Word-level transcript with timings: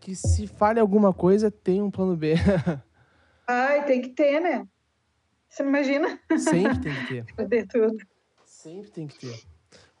que 0.00 0.16
se 0.16 0.46
falha 0.46 0.80
alguma 0.80 1.12
coisa, 1.12 1.50
tem 1.50 1.82
um 1.82 1.90
plano 1.90 2.16
B. 2.16 2.34
Ai, 3.46 3.84
tem 3.84 4.00
que 4.00 4.08
ter, 4.10 4.40
né? 4.40 4.66
Você 5.48 5.62
não 5.62 5.70
imagina? 5.70 6.18
Sempre 6.38 6.78
tem 6.80 6.94
que 6.94 7.08
ter. 7.08 7.34
Perder 7.36 7.66
tudo. 7.66 7.96
Sempre 8.44 8.90
tem 8.90 9.06
que 9.06 9.18
ter. 9.18 9.34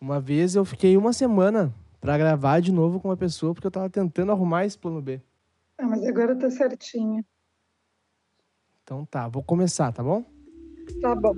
Uma 0.00 0.20
vez 0.20 0.54
eu 0.54 0.64
fiquei 0.64 0.96
uma 0.96 1.12
semana 1.12 1.72
pra 2.00 2.16
gravar 2.16 2.60
de 2.60 2.72
novo 2.72 2.98
com 2.98 3.08
uma 3.08 3.16
pessoa, 3.16 3.52
porque 3.52 3.66
eu 3.66 3.70
tava 3.70 3.90
tentando 3.90 4.32
arrumar 4.32 4.64
esse 4.64 4.78
plano 4.78 5.02
B. 5.02 5.20
Ah, 5.76 5.86
mas 5.86 6.04
agora 6.06 6.34
tá 6.36 6.50
certinho. 6.50 7.24
Então 8.82 9.04
tá, 9.04 9.28
vou 9.28 9.42
começar, 9.42 9.92
tá 9.92 10.02
bom? 10.02 10.24
Tá 11.02 11.14
bom. 11.14 11.34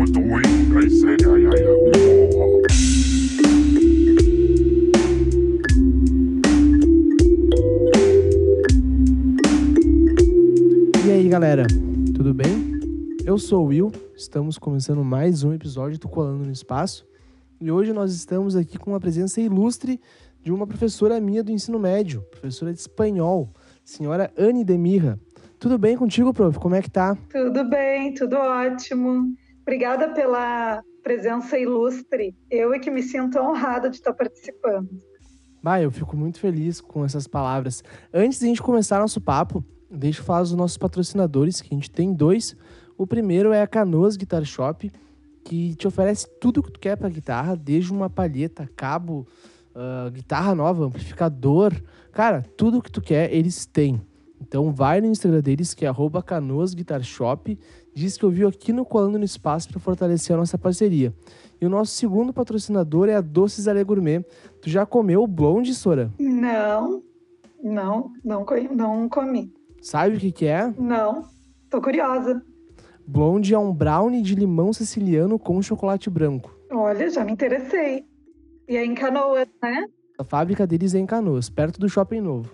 E 0.00 0.02
aí, 11.10 11.28
galera, 11.28 11.66
tudo 12.16 12.32
bem? 12.32 12.80
Eu 13.26 13.36
sou 13.36 13.64
o 13.64 13.66
Will, 13.66 13.92
estamos 14.16 14.56
começando 14.56 15.04
mais 15.04 15.44
um 15.44 15.52
episódio 15.52 15.98
do 15.98 16.08
Colando 16.08 16.46
no 16.46 16.50
Espaço 16.50 17.06
e 17.60 17.70
hoje 17.70 17.92
nós 17.92 18.14
estamos 18.14 18.56
aqui 18.56 18.78
com 18.78 18.94
a 18.94 19.00
presença 19.00 19.38
ilustre 19.42 20.00
de 20.42 20.50
uma 20.50 20.66
professora 20.66 21.20
minha 21.20 21.44
do 21.44 21.52
ensino 21.52 21.78
médio, 21.78 22.22
professora 22.30 22.72
de 22.72 22.80
espanhol, 22.80 23.52
senhora 23.84 24.32
Anne 24.34 24.64
Demirra. 24.64 25.20
Tudo 25.58 25.76
bem 25.76 25.94
contigo, 25.94 26.32
prof? 26.32 26.58
Como 26.58 26.74
é 26.74 26.80
que 26.80 26.90
tá? 26.90 27.18
Tudo 27.30 27.68
bem, 27.68 28.14
tudo 28.14 28.36
ótimo. 28.36 29.36
Obrigada 29.70 30.08
pela 30.08 30.82
presença 31.00 31.56
ilustre. 31.56 32.34
Eu 32.50 32.74
é 32.74 32.80
que 32.80 32.90
me 32.90 33.04
sinto 33.04 33.38
honrada 33.38 33.88
de 33.88 33.98
estar 33.98 34.12
participando. 34.12 34.90
Bah, 35.62 35.80
eu 35.80 35.92
fico 35.92 36.16
muito 36.16 36.40
feliz 36.40 36.80
com 36.80 37.04
essas 37.04 37.28
palavras. 37.28 37.84
Antes 38.12 38.40
de 38.40 38.46
a 38.46 38.48
gente 38.48 38.60
começar 38.60 38.98
nosso 38.98 39.20
papo, 39.20 39.64
deixa 39.88 40.22
eu 40.22 40.24
falar 40.24 40.40
dos 40.40 40.54
nossos 40.54 40.76
patrocinadores, 40.76 41.60
que 41.60 41.72
a 41.72 41.76
gente 41.76 41.88
tem 41.88 42.12
dois. 42.12 42.56
O 42.98 43.06
primeiro 43.06 43.52
é 43.52 43.62
a 43.62 43.66
Canoas 43.68 44.16
Guitar 44.16 44.44
Shop, 44.44 44.90
que 45.44 45.76
te 45.76 45.86
oferece 45.86 46.26
tudo 46.40 46.64
que 46.64 46.72
tu 46.72 46.80
quer 46.80 46.96
para 46.96 47.08
guitarra, 47.08 47.54
desde 47.54 47.92
uma 47.92 48.10
palheta, 48.10 48.68
cabo, 48.74 49.24
ah, 49.72 50.10
guitarra 50.12 50.52
nova, 50.52 50.84
amplificador. 50.84 51.72
Cara, 52.10 52.42
tudo 52.56 52.82
que 52.82 52.90
tu 52.90 53.00
quer, 53.00 53.32
eles 53.32 53.66
têm. 53.66 54.00
Então 54.40 54.72
vai 54.72 55.00
no 55.00 55.06
Instagram 55.06 55.42
deles, 55.42 55.74
que 55.74 55.84
é 55.84 55.88
arroba 55.88 56.24
Diz 58.00 58.16
que 58.16 58.24
ouviu 58.24 58.48
aqui 58.48 58.72
no 58.72 58.82
Colando 58.82 59.18
no 59.18 59.26
Espaço 59.26 59.68
para 59.68 59.78
fortalecer 59.78 60.34
a 60.34 60.38
nossa 60.38 60.56
parceria. 60.56 61.12
E 61.60 61.66
o 61.66 61.68
nosso 61.68 61.92
segundo 61.92 62.32
patrocinador 62.32 63.10
é 63.10 63.14
a 63.14 63.20
Doces 63.20 63.68
Ale 63.68 63.84
Gourmet. 63.84 64.24
Tu 64.62 64.70
já 64.70 64.86
comeu 64.86 65.22
o 65.22 65.26
blonde, 65.26 65.74
Sora? 65.74 66.10
Não, 66.18 67.02
não, 67.62 68.10
não, 68.24 68.46
não 68.74 69.06
comi. 69.06 69.52
Sabe 69.82 70.16
o 70.16 70.18
que 70.18 70.32
que 70.32 70.46
é? 70.46 70.72
Não, 70.78 71.26
tô 71.68 71.78
curiosa. 71.78 72.42
Blonde 73.06 73.52
é 73.52 73.58
um 73.58 73.70
brownie 73.70 74.22
de 74.22 74.34
limão 74.34 74.72
siciliano 74.72 75.38
com 75.38 75.60
chocolate 75.60 76.08
branco. 76.08 76.56
Olha, 76.72 77.10
já 77.10 77.22
me 77.22 77.32
interessei. 77.32 78.06
E 78.66 78.78
é 78.78 78.82
em 78.82 78.94
Canoas, 78.94 79.46
né? 79.62 79.84
A 80.18 80.24
fábrica 80.24 80.66
deles 80.66 80.94
é 80.94 80.98
em 80.98 81.04
Canoas, 81.04 81.50
perto 81.50 81.78
do 81.78 81.86
Shopping 81.86 82.22
Novo. 82.22 82.50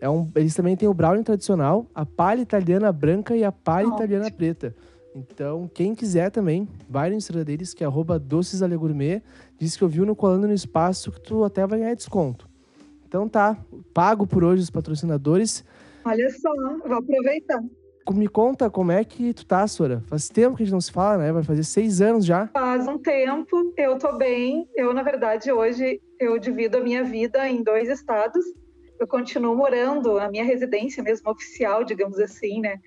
É 0.00 0.08
um, 0.08 0.30
eles 0.34 0.54
também 0.54 0.76
têm 0.76 0.88
o 0.88 0.94
brownie 0.94 1.24
tradicional, 1.24 1.86
a 1.94 2.04
palha 2.04 2.40
italiana 2.40 2.92
branca 2.92 3.34
e 3.36 3.42
a 3.44 3.50
palha 3.52 3.86
Ótimo. 3.86 3.96
italiana 3.96 4.30
preta. 4.30 4.74
Então, 5.14 5.70
quem 5.72 5.94
quiser 5.94 6.30
também, 6.30 6.68
vai 6.88 7.08
no 7.08 7.16
Instagram 7.16 7.44
deles, 7.44 7.72
que 7.72 7.82
é 7.82 7.86
arroba 7.86 8.18
docesalegourmet. 8.18 9.22
Diz 9.58 9.74
que 9.74 9.82
ouviu 9.82 10.04
no 10.04 10.14
Colando 10.14 10.46
no 10.46 10.52
Espaço 10.52 11.10
que 11.10 11.20
tu 11.20 11.42
até 11.42 11.66
vai 11.66 11.78
ganhar 11.78 11.94
desconto. 11.94 12.46
Então 13.08 13.26
tá, 13.26 13.56
pago 13.94 14.26
por 14.26 14.44
hoje 14.44 14.62
os 14.62 14.70
patrocinadores. 14.70 15.64
Olha 16.04 16.28
só, 16.30 16.52
vou 16.86 16.98
aproveitar. 16.98 17.62
Me 18.12 18.28
conta 18.28 18.68
como 18.68 18.92
é 18.92 19.02
que 19.04 19.32
tu 19.32 19.46
tá, 19.46 19.66
Sora. 19.66 20.02
Faz 20.06 20.28
tempo 20.28 20.56
que 20.56 20.62
a 20.62 20.66
gente 20.66 20.72
não 20.72 20.80
se 20.80 20.92
fala, 20.92 21.18
né? 21.18 21.32
Vai 21.32 21.42
fazer 21.42 21.64
seis 21.64 22.00
anos 22.00 22.24
já. 22.24 22.46
Faz 22.48 22.86
um 22.86 22.98
tempo, 22.98 23.72
eu 23.76 23.98
tô 23.98 24.16
bem. 24.16 24.68
Eu, 24.76 24.92
na 24.92 25.02
verdade, 25.02 25.50
hoje 25.50 26.00
eu 26.20 26.38
divido 26.38 26.76
a 26.76 26.80
minha 26.80 27.02
vida 27.02 27.48
em 27.48 27.62
dois 27.62 27.88
estados. 27.88 28.44
Eu 28.98 29.06
continuo 29.06 29.54
morando, 29.54 30.18
a 30.18 30.30
minha 30.30 30.44
residência 30.44 31.02
mesmo 31.02 31.30
oficial, 31.30 31.84
digamos 31.84 32.18
assim, 32.18 32.60
né? 32.60 32.78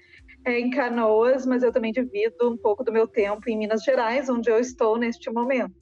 É 0.46 0.59
em 0.59 0.70
Canoas, 0.70 1.46
mas 1.46 1.64
eu 1.64 1.72
também 1.72 1.92
divido 1.92 2.50
um 2.50 2.58
pouco 2.58 2.84
do 2.84 2.92
meu 2.92 3.08
tempo 3.08 3.50
em 3.50 3.58
Minas 3.58 3.84
Gerais, 3.84 4.30
onde 4.30 4.50
eu 4.50 4.58
estou 4.58 4.98
neste 4.98 5.30
momento, 5.30 5.75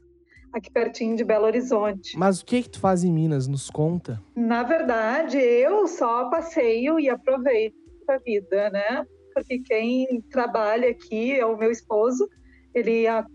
aqui 0.51 0.71
pertinho 0.71 1.15
de 1.15 1.23
Belo 1.23 1.45
Horizonte. 1.45 2.17
Mas 2.17 2.41
o 2.41 2.45
que 2.45 2.63
que 2.63 2.69
tu 2.69 2.79
faz 2.79 3.03
em 3.03 3.13
Minas? 3.13 3.47
Nos 3.47 3.69
conta. 3.69 4.21
Na 4.35 4.63
verdade, 4.63 5.37
eu 5.37 5.87
só 5.87 6.29
passeio 6.29 6.99
e 6.99 7.09
aproveito 7.09 7.75
a 8.09 8.17
vida, 8.17 8.69
né? 8.69 9.05
Porque 9.33 9.59
quem 9.59 10.21
trabalha 10.31 10.89
aqui 10.89 11.39
é 11.39 11.45
o 11.45 11.57
meu 11.57 11.71
esposo. 11.71 12.27
Ele 12.73 13.07
há 13.07 13.25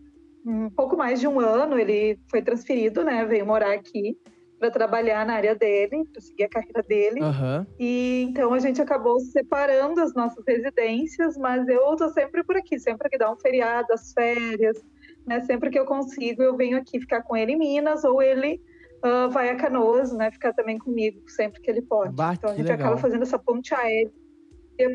um 0.44 0.68
pouco 0.70 0.96
mais 0.96 1.20
de 1.20 1.28
um 1.28 1.38
ano 1.38 1.78
ele 1.78 2.18
foi 2.28 2.42
transferido, 2.42 3.04
né? 3.04 3.24
Veio 3.24 3.46
morar 3.46 3.72
aqui 3.72 4.18
para 4.62 4.70
trabalhar 4.70 5.26
na 5.26 5.34
área 5.34 5.56
dele, 5.56 6.04
para 6.12 6.22
seguir 6.22 6.44
a 6.44 6.48
carreira 6.48 6.84
dele. 6.84 7.20
Aham. 7.20 7.66
E 7.80 8.28
então 8.30 8.54
a 8.54 8.60
gente 8.60 8.80
acabou 8.80 9.18
separando 9.18 10.00
as 10.00 10.14
nossas 10.14 10.44
residências, 10.46 11.36
mas 11.36 11.66
eu 11.66 11.96
tô 11.96 12.08
sempre 12.10 12.44
por 12.44 12.56
aqui, 12.56 12.78
sempre 12.78 13.08
que 13.10 13.18
dá 13.18 13.32
um 13.32 13.36
feriado, 13.36 13.92
as 13.92 14.12
férias, 14.12 14.80
né? 15.26 15.40
Sempre 15.40 15.68
que 15.68 15.76
eu 15.76 15.84
consigo, 15.84 16.44
eu 16.44 16.56
venho 16.56 16.78
aqui 16.78 17.00
ficar 17.00 17.22
com 17.22 17.36
ele 17.36 17.54
em 17.54 17.58
Minas 17.58 18.04
ou 18.04 18.22
ele 18.22 18.60
ah, 19.02 19.26
vai 19.26 19.48
a 19.48 19.56
Canoas, 19.56 20.12
né? 20.12 20.30
Ficar 20.30 20.52
também 20.52 20.78
comigo 20.78 21.28
sempre 21.28 21.60
que 21.60 21.68
ele 21.68 21.82
pode. 21.82 22.14
Bah, 22.14 22.34
então 22.34 22.50
a 22.50 22.54
gente 22.54 22.68
legal. 22.68 22.86
acaba 22.86 23.00
fazendo 23.00 23.22
essa 23.22 23.40
ponte 23.40 23.74
aérea 23.74 24.12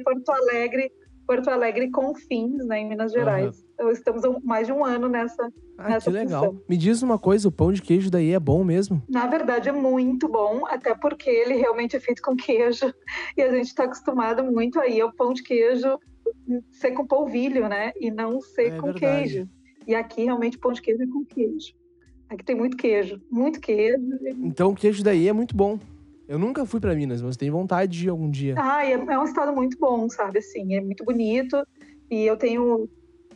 Porto 0.03 0.29
Alegre, 0.31 0.91
Porto 1.27 1.49
Alegre 1.49 1.91
com 1.91 2.15
fins, 2.15 2.65
né? 2.65 2.79
Em 2.79 2.87
Minas 2.89 3.11
Gerais. 3.11 3.63
Então 3.73 3.91
estamos 3.91 4.23
há 4.23 4.31
mais 4.43 4.65
de 4.65 4.73
um 4.73 4.83
ano 4.85 5.07
nessa 5.09 5.51
Ah, 5.77 5.89
Nessa 5.89 6.09
que 6.09 6.17
legal. 6.17 6.45
função. 6.45 6.61
Me 6.67 6.77
diz 6.77 7.01
uma 7.03 7.19
coisa, 7.19 7.47
o 7.47 7.51
pão 7.51 7.71
de 7.71 7.81
queijo 7.81 8.09
daí 8.09 8.31
é 8.31 8.39
bom 8.39 8.63
mesmo? 8.63 9.03
Na 9.09 9.27
verdade, 9.27 9.69
é 9.69 9.71
muito 9.71 10.27
bom, 10.27 10.65
até 10.65 10.95
porque 10.95 11.29
ele 11.29 11.55
realmente 11.55 11.95
é 11.95 11.99
feito 11.99 12.21
com 12.21 12.35
queijo. 12.35 12.91
E 13.37 13.41
a 13.43 13.51
gente 13.51 13.67
está 13.67 13.83
acostumado 13.83 14.43
muito 14.43 14.79
aí 14.79 14.99
ao 15.01 15.11
pão 15.13 15.33
de 15.33 15.43
queijo 15.43 15.99
ser 16.71 16.91
com 16.91 17.05
polvilho, 17.05 17.67
né? 17.69 17.91
E 17.99 18.09
não 18.09 18.41
ser 18.41 18.73
É 18.73 18.77
com 18.79 18.91
verdade. 18.93 18.99
queijo. 19.29 19.49
E 19.85 19.93
aqui, 19.93 20.23
realmente, 20.23 20.57
o 20.57 20.59
pão 20.59 20.71
de 20.71 20.81
queijo 20.81 21.03
é 21.03 21.07
com 21.07 21.23
queijo. 21.25 21.73
Aqui 22.29 22.43
tem 22.43 22.55
muito 22.55 22.75
queijo, 22.75 23.21
muito 23.31 23.59
queijo. 23.61 24.01
Então 24.43 24.71
o 24.71 24.75
queijo 24.75 25.03
daí 25.03 25.27
é 25.27 25.33
muito 25.33 25.55
bom. 25.55 25.79
Eu 26.27 26.37
nunca 26.37 26.65
fui 26.65 26.79
pra 26.79 26.93
Minas, 26.93 27.21
mas 27.21 27.37
tenho 27.37 27.53
vontade 27.53 27.99
de 27.99 28.07
ir 28.07 28.09
algum 28.09 28.29
dia. 28.29 28.55
Ah, 28.57 28.85
é, 28.85 28.91
é 28.91 29.19
um 29.19 29.23
estado 29.23 29.53
muito 29.53 29.77
bom, 29.79 30.09
sabe? 30.09 30.39
Assim, 30.39 30.75
é 30.75 30.81
muito 30.81 31.05
bonito. 31.05 31.65
E 32.11 32.25
eu 32.25 32.35
tenho 32.35 32.89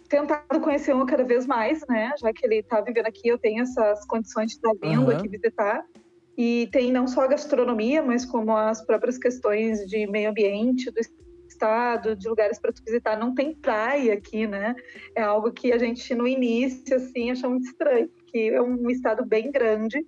tentado 0.09 0.59
conhecer 0.59 0.93
um 0.93 1.05
cada 1.05 1.23
vez 1.23 1.47
mais, 1.47 1.81
né? 1.87 2.11
Já 2.21 2.33
que 2.33 2.45
ele 2.45 2.57
está 2.57 2.81
vivendo 2.81 3.05
aqui, 3.05 3.29
eu 3.29 3.39
tenho 3.39 3.63
essas 3.63 4.05
condições 4.05 4.47
de 4.47 4.53
estar 4.55 4.73
vindo 4.81 5.09
Aham. 5.09 5.17
aqui 5.17 5.29
visitar. 5.29 5.85
E 6.37 6.67
tem 6.71 6.91
não 6.91 7.07
só 7.07 7.21
a 7.21 7.27
gastronomia, 7.27 8.01
mas 8.01 8.25
como 8.25 8.55
as 8.55 8.85
próprias 8.85 9.17
questões 9.17 9.79
de 9.87 10.05
meio 10.07 10.29
ambiente 10.29 10.91
do 10.91 10.99
estado, 11.47 12.15
de 12.15 12.27
lugares 12.27 12.59
para 12.59 12.73
tu 12.73 12.81
visitar. 12.85 13.17
Não 13.17 13.33
tem 13.33 13.55
praia 13.55 14.13
aqui, 14.15 14.47
né? 14.47 14.75
É 15.15 15.21
algo 15.21 15.51
que 15.51 15.71
a 15.71 15.77
gente 15.77 16.13
no 16.15 16.27
início 16.27 16.95
assim 16.95 17.31
achou 17.31 17.51
muito 17.51 17.67
estranho, 17.67 18.09
porque 18.09 18.51
é 18.53 18.61
um 18.61 18.89
estado 18.89 19.25
bem 19.25 19.51
grande, 19.51 20.03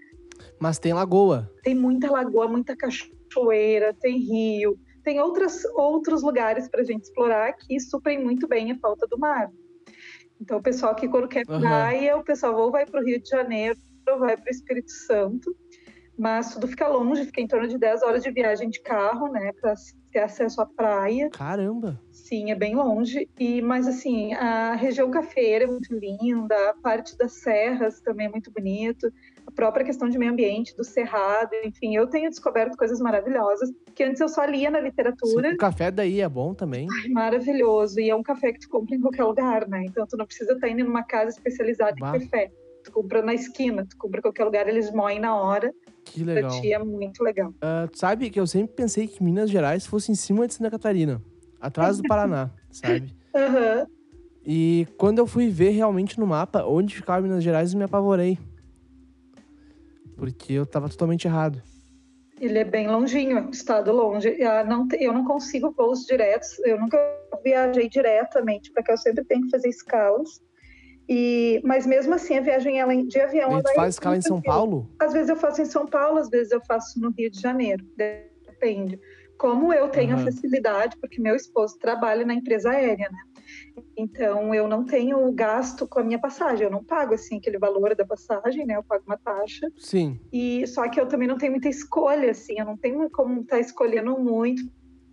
Mas 0.59 0.79
tem 0.79 0.93
lagoa. 0.93 1.51
tem 1.63 1.75
muita 1.75 2.11
lagoa, 2.11 2.47
muita 2.47 2.75
cachoeira, 2.75 3.93
tem 3.99 4.17
rio, 4.17 4.77
tem 5.03 5.19
outras, 5.19 5.63
outros 5.75 6.23
lugares 6.23 6.67
para 6.69 6.81
a 6.81 6.83
gente 6.83 7.03
explorar 7.03 7.53
que 7.53 7.79
suprem 7.79 8.23
muito 8.23 8.47
bem 8.47 8.71
a 8.71 8.77
falta 8.79 9.05
do 9.07 9.17
mar. 9.17 9.51
Então, 10.39 10.57
o 10.57 10.63
pessoal 10.63 10.95
que 10.95 11.07
quando 11.07 11.27
quer 11.27 11.43
Aham. 11.47 11.59
praia, 11.59 12.17
o 12.17 12.23
pessoal 12.23 12.55
ou 12.57 12.71
vai 12.71 12.85
para 12.85 13.01
o 13.01 13.03
Rio 13.03 13.21
de 13.21 13.29
Janeiro 13.29 13.77
ou 14.09 14.19
vai 14.19 14.35
para 14.35 14.47
o 14.47 14.49
Espírito 14.49 14.91
Santo, 14.91 15.55
mas 16.17 16.53
tudo 16.53 16.67
fica 16.67 16.87
longe, 16.87 17.25
fica 17.25 17.41
em 17.41 17.47
torno 17.47 17.67
de 17.67 17.77
10 17.77 18.03
horas 18.03 18.23
de 18.23 18.31
viagem 18.31 18.69
de 18.69 18.81
carro, 18.81 19.29
né, 19.29 19.51
para 19.61 19.73
ter 20.13 20.19
acesso 20.19 20.61
à 20.61 20.65
praia. 20.65 21.29
Caramba. 21.31 21.99
Sim, 22.11 22.51
é 22.51 22.55
bem 22.55 22.75
longe. 22.75 23.27
E 23.39 23.61
mas 23.61 23.87
assim, 23.87 24.33
a 24.35 24.75
região 24.75 25.09
cafeira 25.09 25.65
é 25.65 25.67
muito 25.67 25.93
linda, 25.93 26.55
a 26.69 26.73
parte 26.75 27.17
das 27.17 27.33
serras 27.33 27.99
também 27.99 28.27
é 28.27 28.29
muito 28.29 28.51
bonito, 28.51 29.11
a 29.45 29.51
própria 29.51 29.83
questão 29.83 30.07
de 30.07 30.17
meio 30.17 30.31
ambiente, 30.31 30.75
do 30.77 30.83
cerrado, 30.83 31.49
enfim, 31.65 31.95
eu 31.95 32.07
tenho 32.07 32.29
descoberto 32.29 32.77
coisas 32.77 32.99
maravilhosas 32.99 33.71
que 33.93 34.03
antes 34.03 34.21
eu 34.21 34.29
só 34.29 34.45
lia 34.45 34.69
na 34.69 34.79
literatura. 34.79 35.53
O 35.53 35.57
café 35.57 35.91
daí 35.91 36.21
é 36.21 36.29
bom 36.29 36.53
também. 36.53 36.87
Maravilhoso. 37.09 37.99
E 37.99 38.09
é 38.09 38.15
um 38.15 38.23
café 38.23 38.53
que 38.53 38.59
tu 38.59 38.69
compra 38.69 38.95
em 38.95 39.01
qualquer 39.01 39.23
lugar, 39.23 39.67
né? 39.67 39.83
Então 39.85 40.05
tu 40.07 40.15
não 40.15 40.25
precisa 40.25 40.53
estar 40.53 40.69
indo 40.69 40.83
numa 40.83 41.03
casa 41.03 41.31
especializada 41.31 41.95
Bah. 41.99 42.15
em 42.15 42.19
café. 42.21 42.51
Tu 42.83 42.91
compra 42.91 43.21
na 43.21 43.33
esquina, 43.33 43.85
tu 43.89 43.95
compra 43.97 44.19
em 44.19 44.21
qualquer 44.21 44.43
lugar, 44.43 44.67
eles 44.67 44.91
moem 44.91 45.19
na 45.19 45.35
hora. 45.35 45.73
Que 46.05 46.23
legal. 46.23 46.51
é 46.63 46.79
muito 46.79 47.23
legal. 47.23 47.53
Ah, 47.61 47.87
tu 47.91 47.97
sabe 47.97 48.29
que 48.29 48.39
eu 48.39 48.45
sempre 48.47 48.75
pensei 48.75 49.07
que 49.07 49.23
Minas 49.23 49.49
Gerais 49.49 49.85
fosse 49.85 50.11
em 50.11 50.15
cima 50.15 50.47
de 50.47 50.53
Santa 50.53 50.69
Catarina, 50.71 51.21
atrás 51.59 51.97
do 51.97 52.03
Paraná, 52.07 52.51
sabe? 52.71 53.15
Aham. 53.35 53.87
E 54.45 54.85
quando 54.97 55.19
eu 55.19 55.25
fui 55.27 55.49
ver 55.49 55.69
realmente 55.69 56.19
no 56.19 56.27
mapa 56.27 56.65
onde 56.65 56.95
ficava 56.95 57.21
Minas 57.21 57.43
Gerais, 57.43 57.71
eu 57.73 57.77
me 57.79 57.85
apavorei. 57.85 58.37
Porque 60.15 60.53
eu 60.53 60.65
tava 60.65 60.89
totalmente 60.89 61.25
errado. 61.25 61.61
Ele 62.39 62.59
é 62.59 62.63
bem 62.65 62.87
longinho, 62.87 63.37
é 63.37 63.49
estado 63.51 63.91
longe. 63.91 64.35
Eu 64.37 64.65
não, 64.65 64.87
te- 64.87 64.97
eu 65.01 65.13
não 65.13 65.23
consigo 65.23 65.71
voos 65.71 66.05
diretos, 66.05 66.59
eu 66.65 66.79
nunca 66.79 66.97
viajei 67.43 67.87
diretamente, 67.87 68.71
porque 68.73 68.91
eu 68.91 68.97
sempre 68.97 69.23
tenho 69.23 69.43
que 69.43 69.49
fazer 69.51 69.69
escalas. 69.69 70.41
E, 71.07 71.61
mas 71.63 71.85
mesmo 71.85 72.13
assim, 72.13 72.37
a 72.37 72.41
viagem 72.41 72.79
ela, 72.79 72.95
de 72.95 73.19
avião. 73.19 73.51
Ela 73.51 73.63
tu 73.63 73.69
é 73.71 73.75
faz 73.75 73.95
escala 73.95 74.17
em 74.17 74.21
São. 74.21 74.41
Paulo? 74.41 74.89
Às 74.99 75.13
vezes 75.13 75.29
eu 75.29 75.35
faço 75.35 75.61
em 75.61 75.65
São 75.65 75.85
Paulo, 75.85 76.17
às 76.19 76.29
vezes 76.29 76.51
eu 76.51 76.61
faço 76.65 76.99
no 76.99 77.11
Rio 77.11 77.29
de 77.29 77.39
Janeiro, 77.39 77.83
depende. 78.45 78.99
Como 79.37 79.73
eu 79.73 79.89
tenho 79.89 80.13
Aham. 80.13 80.21
a 80.21 80.25
facilidade, 80.25 80.95
porque 81.01 81.21
meu 81.21 81.35
esposo 81.35 81.77
trabalha 81.77 82.25
na 82.25 82.33
empresa 82.33 82.69
aérea, 82.69 83.09
né? 83.11 83.83
Então 83.97 84.53
eu 84.53 84.67
não 84.67 84.85
tenho 84.85 85.29
gasto 85.33 85.87
com 85.87 85.99
a 85.99 86.03
minha 86.03 86.19
passagem, 86.19 86.63
eu 86.65 86.71
não 86.71 86.83
pago 86.83 87.13
assim 87.13 87.37
aquele 87.37 87.57
valor 87.57 87.93
da 87.95 88.05
passagem, 88.05 88.65
né? 88.65 88.77
Eu 88.77 88.83
pago 88.83 89.03
uma 89.05 89.17
taxa. 89.17 89.67
Sim. 89.77 90.19
E 90.31 90.65
só 90.67 90.87
que 90.87 90.99
eu 90.99 91.07
também 91.07 91.27
não 91.27 91.37
tenho 91.37 91.51
muita 91.51 91.67
escolha, 91.67 92.31
assim, 92.31 92.57
eu 92.57 92.65
não 92.65 92.77
tenho 92.77 93.09
como 93.11 93.41
estar 93.41 93.59
escolhendo 93.59 94.17
muito 94.17 94.63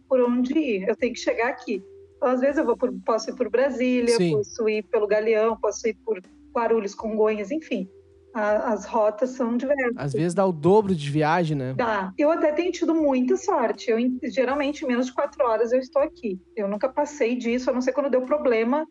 por 0.08 0.20
onde 0.20 0.56
ir. 0.56 0.88
Eu 0.88 0.96
tenho 0.96 1.14
que 1.14 1.20
chegar 1.20 1.48
aqui. 1.48 1.82
Às 2.22 2.40
vezes 2.40 2.58
eu 2.58 2.64
vou 2.66 2.76
por, 2.76 2.92
posso 3.04 3.30
ir 3.30 3.34
por 3.36 3.48
Brasília, 3.50 4.16
Sim. 4.16 4.32
posso 4.36 4.68
ir 4.68 4.82
pelo 4.84 5.06
Galeão, 5.06 5.56
posso 5.56 5.88
ir 5.88 5.94
por 6.04 6.20
Guarulhos, 6.54 6.94
Congonhas, 6.94 7.50
enfim. 7.50 7.88
A- 8.34 8.72
as 8.72 8.84
rotas 8.86 9.30
são 9.30 9.56
diversas. 9.56 9.92
Às 9.96 10.12
vezes 10.12 10.34
dá 10.34 10.46
o 10.46 10.52
dobro 10.52 10.94
de 10.94 11.10
viagem, 11.10 11.56
né? 11.56 11.74
Dá. 11.74 12.12
Eu 12.16 12.30
até 12.30 12.52
tenho 12.52 12.70
tido 12.70 12.94
muita 12.94 13.36
sorte. 13.36 13.90
Eu, 13.90 13.98
geralmente, 14.30 14.84
em 14.84 14.88
menos 14.88 15.06
de 15.06 15.12
quatro 15.14 15.44
horas 15.44 15.72
eu 15.72 15.80
estou 15.80 16.00
aqui. 16.02 16.38
Eu 16.54 16.68
nunca 16.68 16.88
passei 16.88 17.34
disso, 17.36 17.70
a 17.70 17.72
não 17.72 17.80
ser 17.80 17.92
quando 17.92 18.10
deu 18.10 18.22
problema 18.22 18.86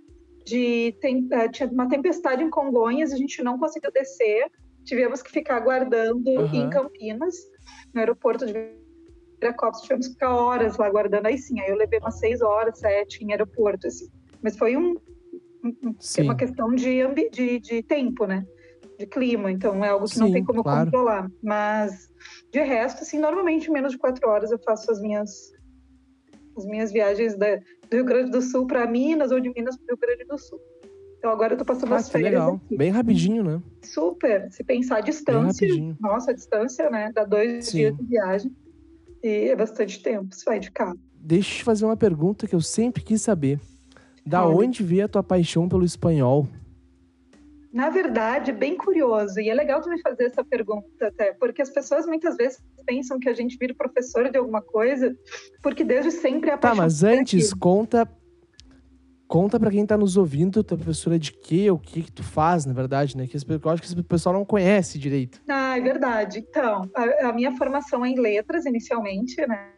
de 0.45 0.93
tem, 0.99 1.27
eh, 1.31 1.47
tinha 1.49 1.69
uma 1.69 1.87
tempestade 1.87 2.43
em 2.43 2.49
Congonhas, 2.49 3.13
a 3.13 3.17
gente 3.17 3.41
não 3.43 3.57
conseguiu 3.59 3.91
descer. 3.91 4.49
Tivemos 4.83 5.21
que 5.21 5.29
ficar 5.31 5.57
aguardando 5.57 6.29
Aham. 6.39 6.55
em 6.55 6.69
Campinas, 6.69 7.35
no 7.93 7.99
aeroporto 7.99 8.45
de 8.45 8.53
Viracopos. 9.41 9.81
Tivemos 9.81 10.07
que 10.07 10.13
ficar 10.13 10.33
horas 10.35 10.77
lá 10.77 10.85
aguardando. 10.87 11.27
Aí 11.27 11.37
sim, 11.37 11.59
aí 11.59 11.69
eu 11.69 11.75
levei 11.77 11.99
umas 11.99 12.19
seis 12.19 12.41
horas, 12.41 12.79
sete 12.79 13.23
em 13.23 13.31
aeroporto, 13.31 13.87
assim. 13.87 14.07
Mas 14.41 14.57
foi 14.57 14.75
um, 14.75 14.95
um- 15.63 15.75
um- 15.83 15.95
uma 16.23 16.35
questão 16.35 16.73
de, 16.73 17.01
ambi- 17.01 17.29
de, 17.29 17.59
de 17.59 17.83
tempo, 17.83 18.25
né? 18.25 18.45
De 18.97 19.05
clima. 19.05 19.51
Então 19.51 19.83
é 19.83 19.89
algo 19.89 20.05
que 20.05 20.19
não 20.19 20.27
Sim, 20.27 20.33
tem 20.33 20.43
como 20.43 20.63
claro. 20.63 20.85
controlar. 20.85 21.29
Mas 21.41 22.09
de 22.51 22.61
resto, 22.61 23.01
assim, 23.03 23.17
normalmente 23.19 23.69
em 23.69 23.73
menos 23.73 23.93
de 23.93 23.97
quatro 23.97 24.27
horas 24.29 24.51
eu 24.51 24.59
faço 24.59 24.91
as 24.91 24.99
minhas 25.01 25.31
as 26.57 26.65
minhas 26.65 26.91
viagens 26.91 27.37
da- 27.37 27.55
do 27.55 27.95
Rio 27.95 28.03
Grande 28.03 28.31
do 28.31 28.41
Sul 28.41 28.67
para 28.67 28.85
Minas 28.85 29.31
ou 29.31 29.39
de 29.39 29.49
Minas 29.55 29.77
para 29.77 29.83
o 29.83 29.87
Rio 29.95 29.97
Grande 29.97 30.25
do 30.25 30.37
Sul. 30.37 30.59
Então 31.17 31.31
agora 31.31 31.53
eu 31.53 31.57
tô 31.57 31.63
passando 31.63 31.93
Ah, 31.93 31.97
as 31.97 32.07
que 32.07 32.11
férias 32.13 32.31
legal. 32.31 32.55
aqui. 32.65 32.75
Bem 32.77 32.89
rapidinho, 32.91 33.43
né? 33.45 33.61
Super. 33.81 34.51
Se 34.51 34.61
pensar 34.63 34.97
a 34.97 35.01
distância, 35.01 35.67
nossa, 36.01 36.31
a 36.31 36.33
distância, 36.33 36.89
né? 36.89 37.11
Dá 37.13 37.23
dois 37.23 37.67
Sim. 37.67 37.77
dias 37.77 37.95
de 37.97 38.03
viagem. 38.05 38.51
E 39.23 39.49
é 39.49 39.55
bastante 39.55 40.01
tempo, 40.01 40.33
se 40.35 40.45
vai 40.45 40.59
de 40.59 40.71
carro. 40.71 40.97
Deixa 41.15 41.51
eu 41.51 41.57
te 41.57 41.63
fazer 41.63 41.85
uma 41.85 41.97
pergunta 41.97 42.47
que 42.47 42.55
eu 42.55 42.61
sempre 42.61 43.03
quis 43.03 43.21
saber. 43.21 43.59
Da 44.25 44.41
Fala. 44.41 44.55
onde 44.55 44.83
veio 44.83 45.05
a 45.05 45.07
tua 45.07 45.23
paixão 45.23 45.67
pelo 45.67 45.83
espanhol? 45.83 46.47
Na 47.71 47.89
verdade, 47.89 48.49
é 48.49 48.53
bem 48.53 48.75
curioso, 48.75 49.39
e 49.39 49.47
é 49.47 49.53
legal 49.53 49.79
tu 49.81 49.89
me 49.89 50.01
fazer 50.01 50.23
essa 50.23 50.43
pergunta 50.43 50.87
até, 51.05 51.33
porque 51.33 51.61
as 51.61 51.69
pessoas 51.69 52.07
muitas 52.07 52.35
vezes 52.35 52.59
pensam 52.85 53.19
que 53.19 53.29
a 53.29 53.33
gente 53.33 53.57
vira 53.59 53.75
professor 53.75 54.31
de 54.31 54.37
alguma 54.37 54.61
coisa, 54.61 55.15
porque 55.61 55.83
desde 55.83 56.09
sempre 56.09 56.49
é 56.49 56.57
Tá, 56.57 56.73
mas 56.73 57.03
antes, 57.03 57.53
conta. 57.53 58.09
Conta 59.29 59.59
pra 59.59 59.69
quem 59.69 59.85
tá 59.85 59.95
nos 59.95 60.17
ouvindo, 60.17 60.63
tu 60.63 60.73
é 60.73 60.77
professora 60.77 61.19
de 61.19 61.31
quê? 61.31 61.69
O 61.69 61.77
que 61.77 62.01
que 62.01 62.11
tu 62.11 62.23
faz, 62.23 62.65
na 62.65 62.73
verdade, 62.73 63.15
né? 63.15 63.27
Que 63.27 63.37
eu 63.37 63.69
acho 63.69 63.83
que 63.83 63.99
o 63.99 64.03
pessoal 64.03 64.33
não 64.33 64.43
conhece 64.43 64.97
direito. 64.97 65.39
Ah, 65.47 65.77
é 65.77 65.81
verdade. 65.81 66.39
Então, 66.39 66.89
a, 66.95 67.27
a 67.27 67.31
minha 67.31 67.55
formação 67.55 68.03
é 68.03 68.09
em 68.09 68.19
letras, 68.19 68.65
inicialmente, 68.65 69.39
né? 69.45 69.69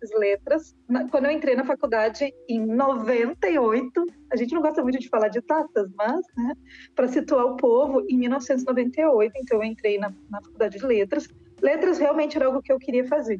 Fiz 0.00 0.10
letras. 0.18 0.74
Quando 1.10 1.26
eu 1.26 1.32
entrei 1.32 1.54
na 1.54 1.66
faculdade 1.66 2.32
em 2.48 2.64
98, 2.64 4.06
a 4.32 4.36
gente 4.36 4.54
não 4.54 4.62
gosta 4.62 4.82
muito 4.82 4.98
de 4.98 5.10
falar 5.10 5.28
de 5.28 5.42
datas, 5.42 5.90
mas, 5.98 6.24
né, 6.34 6.54
para 6.96 7.06
situar 7.06 7.44
o 7.44 7.56
povo, 7.56 8.02
em 8.08 8.16
1998, 8.16 9.34
então 9.36 9.58
eu 9.58 9.64
entrei 9.64 9.98
na, 9.98 10.14
na 10.30 10.40
faculdade 10.40 10.78
de 10.78 10.86
letras. 10.86 11.28
Letras 11.60 11.98
realmente 11.98 12.38
era 12.38 12.46
algo 12.46 12.62
que 12.62 12.72
eu 12.72 12.78
queria 12.78 13.06
fazer. 13.06 13.38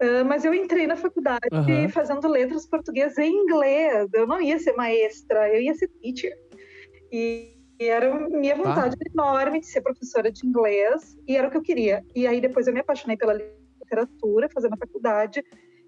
Ah, 0.00 0.24
mas 0.24 0.44
eu 0.44 0.54
entrei 0.54 0.86
na 0.86 0.96
faculdade 0.96 1.48
Aham. 1.52 1.88
fazendo 1.88 2.28
letras 2.28 2.66
português 2.66 3.16
e 3.18 3.24
inglês. 3.26 4.08
Eu 4.12 4.26
não 4.26 4.40
ia 4.40 4.58
ser 4.58 4.74
maestra, 4.74 5.52
eu 5.54 5.60
ia 5.60 5.74
ser 5.74 5.88
teacher. 6.00 6.32
E, 7.10 7.56
e 7.80 7.86
era 7.86 8.14
minha 8.28 8.56
Tá. 8.56 8.62
vontade 8.62 8.96
enorme 9.14 9.60
de 9.60 9.66
ser 9.66 9.80
professora 9.80 10.30
de 10.30 10.46
inglês, 10.46 11.16
e 11.26 11.36
era 11.36 11.48
o 11.48 11.50
que 11.50 11.56
eu 11.56 11.62
queria. 11.62 12.04
E 12.14 12.26
aí 12.26 12.40
depois 12.40 12.66
eu 12.66 12.74
me 12.74 12.80
apaixonei 12.80 13.16
pela 13.16 13.34
literatura, 13.34 14.48
fazendo 14.52 14.74
a 14.74 14.78
faculdade. 14.78 15.42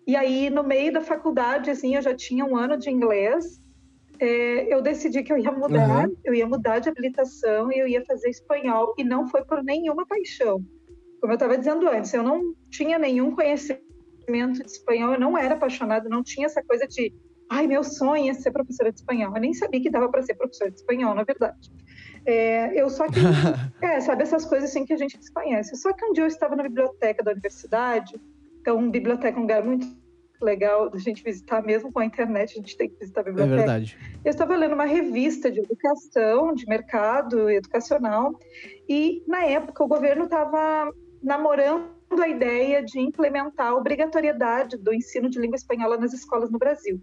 E 0.07 0.17
aí, 0.17 0.51
no 0.51 0.65
meio 0.65 0.93
da 0.93 1.03
faculdade, 1.03 1.71
assim, 1.71 1.95
eu 1.95 2.03
já 2.03 2.15
tinha 2.15 2.45
um 2.45 2.57
ano 2.57 2.77
de 2.77 2.91
inglês. 2.91 3.61
é, 4.19 4.75
eu 4.75 4.83
decidi 4.83 5.23
que 5.23 5.33
eu 5.33 5.39
ia 5.39 5.51
mudar, 5.53 6.05
Aham. 6.05 6.13
eu 6.25 6.35
ia 6.35 6.47
mudar 6.47 6.79
de 6.79 6.89
habilitação 6.91 7.71
e 7.73 7.79
eu 7.79 7.87
ia 7.89 8.05
fazer 8.05 8.29
espanhol. 8.29 8.95
E 8.99 9.05
não 9.05 9.27
foi 9.29 9.43
por 9.45 9.63
nenhuma 9.63 10.05
paixão. 10.07 10.63
Como 11.21 11.33
eu 11.33 11.35
estava 11.35 11.57
dizendo 11.57 11.89
antes, 11.89 12.13
eu 12.13 12.23
não 12.23 12.55
tinha 12.71 12.99
nenhum 12.99 13.35
conhecimento 13.35 13.90
de 14.31 14.63
espanhol, 14.67 15.15
eu 15.15 15.21
não 15.21 15.37
era 15.37 15.55
apaixonada, 15.55 16.09
não 16.09 16.23
tinha 16.23 16.47
essa 16.47 16.63
coisa 16.63 16.87
de, 16.87 17.13
ai, 17.49 17.67
meu 17.67 17.83
sonho 17.83 18.31
é 18.31 18.35
ser 18.35 18.51
professora 18.51 18.91
de 18.93 19.01
espanhol. 19.01 19.35
Eu 19.35 19.41
nem 19.41 19.53
sabia 19.53 19.81
que 19.81 19.91
dava 19.91 20.09
para 20.09 20.23
ser 20.23 20.35
professora 20.35 20.71
de 20.71 20.77
espanhol, 20.79 21.15
na 21.15 21.25
verdade. 21.25 21.71
É, 22.25 22.81
eu 22.81 22.89
só 22.89 23.07
que, 23.07 23.19
é, 23.85 24.01
sabe 24.01 24.23
essas 24.23 24.45
coisas 24.45 24.71
assim 24.71 24.85
que 24.85 24.93
a 24.93 24.97
gente 24.97 25.19
desconhece. 25.19 25.75
Só 25.77 25.93
que 25.93 26.05
um 26.05 26.13
dia 26.13 26.25
eu 26.25 26.29
estava 26.29 26.55
na 26.55 26.63
biblioteca 26.63 27.23
da 27.23 27.33
universidade, 27.33 28.21
então 28.61 28.91
biblioteca 28.91 29.37
é 29.37 29.39
um 29.39 29.43
lugar 29.43 29.65
muito 29.65 29.87
legal 30.43 30.89
da 30.89 30.99
gente 30.99 31.23
visitar, 31.23 31.63
mesmo 31.63 31.93
com 31.93 31.99
a 32.01 32.05
internet, 32.05 32.53
a 32.53 32.55
gente 32.55 32.77
tem 32.77 32.89
que 32.89 32.99
visitar 32.99 33.21
a 33.21 33.23
É 33.23 33.25
biblioteca. 33.27 33.57
verdade. 33.57 33.99
Eu 34.25 34.31
estava 34.31 34.57
lendo 34.57 34.75
uma 34.75 34.87
revista 34.87 35.51
de 35.51 35.61
educação, 35.61 36.55
de 36.55 36.67
mercado 36.67 37.51
educacional, 37.51 38.39
e 38.89 39.23
na 39.27 39.45
época 39.45 39.85
o 39.85 39.87
governo 39.87 40.25
estava 40.25 40.91
namorando 41.23 42.00
a 42.19 42.29
ideia 42.29 42.83
de 42.83 42.99
implementar 42.99 43.69
a 43.69 43.77
obrigatoriedade 43.77 44.77
do 44.77 44.93
ensino 44.93 45.29
de 45.29 45.39
língua 45.39 45.57
espanhola 45.57 45.97
nas 45.97 46.13
escolas 46.13 46.51
no 46.51 46.59
Brasil. 46.59 47.01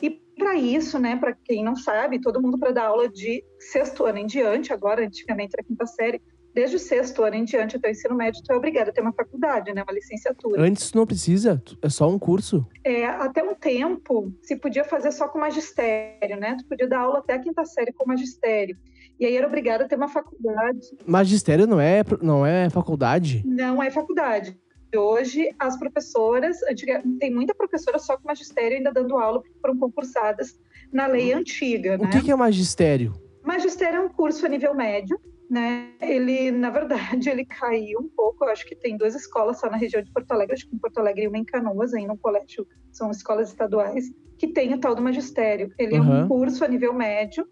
E 0.00 0.10
para 0.38 0.54
isso, 0.54 0.98
né, 0.98 1.16
para 1.16 1.32
quem 1.32 1.64
não 1.64 1.74
sabe, 1.74 2.20
todo 2.20 2.40
mundo 2.40 2.58
para 2.58 2.70
dar 2.70 2.86
aula 2.86 3.08
de 3.08 3.42
sexto 3.58 4.04
ano 4.04 4.18
em 4.18 4.26
diante, 4.26 4.72
agora 4.72 5.04
antigamente 5.04 5.54
era 5.54 5.66
quinta 5.66 5.86
série, 5.86 6.20
desde 6.56 6.76
o 6.76 6.78
sexto 6.78 7.22
ano 7.22 7.36
em 7.36 7.44
diante 7.44 7.76
até 7.76 7.88
o 7.88 7.90
ensino 7.90 8.14
médio, 8.14 8.42
tu 8.42 8.50
é 8.50 8.56
obrigado 8.56 8.88
a 8.88 8.92
ter 8.92 9.02
uma 9.02 9.12
faculdade, 9.12 9.74
né, 9.74 9.82
uma 9.82 9.92
licenciatura. 9.92 10.62
Antes 10.62 10.90
não 10.94 11.06
precisa, 11.06 11.62
é 11.82 11.88
só 11.90 12.08
um 12.08 12.18
curso. 12.18 12.66
É, 12.82 13.04
até 13.04 13.42
um 13.42 13.54
tempo 13.54 14.32
se 14.42 14.56
podia 14.56 14.82
fazer 14.82 15.12
só 15.12 15.28
com 15.28 15.38
magistério, 15.38 16.38
né? 16.38 16.56
Tu 16.58 16.66
podia 16.66 16.88
dar 16.88 17.00
aula 17.00 17.18
até 17.18 17.34
a 17.34 17.38
quinta 17.38 17.62
série 17.66 17.92
com 17.92 18.06
magistério. 18.06 18.74
E 19.18 19.24
aí 19.26 19.36
era 19.36 19.46
obrigada 19.46 19.84
a 19.84 19.88
ter 19.88 19.96
uma 19.96 20.08
faculdade. 20.08 20.80
Magistério 21.06 21.66
não 21.66 21.80
é, 21.80 22.02
não 22.20 22.44
é 22.44 22.68
faculdade? 22.70 23.42
Não 23.46 23.82
é 23.82 23.90
faculdade. 23.90 24.56
Hoje, 24.94 25.50
as 25.58 25.76
professoras, 25.78 26.62
antiga, 26.70 27.02
tem 27.18 27.30
muita 27.34 27.54
professora 27.54 27.98
só 27.98 28.16
com 28.16 28.26
magistério 28.28 28.76
ainda 28.78 28.92
dando 28.92 29.16
aula, 29.18 29.40
porque 29.42 29.58
foram 29.60 29.76
concursadas 29.78 30.58
na 30.92 31.06
lei 31.06 31.32
antiga, 31.32 31.96
O 32.00 32.04
né? 32.04 32.20
que, 32.22 32.30
é 32.30 32.36
magistério? 32.36 33.12
Magistério 33.42 33.98
é 33.98 34.00
um 34.02 34.08
curso 34.08 34.46
a 34.46 34.48
nível 34.48 34.74
médio, 34.74 35.18
né? 35.50 35.90
Ele, 36.00 36.50
na 36.50 36.70
verdade, 36.70 37.28
ele 37.30 37.44
caiu 37.44 38.00
um 38.00 38.08
pouco. 38.08 38.44
Eu 38.44 38.48
acho 38.50 38.64
que 38.66 38.74
tem 38.76 38.96
duas 38.96 39.14
escolas 39.14 39.58
só 39.60 39.68
na 39.68 39.76
região 39.76 40.02
de 40.02 40.10
Porto 40.12 40.30
Alegre, 40.32 40.54
acho 40.54 40.68
que 40.68 40.74
em 40.74 40.78
Porto 40.78 40.98
Alegre 40.98 41.24
e 41.24 41.28
uma 41.28 41.38
em 41.38 41.44
Canoas, 41.44 41.92
ainda 41.92 42.12
um 42.12 42.16
colégio, 42.16 42.66
são 42.92 43.10
escolas 43.10 43.48
estaduais, 43.50 44.04
que 44.38 44.48
tem 44.48 44.72
o 44.72 44.78
tal 44.78 44.94
do 44.94 45.02
magistério. 45.02 45.70
Ele 45.78 45.96
é 45.96 46.00
Uhum. 46.00 46.24
um 46.24 46.28
curso 46.28 46.64
a 46.64 46.68
nível 46.68 46.92
médio 46.94 47.46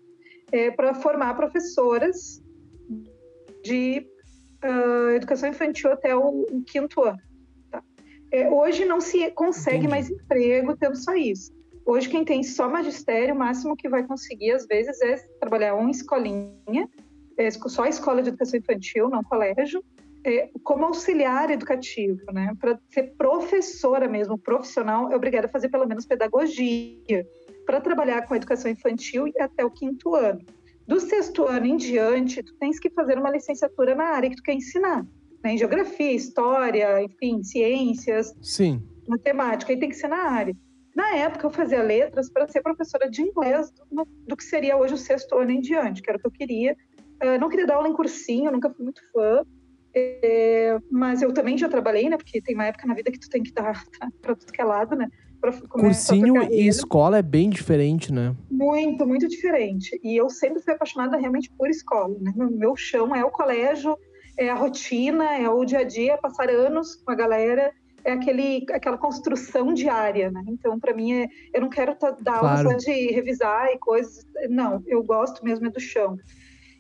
para 0.77 0.95
formar 0.95 1.35
professoras 1.35 2.43
de 3.63 4.07
ah, 4.63 5.13
educação 5.15 5.49
infantil 5.49 5.93
até 5.93 6.17
o, 6.17 6.47
o 6.51 6.63
quinto 6.63 7.03
ano. 7.03 7.19
tá? 7.71 7.83
É, 8.33 8.49
hoje 8.49 8.85
não 8.85 9.01
se 9.01 9.31
consegue 9.33 9.87
Entendi. 9.87 9.91
mais 9.91 10.11
emprego 10.11 10.77
tendo 10.77 10.97
só 10.97 11.15
isso. 11.15 11.53
Hoje, 11.87 12.09
quem 12.09 12.25
tem 12.25 12.43
só 12.43 12.67
magistério, 12.67 13.35
o 13.35 13.39
máximo 13.39 13.77
que 13.77 13.91
vai 13.91 14.07
conseguir, 14.07 14.53
às 14.53 14.67
vezes, 14.67 14.99
é 15.03 15.17
trabalhar 15.39 15.75
uma 15.75 15.91
escolinha, 15.91 16.89
é, 17.37 17.51
só 17.51 17.83
a 17.83 17.89
escola 17.91 18.23
de 18.23 18.31
educação 18.31 18.59
infantil, 18.59 19.11
não 19.11 19.23
colégio, 19.23 19.85
é, 20.25 20.49
como 20.63 20.87
auxiliar 20.87 21.51
educativo, 21.51 22.33
né? 22.33 22.57
Para 22.59 22.81
ser 22.89 23.15
professora 23.19 24.09
mesmo, 24.09 24.39
profissional, 24.39 25.13
é 25.13 25.17
obrigada 25.17 25.47
a 25.47 25.51
fazer 25.51 25.69
pelo 25.69 25.87
menos 25.87 26.07
pedagogia, 26.07 27.27
para 27.65 27.81
trabalhar 27.81 28.27
com 28.27 28.35
educação 28.35 28.71
infantil 28.71 29.27
e 29.29 29.41
até 29.41 29.65
o 29.65 29.71
quinto 29.71 30.15
ano. 30.15 30.41
Do 30.87 31.01
sexto 31.01 31.47
ano 31.47 31.67
em 31.67 31.77
diante, 31.77 32.43
tu 32.43 32.55
tens 32.57 32.79
que 32.79 32.91
fazer 32.91 33.19
uma 33.19 33.31
licenciatura 33.31 33.95
na 33.95 34.05
área 34.05 34.29
que 34.29 34.37
tu 34.37 34.43
quer 34.43 34.55
ensinar, 34.55 35.07
né? 35.43 35.53
em 35.53 35.59
geografia, 35.59 36.13
história, 36.13 37.03
enfim, 37.03 37.43
ciências, 37.43 38.35
Sim. 38.43 38.83
matemática, 39.09 39.73
aí 39.73 39.79
tem 39.79 39.89
que 39.89 39.97
ser 39.97 40.09
na 40.09 40.31
área. 40.31 40.55
Na 40.95 41.17
época, 41.17 41.47
eu 41.47 41.51
fazia 41.51 41.83
letras 41.83 42.31
para 42.31 42.47
ser 42.47 42.63
professora 42.63 43.11
de 43.11 43.23
inglês 43.23 43.73
do, 43.91 44.07
do, 44.29 44.37
que 44.37 44.45
seria 44.45 44.77
hoje 44.77 44.95
o 44.95 44.99
sexto 44.99 45.37
ano 45.37 45.51
em 45.51 45.61
diante, 45.61 46.01
que 46.01 46.09
era 46.09 46.19
o 46.19 46.21
que 46.21 46.27
eu 46.27 46.31
queria. 46.31 46.77
Uh, 47.23 47.41
não 47.41 47.49
queria 47.49 47.67
dar 47.67 47.77
aula 47.77 47.89
em 47.89 47.93
cursinho, 47.93 48.53
nunca 48.53 48.71
fui 48.71 48.85
muito 48.85 49.01
fã. 49.13 49.43
É, 49.97 50.77
mas 50.91 51.23
eu 51.23 51.33
também 51.33 51.57
já 51.57 51.69
trabalhei, 51.69 52.09
né? 52.09 52.17
Porque 52.17 52.41
tem 52.43 52.55
uma 52.55 52.67
época 52.67 52.87
na 52.87 52.95
vida 52.95 53.11
que 53.11 53.19
tu 53.19 53.29
tem 53.29 53.43
que 53.43 53.53
dar 53.53 53.85
para 54.21 54.35
tudo 54.35 54.53
que 54.53 54.61
é 54.61 54.65
lado, 54.65 54.95
né? 54.95 55.09
Cursinho 55.69 56.53
e 56.53 56.67
escola 56.67 57.19
é 57.19 57.23
bem 57.23 57.51
diferente, 57.51 58.13
né? 58.13 58.35
Muito, 58.51 59.07
muito 59.07 59.29
diferente. 59.29 59.99
E 60.03 60.17
eu 60.17 60.31
sempre 60.31 60.63
fui 60.63 60.73
apaixonada 60.73 61.17
realmente 61.17 61.51
por 61.57 61.69
escola, 61.69 62.17
né? 62.21 62.33
Meu 62.51 62.77
chão 62.77 63.15
é 63.15 63.25
o 63.25 63.31
colégio, 63.31 63.97
é 64.39 64.49
a 64.49 64.55
rotina, 64.55 65.37
é 65.37 65.49
o 65.49 65.65
dia 65.65 65.81
a 65.81 65.85
dia, 65.85 66.19
passar 66.19 66.49
anos 66.49 66.97
com 66.97 67.11
a 67.11 67.15
galera, 67.15 67.73
é 68.05 68.13
aquele, 68.13 68.67
aquela 68.71 68.99
construção 68.99 69.73
diária, 69.73 70.31
né? 70.31 70.45
Então, 70.49 70.79
para 70.79 70.95
mim, 70.95 71.13
é, 71.15 71.29
eu 71.53 71.63
não 71.63 71.71
quero 71.71 71.97
dar 72.21 72.39
claro. 72.41 72.69
aula 72.69 72.77
de 72.77 73.13
revisar 73.13 73.69
e 73.69 73.79
coisas. 73.79 74.27
Não, 74.49 74.83
eu 74.87 75.03
gosto 75.03 75.43
mesmo 75.45 75.67
é 75.67 75.71
do 75.71 75.81
chão. 75.81 76.19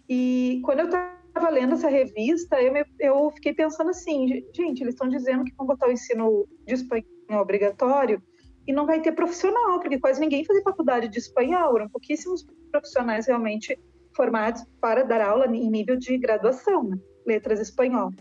E 0.09 0.61
quando 0.65 0.81
eu 0.81 0.87
estava 0.87 1.51
lendo 1.51 1.75
essa 1.75 1.89
revista, 1.89 2.61
eu, 2.61 2.73
me, 2.73 2.85
eu 3.01 3.31
fiquei 3.31 3.55
pensando 3.55 3.91
assim, 3.91 4.45
gente, 4.55 4.83
eles 4.83 4.95
estão 4.95 5.09
dizendo 5.09 5.45
que 5.45 5.55
vão 5.57 5.67
botar 5.67 5.89
o 5.89 5.93
ensino 5.93 6.47
de 6.67 6.75
espanhol 6.75 7.05
obrigatório, 7.41 8.23
e 8.67 8.73
não 8.73 8.87
vai 8.87 9.01
ter 9.01 9.13
profissional, 9.13 9.81
porque 9.81 9.99
quase 9.99 10.21
ninguém 10.21 10.45
fazia 10.45 10.63
faculdade 10.63 11.09
de 11.09 11.19
espanhol, 11.19 11.77
eram 11.77 11.89
pouquíssimos 11.89 12.47
profissionais 12.71 13.27
realmente 13.27 13.79
formados 14.15 14.65
para 14.81 15.05
dar 15.05 15.21
aula 15.21 15.47
em 15.47 15.71
nível 15.71 15.97
de 15.97 16.17
graduação, 16.19 16.85
né? 16.85 16.99
letras 17.27 17.61
espanhol. 17.61 18.13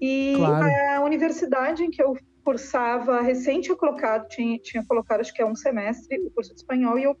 E 0.00 0.34
claro. 0.36 0.66
a 0.96 1.04
universidade 1.04 1.84
em 1.84 1.90
que 1.90 2.02
eu 2.02 2.16
cursava, 2.44 3.20
recente 3.20 3.62
tinha 3.66 3.76
colocado, 3.76 4.28
tinha, 4.28 4.58
tinha 4.58 4.84
colocado 4.84 5.20
acho 5.20 5.32
que 5.32 5.40
é 5.40 5.46
um 5.46 5.54
semestre 5.54 6.18
o 6.26 6.30
curso 6.30 6.52
de 6.52 6.60
espanhol, 6.60 6.98
e 6.98 7.04
eu 7.04 7.16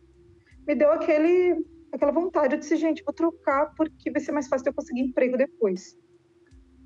me 0.66 0.74
deu 0.74 0.90
aquele, 0.92 1.64
aquela 1.92 2.12
vontade, 2.12 2.54
eu 2.54 2.58
disse, 2.58 2.76
gente, 2.76 3.02
vou 3.04 3.14
trocar 3.14 3.72
porque 3.76 4.10
vai 4.10 4.20
ser 4.20 4.32
mais 4.32 4.48
fácil 4.48 4.68
eu 4.68 4.74
conseguir 4.74 5.00
emprego 5.00 5.36
depois. 5.36 5.96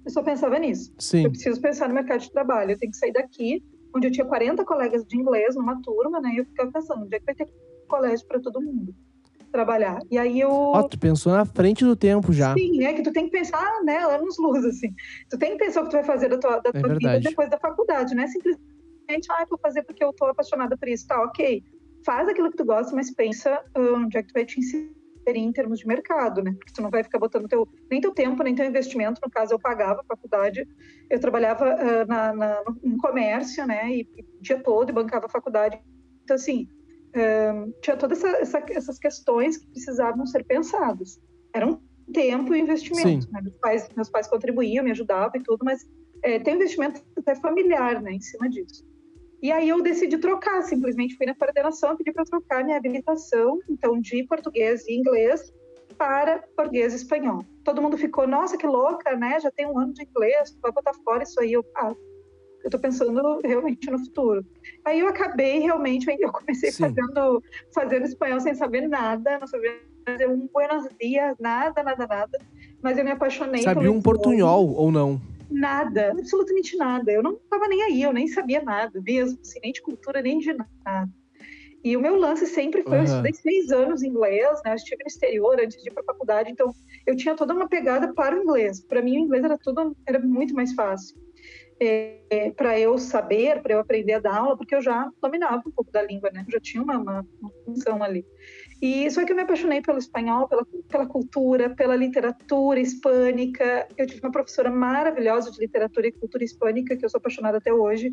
Eu 0.04 0.10
só 0.10 0.22
pensava 0.22 0.58
nisso. 0.58 0.94
Sim. 0.98 1.24
Eu 1.24 1.30
preciso 1.30 1.60
pensar 1.60 1.88
no 1.88 1.94
mercado 1.94 2.20
de 2.20 2.30
trabalho, 2.30 2.72
eu 2.72 2.78
tenho 2.78 2.92
que 2.92 2.98
sair 2.98 3.12
daqui 3.12 3.62
onde 3.94 4.06
eu 4.06 4.12
tinha 4.12 4.26
40 4.26 4.64
colegas 4.64 5.04
de 5.04 5.16
inglês 5.16 5.54
numa 5.54 5.80
turma, 5.82 6.20
né? 6.20 6.32
E 6.34 6.38
eu 6.38 6.44
ficava 6.44 6.70
pensando, 6.70 7.04
onde 7.04 7.16
é 7.16 7.18
que 7.18 7.26
vai 7.26 7.34
ter 7.34 7.48
colégio 7.88 8.26
para 8.26 8.40
todo 8.40 8.60
mundo 8.60 8.94
trabalhar? 9.52 9.98
E 10.10 10.18
aí 10.18 10.40
eu. 10.40 10.50
Ó, 10.50 10.80
oh, 10.80 10.88
tu 10.88 10.98
pensou 10.98 11.32
na 11.32 11.44
frente 11.44 11.84
do 11.84 11.96
tempo 11.96 12.32
já. 12.32 12.54
Sim, 12.54 12.84
é 12.84 12.92
que 12.92 13.02
tu 13.02 13.12
tem 13.12 13.26
que 13.26 13.32
pensar, 13.32 13.82
né, 13.84 13.98
anos 13.98 14.36
luz, 14.38 14.64
assim. 14.64 14.94
Tu 15.30 15.38
tem 15.38 15.52
que 15.52 15.64
pensar 15.64 15.80
o 15.80 15.84
que 15.84 15.90
tu 15.90 15.94
vai 15.94 16.04
fazer 16.04 16.28
da 16.28 16.38
tua, 16.38 16.60
da 16.60 16.70
é 16.70 16.80
tua 16.80 16.94
vida 16.94 17.20
depois 17.20 17.50
da 17.50 17.58
faculdade, 17.58 18.14
né? 18.14 18.26
Simplesmente, 18.26 19.30
ah, 19.30 19.46
vou 19.48 19.58
fazer 19.58 19.82
porque 19.82 20.04
eu 20.04 20.12
tô 20.12 20.26
apaixonada 20.26 20.76
por 20.76 20.88
isso, 20.88 21.06
tá, 21.06 21.22
ok. 21.22 21.62
Faz 22.04 22.28
aquilo 22.28 22.50
que 22.50 22.56
tu 22.56 22.64
gosta, 22.64 22.94
mas 22.94 23.12
pensa 23.12 23.60
onde 23.76 24.16
é 24.16 24.22
que 24.22 24.28
tu 24.28 24.34
vai 24.34 24.44
te 24.44 24.60
ensinar 24.60 25.05
em 25.34 25.52
termos 25.52 25.80
de 25.80 25.86
mercado, 25.86 26.42
né? 26.42 26.52
Porque 26.52 26.72
tu 26.72 26.82
não 26.82 26.90
vai 26.90 27.02
ficar 27.02 27.18
botando 27.18 27.48
teu, 27.48 27.68
nem 27.90 28.00
teu 28.00 28.12
tempo, 28.12 28.42
nem 28.42 28.54
teu 28.54 28.64
investimento. 28.64 29.20
No 29.22 29.30
caso, 29.30 29.54
eu 29.54 29.58
pagava 29.58 30.00
a 30.00 30.04
faculdade, 30.04 30.66
eu 31.10 31.18
trabalhava 31.18 31.64
uh, 31.64 32.06
na, 32.06 32.32
na, 32.32 32.62
no 32.82 32.96
comércio, 32.98 33.66
né? 33.66 33.90
E, 33.90 34.08
e 34.16 34.22
o 34.22 34.42
dia 34.42 34.62
todo 34.62 34.90
e 34.90 34.92
bancava 34.92 35.26
a 35.26 35.30
faculdade. 35.30 35.80
Então, 36.22 36.36
assim, 36.36 36.68
uh, 37.08 37.72
tinha 37.80 37.96
todas 37.96 38.22
essa, 38.22 38.36
essa, 38.38 38.64
essas 38.70 38.98
questões 38.98 39.56
que 39.56 39.66
precisavam 39.68 40.24
ser 40.26 40.44
pensadas. 40.44 41.20
Era 41.52 41.66
um 41.66 41.80
tempo 42.12 42.54
e 42.54 42.60
investimento. 42.60 43.30
Né? 43.32 43.40
Meus, 43.42 43.56
pais, 43.56 43.88
meus 43.96 44.10
pais 44.10 44.28
contribuíam, 44.28 44.84
me 44.84 44.90
ajudavam 44.90 45.40
e 45.40 45.42
tudo, 45.42 45.64
mas 45.64 45.84
é, 46.22 46.38
tem 46.38 46.54
investimento 46.54 47.02
até 47.16 47.34
familiar, 47.34 48.00
né? 48.00 48.12
Em 48.12 48.20
cima 48.20 48.48
disso. 48.48 48.84
E 49.46 49.52
aí 49.52 49.68
eu 49.68 49.80
decidi 49.80 50.18
trocar, 50.18 50.60
simplesmente 50.62 51.16
fui 51.16 51.24
na 51.24 51.32
coordenação, 51.32 51.96
pedi 51.96 52.10
para 52.12 52.24
trocar 52.24 52.64
minha 52.64 52.76
habilitação, 52.76 53.60
então 53.70 54.00
de 54.00 54.24
português 54.24 54.84
e 54.88 54.98
inglês 54.98 55.54
para 55.96 56.42
português 56.56 56.92
e 56.92 56.96
espanhol. 56.96 57.44
Todo 57.62 57.80
mundo 57.80 57.96
ficou, 57.96 58.26
nossa, 58.26 58.58
que 58.58 58.66
louca, 58.66 59.14
né? 59.14 59.38
Já 59.38 59.48
tem 59.52 59.64
um 59.64 59.78
ano 59.78 59.92
de 59.92 60.02
inglês, 60.02 60.50
tu 60.50 60.58
vai 60.60 60.72
botar 60.72 60.92
fora 60.94 61.22
isso 61.22 61.38
aí. 61.38 61.52
Eu, 61.52 61.64
ah, 61.76 61.94
eu 62.64 62.70
tô 62.72 62.76
pensando 62.76 63.38
realmente 63.44 63.88
no 63.88 64.00
futuro. 64.00 64.44
Aí 64.84 64.98
eu 64.98 65.06
acabei 65.06 65.60
realmente, 65.60 66.12
eu 66.18 66.32
comecei 66.32 66.72
fazendo, 66.72 67.40
fazendo 67.72 68.04
espanhol 68.04 68.40
sem 68.40 68.52
saber 68.52 68.88
nada, 68.88 69.38
não 69.38 69.46
sabia 69.46 69.78
fazer 70.04 70.28
um 70.28 70.48
buenos 70.52 70.88
dias, 71.00 71.36
nada, 71.38 71.84
nada, 71.84 72.04
nada. 72.04 72.38
Mas 72.82 72.98
eu 72.98 73.04
me 73.04 73.12
apaixonei. 73.12 73.62
Sabia 73.62 73.92
um 73.92 74.02
portunhol 74.02 74.74
ou 74.74 74.90
não? 74.90 75.20
Nada, 75.50 76.10
absolutamente 76.10 76.76
nada. 76.76 77.10
Eu 77.10 77.22
não 77.22 77.34
estava 77.34 77.68
nem 77.68 77.82
aí, 77.82 78.02
eu 78.02 78.12
nem 78.12 78.26
sabia 78.26 78.62
nada 78.62 79.00
mesmo, 79.00 79.38
assim, 79.40 79.58
nem 79.62 79.72
de 79.72 79.82
cultura, 79.82 80.20
nem 80.20 80.38
de 80.38 80.52
nada. 80.52 81.10
E 81.84 81.96
o 81.96 82.00
meu 82.00 82.16
lance 82.16 82.46
sempre 82.46 82.82
foi, 82.82 82.94
uhum. 82.94 82.98
eu 82.98 83.04
estudei 83.04 83.32
seis 83.32 83.70
anos 83.70 84.02
inglês, 84.02 84.60
né? 84.64 84.72
Eu 84.72 84.74
estive 84.74 85.04
no 85.04 85.06
exterior 85.06 85.60
antes 85.60 85.80
de 85.80 85.88
ir 85.88 85.92
para 85.92 86.02
a 86.02 86.06
faculdade, 86.06 86.50
então 86.50 86.72
eu 87.06 87.14
tinha 87.14 87.36
toda 87.36 87.54
uma 87.54 87.68
pegada 87.68 88.12
para 88.12 88.36
o 88.36 88.42
inglês. 88.42 88.80
Para 88.80 89.00
mim, 89.00 89.18
o 89.18 89.20
inglês 89.20 89.44
era 89.44 89.56
tudo, 89.56 89.96
era 90.04 90.18
muito 90.18 90.52
mais 90.52 90.72
fácil. 90.72 91.16
É, 91.78 92.50
para 92.56 92.76
eu 92.80 92.98
saber, 92.98 93.62
para 93.62 93.74
eu 93.74 93.78
aprender 93.78 94.14
a 94.14 94.18
dar 94.18 94.36
aula, 94.36 94.56
porque 94.56 94.74
eu 94.74 94.82
já 94.82 95.08
dominava 95.22 95.62
um 95.64 95.70
pouco 95.70 95.92
da 95.92 96.02
língua, 96.02 96.28
né? 96.32 96.44
Eu 96.48 96.52
já 96.54 96.60
tinha 96.60 96.82
uma, 96.82 96.98
uma, 96.98 97.26
uma 97.40 97.50
função 97.64 98.02
ali. 98.02 98.26
E 98.80 99.10
só 99.10 99.24
que 99.24 99.32
eu 99.32 99.36
me 99.36 99.42
apaixonei 99.42 99.80
pelo 99.80 99.98
espanhol, 99.98 100.46
pela, 100.48 100.66
pela 100.88 101.06
cultura, 101.06 101.70
pela 101.70 101.96
literatura 101.96 102.78
hispânica. 102.78 103.88
Eu 103.96 104.06
tive 104.06 104.20
uma 104.20 104.30
professora 104.30 104.70
maravilhosa 104.70 105.50
de 105.50 105.58
literatura 105.58 106.08
e 106.08 106.12
cultura 106.12 106.44
hispânica, 106.44 106.96
que 106.96 107.04
eu 107.04 107.08
sou 107.08 107.18
apaixonada 107.18 107.58
até 107.58 107.72
hoje. 107.72 108.10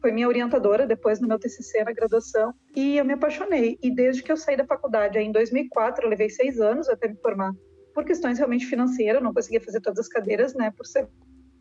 Foi 0.00 0.10
minha 0.10 0.26
orientadora 0.26 0.86
depois 0.86 1.20
no 1.20 1.28
meu 1.28 1.38
TCC 1.38 1.84
na 1.84 1.92
graduação. 1.92 2.52
E 2.74 2.96
eu 2.96 3.04
me 3.04 3.12
apaixonei. 3.12 3.78
E 3.82 3.94
desde 3.94 4.22
que 4.22 4.32
eu 4.32 4.36
saí 4.36 4.56
da 4.56 4.64
faculdade, 4.64 5.18
em 5.18 5.30
2004, 5.30 6.04
eu 6.04 6.10
levei 6.10 6.28
seis 6.28 6.60
anos 6.60 6.88
até 6.88 7.08
me 7.08 7.16
formar. 7.16 7.54
Por 7.94 8.04
questões 8.04 8.38
realmente 8.38 8.66
financeiras, 8.66 9.20
eu 9.20 9.24
não 9.24 9.34
conseguia 9.34 9.60
fazer 9.60 9.80
todas 9.80 10.00
as 10.00 10.08
cadeiras, 10.08 10.54
né, 10.54 10.70
por 10.70 10.86
ser 10.86 11.08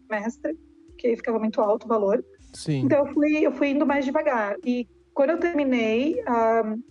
mestre, 0.09 0.57
porque 0.87 1.15
ficava 1.15 1.37
muito 1.37 1.61
alto 1.61 1.85
o 1.85 1.87
valor. 1.87 2.23
Sim. 2.53 2.81
Então 2.85 3.05
eu 3.05 3.13
fui, 3.13 3.45
eu 3.45 3.51
fui 3.51 3.69
indo 3.69 3.85
mais 3.85 4.05
devagar. 4.05 4.55
E 4.65 4.87
quando 5.13 5.31
eu 5.31 5.37
terminei, 5.37 6.21
uh, 6.21 6.81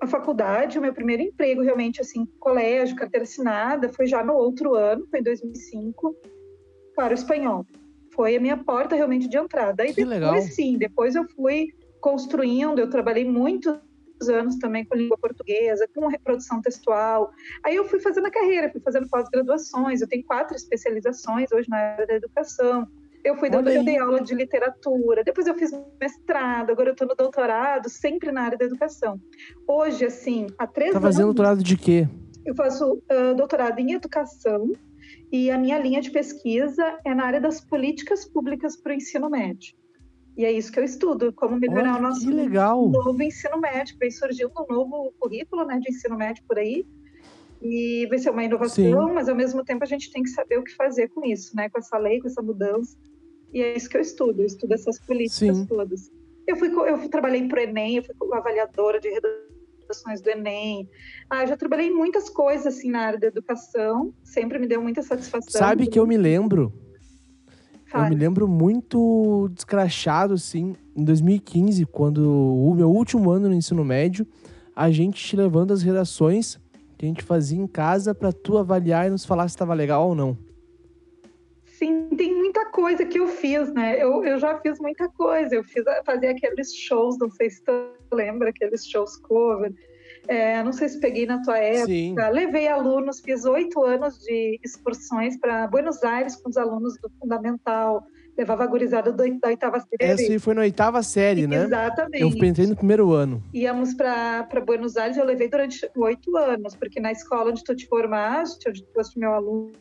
a 0.00 0.06
faculdade, 0.06 0.78
o 0.78 0.82
meu 0.82 0.94
primeiro 0.94 1.22
emprego 1.22 1.62
realmente, 1.62 2.00
assim, 2.00 2.26
colégio, 2.38 2.96
carteira 2.96 3.24
assinada, 3.24 3.92
foi 3.92 4.06
já 4.06 4.24
no 4.24 4.32
outro 4.32 4.74
ano, 4.74 5.06
foi 5.10 5.20
em 5.20 5.22
2005, 5.22 6.16
para 6.96 7.12
o 7.12 7.14
espanhol. 7.14 7.66
Foi 8.14 8.34
a 8.34 8.40
minha 8.40 8.56
porta 8.56 8.96
realmente 8.96 9.28
de 9.28 9.36
entrada. 9.36 9.84
E 9.84 9.92
que 9.92 10.04
depois, 10.04 10.10
legal. 10.10 10.42
sim, 10.42 10.78
depois 10.78 11.14
eu 11.14 11.28
fui 11.28 11.68
construindo, 12.00 12.78
eu 12.78 12.88
trabalhei 12.88 13.24
muitos 13.24 13.78
anos 14.28 14.56
também 14.56 14.84
com 14.84 14.96
língua 14.96 15.18
portuguesa, 15.18 15.86
com 15.94 16.06
reprodução 16.06 16.62
textual. 16.62 17.30
Aí 17.62 17.76
eu 17.76 17.84
fui 17.84 18.00
fazendo 18.00 18.26
a 18.26 18.30
carreira, 18.30 18.70
fui 18.70 18.80
fazendo 18.80 19.08
pós-graduações, 19.08 20.00
eu 20.00 20.08
tenho 20.08 20.24
quatro 20.24 20.56
especializações 20.56 21.52
hoje 21.52 21.68
na 21.68 21.76
área 21.76 22.06
da 22.06 22.14
educação. 22.14 22.88
Eu 23.22 23.36
fui 23.36 23.50
dando, 23.50 23.68
eu 23.68 23.84
dei 23.84 23.98
aula 23.98 24.20
de 24.20 24.34
literatura, 24.34 25.22
depois 25.22 25.46
eu 25.46 25.54
fiz 25.54 25.70
mestrado, 26.00 26.70
agora 26.70 26.88
eu 26.88 26.92
estou 26.92 27.06
no 27.06 27.14
doutorado, 27.14 27.88
sempre 27.88 28.32
na 28.32 28.42
área 28.42 28.56
da 28.56 28.64
educação. 28.64 29.20
Hoje, 29.68 30.06
assim, 30.06 30.46
há 30.58 30.66
três 30.66 30.92
tá 30.92 30.98
anos. 30.98 31.08
Tá 31.08 31.12
fazendo 31.12 31.26
doutorado 31.26 31.62
de 31.62 31.76
quê? 31.76 32.08
Eu 32.46 32.54
faço 32.54 32.94
uh, 32.94 33.34
doutorado 33.36 33.78
em 33.78 33.92
educação 33.92 34.72
e 35.30 35.50
a 35.50 35.58
minha 35.58 35.78
linha 35.78 36.00
de 36.00 36.10
pesquisa 36.10 36.98
é 37.04 37.14
na 37.14 37.24
área 37.24 37.40
das 37.40 37.60
políticas 37.60 38.24
públicas 38.24 38.76
para 38.76 38.92
o 38.92 38.94
ensino 38.94 39.28
médio. 39.28 39.74
E 40.36 40.44
é 40.44 40.50
isso 40.50 40.72
que 40.72 40.80
eu 40.80 40.84
estudo, 40.84 41.32
como 41.34 41.56
melhorar 41.56 41.96
Olha, 41.96 41.98
o 41.98 42.02
nosso 42.02 42.30
novo 42.30 43.22
ensino 43.22 43.60
médio. 43.60 43.96
Vem 43.98 44.10
surgindo 44.10 44.52
um 44.58 44.72
novo 44.72 45.12
currículo 45.18 45.66
né, 45.66 45.78
de 45.78 45.90
ensino 45.90 46.16
médio 46.16 46.42
por 46.48 46.58
aí, 46.58 46.86
e 47.62 48.06
vai 48.08 48.18
ser 48.18 48.30
uma 48.30 48.42
inovação, 48.42 49.08
Sim. 49.08 49.14
mas 49.14 49.28
ao 49.28 49.36
mesmo 49.36 49.62
tempo 49.62 49.84
a 49.84 49.86
gente 49.86 50.10
tem 50.10 50.22
que 50.22 50.30
saber 50.30 50.58
o 50.58 50.64
que 50.64 50.74
fazer 50.74 51.08
com 51.08 51.24
isso, 51.26 51.54
né? 51.54 51.68
Com 51.68 51.78
essa 51.78 51.98
lei, 51.98 52.20
com 52.20 52.26
essa 52.26 52.40
mudança. 52.40 52.96
E 53.52 53.62
é 53.62 53.76
isso 53.76 53.88
que 53.88 53.96
eu 53.96 54.00
estudo, 54.00 54.42
eu 54.42 54.46
estudo 54.46 54.72
essas 54.72 54.98
políticas 55.00 55.56
Sim. 55.56 55.66
todas. 55.66 56.10
Eu 56.46 56.56
fui, 56.56 56.68
eu 56.68 57.08
trabalhei 57.08 57.46
para 57.46 57.60
o 57.60 57.62
Enem, 57.62 57.96
eu 57.96 58.02
fui 58.02 58.14
avaliadora 58.32 59.00
de 59.00 59.08
redações 59.08 60.20
do 60.20 60.30
Enem. 60.30 60.88
Ah, 61.28 61.42
eu 61.42 61.48
já 61.48 61.56
trabalhei 61.56 61.88
em 61.88 61.94
muitas 61.94 62.28
coisas 62.28 62.66
assim 62.66 62.90
na 62.90 63.00
área 63.00 63.18
da 63.18 63.26
educação, 63.26 64.12
sempre 64.22 64.58
me 64.58 64.66
deu 64.66 64.82
muita 64.82 65.02
satisfação. 65.02 65.60
Sabe 65.60 65.86
que 65.86 65.98
eu 65.98 66.06
me 66.06 66.16
lembro? 66.16 66.72
Fale. 67.86 68.04
Eu 68.04 68.10
me 68.10 68.16
lembro 68.16 68.46
muito 68.46 69.50
descrachado, 69.52 70.34
assim, 70.34 70.76
em 70.96 71.04
2015, 71.04 71.84
quando 71.86 72.18
o 72.28 72.72
meu 72.72 72.88
último 72.88 73.30
ano 73.30 73.48
no 73.48 73.54
ensino 73.54 73.84
médio, 73.84 74.26
a 74.76 74.90
gente 74.92 75.22
te 75.22 75.34
levando 75.34 75.72
as 75.72 75.82
redações 75.82 76.58
que 76.96 77.04
a 77.04 77.08
gente 77.08 77.22
fazia 77.22 77.58
em 77.58 77.66
casa 77.66 78.14
para 78.14 78.32
tu 78.32 78.58
avaliar 78.58 79.06
e 79.06 79.10
nos 79.10 79.24
falar 79.24 79.48
se 79.48 79.54
estava 79.54 79.74
legal 79.74 80.08
ou 80.08 80.14
não. 80.14 80.38
Sim, 81.80 82.10
tem 82.10 82.34
muita 82.34 82.66
coisa 82.66 83.06
que 83.06 83.18
eu 83.18 83.26
fiz, 83.26 83.72
né? 83.72 83.96
Eu, 83.96 84.22
eu 84.22 84.38
já 84.38 84.54
fiz 84.60 84.78
muita 84.78 85.08
coisa. 85.08 85.54
Eu 85.54 85.64
fiz 85.64 85.82
fazia 86.04 86.30
aqueles 86.30 86.76
shows, 86.76 87.16
não 87.18 87.30
sei 87.30 87.48
se 87.48 87.64
tu 87.64 87.72
lembra, 88.12 88.50
aqueles 88.50 88.86
shows 88.86 89.16
cover. 89.16 89.72
É, 90.28 90.62
não 90.62 90.74
sei 90.74 90.90
se 90.90 91.00
peguei 91.00 91.24
na 91.24 91.40
tua 91.40 91.56
época. 91.56 91.86
Sim. 91.86 92.14
Levei 92.32 92.68
alunos, 92.68 93.20
fiz 93.20 93.46
oito 93.46 93.82
anos 93.82 94.18
de 94.18 94.60
excursões 94.62 95.38
para 95.40 95.66
Buenos 95.68 96.04
Aires 96.04 96.36
com 96.36 96.50
os 96.50 96.58
alunos 96.58 97.00
do 97.00 97.10
Fundamental. 97.18 98.04
levava 98.36 98.64
a 98.64 98.66
gurizada 98.66 99.10
do, 99.10 99.40
da 99.40 99.48
oitava 99.48 99.80
série. 99.80 100.12
Essa 100.12 100.32
aí 100.32 100.38
foi 100.38 100.52
na 100.52 100.60
oitava 100.60 101.02
série, 101.02 101.46
né? 101.46 101.64
Exatamente. 101.64 102.20
Eu 102.20 102.46
entrei 102.46 102.66
no 102.66 102.76
primeiro 102.76 103.10
ano. 103.12 103.42
Íamos 103.54 103.94
para 103.94 104.46
Buenos 104.66 104.98
Aires, 104.98 105.16
eu 105.16 105.24
levei 105.24 105.48
durante 105.48 105.90
oito 105.96 106.36
anos, 106.36 106.76
porque 106.76 107.00
na 107.00 107.10
escola 107.10 107.50
onde 107.50 107.64
tu 107.64 107.74
te 107.74 107.86
formaste, 107.86 108.68
onde 108.68 108.84
tu 108.84 108.92
foste 108.92 109.18
meu 109.18 109.32
aluno, 109.32 109.72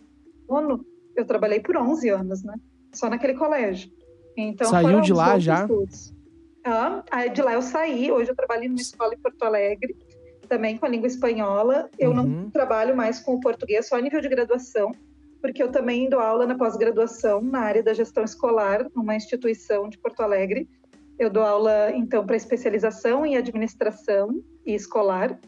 eu 1.19 1.25
trabalhei 1.25 1.59
por 1.59 1.75
11 1.77 2.09
anos, 2.09 2.43
né? 2.43 2.55
Só 2.93 3.09
naquele 3.09 3.33
colégio. 3.35 3.91
Então, 4.37 4.69
Saiu 4.69 5.01
de 5.01 5.13
lá 5.13 5.37
já? 5.37 5.61
estudos. 5.61 6.13
Ah, 6.63 7.03
de 7.33 7.41
lá 7.41 7.53
eu 7.53 7.61
saí, 7.61 8.11
hoje 8.11 8.31
eu 8.31 8.35
trabalho 8.35 8.67
numa 8.69 8.79
escola 8.81 9.13
em 9.13 9.17
Porto 9.17 9.43
Alegre, 9.43 9.95
também 10.47 10.77
com 10.77 10.85
a 10.85 10.89
língua 10.89 11.07
espanhola. 11.07 11.89
Eu 11.97 12.11
Uhum. 12.11 12.23
não 12.23 12.49
trabalho 12.49 12.95
mais 12.95 13.19
com 13.19 13.35
o 13.35 13.39
português, 13.39 13.87
só 13.87 13.95
a 13.97 14.01
nível 14.01 14.21
de 14.21 14.27
graduação, 14.29 14.91
porque 15.41 15.61
eu 15.63 15.71
também 15.71 16.09
dou 16.09 16.19
aula 16.19 16.45
na 16.45 16.55
pós-graduação 16.57 17.41
na 17.41 17.59
área 17.59 17.81
da 17.83 17.93
gestão 17.93 18.23
escolar, 18.23 18.85
numa 18.95 19.15
instituição 19.15 19.87
de 19.89 19.97
Porto 19.97 20.21
Alegre. 20.21 20.67
Eu 21.17 21.29
dou 21.29 21.43
aula, 21.43 21.91
então, 21.93 22.25
para 22.25 22.35
especialização 22.35 23.25
em 23.25 23.35
administração 23.35 24.41
e 24.65 24.73
escolar. 24.73 25.39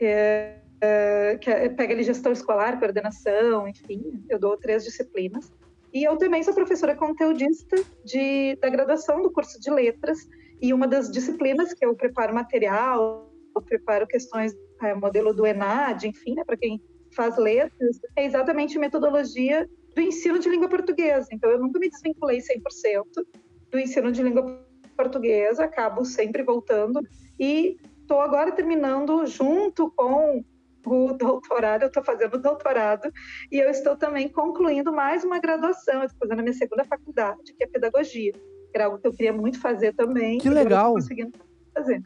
É, 0.00 0.59
é, 0.80 1.38
que 1.40 1.50
é- 1.50 1.68
pega 1.68 1.92
ali 1.92 2.02
gestão 2.02 2.32
escolar, 2.32 2.78
coordenação, 2.78 3.68
enfim, 3.68 4.24
eu 4.28 4.38
dou 4.38 4.56
três 4.56 4.84
disciplinas. 4.84 5.52
E 5.92 6.04
eu 6.04 6.16
também 6.16 6.42
sou 6.42 6.54
professora 6.54 6.94
conteudista 6.94 7.76
de, 8.04 8.56
da 8.56 8.68
graduação 8.68 9.22
do 9.22 9.30
curso 9.30 9.60
de 9.60 9.70
letras, 9.70 10.28
e 10.62 10.72
uma 10.72 10.86
das 10.86 11.10
disciplinas 11.10 11.72
que 11.72 11.84
eu 11.84 11.94
preparo 11.94 12.34
material, 12.34 13.30
eu 13.54 13.62
preparo 13.62 14.06
questões, 14.06 14.54
é, 14.82 14.94
modelo 14.94 15.34
do 15.34 15.46
ENAD, 15.46 16.08
enfim, 16.08 16.34
né, 16.34 16.44
para 16.44 16.56
quem 16.56 16.80
faz 17.14 17.36
letras, 17.36 18.00
é 18.14 18.24
exatamente 18.24 18.78
metodologia 18.78 19.68
do 19.94 20.00
ensino 20.00 20.38
de 20.38 20.48
língua 20.48 20.68
portuguesa. 20.68 21.28
Então, 21.32 21.50
eu 21.50 21.58
nunca 21.58 21.78
me 21.78 21.90
desvinculei 21.90 22.40
100% 22.40 23.26
do 23.70 23.78
ensino 23.78 24.12
de 24.12 24.22
língua 24.22 24.64
portuguesa, 24.96 25.64
acabo 25.64 26.04
sempre 26.04 26.42
voltando. 26.42 27.00
E 27.38 27.78
estou 28.00 28.20
agora 28.20 28.52
terminando 28.52 29.26
junto 29.26 29.90
com 29.96 30.44
o 30.86 31.12
doutorado, 31.12 31.82
eu 31.82 31.88
estou 31.88 32.02
fazendo 32.02 32.38
doutorado, 32.38 33.12
e 33.50 33.58
eu 33.58 33.70
estou 33.70 33.96
também 33.96 34.28
concluindo 34.28 34.92
mais 34.92 35.24
uma 35.24 35.38
graduação, 35.38 36.04
estou 36.04 36.20
fazendo 36.20 36.40
a 36.40 36.42
minha 36.42 36.54
segunda 36.54 36.84
faculdade, 36.84 37.52
que 37.56 37.64
é 37.64 37.66
pedagogia. 37.66 38.32
que 38.32 38.40
Era 38.74 38.86
algo 38.86 38.98
que 38.98 39.06
eu 39.06 39.12
queria 39.12 39.32
muito 39.32 39.60
fazer 39.60 39.94
também. 39.94 40.38
Que 40.38 40.48
legal. 40.48 40.94
conseguindo 40.94 41.32
fazer. 41.74 42.02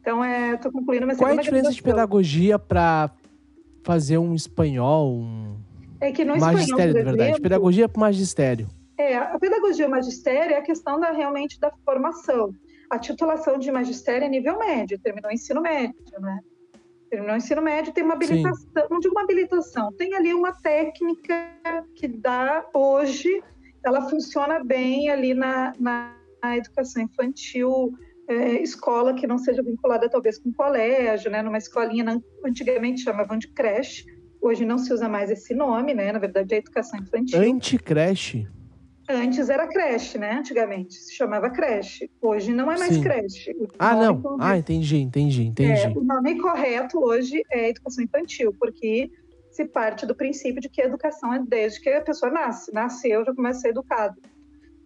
Então, 0.00 0.24
estou 0.24 0.72
concluindo 0.72 1.06
minha 1.06 1.16
Qual 1.16 1.28
é 1.28 1.32
a 1.32 1.34
segunda 1.36 1.42
diferença 1.42 1.72
de 1.72 1.82
pedagogia 1.82 2.58
para 2.58 3.10
fazer 3.84 4.18
um 4.18 4.34
espanhol, 4.34 5.14
um 5.14 5.56
É 6.00 6.10
que 6.12 6.24
no 6.24 6.34
espanhol, 6.34 6.54
magistério, 6.54 6.92
por 6.92 6.98
de 6.98 7.04
verdade? 7.04 7.40
Pedagogia 7.40 7.88
para 7.88 8.00
magistério. 8.00 8.68
É, 8.98 9.16
a 9.16 9.38
pedagogia 9.38 9.84
e 9.86 9.88
o 9.88 9.90
magistério 9.90 10.54
é 10.54 10.58
a 10.58 10.62
questão 10.62 11.00
da, 11.00 11.10
realmente 11.10 11.58
da 11.58 11.72
formação. 11.84 12.54
A 12.90 12.98
titulação 12.98 13.58
de 13.58 13.70
magistério 13.70 14.26
é 14.26 14.28
nível 14.28 14.58
médio, 14.58 14.98
terminou 14.98 15.30
o 15.30 15.34
ensino 15.34 15.62
médio, 15.62 16.20
né? 16.20 16.40
Terminou 17.10 17.34
o 17.34 17.38
ensino 17.38 17.60
médio, 17.60 17.92
tem 17.92 18.04
uma 18.04 18.12
Sim. 18.12 18.24
habilitação, 18.24 18.86
não 18.88 19.00
digo 19.00 19.14
uma 19.14 19.22
habilitação, 19.24 19.92
tem 19.94 20.14
ali 20.14 20.32
uma 20.32 20.52
técnica 20.52 21.34
que 21.96 22.06
dá 22.06 22.64
hoje, 22.72 23.42
ela 23.84 24.08
funciona 24.08 24.62
bem 24.62 25.10
ali 25.10 25.34
na, 25.34 25.72
na, 25.78 26.14
na 26.40 26.56
educação 26.56 27.02
infantil, 27.02 27.92
é, 28.28 28.62
escola 28.62 29.12
que 29.12 29.26
não 29.26 29.38
seja 29.38 29.60
vinculada 29.60 30.08
talvez 30.08 30.38
com 30.38 30.52
colégio, 30.52 31.30
né? 31.32 31.42
Numa 31.42 31.58
escolinha, 31.58 32.04
não- 32.04 32.22
antigamente 32.46 33.02
chamavam 33.02 33.36
de 33.36 33.48
creche, 33.48 34.04
hoje 34.40 34.64
não 34.64 34.78
se 34.78 34.92
usa 34.92 35.08
mais 35.08 35.30
esse 35.30 35.52
nome, 35.52 35.92
né? 35.92 36.12
Na 36.12 36.20
verdade 36.20 36.54
é 36.54 36.58
educação 36.58 37.00
infantil. 37.00 37.40
Anticreche. 37.40 38.46
Antes 39.12 39.48
era 39.50 39.66
creche, 39.66 40.18
né? 40.18 40.32
Antigamente 40.38 40.94
se 40.94 41.14
chamava 41.14 41.50
creche. 41.50 42.10
Hoje 42.20 42.52
não 42.52 42.70
é 42.70 42.78
mais 42.78 42.94
Sim. 42.94 43.02
creche. 43.02 43.54
Ah, 43.78 43.96
não. 43.96 44.20
correto- 44.20 44.42
Ah, 44.42 44.56
entendi, 44.56 44.98
entendi, 44.98 45.42
entendi. 45.46 45.80
é, 45.82 45.88
o 45.88 46.02
nome 46.02 46.38
correto 46.40 46.98
hoje 47.02 47.42
é 47.50 47.70
educação 47.70 48.04
infantil, 48.04 48.54
porque 48.58 49.10
se 49.50 49.64
parte 49.64 50.06
do 50.06 50.14
princípio 50.14 50.60
de 50.60 50.68
que 50.68 50.80
a 50.80 50.84
educação 50.86 51.34
é 51.34 51.42
desde 51.46 51.80
que 51.80 51.88
a 51.90 52.00
pessoa 52.00 52.30
nasce. 52.30 52.72
Nasceu, 52.72 53.24
já 53.24 53.34
começa 53.34 53.58
a 53.58 53.62
ser 53.62 53.68
educado. 53.70 54.20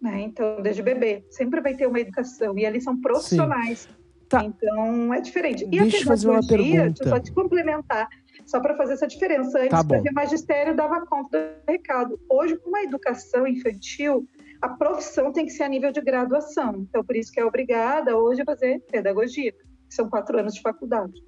Né? 0.01 0.21
Então, 0.21 0.61
desde 0.61 0.81
bebê. 0.81 1.23
Sempre 1.29 1.61
vai 1.61 1.73
ter 1.75 1.87
uma 1.87 1.99
educação. 1.99 2.57
E 2.57 2.65
ali 2.65 2.81
são 2.81 2.99
profissionais. 2.99 3.87
Tá. 4.27 4.43
Então, 4.43 5.13
é 5.13 5.21
diferente. 5.21 5.63
E 5.65 5.79
Deixa 5.79 5.97
eu 5.97 6.01
a 6.01 6.05
fazer 6.05 6.27
uma 6.29 6.45
pergunta. 6.45 6.83
deixa 6.89 7.03
eu 7.03 7.09
só 7.09 7.19
te 7.19 7.31
complementar, 7.31 8.07
só 8.45 8.59
para 8.59 8.75
fazer 8.75 8.93
essa 8.93 9.07
diferença. 9.07 9.59
Antes, 9.59 9.69
Tá 9.69 9.81
o 9.81 10.13
magistério 10.13 10.75
dava 10.75 11.05
conta 11.05 11.39
do 11.39 11.71
recado. 11.71 12.19
Hoje, 12.29 12.55
com 12.57 12.75
a 12.75 12.83
educação 12.83 13.47
infantil, 13.47 14.27
a 14.61 14.69
profissão 14.69 15.31
tem 15.31 15.45
que 15.45 15.51
ser 15.51 15.63
a 15.63 15.69
nível 15.69 15.91
de 15.91 16.01
graduação. 16.01 16.85
Então, 16.89 17.03
por 17.03 17.15
isso 17.15 17.31
que 17.31 17.39
é 17.39 17.45
obrigada 17.45 18.17
hoje 18.17 18.41
a 18.41 18.45
fazer 18.45 18.81
pedagogia, 18.91 19.51
que 19.51 19.95
são 19.95 20.09
quatro 20.09 20.37
anos 20.39 20.53
de 20.53 20.61
faculdade. 20.61 21.23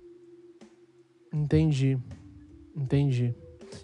Entendi. 1.33 1.97
Entendi. 2.75 3.35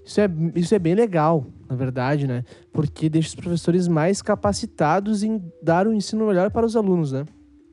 Isso 0.06 0.22
é, 0.22 0.30
isso 0.56 0.74
é 0.74 0.80
bem 0.80 0.96
legal, 0.96 1.46
na 1.70 1.76
verdade, 1.76 2.28
né? 2.28 2.44
Porque 2.72 3.10
deixa 3.10 3.30
os 3.30 3.36
professores 3.36 3.88
mais 3.88 4.22
capacitados 4.22 5.24
em 5.24 5.44
dar 5.62 5.88
um 5.88 5.94
ensino 5.94 6.28
melhor 6.28 6.52
para 6.52 6.66
os 6.66 6.76
alunos, 6.76 7.12
né? 7.12 7.26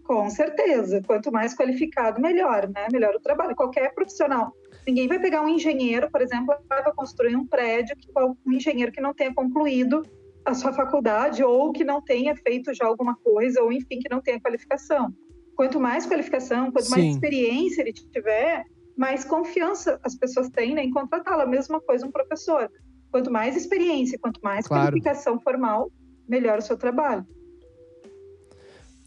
Com 0.05 0.29
certeza. 0.29 1.01
Quanto 1.07 1.31
mais 1.31 1.55
qualificado, 1.55 2.21
melhor, 2.21 2.69
né? 2.69 2.89
Melhor 2.91 3.15
o 3.15 3.21
trabalho. 3.21 3.55
Qualquer 3.55 3.95
profissional. 3.95 4.53
Ninguém 4.87 5.07
vai 5.09 5.19
pegar 5.19 5.43
um 5.43 5.49
engenheiro, 5.49 6.11
por 6.11 6.23
exemplo, 6.23 6.55
para 6.69 6.93
construir 6.93 7.37
um 7.37 7.47
prédio, 7.47 7.97
que 7.97 8.09
um 8.47 8.53
engenheiro 8.53 8.91
que 8.91 9.01
não 9.01 9.15
tenha 9.15 9.33
concluído 9.35 10.03
a 10.45 10.55
sua 10.55 10.73
faculdade 10.73 11.45
ou 11.45 11.73
que 11.73 11.85
não 11.85 12.01
tenha 12.03 12.35
feito 12.37 12.73
já 12.75 12.87
alguma 12.87 13.15
coisa, 13.17 13.63
ou 13.63 13.73
enfim, 13.73 14.01
que 14.01 14.09
não 14.09 14.21
tenha 14.21 14.41
qualificação. 14.41 15.13
Quanto 15.55 15.79
mais 15.79 16.07
qualificação, 16.07 16.73
quanto 16.73 16.91
mais 16.91 17.05
Sim. 17.05 17.11
experiência 17.11 17.83
ele 17.83 17.93
tiver, 17.93 18.65
mais 18.97 19.25
confiança 19.25 20.01
as 20.03 20.15
pessoas 20.15 20.49
têm 20.49 20.75
né, 20.75 20.83
em 20.83 20.91
contratá-lo. 20.91 21.43
A 21.43 21.47
mesma 21.47 21.81
coisa 21.81 22.07
um 22.07 22.11
professor. 22.11 22.71
Quanto 23.11 23.31
mais 23.31 23.57
experiência, 23.57 24.19
quanto 24.19 24.41
mais 24.43 24.67
Claro. 24.67 24.87
qualificação 24.87 25.39
formal, 25.41 25.91
melhor 26.29 26.59
o 26.59 26.63
seu 26.63 26.77
trabalho. 26.77 27.27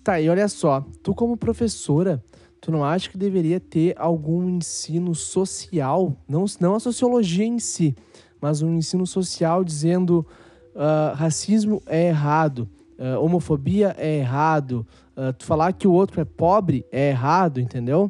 Tá, 0.04 0.20
e 0.20 0.30
olha 0.30 0.48
só, 0.50 0.86
tu 1.02 1.16
como 1.16 1.38
professora, 1.38 2.22
tu 2.64 2.72
não 2.72 2.82
acha 2.82 3.10
que 3.10 3.18
deveria 3.18 3.60
ter 3.60 3.94
algum 3.98 4.50
ensino 4.50 5.14
social, 5.14 6.16
não, 6.26 6.46
não 6.62 6.76
a 6.76 6.80
sociologia 6.80 7.46
em 7.46 7.60
si, 7.60 7.94
mas 8.40 8.62
um 8.62 8.74
ensino 8.78 9.06
social 9.06 9.66
dizendo 9.66 10.26
ah, 10.74 11.14
racismo 11.14 11.84
é 11.86 12.08
errado, 12.08 12.70
ah, 12.98 13.20
homofobia 13.20 13.94
é 13.98 14.20
errado, 14.20 14.88
ah, 15.14 15.34
tu 15.34 15.46
falar 15.46 15.74
que 15.74 15.86
o 15.86 15.92
outro 15.92 16.22
é 16.22 16.26
pobre 16.26 16.86
é 16.90 17.10
errado, 17.10 17.60
entendeu? 17.60 18.10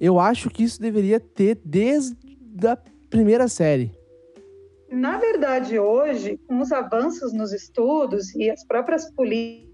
Eu 0.00 0.18
acho 0.18 0.50
que 0.50 0.64
isso 0.64 0.80
deveria 0.80 1.20
ter 1.20 1.60
desde 1.64 2.16
a 2.66 2.76
primeira 3.08 3.46
série. 3.46 3.92
Na 4.90 5.16
verdade, 5.16 5.78
hoje, 5.78 6.40
com 6.48 6.60
os 6.60 6.72
avanços 6.72 7.32
nos 7.32 7.52
estudos 7.52 8.34
e 8.34 8.50
as 8.50 8.64
próprias 8.64 9.08
políticas, 9.12 9.71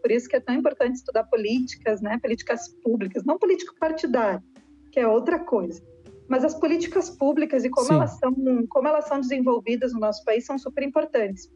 por 0.00 0.10
isso 0.10 0.28
que 0.28 0.36
é 0.36 0.40
tão 0.40 0.54
importante 0.54 0.96
estudar 0.96 1.24
políticas, 1.24 2.00
né? 2.00 2.18
Políticas 2.20 2.68
públicas, 2.82 3.24
não 3.24 3.38
político 3.38 3.74
partidário, 3.78 4.42
que 4.90 4.98
é 4.98 5.06
outra 5.06 5.38
coisa. 5.38 5.82
Mas 6.28 6.44
as 6.44 6.54
políticas 6.54 7.10
públicas 7.10 7.64
e 7.64 7.68
como 7.68 7.86
Sim. 7.86 7.94
elas 7.94 8.18
são, 8.18 8.34
como 8.68 8.88
elas 8.88 9.06
são 9.06 9.20
desenvolvidas 9.20 9.92
no 9.92 10.00
nosso 10.00 10.24
país 10.24 10.46
são 10.46 10.58
super 10.58 10.82
importantes. 10.82 11.50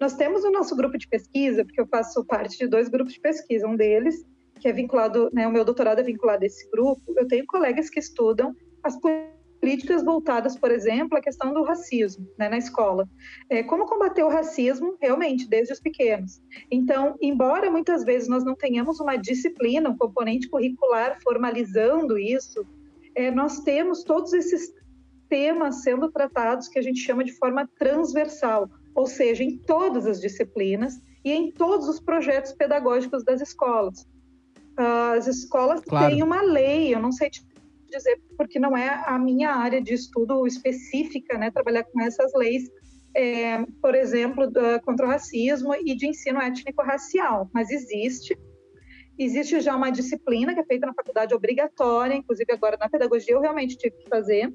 Nós 0.00 0.14
temos 0.14 0.44
o 0.44 0.50
nosso 0.50 0.74
grupo 0.74 0.96
de 0.96 1.06
pesquisa, 1.06 1.64
porque 1.64 1.80
eu 1.80 1.86
faço 1.86 2.24
parte 2.24 2.56
de 2.56 2.66
dois 2.66 2.88
grupos 2.88 3.12
de 3.14 3.20
pesquisa, 3.20 3.66
um 3.66 3.76
deles 3.76 4.24
que 4.58 4.68
é 4.68 4.72
vinculado, 4.72 5.28
né, 5.32 5.46
o 5.46 5.50
meu 5.50 5.64
doutorado 5.64 5.98
é 5.98 6.02
vinculado 6.04 6.44
a 6.44 6.46
esse 6.46 6.70
grupo. 6.70 7.02
Eu 7.16 7.26
tenho 7.26 7.44
colegas 7.46 7.90
que 7.90 7.98
estudam 7.98 8.54
as 8.82 8.96
políticas 8.98 9.41
voltadas, 10.04 10.56
por 10.56 10.70
exemplo, 10.70 11.16
à 11.16 11.20
questão 11.20 11.54
do 11.54 11.62
racismo 11.62 12.26
né, 12.38 12.48
na 12.48 12.58
escola. 12.58 13.08
É, 13.48 13.62
como 13.62 13.86
combater 13.86 14.24
o 14.24 14.28
racismo 14.28 14.96
realmente 15.00 15.48
desde 15.48 15.72
os 15.72 15.80
pequenos. 15.80 16.42
Então, 16.70 17.16
embora 17.20 17.70
muitas 17.70 18.04
vezes 18.04 18.28
nós 18.28 18.44
não 18.44 18.54
tenhamos 18.54 18.98
uma 18.98 19.16
disciplina, 19.16 19.88
um 19.88 19.96
componente 19.96 20.48
curricular 20.48 21.18
formalizando 21.22 22.18
isso, 22.18 22.66
é, 23.14 23.30
nós 23.30 23.60
temos 23.60 24.02
todos 24.02 24.32
esses 24.32 24.72
temas 25.28 25.82
sendo 25.82 26.10
tratados 26.10 26.68
que 26.68 26.78
a 26.78 26.82
gente 26.82 27.00
chama 27.00 27.24
de 27.24 27.32
forma 27.32 27.68
transversal, 27.78 28.68
ou 28.94 29.06
seja, 29.06 29.42
em 29.42 29.56
todas 29.58 30.06
as 30.06 30.20
disciplinas 30.20 31.00
e 31.24 31.32
em 31.32 31.52
todos 31.52 31.88
os 31.88 32.00
projetos 32.00 32.52
pedagógicos 32.52 33.24
das 33.24 33.40
escolas. 33.40 34.06
As 34.76 35.26
escolas 35.26 35.80
Claro. 35.82 36.08
têm 36.08 36.22
uma 36.22 36.42
lei, 36.42 36.94
eu 36.94 37.00
não 37.00 37.12
sei 37.12 37.30
te 37.30 37.44
dizer 37.92 38.20
porque 38.36 38.58
não 38.58 38.76
é 38.76 39.02
a 39.06 39.18
minha 39.18 39.50
área 39.50 39.80
de 39.80 39.94
estudo 39.94 40.46
específica, 40.46 41.38
né, 41.38 41.50
trabalhar 41.50 41.84
com 41.84 42.00
essas 42.00 42.32
leis, 42.34 42.68
é, 43.14 43.64
por 43.80 43.94
exemplo, 43.94 44.50
da, 44.50 44.80
contra 44.80 45.06
o 45.06 45.08
racismo 45.08 45.74
e 45.74 45.94
de 45.94 46.06
ensino 46.06 46.40
étnico-racial, 46.40 47.48
mas 47.52 47.70
existe. 47.70 48.36
Existe 49.18 49.60
já 49.60 49.76
uma 49.76 49.90
disciplina 49.90 50.54
que 50.54 50.60
é 50.60 50.64
feita 50.64 50.86
na 50.86 50.94
faculdade 50.94 51.34
obrigatória, 51.34 52.14
inclusive 52.14 52.50
agora 52.52 52.76
na 52.80 52.88
pedagogia 52.88 53.34
eu 53.34 53.40
realmente 53.40 53.76
tive 53.76 53.96
que 53.96 54.08
fazer, 54.08 54.52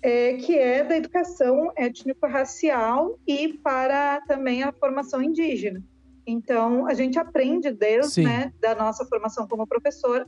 é, 0.00 0.34
que 0.34 0.56
é 0.56 0.84
da 0.84 0.96
educação 0.96 1.72
étnico-racial 1.76 3.18
e 3.26 3.54
para 3.54 4.20
também 4.22 4.62
a 4.62 4.72
formação 4.72 5.20
indígena. 5.20 5.82
Então, 6.26 6.86
a 6.86 6.94
gente 6.94 7.18
aprende 7.18 7.70
desde 7.70 8.22
né, 8.22 8.52
da 8.60 8.74
nossa 8.74 9.04
formação 9.06 9.46
como 9.46 9.66
professor 9.66 10.26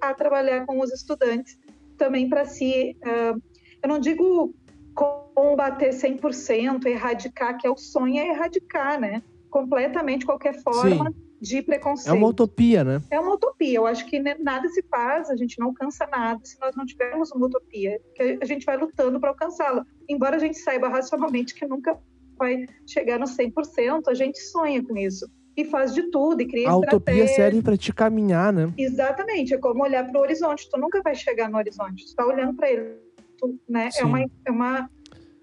a 0.00 0.14
trabalhar 0.14 0.64
com 0.66 0.80
os 0.80 0.92
estudantes 0.92 1.58
também 1.96 2.28
para 2.28 2.44
se, 2.44 2.96
ah, 3.02 3.34
eu 3.82 3.88
não 3.88 3.98
digo 3.98 4.54
combater 4.94 5.90
100%, 5.90 6.86
erradicar, 6.86 7.58
que 7.58 7.66
é 7.66 7.70
o 7.70 7.76
sonho 7.76 8.18
é 8.18 8.28
erradicar, 8.28 9.00
né? 9.00 9.22
Completamente 9.50 10.24
qualquer 10.24 10.62
forma 10.62 11.10
Sim. 11.10 11.16
de 11.40 11.62
preconceito. 11.62 12.14
É 12.14 12.16
uma 12.16 12.28
utopia, 12.28 12.84
né? 12.84 13.02
É 13.10 13.18
uma 13.18 13.34
utopia. 13.34 13.76
Eu 13.76 13.86
acho 13.86 14.06
que 14.06 14.20
nada 14.20 14.68
se 14.68 14.82
faz, 14.84 15.28
a 15.30 15.36
gente 15.36 15.58
não 15.58 15.68
alcança 15.68 16.06
nada 16.06 16.40
se 16.44 16.58
nós 16.60 16.74
não 16.76 16.86
tivermos 16.86 17.32
uma 17.32 17.46
utopia, 17.46 18.00
que 18.14 18.38
a 18.40 18.44
gente 18.44 18.64
vai 18.64 18.76
lutando 18.76 19.18
para 19.18 19.30
alcançá-la. 19.30 19.84
Embora 20.08 20.36
a 20.36 20.38
gente 20.38 20.58
saiba 20.58 20.88
racionalmente 20.88 21.54
que 21.54 21.66
nunca 21.66 21.98
vai 22.36 22.66
chegar 22.86 23.18
no 23.18 23.26
100%, 23.26 24.02
a 24.08 24.14
gente 24.14 24.38
sonha 24.38 24.82
com 24.84 24.96
isso. 24.96 25.28
E 25.56 25.64
faz 25.64 25.94
de 25.94 26.02
tudo, 26.10 26.42
e 26.42 26.46
cria 26.46 26.68
A 26.68 26.76
utopia 26.76 27.28
serve 27.28 27.62
pra 27.62 27.76
te 27.76 27.92
caminhar, 27.92 28.52
né? 28.52 28.72
Exatamente, 28.76 29.54
é 29.54 29.58
como 29.58 29.82
olhar 29.82 30.04
para 30.10 30.18
o 30.18 30.22
horizonte. 30.22 30.68
Tu 30.68 30.78
nunca 30.78 31.00
vai 31.02 31.14
chegar 31.14 31.48
no 31.48 31.56
horizonte, 31.56 32.04
tu 32.04 32.08
está 32.08 32.26
olhando 32.26 32.54
para 32.54 32.70
ele. 32.70 32.96
Tu, 33.38 33.58
né? 33.68 33.90
Sim. 33.90 34.02
É 34.02 34.04
uma, 34.04 34.20
é 34.20 34.50
uma, 34.50 34.90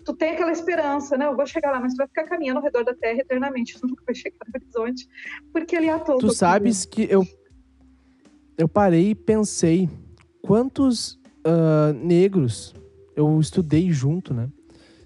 tu 0.03 0.13
tem 0.13 0.31
aquela 0.31 0.51
esperança, 0.51 1.17
né? 1.17 1.27
Eu 1.27 1.35
vou 1.35 1.45
chegar 1.45 1.71
lá, 1.71 1.79
mas 1.79 1.93
tu 1.93 1.97
vai 1.97 2.07
ficar 2.07 2.25
caminhando 2.25 2.57
ao 2.57 2.63
redor 2.63 2.83
da 2.83 2.93
Terra 2.93 3.19
eternamente. 3.19 3.79
Tu 3.79 3.87
nunca 3.87 4.03
vai 4.05 4.15
chegar 4.15 4.37
no 4.47 4.59
horizonte, 4.59 5.07
porque 5.53 5.75
ele 5.75 5.87
é 5.87 5.97
todo. 5.97 6.19
Tu 6.19 6.33
sabes 6.33 6.85
que 6.85 7.07
eu 7.09 7.25
eu 8.57 8.67
parei 8.67 9.11
e 9.11 9.15
pensei 9.15 9.89
quantos 10.41 11.19
ah, 11.43 11.93
negros 11.93 12.73
eu 13.15 13.39
estudei 13.39 13.91
junto, 13.91 14.33
né? 14.33 14.49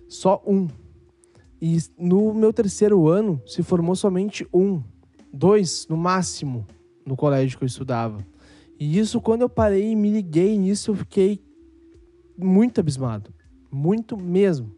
Só 0.08 0.42
um. 0.46 0.68
E 1.62 1.78
no 1.98 2.34
meu 2.34 2.54
terceiro 2.54 3.08
ano 3.08 3.42
se 3.46 3.64
formou 3.64 3.96
somente 3.96 4.48
um, 4.54 4.84
dois 5.36 5.88
no 5.88 5.98
máximo 5.98 6.66
no 7.06 7.16
colégio 7.16 7.58
que 7.58 7.64
eu 7.64 7.68
estudava. 7.68 8.26
E 8.80 8.98
isso 8.98 9.22
quando 9.22 9.42
eu 9.42 9.50
parei 9.50 9.92
e 9.92 9.96
me 9.96 10.10
liguei 10.10 10.58
nisso 10.58 10.92
eu 10.92 10.96
fiquei 10.96 11.42
muito 12.38 12.80
abismado, 12.80 13.34
muito 13.72 14.18
mesmo. 14.18 14.76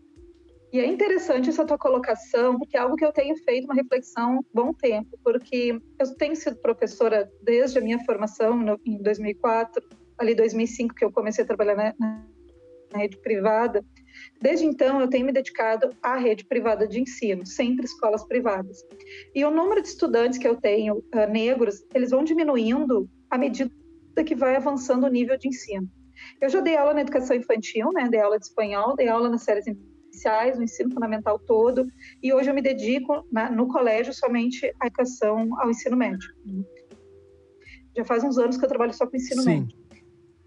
E 0.71 0.79
é 0.79 0.85
interessante 0.85 1.49
essa 1.49 1.65
tua 1.65 1.77
colocação, 1.77 2.57
porque 2.59 2.75
é 2.75 2.79
algo 2.79 2.95
que 2.95 3.05
eu 3.05 3.11
tenho 3.11 3.35
feito 3.37 3.65
uma 3.65 3.73
reflexão 3.73 4.39
há 4.39 4.41
bom 4.53 4.73
tempo, 4.73 5.17
porque 5.23 5.79
eu 5.97 6.15
tenho 6.15 6.35
sido 6.35 6.57
professora 6.57 7.31
desde 7.41 7.79
a 7.79 7.81
minha 7.81 8.03
formação 8.03 8.57
no, 8.57 8.79
em 8.85 9.01
2004, 9.01 9.81
ali 10.17 10.35
2005 10.35 10.93
que 10.93 11.05
eu 11.05 11.11
comecei 11.11 11.43
a 11.43 11.47
trabalhar 11.47 11.75
na, 11.75 11.95
na 12.91 12.99
rede 12.99 13.17
privada. 13.17 13.83
Desde 14.41 14.65
então 14.65 15.01
eu 15.01 15.09
tenho 15.09 15.25
me 15.25 15.31
dedicado 15.31 15.89
à 16.01 16.15
rede 16.15 16.45
privada 16.45 16.87
de 16.87 17.01
ensino, 17.01 17.45
sempre 17.45 17.85
escolas 17.85 18.23
privadas. 18.25 18.83
E 19.33 19.43
o 19.43 19.51
número 19.51 19.81
de 19.81 19.87
estudantes 19.87 20.37
que 20.37 20.47
eu 20.47 20.55
tenho 20.55 20.97
uh, 20.97 21.31
negros, 21.31 21.83
eles 21.93 22.11
vão 22.11 22.23
diminuindo 22.23 23.09
à 23.29 23.37
medida 23.37 23.71
que 24.25 24.35
vai 24.35 24.55
avançando 24.55 25.05
o 25.05 25.09
nível 25.09 25.37
de 25.37 25.47
ensino. 25.47 25.89
Eu 26.39 26.49
já 26.49 26.59
dei 26.59 26.75
aula 26.75 26.93
na 26.93 27.01
educação 27.01 27.35
infantil, 27.35 27.91
né? 27.93 28.07
Dei 28.09 28.19
aula 28.19 28.39
de 28.39 28.45
espanhol, 28.45 28.95
dei 28.95 29.07
aula 29.07 29.29
nas 29.29 29.43
séries 29.43 29.65
iniciais, 29.67 30.57
no 30.57 30.63
ensino 30.63 30.91
fundamental 30.91 31.37
todo, 31.39 31.87
e 32.21 32.33
hoje 32.33 32.49
eu 32.49 32.55
me 32.55 32.61
dedico 32.61 33.25
na, 33.31 33.51
no 33.51 33.67
colégio 33.67 34.13
somente 34.13 34.73
à 34.79 34.87
educação 34.87 35.47
ao 35.59 35.69
ensino 35.69 35.95
médio. 35.95 36.29
Já 37.95 38.05
faz 38.05 38.23
uns 38.23 38.37
anos 38.37 38.57
que 38.57 38.65
eu 38.65 38.69
trabalho 38.69 38.93
só 38.93 39.05
com 39.05 39.15
ensino 39.15 39.41
Sim. 39.41 39.61
médio. 39.61 39.77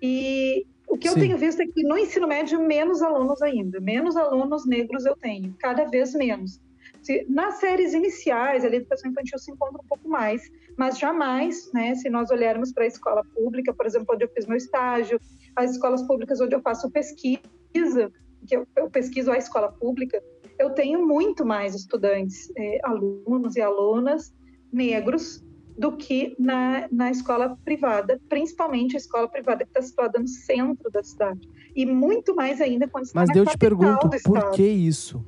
E 0.02 0.66
o 0.90 0.98
que 0.98 1.08
eu 1.08 1.12
Sim. 1.12 1.20
tenho 1.20 1.38
visto 1.38 1.62
é 1.62 1.66
que 1.66 1.84
no 1.84 1.96
ensino 1.96 2.26
médio, 2.26 2.60
menos 2.60 3.00
alunos 3.00 3.40
ainda, 3.40 3.80
menos 3.80 4.16
alunos 4.16 4.66
negros 4.66 5.06
eu 5.06 5.16
tenho, 5.16 5.54
cada 5.58 5.84
vez 5.84 6.12
menos. 6.14 6.60
Se, 7.00 7.24
nas 7.28 7.54
séries 7.60 7.94
iniciais, 7.94 8.64
a 8.64 8.68
educação 8.68 9.10
infantil 9.10 9.38
se 9.38 9.52
encontra 9.52 9.80
um 9.80 9.86
pouco 9.86 10.08
mais, 10.08 10.42
mas 10.76 10.98
jamais, 10.98 11.70
né, 11.72 11.94
se 11.94 12.10
nós 12.10 12.30
olharmos 12.30 12.72
para 12.72 12.84
a 12.84 12.88
escola 12.88 13.24
pública, 13.34 13.72
por 13.72 13.86
exemplo, 13.86 14.14
onde 14.14 14.24
eu 14.24 14.28
fiz 14.28 14.46
meu 14.46 14.56
estágio, 14.56 15.20
as 15.54 15.70
escolas 15.70 16.02
públicas 16.02 16.40
onde 16.40 16.54
eu 16.54 16.60
faço 16.60 16.90
pesquisa, 16.90 18.12
que 18.46 18.56
eu, 18.56 18.66
eu 18.76 18.90
pesquiso 18.90 19.30
a 19.30 19.38
escola 19.38 19.70
pública, 19.70 20.20
eu 20.58 20.70
tenho 20.70 21.06
muito 21.06 21.46
mais 21.46 21.74
estudantes, 21.74 22.52
eh, 22.56 22.80
alunos 22.82 23.54
e 23.56 23.62
alunas 23.62 24.34
negros 24.72 25.42
do 25.80 25.96
que 25.96 26.36
na, 26.38 26.86
na 26.92 27.10
escola 27.10 27.56
privada, 27.64 28.20
principalmente 28.28 28.96
a 28.96 28.98
escola 28.98 29.26
privada 29.26 29.64
que 29.64 29.70
está 29.70 29.80
situada 29.80 30.18
no 30.18 30.28
centro 30.28 30.90
da 30.90 31.02
cidade. 31.02 31.48
E 31.74 31.86
muito 31.86 32.34
mais 32.34 32.60
ainda 32.60 32.86
quando 32.86 33.04
está 33.04 33.20
Mas 33.20 33.30
na 33.30 33.36
eu 33.36 33.46
te 33.46 33.56
pergunto, 33.56 34.10
por 34.22 34.50
que 34.50 34.62
isso? 34.62 35.24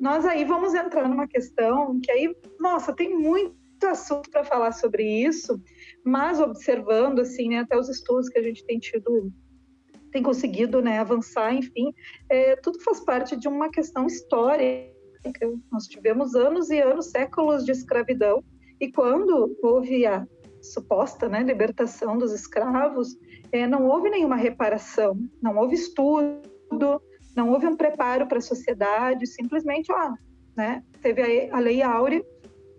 nós 0.00 0.24
aí 0.24 0.44
vamos 0.46 0.72
entrar 0.72 1.06
numa 1.06 1.28
questão 1.28 2.00
que 2.00 2.10
aí, 2.10 2.34
nossa, 2.58 2.92
tem 2.92 3.14
muito 3.16 3.54
assunto 3.84 4.30
para 4.30 4.42
falar 4.42 4.72
sobre 4.72 5.04
isso, 5.04 5.60
mas 6.02 6.40
observando 6.40 7.20
assim, 7.20 7.50
né, 7.50 7.58
até 7.58 7.76
os 7.76 7.88
estudos 7.88 8.30
que 8.30 8.38
a 8.38 8.42
gente 8.42 8.64
tem 8.64 8.78
tido, 8.78 9.30
tem 10.10 10.22
conseguido, 10.22 10.80
né, 10.80 10.98
avançar, 10.98 11.54
enfim, 11.54 11.92
é, 12.30 12.56
tudo 12.56 12.80
faz 12.80 13.00
parte 13.00 13.36
de 13.36 13.46
uma 13.46 13.70
questão 13.70 14.06
histórica. 14.06 14.90
Nós 15.70 15.86
tivemos 15.86 16.34
anos 16.34 16.70
e 16.70 16.80
anos, 16.80 17.10
séculos 17.10 17.64
de 17.64 17.72
escravidão, 17.72 18.42
e 18.80 18.90
quando 18.90 19.56
houve 19.62 20.06
a 20.06 20.26
suposta, 20.62 21.28
né, 21.28 21.42
libertação 21.42 22.16
dos 22.16 22.32
escravos, 22.32 23.16
é, 23.52 23.66
não 23.66 23.86
houve 23.86 24.08
nenhuma 24.08 24.36
reparação, 24.36 25.18
não 25.42 25.56
houve 25.58 25.74
estudo, 25.74 27.02
não 27.36 27.50
houve 27.50 27.66
um 27.66 27.76
preparo 27.76 28.26
para 28.26 28.38
a 28.38 28.42
sociedade, 28.42 29.26
simplesmente, 29.26 29.92
ó, 29.92 30.12
né, 30.56 30.82
teve 31.02 31.50
a, 31.50 31.56
a 31.56 31.60
Lei 31.60 31.82
Áurea 31.82 32.24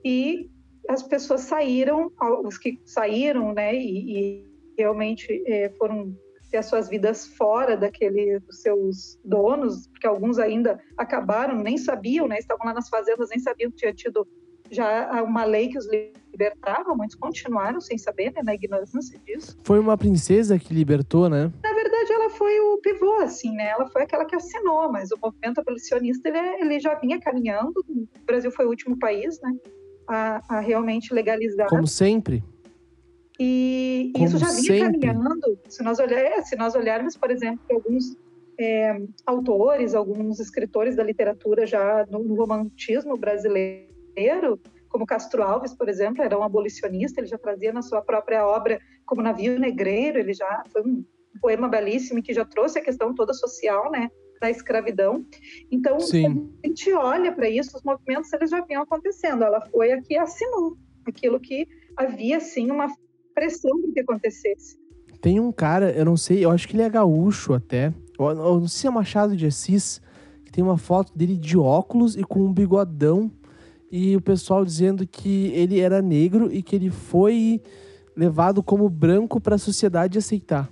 e 0.03 0.49
as 0.89 1.03
pessoas 1.03 1.41
saíram, 1.41 2.11
os 2.43 2.57
que 2.57 2.79
saíram, 2.85 3.53
né, 3.53 3.75
e, 3.75 4.17
e 4.17 4.51
realmente 4.77 5.43
é, 5.45 5.69
foram 5.77 6.15
ter 6.49 6.57
as 6.57 6.65
suas 6.65 6.89
vidas 6.89 7.27
fora 7.27 7.77
daquele 7.77 8.39
dos 8.39 8.61
seus 8.61 9.19
donos, 9.23 9.87
porque 9.87 10.05
alguns 10.05 10.37
ainda 10.37 10.79
acabaram, 10.97 11.55
nem 11.55 11.77
sabiam, 11.77 12.27
né, 12.27 12.37
estavam 12.39 12.65
lá 12.65 12.73
nas 12.73 12.89
fazendas, 12.89 13.29
nem 13.29 13.39
sabiam 13.39 13.71
que 13.71 13.77
tinha 13.77 13.93
tido 13.93 14.27
já 14.71 15.21
uma 15.23 15.43
lei 15.43 15.67
que 15.67 15.77
os 15.77 15.85
libertava, 16.31 16.95
muitos 16.95 17.15
continuaram 17.15 17.81
sem 17.81 17.97
saber, 17.97 18.31
né, 18.33 18.41
na 18.43 18.55
ignorância 18.55 19.19
disso. 19.25 19.57
Foi 19.63 19.79
uma 19.79 19.97
princesa 19.97 20.57
que 20.57 20.73
libertou, 20.73 21.29
né? 21.29 21.51
Na 21.61 21.73
verdade, 21.73 22.11
ela 22.11 22.29
foi 22.29 22.59
o 22.59 22.77
pivô, 22.77 23.15
assim, 23.15 23.51
né? 23.51 23.69
Ela 23.69 23.87
foi 23.89 24.03
aquela 24.03 24.25
que 24.25 24.35
assinou, 24.35 24.91
mas 24.91 25.11
o 25.11 25.17
movimento 25.21 25.59
abolicionista 25.59 26.29
ele, 26.29 26.39
ele 26.61 26.79
já 26.79 26.95
vinha 26.95 27.19
caminhando. 27.19 27.83
O 27.87 28.25
Brasil 28.25 28.51
foi 28.51 28.65
o 28.65 28.69
último 28.69 28.97
país, 28.97 29.39
né, 29.41 29.53
a, 30.07 30.41
a 30.57 30.59
realmente 30.59 31.13
legalizar. 31.13 31.67
Como 31.67 31.85
sempre. 31.85 32.43
E 33.39 34.13
isso 34.17 34.37
já 34.37 34.47
vinha 34.47 34.61
sempre. 34.61 34.99
caminhando. 34.99 35.59
Se 35.67 35.83
nós, 35.83 35.99
olhar, 35.99 36.19
é, 36.19 36.41
se 36.43 36.55
nós 36.55 36.75
olharmos, 36.75 37.17
por 37.17 37.31
exemplo, 37.31 37.59
alguns 37.71 38.15
é, 38.59 39.01
autores, 39.25 39.95
alguns 39.95 40.39
escritores 40.39 40.95
da 40.95 41.03
literatura 41.03 41.65
já 41.65 42.05
no, 42.09 42.19
no 42.19 42.35
romantismo 42.35 43.17
brasileiro, 43.17 43.90
como 44.89 45.05
Castro 45.05 45.41
Alves, 45.41 45.73
por 45.73 45.87
exemplo, 45.87 46.21
era 46.21 46.37
um 46.37 46.43
abolicionista, 46.43 47.21
ele 47.21 47.27
já 47.27 47.37
trazia 47.37 47.71
na 47.71 47.81
sua 47.81 48.01
própria 48.01 48.45
obra, 48.45 48.79
como 49.05 49.21
Navio 49.21 49.59
Negreiro, 49.59 50.19
ele 50.19 50.33
já 50.33 50.63
foi 50.71 50.81
um 50.81 51.03
poema 51.41 51.69
belíssimo 51.69 52.21
que 52.21 52.33
já 52.33 52.43
trouxe 52.43 52.79
a 52.79 52.83
questão 52.83 53.15
toda 53.15 53.33
social, 53.33 53.89
né, 53.89 54.09
da 54.41 54.49
escravidão. 54.49 55.25
Então, 55.71 55.99
Sim. 55.99 56.49
a 56.63 56.67
gente 56.67 56.91
olha 56.93 57.31
para 57.31 57.49
isso, 57.49 57.77
os 57.77 57.83
movimentos 57.83 58.31
eles 58.33 58.49
já 58.49 58.59
vinham 58.61 58.83
acontecendo. 58.83 59.43
Ela 59.43 59.61
foi 59.61 59.93
a 59.93 60.01
que 60.01 60.17
assinou 60.17 60.75
aquilo 61.05 61.39
que 61.39 61.67
havia, 61.95 62.39
sim, 62.39 62.69
uma 62.69 62.87
pressão 63.33 63.79
para 63.81 63.91
que 63.91 63.99
acontecesse. 64.01 64.77
Tem 65.21 65.39
um 65.39 65.51
cara, 65.51 65.91
eu 65.91 66.03
não 66.03 66.17
sei, 66.17 66.43
eu 66.43 66.51
acho 66.51 66.67
que 66.67 66.75
ele 66.75 66.83
é 66.83 66.89
gaúcho 66.89 67.53
até. 67.53 67.93
Eu 68.19 68.35
não 68.35 68.67
sei 68.67 68.81
se 68.81 68.87
é 68.87 68.89
Machado 68.89 69.35
de 69.35 69.45
Assis, 69.45 70.01
que 70.43 70.51
tem 70.51 70.63
uma 70.63 70.77
foto 70.77 71.15
dele 71.15 71.37
de 71.37 71.57
óculos 71.57 72.15
e 72.15 72.23
com 72.23 72.41
um 72.41 72.53
bigodão. 72.53 73.31
E 73.91 74.15
o 74.15 74.21
pessoal 74.21 74.63
dizendo 74.63 75.05
que 75.05 75.51
ele 75.53 75.79
era 75.79 76.01
negro 76.01 76.51
e 76.51 76.63
que 76.63 76.75
ele 76.75 76.89
foi 76.89 77.61
levado 78.15 78.63
como 78.63 78.87
branco 78.89 79.39
para 79.41 79.55
a 79.55 79.59
sociedade 79.59 80.17
aceitar. 80.17 80.69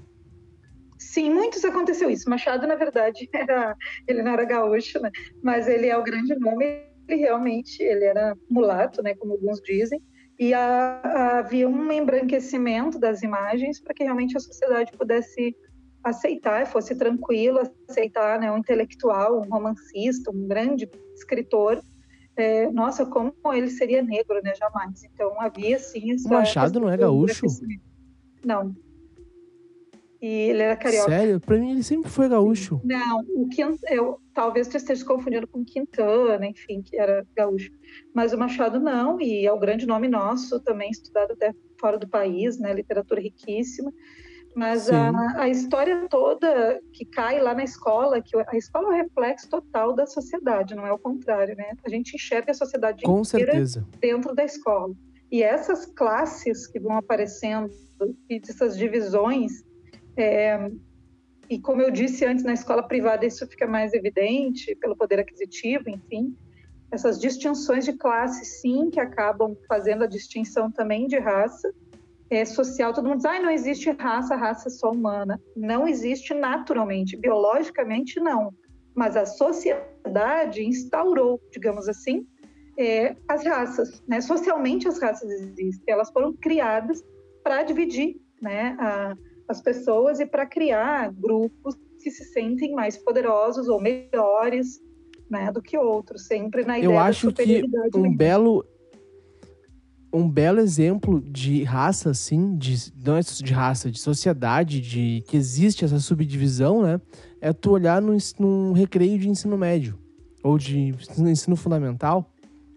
Sim, 0.97 1.33
muitos 1.33 1.63
aconteceu 1.65 2.09
isso. 2.09 2.29
Machado, 2.29 2.67
na 2.67 2.75
verdade, 2.75 3.29
era, 3.33 3.75
ele 4.07 4.21
não 4.21 4.31
era 4.31 4.45
gaúcho, 4.45 4.99
né? 4.99 5.09
mas 5.41 5.67
ele 5.67 5.87
é 5.87 5.97
o 5.97 6.03
grande 6.03 6.35
nome. 6.35 6.65
Ele 7.07 7.21
realmente 7.21 7.81
ele 7.81 8.05
era 8.05 8.37
mulato, 8.49 9.01
né? 9.01 9.15
como 9.15 9.33
alguns 9.33 9.59
dizem. 9.61 10.01
E 10.37 10.53
a, 10.53 11.01
a, 11.03 11.39
havia 11.39 11.67
um 11.67 11.91
embranquecimento 11.91 12.99
das 12.99 13.23
imagens 13.23 13.81
para 13.81 13.93
que 13.93 14.03
realmente 14.03 14.37
a 14.37 14.39
sociedade 14.39 14.91
pudesse 14.93 15.55
aceitar, 16.03 16.65
fosse 16.67 16.95
tranquila, 16.95 17.69
aceitar 17.89 18.39
né, 18.39 18.49
um 18.51 18.57
intelectual, 18.57 19.41
um 19.41 19.49
romancista, 19.49 20.31
um 20.31 20.47
grande 20.47 20.89
escritor. 21.13 21.81
É, 22.39 22.71
nossa, 22.71 23.05
como 23.05 23.33
ele 23.53 23.69
seria 23.69 24.01
negro, 24.01 24.39
né? 24.41 24.53
Jamais. 24.55 25.03
Então 25.03 25.39
havia 25.39 25.77
sim 25.77 26.13
essa. 26.13 26.27
O 26.27 26.31
Machado 26.31 26.79
não 26.79 26.89
é 26.89 26.95
gaúcho? 26.97 27.45
Não. 28.45 28.73
E 30.21 30.27
ele 30.27 30.61
era 30.61 30.75
carioca. 30.75 31.09
Sério? 31.09 31.39
Pra 31.39 31.57
mim 31.57 31.71
ele 31.71 31.83
sempre 31.83 32.09
foi 32.09 32.27
gaúcho. 32.27 32.81
Não, 32.83 33.21
o 33.35 33.47
Quintana, 33.47 33.77
eu, 33.89 34.19
talvez 34.33 34.67
tu 34.67 34.75
esteja 34.75 35.05
confundindo 35.05 35.47
com 35.47 35.63
Quintana, 35.63 36.45
enfim, 36.45 36.81
que 36.81 36.97
era 36.97 37.25
gaúcho. 37.35 37.71
Mas 38.13 38.33
o 38.33 38.37
Machado 38.37 38.79
não, 38.79 39.19
e 39.21 39.45
é 39.45 39.51
o 39.51 39.59
grande 39.59 39.85
nome 39.85 40.09
nosso, 40.09 40.59
também 40.61 40.89
estudado 40.89 41.31
até 41.31 41.53
fora 41.79 41.97
do 41.97 42.07
país, 42.07 42.59
né? 42.59 42.73
Literatura 42.73 43.21
riquíssima. 43.21 43.93
Mas 44.55 44.89
a, 44.89 45.41
a 45.41 45.47
história 45.47 46.07
toda 46.09 46.81
que 46.91 47.05
cai 47.05 47.39
lá 47.39 47.53
na 47.53 47.63
escola, 47.63 48.21
que 48.21 48.35
a 48.35 48.57
escola 48.57 48.87
é 48.87 48.89
o 48.89 49.03
reflexo 49.03 49.49
total 49.49 49.93
da 49.93 50.05
sociedade, 50.05 50.75
não 50.75 50.85
é 50.85 50.91
o 50.91 50.97
contrário, 50.97 51.55
né? 51.55 51.71
A 51.85 51.89
gente 51.89 52.15
enxerga 52.15 52.51
a 52.51 52.55
sociedade 52.55 53.03
Com 53.03 53.21
inteira 53.21 53.51
certeza. 53.51 53.87
dentro 53.99 54.33
da 54.33 54.43
escola. 54.43 54.93
E 55.31 55.43
essas 55.43 55.85
classes 55.85 56.65
que 56.65 56.79
vão 56.79 56.97
aparecendo, 56.97 57.69
e 58.29 58.41
essas 58.49 58.77
divisões, 58.77 59.63
é, 60.17 60.71
e 61.49 61.59
como 61.59 61.81
eu 61.81 61.91
disse 61.91 62.25
antes, 62.25 62.43
na 62.43 62.53
escola 62.53 62.83
privada 62.83 63.25
isso 63.25 63.45
fica 63.47 63.67
mais 63.67 63.93
evidente, 63.93 64.75
pelo 64.75 64.95
poder 64.95 65.19
aquisitivo, 65.19 65.89
enfim, 65.89 66.35
essas 66.91 67.19
distinções 67.19 67.85
de 67.85 67.93
classe, 67.93 68.45
sim, 68.45 68.89
que 68.89 68.99
acabam 68.99 69.55
fazendo 69.67 70.03
a 70.03 70.07
distinção 70.07 70.71
também 70.71 71.07
de 71.07 71.19
raça, 71.19 71.71
é, 72.29 72.45
social, 72.45 72.93
todo 72.93 73.07
mundo 73.07 73.17
diz, 73.17 73.25
ah, 73.25 73.39
não 73.39 73.49
existe 73.49 73.89
raça, 73.91 74.35
raça 74.35 74.67
é 74.67 74.71
só 74.71 74.91
humana. 74.91 75.41
Não 75.55 75.87
existe 75.87 76.33
naturalmente, 76.33 77.17
biologicamente 77.17 78.19
não. 78.19 78.53
Mas 78.95 79.17
a 79.17 79.25
sociedade 79.25 80.63
instaurou, 80.63 81.39
digamos 81.51 81.87
assim, 81.87 82.27
é, 82.77 83.15
as 83.27 83.43
raças. 83.45 84.03
Né? 84.07 84.21
Socialmente 84.21 84.87
as 84.87 85.01
raças 85.01 85.29
existem, 85.29 85.93
elas 85.93 86.11
foram 86.11 86.33
criadas 86.33 87.03
para 87.43 87.63
dividir 87.63 88.17
né, 88.41 88.77
a, 88.79 89.15
as 89.47 89.61
pessoas 89.61 90.19
e 90.19 90.25
para 90.25 90.45
criar 90.45 91.11
grupos 91.11 91.75
que 92.01 92.11
se 92.11 92.23
sentem 92.25 92.73
mais 92.73 92.95
poderosos 92.95 93.67
ou 93.67 93.81
melhores 93.81 94.79
né, 95.29 95.51
do 95.51 95.61
que 95.61 95.77
outros, 95.77 96.25
sempre 96.25 96.63
na 96.63 96.77
ideia 96.77 96.91
Eu 96.91 96.97
acho 96.97 97.27
que 97.27 97.41
superioridade 97.43 97.97
um 97.97 98.01
mesmo. 98.01 98.17
belo 98.17 98.65
um 100.11 100.27
belo 100.27 100.59
exemplo 100.59 101.21
de 101.21 101.63
raça, 101.63 102.09
assim, 102.09 102.57
de, 102.57 102.91
não 103.05 103.17
é 103.17 103.21
de 103.21 103.53
raça, 103.53 103.91
de 103.91 103.99
sociedade, 103.99 104.81
de 104.81 105.23
que 105.27 105.37
existe 105.37 105.85
essa 105.85 105.99
subdivisão, 105.99 106.81
né? 106.81 106.99
É 107.39 107.53
tu 107.53 107.71
olhar 107.71 108.01
num, 108.01 108.17
num 108.39 108.73
recreio 108.73 109.17
de 109.19 109.29
ensino 109.29 109.57
médio 109.57 109.97
ou 110.43 110.57
de 110.57 110.95
ensino 111.17 111.55
fundamental, 111.55 112.31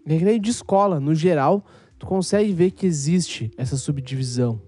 recreio 0.04 0.38
de 0.38 0.50
escola, 0.50 1.00
no 1.00 1.14
geral, 1.14 1.64
tu 1.98 2.06
consegue 2.06 2.52
ver 2.52 2.72
que 2.72 2.86
existe 2.86 3.50
essa 3.56 3.76
subdivisão. 3.76 4.60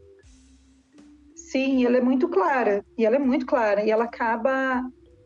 Sim, 1.34 1.84
ela 1.84 1.96
é 1.96 2.00
muito 2.00 2.28
clara. 2.28 2.84
E 2.98 3.04
ela 3.04 3.16
é 3.16 3.18
muito 3.18 3.46
clara. 3.46 3.84
E 3.84 3.90
ela 3.90 4.04
acaba 4.04 4.82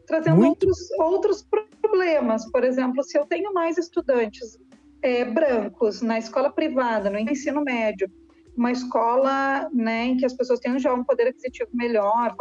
trazendo 0.06 0.36
Muito. 0.36 0.66
outros, 0.66 0.90
outros 0.98 1.46
problemas. 1.80 2.50
Por 2.50 2.64
exemplo, 2.64 3.02
se 3.02 3.18
eu 3.18 3.26
tenho 3.26 3.52
mais 3.52 3.78
estudantes 3.78 4.58
é, 5.02 5.24
brancos 5.24 6.02
na 6.02 6.18
escola 6.18 6.50
privada, 6.50 7.10
no 7.10 7.18
ensino 7.18 7.62
médio, 7.62 8.10
uma 8.56 8.72
escola 8.72 9.68
né, 9.72 10.06
em 10.06 10.16
que 10.16 10.26
as 10.26 10.34
pessoas 10.34 10.58
têm 10.58 10.78
já 10.78 10.92
um 10.92 11.04
poder 11.04 11.28
aquisitivo 11.28 11.70
melhor, 11.72 12.34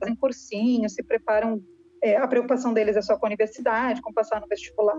fazem 0.00 0.16
cursinhos, 0.16 0.94
se 0.94 1.02
preparam. 1.02 1.62
é, 2.02 2.16
a 2.16 2.26
preocupação 2.26 2.72
deles 2.72 2.96
é 2.96 3.02
só 3.02 3.16
com 3.18 3.26
a 3.26 3.28
universidade, 3.28 4.00
com 4.00 4.12
passar 4.12 4.40
no 4.40 4.48
vestibular 4.48 4.98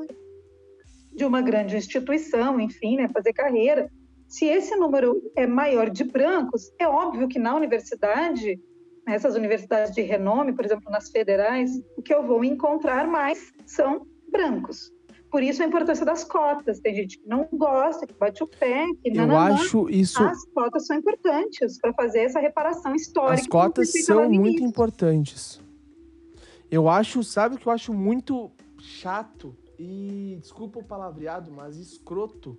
de 1.14 1.26
uma 1.26 1.42
grande 1.42 1.78
instituição, 1.78 2.60
enfim, 2.60 2.98
né, 2.98 3.10
fazer 3.10 3.34
carreira. 3.34 3.90
Se 4.28 4.46
esse 4.46 4.76
número 4.76 5.22
é 5.36 5.48
maior 5.48 5.90
de 5.90 6.04
brancos, 6.04 6.72
é 6.80 6.88
óbvio 6.88 7.28
que 7.28 7.40
na 7.40 7.56
universidade, 7.56 8.60
nessas 9.08 9.36
universidades 9.36 9.94
de 9.94 10.02
renome, 10.02 10.54
por 10.54 10.66
exemplo, 10.66 10.92
nas 10.92 11.10
federais, 11.10 11.72
o 11.96 12.02
que 12.02 12.14
eu 12.14 12.24
vou 12.24 12.44
encontrar 12.44 13.08
mais 13.08 13.52
são 13.66 14.06
brancos. 14.30 14.95
Por 15.36 15.44
isso 15.44 15.62
a 15.62 15.66
importância 15.66 16.06
das 16.06 16.24
cotas. 16.24 16.80
Tem 16.80 16.96
gente 16.96 17.20
que 17.20 17.28
não 17.28 17.46
gosta, 17.52 18.08
que 18.08 18.14
bate 18.14 18.42
o 18.42 18.48
pé, 18.48 18.86
que 19.04 19.12
não, 19.12 19.24
Eu 19.24 19.28
não. 19.28 19.38
acho 19.38 19.90
isso. 19.90 20.24
As 20.24 20.46
cotas 20.46 20.88
são 20.88 20.96
importantes 20.96 21.78
para 21.78 21.92
fazer 21.92 22.20
essa 22.20 22.40
reparação 22.40 22.96
histórica. 22.96 23.42
As 23.42 23.46
cotas 23.46 23.92
são 24.06 24.30
muito 24.30 24.64
importantes. 24.64 25.60
Eu 26.72 26.88
acho, 26.88 27.22
sabe 27.22 27.56
o 27.56 27.58
que 27.58 27.68
eu 27.68 27.74
acho 27.74 27.94
muito 27.94 28.50
chato 28.80 29.54
e, 29.78 30.38
desculpa 30.40 30.80
o 30.80 30.84
palavreado, 30.86 31.52
mas 31.52 31.76
escroto 31.76 32.58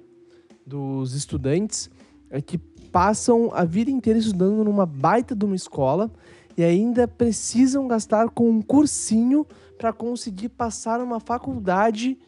dos 0.66 1.14
estudantes 1.14 1.88
é 2.28 2.42
que 2.42 2.58
passam 2.58 3.52
a 3.54 3.64
vida 3.64 3.90
inteira 3.90 4.18
estudando 4.18 4.62
numa 4.62 4.84
baita 4.84 5.34
de 5.34 5.46
uma 5.46 5.56
escola 5.56 6.10
e 6.58 6.62
ainda 6.62 7.08
precisam 7.08 7.88
gastar 7.88 8.28
com 8.28 8.50
um 8.50 8.60
cursinho 8.60 9.46
para 9.78 9.94
conseguir 9.94 10.50
passar 10.50 10.98
numa 10.98 11.18
faculdade 11.18 12.18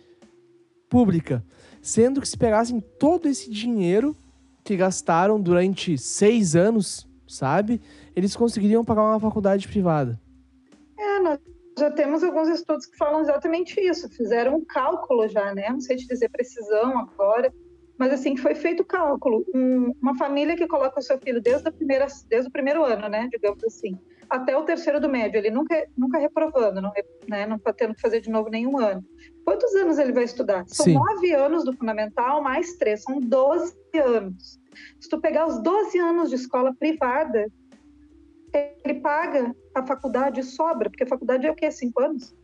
pública. 0.89 1.45
Sendo 1.81 2.21
que 2.21 2.29
se 2.29 2.37
pegassem 2.37 2.81
todo 2.81 3.29
esse 3.29 3.51
dinheiro 3.51 4.17
que 4.65 4.77
gastaram 4.77 5.41
durante 5.41 5.97
seis 5.97 6.55
anos, 6.57 7.09
sabe? 7.27 7.81
Eles 8.15 8.35
conseguiriam 8.37 8.85
pagar 8.85 9.03
uma 9.03 9.21
faculdade 9.21 9.67
privada. 9.69 10.21
É, 10.99 11.21
nós 11.21 11.39
já 11.79 11.91
temos 11.91 12.25
alguns 12.25 12.49
estudos 12.49 12.87
que 12.87 12.97
falam 12.97 13.21
exatamente 13.21 13.81
isso. 13.81 14.09
Fizeram 14.11 14.57
um 14.57 14.65
cálculo 14.65 15.29
já, 15.29 15.55
né? 15.55 15.71
Não 15.71 15.81
sei 15.81 15.97
te 15.97 16.07
dizer 16.07 16.29
precisão 16.29 16.99
agora, 16.99 17.53
mas 17.97 18.13
assim 18.13 18.37
foi 18.37 18.55
feito 18.55 18.81
o 18.83 18.87
cálculo. 18.87 19.45
Um- 19.55 19.93
uma 20.03 20.17
família 20.17 20.57
que 20.57 20.67
coloca 20.67 20.99
o 20.99 21.03
seu 21.03 21.19
filho 21.19 21.41
desde, 21.41 21.69
a 21.69 21.73
primeira, 21.73 22.07
desde 22.29 22.49
o 22.49 22.53
primeiro 22.53 22.85
ano, 22.85 23.09
né? 23.09 23.29
Digamos 23.31 23.63
assim, 23.65 23.97
até 24.29 24.57
o 24.57 24.65
terceiro 24.65 25.01
do 25.01 25.09
médio, 25.09 25.39
ele 25.39 25.51
nunca, 25.51 25.87
nunca 25.97 26.19
reprovando, 26.19 26.83
não, 26.83 26.93
né? 27.27 27.47
não 27.47 27.59
tá 27.59 27.73
tendo 27.73 27.95
que 27.95 28.01
fazer 28.01 28.21
de 28.21 28.29
novo 28.31 28.51
nenhum 28.51 28.77
ano. 28.79 29.03
Quantos 29.49 29.75
anos 29.77 29.99
ele 29.99 30.13
vai 30.13 30.25
estudar? 30.25 30.67
São 30.67 30.85
Sim. 30.85 30.93
nove 30.93 31.33
anos 31.33 31.65
do 31.65 31.73
fundamental 31.73 32.43
mais 32.43 32.75
três, 32.77 33.03
são 33.03 33.19
12 33.19 33.75
anos. 33.95 34.61
Se 35.01 35.09
tu 35.09 35.19
pegar 35.19 35.47
os 35.47 35.63
12 35.63 35.99
anos 35.99 36.29
de 36.29 36.35
escola 36.37 36.75
privada, 36.79 37.51
ele 38.85 39.01
paga 39.01 39.57
a 39.75 39.87
faculdade 39.87 40.41
e 40.41 40.43
sobra, 40.43 40.91
porque 40.91 41.05
a 41.05 41.07
faculdade 41.07 41.47
é 41.47 41.51
o 41.51 41.55
quê? 41.55 41.71
Cinco 41.71 42.03
anos? 42.03 42.37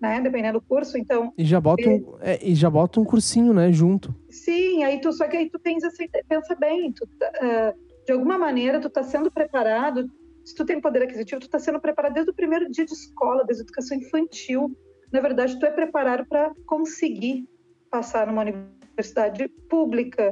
Né? 0.00 0.20
Dependendo 0.20 0.58
do 0.58 0.66
curso. 0.66 0.98
Então, 0.98 1.32
E 1.38 1.44
já 1.44 1.60
bota 1.60 1.88
um, 1.88 2.16
é, 2.20 2.44
e 2.44 2.56
já 2.56 2.68
bota 2.68 2.98
um 2.98 3.04
cursinho, 3.04 3.54
né, 3.54 3.70
junto. 3.70 4.12
sim, 4.28 4.82
aí 4.82 5.00
tu, 5.00 5.12
só 5.12 5.28
que 5.28 5.36
aí 5.36 5.48
tu 5.48 5.60
tens 5.60 5.84
essa 5.84 6.02
ideia, 6.02 6.24
pensa 6.28 6.56
bem, 6.56 6.90
tu, 6.90 7.08
ah, 7.40 7.72
de 8.04 8.12
alguma 8.12 8.36
maneira 8.36 8.80
tu 8.80 8.90
tá 8.90 9.04
sendo 9.04 9.30
preparado, 9.30 10.10
se 10.44 10.56
tu 10.56 10.64
tem 10.64 10.80
poder 10.80 11.04
aquisitivo, 11.04 11.40
tu 11.40 11.48
tá 11.48 11.60
sendo 11.60 11.78
preparado 11.80 12.14
desde 12.14 12.32
o 12.32 12.34
primeiro 12.34 12.68
dia 12.68 12.84
de 12.84 12.94
escola, 12.94 13.44
desde 13.44 13.62
a 13.62 13.64
educação 13.64 13.96
infantil. 13.96 14.76
Na 15.12 15.20
verdade, 15.20 15.58
tu 15.58 15.66
é 15.66 15.70
preparado 15.70 16.26
para 16.26 16.52
conseguir 16.66 17.48
passar 17.90 18.26
numa 18.26 18.42
universidade 18.42 19.48
pública. 19.68 20.30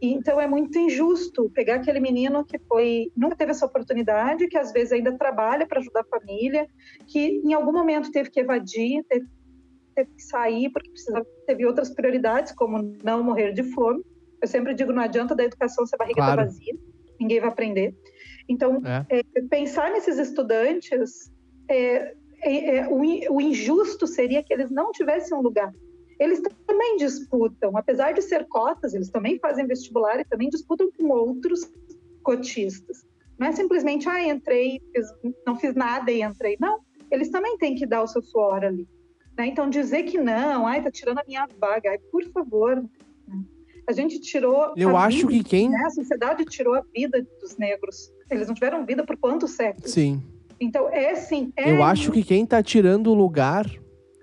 E, 0.00 0.12
então 0.12 0.40
é 0.40 0.46
muito 0.46 0.76
injusto 0.78 1.50
pegar 1.50 1.76
aquele 1.76 2.00
menino 2.00 2.44
que 2.44 2.58
foi 2.58 3.10
nunca 3.16 3.36
teve 3.36 3.52
essa 3.52 3.66
oportunidade, 3.66 4.48
que 4.48 4.58
às 4.58 4.72
vezes 4.72 4.92
ainda 4.92 5.16
trabalha 5.16 5.66
para 5.66 5.80
ajudar 5.80 6.00
a 6.00 6.18
família, 6.18 6.66
que 7.06 7.40
em 7.44 7.54
algum 7.54 7.72
momento 7.72 8.10
teve 8.10 8.30
que 8.30 8.40
evadir, 8.40 9.04
teve, 9.08 9.26
teve 9.94 10.10
que 10.10 10.22
sair 10.22 10.70
porque 10.70 10.90
precisava, 10.90 11.26
teve 11.46 11.64
outras 11.64 11.90
prioridades, 11.90 12.52
como 12.52 12.96
não 13.02 13.22
morrer 13.22 13.52
de 13.52 13.62
fome. 13.72 14.02
Eu 14.42 14.48
sempre 14.48 14.74
digo, 14.74 14.92
não 14.92 15.02
adianta 15.02 15.34
da 15.34 15.44
educação 15.44 15.86
se 15.86 15.94
a 15.94 15.98
barriga 15.98 16.20
está 16.20 16.34
Claro. 16.34 16.48
vazia, 16.48 16.74
ninguém 17.18 17.40
vai 17.40 17.48
aprender. 17.48 17.94
Então, 18.48 18.82
É. 18.84 19.18
é, 19.18 19.42
pensar 19.48 19.90
nesses 19.90 20.18
estudantes, 20.18 21.32
é, 21.70 22.14
o, 22.90 23.04
in- 23.04 23.28
o 23.30 23.40
injusto 23.40 24.06
seria 24.06 24.42
que 24.42 24.52
eles 24.52 24.70
não 24.70 24.92
tivessem 24.92 25.36
um 25.36 25.40
lugar. 25.40 25.72
Eles 26.18 26.40
também 26.66 26.96
disputam, 26.96 27.76
apesar 27.76 28.12
de 28.12 28.22
ser 28.22 28.46
cotas, 28.48 28.94
eles 28.94 29.10
também 29.10 29.38
fazem 29.38 29.66
vestibular 29.66 30.18
e 30.18 30.24
também 30.24 30.48
disputam 30.48 30.90
com 30.98 31.08
outros 31.10 31.70
cotistas. 32.22 33.04
Não 33.38 33.48
é 33.48 33.52
simplesmente, 33.52 34.08
ah, 34.08 34.26
entrei, 34.26 34.80
fiz- 34.94 35.12
não 35.46 35.56
fiz 35.56 35.74
nada 35.74 36.10
e 36.10 36.22
entrei. 36.22 36.56
Não, 36.58 36.80
eles 37.10 37.28
também 37.30 37.58
têm 37.58 37.74
que 37.74 37.84
dar 37.86 38.02
o 38.02 38.06
seu 38.06 38.22
suor 38.22 38.64
ali. 38.64 38.86
né? 39.36 39.46
Então, 39.46 39.68
dizer 39.68 40.04
que 40.04 40.16
não, 40.18 40.66
ai, 40.66 40.82
tá 40.82 40.90
tirando 40.90 41.18
a 41.18 41.24
minha 41.26 41.46
vaga, 41.60 41.90
ai, 41.90 41.98
por 42.10 42.24
favor. 42.32 42.76
né? 42.76 42.88
A 43.88 43.92
gente 43.92 44.18
tirou. 44.20 44.72
Eu 44.76 44.96
a 44.96 45.04
acho 45.04 45.28
vida, 45.28 45.44
que 45.44 45.50
quem. 45.50 45.68
né? 45.68 45.78
A 45.86 45.90
sociedade 45.90 46.44
tirou 46.46 46.74
a 46.74 46.82
vida 46.94 47.24
dos 47.40 47.56
negros. 47.58 48.10
Eles 48.30 48.48
não 48.48 48.54
tiveram 48.54 48.84
vida 48.86 49.04
por 49.04 49.16
quantos 49.18 49.52
séculos? 49.52 49.92
Sim. 49.92 50.20
Então, 50.60 50.88
é 50.90 51.14
sim. 51.14 51.52
É 51.56 51.70
Eu 51.70 51.82
acho 51.82 52.10
que 52.12 52.22
quem 52.22 52.46
tá 52.46 52.62
tirando 52.62 53.08
o 53.08 53.14
lugar 53.14 53.66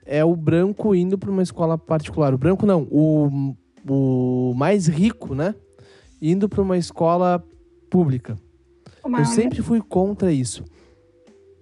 é 0.06 0.24
o 0.26 0.36
branco 0.36 0.94
indo 0.96 1.18
pra 1.18 1.30
uma 1.32 1.44
escola 1.44 1.78
particular. 1.78 2.34
O 2.34 2.38
branco 2.38 2.66
não, 2.66 2.88
o, 2.92 3.56
o 3.88 4.54
mais 4.56 4.88
rico, 4.88 5.34
né? 5.36 5.54
Indo 6.22 6.50
pra 6.50 6.62
uma 6.62 6.78
escola 6.78 7.44
pública. 7.90 8.38
uma- 9.04 9.20
Eu 9.20 9.26
sempre 9.26 9.62
fui 9.62 9.82
contra 9.82 10.32
isso. 10.32 10.64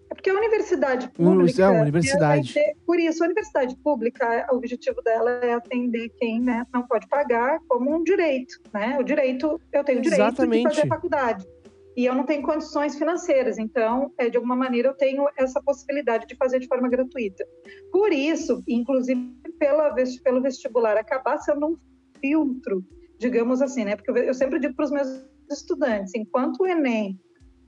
É 0.09 0.13
porque 0.13 0.29
a 0.29 0.33
universidade 0.35 1.09
Uni- 1.17 1.35
pública. 1.37 1.61
é, 1.63 1.65
a 1.65 1.81
universidade. 1.81 2.53
ter- 2.53 2.75
por 2.85 2.99
isso, 2.99 3.23
a 3.23 3.25
universidade 3.25 3.75
pública, 3.77 4.45
o 4.51 4.57
objetivo 4.57 5.01
dela 5.01 5.31
é 5.43 5.53
atender 5.53 6.09
quem 6.19 6.39
né, 6.41 6.65
não 6.73 6.83
pode 6.83 7.07
pagar 7.07 7.59
como 7.67 7.95
um 7.95 8.03
direito. 8.03 8.59
Né? 8.73 8.97
O 8.99 9.03
direito, 9.03 9.59
eu 9.73 9.83
tenho 9.83 10.01
direito 10.01 10.21
Exatamente. 10.21 10.67
de 10.69 10.75
fazer 10.75 10.87
faculdade. 10.87 11.45
E 11.95 12.05
eu 12.05 12.15
não 12.15 12.25
tenho 12.25 12.41
condições 12.41 12.95
financeiras, 12.97 13.57
então, 13.57 14.13
é, 14.17 14.29
de 14.29 14.37
alguma 14.37 14.55
maneira, 14.55 14.89
eu 14.89 14.93
tenho 14.93 15.27
essa 15.37 15.61
possibilidade 15.61 16.25
de 16.25 16.35
fazer 16.35 16.59
de 16.59 16.67
forma 16.67 16.87
gratuita. 16.89 17.45
Por 17.91 18.13
isso, 18.13 18.63
inclusive 18.67 19.35
pela, 19.59 19.93
pelo 20.23 20.41
vestibular 20.41 20.97
acabar 20.97 21.37
sendo 21.39 21.67
um 21.67 21.77
filtro, 22.19 22.83
digamos 23.17 23.61
assim, 23.61 23.83
né? 23.83 23.95
Porque 23.95 24.11
eu 24.11 24.33
sempre 24.33 24.59
digo 24.59 24.73
para 24.73 24.85
os 24.85 24.91
meus 24.91 25.25
estudantes, 25.51 26.15
enquanto 26.15 26.61
o 26.61 26.67
Enem 26.67 27.19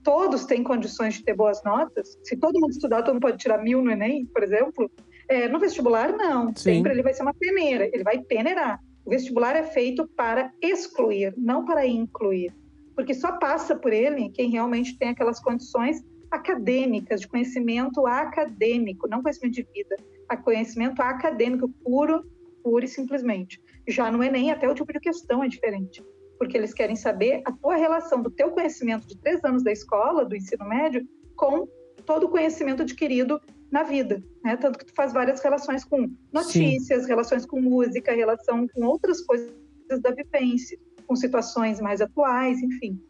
todos 0.02 0.44
têm 0.44 0.62
condições 0.62 1.14
de 1.14 1.24
ter 1.24 1.34
boas 1.34 1.62
notas, 1.64 2.18
se 2.22 2.36
todo 2.36 2.60
mundo 2.60 2.70
estudar, 2.70 3.02
todo 3.02 3.14
mundo 3.14 3.22
pode 3.22 3.38
tirar 3.38 3.62
mil 3.62 3.82
no 3.82 3.90
Enem, 3.90 4.26
por 4.26 4.42
exemplo, 4.42 4.90
é, 5.28 5.48
no 5.48 5.58
vestibular, 5.58 6.14
não. 6.14 6.48
Sim. 6.48 6.76
Sempre 6.76 6.92
ele 6.92 7.02
vai 7.02 7.14
ser 7.14 7.22
uma 7.22 7.32
peneira, 7.32 7.88
ele 7.92 8.04
vai 8.04 8.18
peneirar. 8.18 8.80
O 9.04 9.10
vestibular 9.10 9.56
é 9.56 9.62
feito 9.62 10.06
para 10.08 10.52
excluir, 10.60 11.34
não 11.36 11.64
para 11.64 11.86
incluir 11.86 12.54
porque 12.94 13.14
só 13.14 13.32
passa 13.32 13.74
por 13.74 13.92
ele 13.92 14.30
quem 14.30 14.50
realmente 14.50 14.96
tem 14.98 15.08
aquelas 15.08 15.40
condições 15.40 16.02
acadêmicas, 16.30 17.20
de 17.20 17.28
conhecimento 17.28 18.06
acadêmico, 18.06 19.08
não 19.08 19.22
conhecimento 19.22 19.54
de 19.54 19.68
vida, 19.74 19.96
a 20.28 20.36
conhecimento 20.36 21.00
acadêmico 21.00 21.68
puro, 21.84 22.24
puro 22.62 22.84
e 22.84 22.88
simplesmente. 22.88 23.60
Já 23.86 24.10
no 24.10 24.22
Enem, 24.22 24.50
até 24.50 24.68
o 24.68 24.74
tipo 24.74 24.92
de 24.92 25.00
questão 25.00 25.44
é 25.44 25.48
diferente, 25.48 26.02
porque 26.38 26.56
eles 26.56 26.74
querem 26.74 26.96
saber 26.96 27.42
a 27.44 27.52
tua 27.52 27.76
relação 27.76 28.20
do 28.22 28.30
teu 28.30 28.50
conhecimento 28.50 29.06
de 29.06 29.16
três 29.18 29.44
anos 29.44 29.62
da 29.62 29.70
escola, 29.70 30.24
do 30.24 30.34
ensino 30.34 30.66
médio, 30.68 31.06
com 31.36 31.68
todo 32.04 32.26
o 32.26 32.28
conhecimento 32.28 32.82
adquirido 32.82 33.40
na 33.70 33.82
vida, 33.82 34.22
né? 34.42 34.56
Tanto 34.56 34.78
que 34.78 34.86
tu 34.86 34.94
faz 34.94 35.12
várias 35.12 35.40
relações 35.40 35.84
com 35.84 36.10
notícias, 36.32 37.02
Sim. 37.02 37.08
relações 37.08 37.46
com 37.46 37.60
música, 37.60 38.12
relação 38.12 38.66
com 38.68 38.84
outras 38.84 39.20
coisas 39.20 39.52
da 40.00 40.10
vivência 40.10 40.78
com 41.06 41.16
situações 41.16 41.80
mais 41.80 42.00
atuais, 42.00 42.62
enfim. 42.62 43.00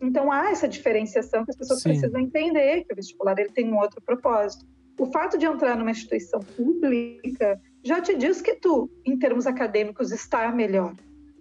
Então 0.00 0.30
há 0.30 0.50
essa 0.50 0.68
diferenciação 0.68 1.44
que 1.44 1.50
as 1.50 1.56
pessoas 1.56 1.80
Sim. 1.80 1.90
precisam 1.90 2.20
entender 2.20 2.84
que 2.84 2.92
o 2.92 2.96
vestibular 2.96 3.38
ele 3.38 3.50
tem 3.50 3.72
um 3.72 3.78
outro 3.78 4.02
propósito. 4.02 4.66
O 4.98 5.06
fato 5.06 5.36
de 5.36 5.46
entrar 5.46 5.76
numa 5.76 5.90
instituição 5.90 6.40
pública 6.40 7.60
já 7.82 8.00
te 8.00 8.14
diz 8.16 8.40
que 8.40 8.54
tu, 8.56 8.90
em 9.04 9.18
termos 9.18 9.46
acadêmicos, 9.46 10.12
está 10.12 10.50
melhor, 10.52 10.94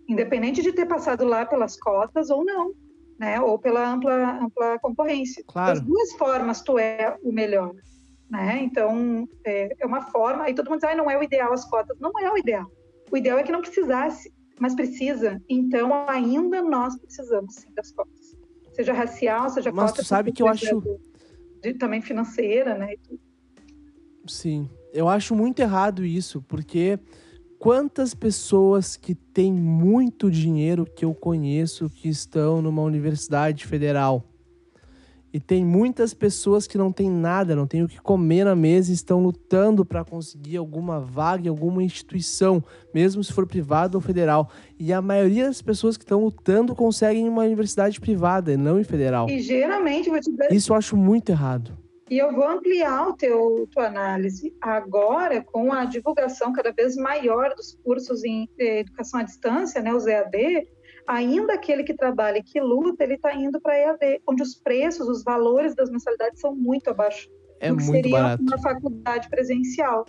independente 0.07 0.61
de 0.61 0.71
ter 0.71 0.85
passado 0.85 1.23
lá 1.23 1.45
pelas 1.45 1.77
cotas 1.79 2.29
ou 2.29 2.43
não, 2.43 2.73
né? 3.19 3.39
Ou 3.39 3.59
pela 3.59 3.87
ampla, 3.87 4.39
ampla 4.41 4.79
concorrência. 4.79 5.43
Claro. 5.47 5.75
Das 5.75 5.81
duas 5.81 6.13
formas, 6.13 6.61
tu 6.61 6.79
é 6.79 7.15
o 7.21 7.31
melhor, 7.31 7.73
né? 8.29 8.61
Então 8.63 9.27
é, 9.45 9.69
é 9.79 9.85
uma 9.85 10.01
forma. 10.01 10.45
Aí 10.45 10.55
todo 10.55 10.69
mundo 10.69 10.79
diz, 10.79 10.89
ah, 10.89 10.95
não 10.95 11.09
é 11.09 11.17
o 11.17 11.23
ideal 11.23 11.53
as 11.53 11.65
cotas. 11.69 11.97
Não 11.99 12.11
é 12.19 12.31
o 12.31 12.37
ideal. 12.37 12.65
O 13.11 13.17
ideal 13.17 13.37
é 13.37 13.43
que 13.43 13.51
não 13.51 13.61
precisasse 13.61 14.33
mas 14.63 14.75
precisa. 14.75 15.41
Então, 15.49 16.07
ainda 16.07 16.61
nós 16.61 16.97
precisamos 16.97 17.55
sim 17.55 17.67
das 17.75 17.91
cotas. 17.91 18.33
Seja 18.71 18.93
racial, 18.93 19.49
seja 19.49 19.73
mas 19.73 19.91
cota. 19.91 19.97
Mas 19.97 20.07
tu 20.07 20.07
sabe 20.07 20.31
que 20.31 20.41
eu 20.41 20.47
acho. 20.47 20.81
De, 21.61 21.73
também 21.73 22.01
financeira, 22.01 22.77
né? 22.77 22.95
Sim. 24.25 24.69
Eu 24.93 25.09
acho 25.09 25.35
muito 25.35 25.59
errado 25.59 26.05
isso, 26.05 26.41
porque 26.47 26.97
quantas 27.59 28.13
pessoas 28.13 28.95
que 28.95 29.13
têm 29.13 29.51
muito 29.51 30.31
dinheiro 30.31 30.85
que 30.85 31.03
eu 31.03 31.13
conheço 31.13 31.89
que 31.89 32.07
estão 32.07 32.61
numa 32.61 32.83
universidade 32.83 33.67
federal 33.67 34.23
e 35.33 35.39
tem 35.39 35.65
muitas 35.65 36.13
pessoas 36.13 36.67
que 36.67 36.77
não 36.77 36.91
têm 36.91 37.09
nada, 37.09 37.55
não 37.55 37.65
têm 37.65 37.81
o 37.81 37.87
que 37.87 37.99
comer 37.99 38.45
na 38.45 38.55
mesa 38.55 38.91
e 38.91 38.93
estão 38.93 39.19
lutando 39.19 39.83
para 39.83 40.05
conseguir 40.05 40.57
alguma 40.57 40.99
vaga 40.99 41.47
em 41.47 41.49
alguma 41.49 41.81
instituição, 41.81 42.63
mesmo 42.93 43.23
se 43.23 43.33
for 43.33 43.47
privada 43.47 43.97
ou 43.97 44.01
federal. 44.01 44.51
E 44.79 44.93
a 44.93 45.01
maioria 45.01 45.47
das 45.47 45.59
pessoas 45.59 45.97
que 45.97 46.03
estão 46.03 46.23
lutando 46.23 46.75
conseguem 46.75 47.25
em 47.25 47.29
uma 47.29 47.41
universidade 47.41 47.99
privada 47.99 48.53
e 48.53 48.57
não 48.57 48.79
em 48.79 48.83
federal. 48.83 49.27
E 49.27 49.39
geralmente, 49.39 50.07
vou 50.07 50.19
te 50.19 50.29
dizer... 50.29 50.53
Isso 50.53 50.71
eu 50.71 50.77
acho 50.77 50.95
muito 50.95 51.29
errado. 51.29 51.75
E 52.11 52.19
eu 52.19 52.31
vou 52.31 52.47
ampliar 52.47 53.07
o 53.07 53.13
teu 53.13 53.67
tua 53.71 53.87
análise 53.87 54.55
agora 54.61 55.41
com 55.41 55.73
a 55.73 55.85
divulgação 55.85 56.53
cada 56.53 56.71
vez 56.71 56.95
maior 56.95 57.55
dos 57.55 57.75
cursos 57.83 58.23
em 58.23 58.47
eh, 58.59 58.81
educação 58.81 59.21
à 59.21 59.23
distância, 59.23 59.81
né, 59.81 59.91
os 59.91 60.05
EAD, 60.05 60.67
ainda 61.07 61.53
aquele 61.53 61.83
que 61.83 61.93
trabalha 61.93 62.37
e 62.37 62.43
que 62.43 62.59
luta, 62.59 63.03
ele 63.03 63.15
está 63.15 63.33
indo 63.33 63.59
para 63.59 63.77
EAD, 63.77 64.21
onde 64.27 64.41
os 64.41 64.55
preços, 64.55 65.07
os 65.07 65.23
valores 65.23 65.75
das 65.75 65.89
mensalidades 65.89 66.39
são 66.39 66.55
muito 66.55 66.89
abaixo 66.89 67.29
é 67.59 67.69
do 67.69 67.77
que 67.77 67.83
muito 67.83 67.95
seria 67.95 68.21
barato. 68.21 68.43
uma 68.43 68.61
faculdade 68.61 69.29
presencial. 69.29 70.05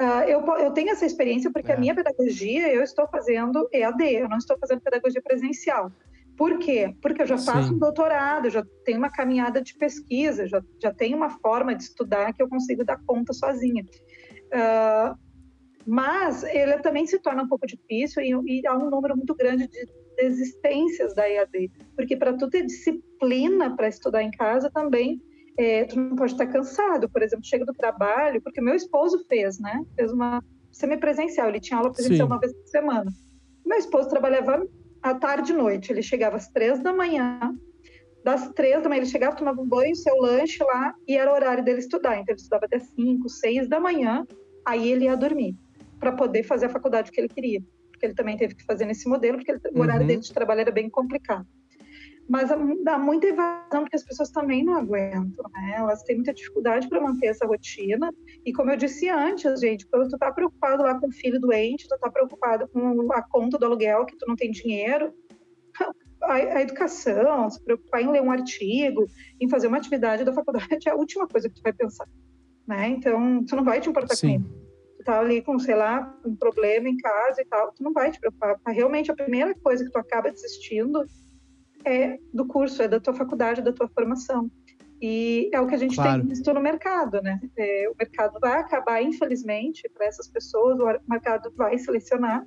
Uh, 0.00 0.28
eu, 0.28 0.44
eu, 0.58 0.70
tenho 0.72 0.90
essa 0.90 1.06
experiência 1.06 1.50
porque 1.50 1.72
é. 1.72 1.74
a 1.74 1.78
minha 1.78 1.94
pedagogia, 1.94 2.72
eu 2.72 2.82
estou 2.82 3.08
fazendo 3.08 3.68
EAD, 3.72 4.04
eu 4.04 4.28
não 4.28 4.36
estou 4.36 4.58
fazendo 4.58 4.80
pedagogia 4.80 5.22
presencial. 5.22 5.90
Por 6.36 6.58
quê? 6.58 6.94
Porque 7.00 7.22
eu 7.22 7.26
já 7.26 7.38
faço 7.38 7.68
Sim. 7.68 7.74
um 7.74 7.78
doutorado, 7.78 8.50
já 8.50 8.62
tenho 8.84 8.98
uma 8.98 9.10
caminhada 9.10 9.62
de 9.62 9.74
pesquisa, 9.74 10.46
já, 10.46 10.62
já 10.82 10.92
tenho 10.92 11.16
uma 11.16 11.30
forma 11.30 11.74
de 11.74 11.84
estudar 11.84 12.34
que 12.34 12.42
eu 12.42 12.48
consigo 12.48 12.84
dar 12.84 13.00
conta 13.06 13.32
sozinha. 13.32 13.84
Uh, 14.52 15.18
mas 15.86 16.42
ele 16.42 16.78
também 16.78 17.06
se 17.06 17.18
torna 17.18 17.44
um 17.44 17.48
pouco 17.48 17.66
difícil 17.66 18.22
e, 18.22 18.60
e 18.60 18.66
há 18.66 18.76
um 18.76 18.90
número 18.90 19.16
muito 19.16 19.34
grande 19.34 19.66
de 19.66 19.86
desistências 20.16 21.14
da 21.14 21.28
EAD, 21.28 21.70
porque 21.94 22.16
para 22.16 22.32
tu 22.36 22.48
ter 22.48 22.64
disciplina 22.64 23.76
para 23.76 23.88
estudar 23.88 24.22
em 24.22 24.30
casa 24.30 24.70
também, 24.70 25.20
é, 25.58 25.84
tu 25.84 25.98
não 25.98 26.16
pode 26.16 26.32
estar 26.32 26.46
cansado, 26.46 27.08
por 27.08 27.22
exemplo, 27.22 27.44
chega 27.44 27.64
do 27.64 27.72
trabalho, 27.72 28.42
porque 28.42 28.60
meu 28.60 28.74
esposo 28.74 29.24
fez, 29.28 29.58
né? 29.58 29.84
Fez 29.94 30.12
uma 30.12 30.42
semipresencial, 30.70 31.48
ele 31.48 31.60
tinha 31.60 31.78
aula 31.78 31.92
presencial 31.92 32.26
Sim. 32.26 32.32
uma 32.32 32.40
vez 32.40 32.52
por 32.52 32.66
semana. 32.66 33.12
Meu 33.64 33.78
esposo 33.78 34.08
trabalhava 34.08 34.66
à 35.02 35.14
tarde 35.14 35.52
e 35.52 35.56
noite, 35.56 35.92
ele 35.92 36.02
chegava 36.02 36.36
às 36.36 36.48
três 36.48 36.82
da 36.82 36.92
manhã, 36.92 37.54
das 38.22 38.48
três 38.50 38.82
da 38.82 38.88
manhã 38.88 39.00
ele 39.00 39.10
chegava, 39.10 39.36
tomava 39.36 39.60
um 39.60 39.66
banho, 39.66 39.94
seu 39.96 40.16
lanche 40.16 40.62
lá, 40.62 40.94
e 41.06 41.16
era 41.16 41.30
o 41.30 41.34
horário 41.34 41.64
dele 41.64 41.78
estudar, 41.78 42.18
então 42.18 42.32
ele 42.34 42.40
estudava 42.40 42.66
até 42.66 42.78
cinco, 42.78 43.28
seis 43.28 43.68
da 43.68 43.80
manhã, 43.80 44.26
aí 44.64 44.90
ele 44.90 45.04
ia 45.04 45.16
dormir, 45.16 45.56
para 45.98 46.12
poder 46.12 46.42
fazer 46.42 46.66
a 46.66 46.70
faculdade 46.70 47.10
que 47.10 47.20
ele 47.20 47.28
queria 47.28 47.62
porque 47.96 48.06
ele 48.06 48.14
também 48.14 48.36
teve 48.36 48.54
que 48.54 48.64
fazer 48.64 48.84
nesse 48.84 49.08
modelo, 49.08 49.38
porque 49.38 49.50
ele, 49.50 49.60
o 49.74 49.80
horário 49.80 50.02
uhum. 50.02 50.06
dele 50.06 50.20
de 50.20 50.32
trabalho 50.32 50.60
era 50.60 50.70
bem 50.70 50.88
complicado. 50.88 51.46
Mas 52.28 52.50
dá 52.82 52.98
muita 52.98 53.28
evasão, 53.28 53.82
porque 53.82 53.96
as 53.96 54.02
pessoas 54.02 54.30
também 54.30 54.64
não 54.64 54.74
aguentam, 54.74 55.48
né? 55.52 55.74
Elas 55.76 56.02
têm 56.02 56.16
muita 56.16 56.34
dificuldade 56.34 56.88
para 56.88 57.00
manter 57.00 57.26
essa 57.26 57.46
rotina. 57.46 58.12
E 58.44 58.52
como 58.52 58.70
eu 58.70 58.76
disse 58.76 59.08
antes, 59.08 59.60
gente, 59.60 59.86
quando 59.86 60.10
tu 60.10 60.18
tá 60.18 60.32
preocupado 60.32 60.82
lá 60.82 60.98
com 60.98 61.06
o 61.06 61.12
filho 61.12 61.40
doente, 61.40 61.86
tu 61.88 61.96
tá 61.98 62.10
preocupado 62.10 62.66
com 62.68 63.12
a 63.12 63.22
conta 63.22 63.56
do 63.56 63.66
aluguel, 63.66 64.04
que 64.04 64.16
tu 64.16 64.26
não 64.26 64.34
tem 64.34 64.50
dinheiro, 64.50 65.14
a, 66.20 66.32
a, 66.32 66.62
educação, 66.62 67.48
se 67.48 67.62
preocupar 67.62 68.02
em 68.02 68.10
ler 68.10 68.22
um 68.22 68.30
artigo, 68.32 69.06
em 69.40 69.48
fazer 69.48 69.68
uma 69.68 69.76
atividade 69.76 70.24
da 70.24 70.32
faculdade 70.32 70.66
é 70.84 70.90
a 70.90 70.96
última 70.96 71.28
coisa 71.28 71.48
que 71.48 71.54
tu 71.54 71.62
vai 71.62 71.72
pensar, 71.72 72.08
né? 72.66 72.88
Então, 72.88 73.44
tu 73.44 73.54
não 73.54 73.62
vai 73.62 73.80
te 73.80 73.88
importar 73.88 74.16
Sim. 74.16 74.40
com 74.40 74.48
isso 74.48 74.65
tá 75.06 75.20
ali 75.20 75.40
com, 75.40 75.56
sei 75.58 75.76
lá, 75.76 76.12
um 76.24 76.34
problema 76.34 76.88
em 76.88 76.96
casa 76.96 77.40
e 77.40 77.44
tal, 77.44 77.72
tu 77.72 77.82
não 77.82 77.92
vai 77.92 78.10
te 78.10 78.18
preocupar. 78.18 78.56
Realmente, 78.66 79.10
a 79.10 79.14
primeira 79.14 79.54
coisa 79.54 79.84
que 79.84 79.90
tu 79.90 79.98
acaba 79.98 80.32
desistindo 80.32 81.04
é 81.84 82.18
do 82.34 82.44
curso, 82.44 82.82
é 82.82 82.88
da 82.88 82.98
tua 82.98 83.14
faculdade, 83.14 83.62
da 83.62 83.72
tua 83.72 83.88
formação. 83.88 84.50
E 85.00 85.48
é 85.52 85.60
o 85.60 85.66
que 85.68 85.76
a 85.76 85.78
gente 85.78 85.94
claro. 85.94 86.20
tem 86.20 86.30
visto 86.30 86.52
no 86.52 86.60
mercado, 86.60 87.22
né? 87.22 87.38
É, 87.56 87.88
o 87.88 87.94
mercado 87.96 88.40
vai 88.40 88.58
acabar, 88.58 89.00
infelizmente, 89.00 89.88
para 89.94 90.06
essas 90.06 90.26
pessoas, 90.26 90.80
o 90.80 91.00
mercado 91.08 91.52
vai 91.54 91.78
selecionar 91.78 92.44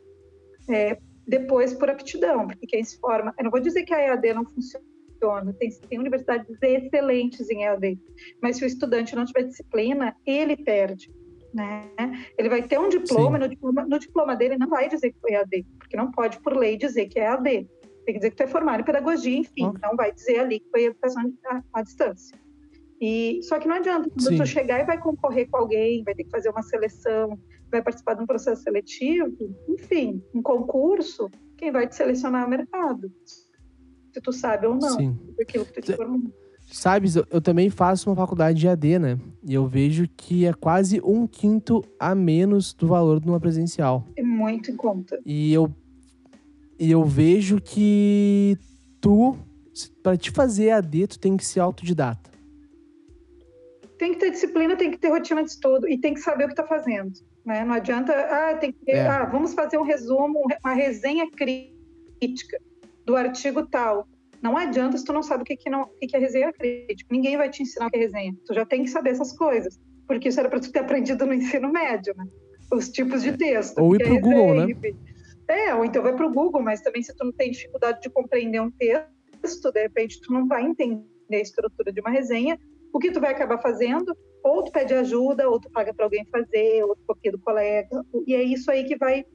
é, 0.70 0.98
depois 1.26 1.74
por 1.74 1.90
aptidão, 1.90 2.48
porque 2.48 2.68
quem 2.68 2.84
se 2.84 3.00
forma. 3.00 3.34
Eu 3.38 3.46
não 3.46 3.52
vou 3.52 3.62
dizer 3.62 3.84
que 3.84 3.94
a 3.94 4.02
EAD 4.02 4.34
não 4.34 4.44
funciona, 4.46 5.54
tem, 5.54 5.70
tem 5.88 6.00
universidades 6.00 6.50
excelentes 6.62 7.50
em 7.50 7.64
EAD, 7.64 7.98
mas 8.42 8.58
se 8.58 8.66
o 8.66 8.68
estudante 8.68 9.16
não 9.16 9.26
tiver 9.26 9.44
disciplina, 9.44 10.16
ele 10.26 10.58
perde 10.58 11.10
né? 11.54 11.90
Ele 12.38 12.50
vai 12.50 12.64
ter 12.64 12.80
um 12.80 12.90
diploma, 12.90 13.38
no 13.38 13.48
diploma, 13.48 13.86
no 13.86 14.00
diploma 14.00 14.36
dele 14.36 14.58
não 14.58 14.68
vai 14.68 14.88
dizer 14.88 15.12
que 15.12 15.20
foi 15.20 15.32
EAD, 15.32 15.66
porque 15.78 15.98
não 15.98 16.12
pode, 16.12 16.40
por 16.40 16.56
lei, 16.56 16.78
dizer 16.78 17.08
que 17.08 17.20
é 17.20 17.24
EAD. 17.24 17.68
Tem 18.06 18.14
que 18.14 18.20
dizer 18.20 18.30
que 18.32 18.38
tu 18.38 18.44
é 18.44 18.48
formado 18.48 18.82
em 18.82 18.86
pedagogia, 18.86 19.38
enfim, 19.38 19.66
oh. 19.66 19.74
não 19.82 19.96
vai 19.96 20.12
dizer 20.12 20.40
ali 20.40 20.60
que 20.60 20.70
foi 20.70 20.86
educação 20.86 21.34
à, 21.46 21.64
à 21.74 21.82
distância. 21.82 22.38
E, 23.02 23.40
só 23.44 23.60
que 23.60 23.68
não 23.68 23.76
adianta, 23.76 24.10
quando 24.10 24.28
Sim. 24.28 24.38
tu 24.38 24.46
chegar 24.46 24.80
e 24.80 24.86
vai 24.86 25.00
concorrer 25.00 25.48
com 25.50 25.58
alguém, 25.58 26.04
vai 26.04 26.14
ter 26.14 26.26
que 26.26 26.30
fazer 26.30 26.50
uma 26.50 26.62
seleção, 26.62 27.40
vai 27.72 27.82
participar 27.82 28.16
de 28.16 28.24
um 28.24 28.28
processo 28.28 28.64
seletivo, 28.64 29.56
enfim, 29.70 30.22
um 30.34 30.42
concurso, 30.42 31.30
quem 31.58 31.72
vai 31.72 31.88
te 31.88 31.96
selecionar 31.96 32.44
é 32.44 32.46
o 32.46 32.50
mercado. 32.50 33.12
Se 33.26 34.22
tu 34.22 34.34
sabe 34.34 34.68
ou 34.68 34.76
não, 34.76 34.90
Sim. 34.90 35.18
aquilo 35.40 35.66
que 35.66 35.74
tu 35.74 35.82
te 35.82 35.96
formou. 35.96 36.34
Sabes, 36.72 37.16
eu, 37.16 37.26
eu, 37.32 37.42
também 37.42 37.70
faço 37.70 38.10
uma 38.10 38.16
faculdade 38.16 38.60
de 38.60 38.68
AD, 38.68 39.00
né? 39.00 39.20
E 39.44 39.54
eu 39.54 39.68
vejo 39.68 40.08
que 40.16 40.46
é 40.46 40.54
quase 40.54 41.02
um 41.04 41.26
quinto 41.26 41.84
a 42.00 42.14
menos 42.14 42.74
do 42.74 42.88
valor 42.88 43.20
de 43.20 43.28
uma 43.28 43.40
presencial. 43.40 44.06
É 44.16 44.22
muito 44.22 44.70
em 44.70 44.76
conta. 44.76 45.20
E 45.26 45.52
eu, 45.52 45.74
e 46.78 46.92
eu 46.92 47.04
vejo 47.04 47.60
que 47.60 48.56
tu, 49.02 49.36
para 50.04 50.16
te 50.16 50.30
fazer 50.30 50.70
AD, 50.72 51.08
tu 51.08 51.20
tem 51.20 51.36
que 51.36 51.46
ser 51.46 51.60
autodidata. 51.60 52.30
Tem 53.98 54.14
que 54.14 54.20
ter 54.20 54.32
disciplina, 54.32 54.76
tem 54.76 54.92
que 54.92 54.98
ter 54.98 55.10
rotina 55.10 55.44
de 55.44 55.50
estudo 55.50 55.90
e 55.90 55.98
tem 55.98 56.14
que 56.14 56.22
saber 56.22 56.46
o 56.46 56.48
que 56.48 56.54
está 56.54 56.66
fazendo. 56.66 57.12
Né? 57.44 57.66
Não 57.66 57.74
adianta, 57.74 58.14
ah, 58.14 58.56
tem 58.56 58.72
que 58.72 58.86
ter, 58.86 58.98
é. 58.98 59.08
ah, 59.08 59.26
vamos 59.26 59.54
fazer 59.54 59.78
um 59.78 59.84
resumo, 59.84 60.46
uma 60.64 60.74
resenha 60.74 61.30
crítica 61.32 62.60
do 63.06 63.16
artigo 63.16 63.66
tal 63.66 64.08
Não 64.42 64.58
adianta 64.58 64.98
se 64.98 65.04
tu 65.04 65.12
não 65.12 65.22
sabe 65.22 65.44
o 65.44 65.46
que, 65.46 65.58
que, 65.58 65.70
não, 65.70 65.84
o 65.84 65.88
que, 66.00 66.08
que 66.08 66.16
é 66.16 66.20
resenha 66.20 66.54
crítica. 66.54 67.10
Ninguém 67.12 67.38
vai 67.38 67.50
te 67.50 67.62
ensinar 67.62 67.88
o 67.88 67.90
que 67.90 67.98
é 67.98 68.00
resenha. 68.00 68.34
Tu 68.46 68.54
já 68.54 68.66
tem 68.66 68.84
que 68.84 68.90
saber 68.90 69.12
essas 69.12 69.36
coisas. 69.38 69.80
Porque 70.08 70.30
isso 70.30 70.40
era 70.40 70.50
para 70.50 70.60
tu 70.60 70.72
ter 70.72 70.80
aprendido 70.80 71.26
no 71.26 71.34
ensino 71.34 71.72
médio, 71.72 72.14
né? 72.18 72.26
Os 72.72 72.90
tipos 72.90 73.22
de 73.22 73.38
texto. 73.38 73.78
Ou 73.80 73.96
ir 73.96 74.02
é 74.02 74.06
pro 74.06 74.20
Google, 74.20 74.54
né? 74.56 74.74
É, 75.48 75.74
ou 75.74 75.84
então 75.84 76.04
vai 76.04 76.16
pro 76.16 76.32
Google, 76.32 76.62
mas 76.62 76.82
também 76.82 77.02
se 77.02 77.16
tu 77.16 77.26
não 77.26 77.32
tem 77.32 77.52
dificuldade 77.52 78.02
de 78.02 78.10
compreender 78.10 78.62
um 78.62 78.72
texto, 78.72 79.72
de 79.72 79.82
repente 79.82 80.22
tu 80.22 80.32
não 80.32 80.48
vai 80.48 80.64
entender 80.64 81.04
a 81.32 81.40
estrutura 81.40 81.92
de 81.92 82.00
uma 82.00 82.12
resenha. 82.12 82.58
O 82.94 83.00
que 83.00 83.12
tu 83.12 83.20
vai 83.20 83.32
acabar 83.32 83.60
fazendo? 83.60 84.16
Ou 84.44 84.64
tu 84.64 84.72
pede 84.72 84.94
ajuda, 84.94 85.50
ou 85.50 85.60
tu 85.60 85.70
paga 85.72 85.94
para 85.94 86.06
alguém 86.06 86.26
fazer, 86.26 86.84
ou 86.84 86.96
tu 86.96 87.04
copia 87.06 87.32
do 87.32 87.40
colega. 87.40 88.04
E 88.26 88.34
é 88.34 88.44
isso 88.44 88.72
aí 88.72 88.84
que 88.86 88.96
vai 88.96 89.26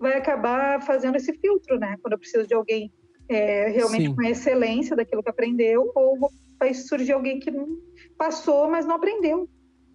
vai 0.00 0.14
acabar 0.14 0.80
fazendo 0.82 1.16
esse 1.16 1.32
filtro, 1.34 1.78
né? 1.78 1.96
Quando 2.00 2.14
eu 2.14 2.18
preciso 2.18 2.46
de 2.46 2.54
alguém 2.54 2.90
é, 3.30 3.68
realmente 3.70 4.06
Sim. 4.08 4.14
com 4.14 4.22
a 4.22 4.28
excelência 4.30 4.96
daquilo 4.96 5.22
que 5.22 5.30
aprendeu, 5.30 5.90
ou 5.94 6.30
vai 6.58 6.74
surgir 6.74 7.12
alguém 7.12 7.38
que 7.38 7.50
não 7.50 7.78
passou, 8.18 8.68
mas 8.68 8.84
não 8.84 8.96
aprendeu. 8.96 9.48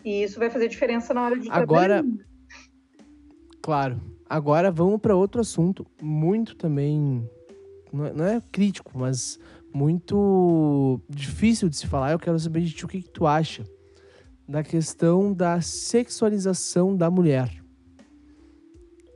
E 0.03 0.23
isso 0.23 0.39
vai 0.39 0.49
fazer 0.49 0.67
diferença 0.69 1.13
na 1.13 1.25
hora 1.25 1.38
de 1.39 1.49
Agora- 1.51 2.01
trabalhar. 2.01 2.25
Claro. 3.61 4.01
Agora 4.29 4.71
vamos 4.71 4.99
para 5.01 5.15
outro 5.15 5.41
assunto 5.41 5.86
muito 6.01 6.55
também. 6.55 7.27
Não 7.91 8.05
é, 8.05 8.13
não 8.13 8.25
é 8.25 8.41
crítico, 8.51 8.91
mas 8.95 9.39
muito 9.73 10.99
difícil 11.09 11.67
de 11.67 11.75
se 11.75 11.88
falar. 11.88 12.11
Eu 12.13 12.19
quero 12.19 12.39
saber 12.39 12.61
de 12.61 12.71
ti 12.71 12.86
o 12.86 12.88
que, 12.88 13.01
que 13.01 13.09
tu 13.09 13.27
acha 13.27 13.63
da 14.47 14.63
questão 14.63 15.33
da 15.33 15.59
sexualização 15.59 16.95
da 16.95 17.09
mulher. 17.11 17.51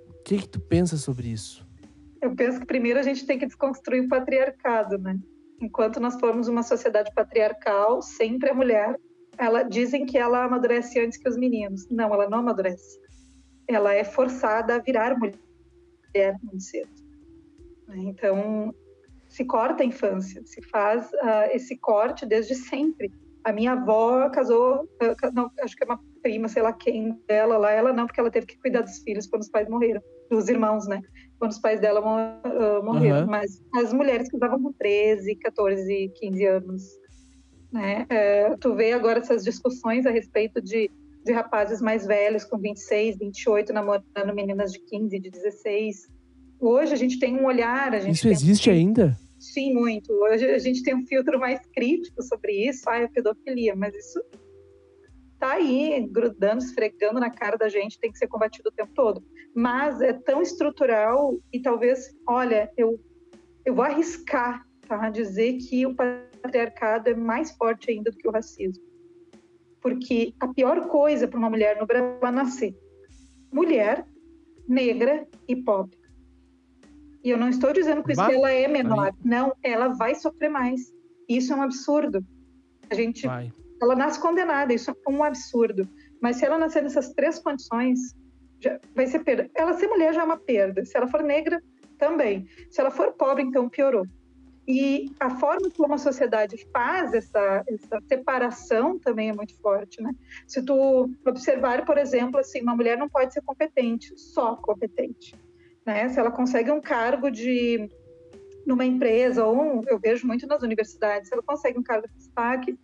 O 0.10 0.24
que, 0.24 0.40
que 0.40 0.50
tu 0.50 0.60
pensa 0.60 0.98
sobre 0.98 1.30
isso? 1.30 1.66
Eu 2.22 2.36
penso 2.36 2.60
que 2.60 2.66
primeiro 2.66 3.00
a 3.00 3.04
gente 3.04 3.26
tem 3.26 3.40
que 3.40 3.46
desconstruir 3.46 4.02
o 4.02 4.10
patriarcado, 4.10 4.98
né? 4.98 5.18
Enquanto 5.62 6.00
nós 6.00 6.20
formos 6.20 6.48
uma 6.48 6.64
sociedade 6.64 7.12
patriarcal, 7.14 8.02
sempre 8.02 8.50
a 8.50 8.54
mulher, 8.54 8.98
ela 9.38 9.64
dizem 9.64 10.06
que 10.06 10.18
ela 10.18 10.44
amadurece 10.44 11.00
antes 11.00 11.18
que 11.18 11.28
os 11.28 11.38
meninos. 11.38 11.88
Não, 11.90 12.14
ela 12.14 12.30
não 12.30 12.40
amadurece. 12.40 13.00
Ela 13.68 13.94
é 13.94 14.04
forçada 14.04 14.76
a 14.76 14.80
virar 14.80 15.18
mulher 15.18 16.38
muito 16.42 16.60
cedo. 16.62 16.90
né? 17.88 17.98
Então, 18.00 18.74
se 19.30 19.46
corta 19.46 19.84
a 19.84 19.86
infância, 19.86 20.42
se 20.46 20.62
faz 20.64 21.10
ah, 21.22 21.48
esse 21.54 21.78
corte 21.78 22.26
desde 22.26 22.56
sempre. 22.56 23.12
A 23.44 23.54
minha 23.54 23.74
avó 23.74 24.30
casou, 24.30 24.90
ah, 25.02 25.32
não, 25.32 25.50
acho 25.62 25.76
que 25.76 25.84
é 25.84 25.88
uma 25.88 26.02
prima, 26.22 26.48
sei 26.50 26.62
lá 26.62 26.74
quem 26.74 27.18
dela 27.28 27.58
lá, 27.58 27.72
ela 27.72 27.94
não, 27.94 28.06
porque 28.06 28.20
ela 28.20 28.32
teve 28.32 28.46
que 28.46 28.58
cuidar 28.58 28.82
dos 28.82 29.00
filhos 29.00 29.28
quando 29.28 29.44
os 29.44 29.50
pais 29.50 29.70
morreram, 29.70 30.02
dos 30.30 30.50
irmãos, 30.50 30.88
né? 30.88 31.02
Quando 31.40 31.52
os 31.52 31.60
pais 31.60 31.80
dela 31.80 32.02
mo- 32.02 32.84
morreram. 32.84 33.18
Aham. 33.20 33.26
Mas 33.28 33.62
as 33.76 33.94
mulheres 33.94 34.30
casavam 34.30 34.62
com 34.62 34.74
13, 34.74 35.36
14, 35.36 36.12
15 36.20 36.46
anos. 36.46 36.84
Né? 37.72 38.06
É, 38.10 38.56
tu 38.58 38.76
vê 38.76 38.92
agora 38.94 39.20
essas 39.20 39.44
discussões 39.44 40.06
a 40.06 40.12
respeito 40.12 40.62
de, 40.62 40.90
de 41.24 41.32
rapazes 41.32 41.82
mais 41.82 42.06
velhos, 42.06 42.44
com 42.44 42.58
26, 42.58 43.18
28, 43.18 43.72
namorando 43.72 44.34
meninas 44.36 44.72
de 44.74 44.80
15, 44.80 45.20
de 45.20 45.30
16. 45.30 46.08
Hoje 46.60 46.94
a 46.94 46.98
gente 46.98 47.20
tem 47.20 47.38
um 47.40 47.46
olhar, 47.46 47.94
a 47.94 48.00
gente 48.00 48.16
Isso 48.16 48.24
tem 48.24 48.32
um 48.32 48.34
existe 48.36 48.70
ainda? 48.70 49.18
Sim, 49.40 49.74
muito. 49.74 50.12
Hoje 50.12 50.46
a 50.46 50.58
gente 50.60 50.84
tem 50.84 50.94
um 50.94 51.06
filtro 51.06 51.40
mais 51.40 51.62
crítico 51.74 52.22
sobre 52.22 52.52
isso, 52.68 52.90
ah, 52.90 52.98
é 52.98 53.08
pedofilia, 53.08 53.74
mas 53.76 53.96
isso 53.96 54.22
tá 55.40 55.54
aí, 55.54 56.06
grudando, 56.10 56.64
esfregando 56.64 57.20
na 57.20 57.30
cara 57.30 57.58
da 57.58 57.70
gente, 57.70 58.00
tem 58.00 58.12
que 58.12 58.18
ser 58.18 58.28
combatido 58.28 58.70
o 58.70 58.72
tempo 58.72 58.92
todo. 58.94 59.24
Mas 59.56 60.02
é 60.02 60.14
tão 60.14 60.42
estrutural 60.42 61.40
e 61.52 61.62
talvez, 61.62 62.16
olha, 62.28 62.72
eu, 62.78 63.00
eu 63.66 63.74
vou 63.74 63.86
arriscar, 63.86 64.66
tá? 64.88 65.10
Dizer 65.10 65.58
que 65.58 65.86
o 65.86 65.96
patriarcado 65.96 67.10
é 67.10 67.16
mais 67.16 67.52
forte 67.52 67.90
ainda 67.90 68.12
do 68.12 68.18
que 68.18 68.28
o 68.28 68.32
racismo. 68.32 68.84
Porque 69.82 70.34
a 70.40 70.48
pior 70.48 70.88
coisa 70.88 71.28
para 71.28 71.40
uma 71.40 71.50
mulher 71.50 71.80
no 71.80 71.88
Brasil 71.88 72.20
é 72.22 72.32
nascer 72.32 72.76
mulher, 73.52 74.06
negra 74.68 75.28
e 75.48 75.56
pobre. 75.56 75.98
E 77.24 77.30
eu 77.30 77.38
não 77.38 77.50
estou 77.50 77.74
dizendo 77.74 78.02
com 78.02 78.12
isso 78.12 78.26
que 78.26 78.34
ela 78.34 78.52
é 78.52 78.68
menor. 78.68 79.14
Não, 79.24 79.54
ela 79.62 79.90
vai 79.90 80.16
sofrer 80.16 80.50
mais. 80.50 80.94
Isso 81.28 81.52
é 81.52 81.56
um 81.56 81.62
absurdo. 81.62 82.26
A 82.90 82.96
gente, 82.96 83.28
Vai. 83.28 83.52
Ela 83.82 83.96
nasce 83.96 84.20
condenada, 84.20 84.74
isso 84.74 84.92
é 84.92 85.10
um 85.10 85.24
absurdo. 85.24 85.88
Mas 86.22 86.38
se 86.38 86.46
ela 86.46 86.58
nascer 86.58 86.84
nessas 86.84 87.14
três 87.14 87.40
condições, 87.40 88.00
vai 88.96 89.08
ser 89.08 89.20
perda. 89.20 89.50
Ela 89.56 89.74
ser 89.74 89.88
mulher 89.88 90.14
já 90.14 90.22
é 90.22 90.24
uma 90.24 90.38
perda. 90.38 90.84
Se 90.86 90.98
ela 90.98 91.08
for 91.08 91.24
negra, 91.24 91.62
também. 92.00 92.48
Se 92.72 92.82
ela 92.82 92.90
for 92.90 93.12
pobre, 93.12 93.44
então 93.44 93.70
piorou. 93.70 94.06
E 94.68 95.12
a 95.20 95.32
forma 95.32 95.70
como 95.76 95.94
a 95.94 95.98
sociedade 95.98 96.56
faz 96.72 97.14
essa, 97.14 97.64
essa 97.68 98.00
separação 98.08 99.00
também 99.00 99.30
é 99.30 99.34
muito 99.34 99.60
forte, 99.60 100.02
né? 100.02 100.12
Se 100.48 100.64
tu 100.64 101.10
observar, 101.26 101.86
por 101.86 101.98
exemplo, 101.98 102.40
assim, 102.40 102.62
uma 102.62 102.76
mulher 102.76 102.98
não 102.98 103.10
pode 103.10 103.34
ser 103.34 103.42
competente, 103.42 104.14
só 104.16 104.56
competente, 104.56 105.36
né? 105.86 106.08
Se 106.10 106.20
ela 106.20 106.32
consegue 106.32 106.72
um 106.72 106.80
cargo 106.82 107.30
de 107.30 107.90
numa 108.66 108.86
empresa 108.86 109.44
ou 109.44 109.60
um- 109.60 109.82
eu 109.88 109.98
vejo 109.98 110.28
muito 110.28 110.46
nas 110.46 110.62
universidades, 110.62 111.30
se 111.30 111.34
ela 111.34 111.42
consegue 111.42 111.80
um 111.80 111.84
cargo 111.84 112.08
de 112.08 112.14
destaque, 112.14 112.78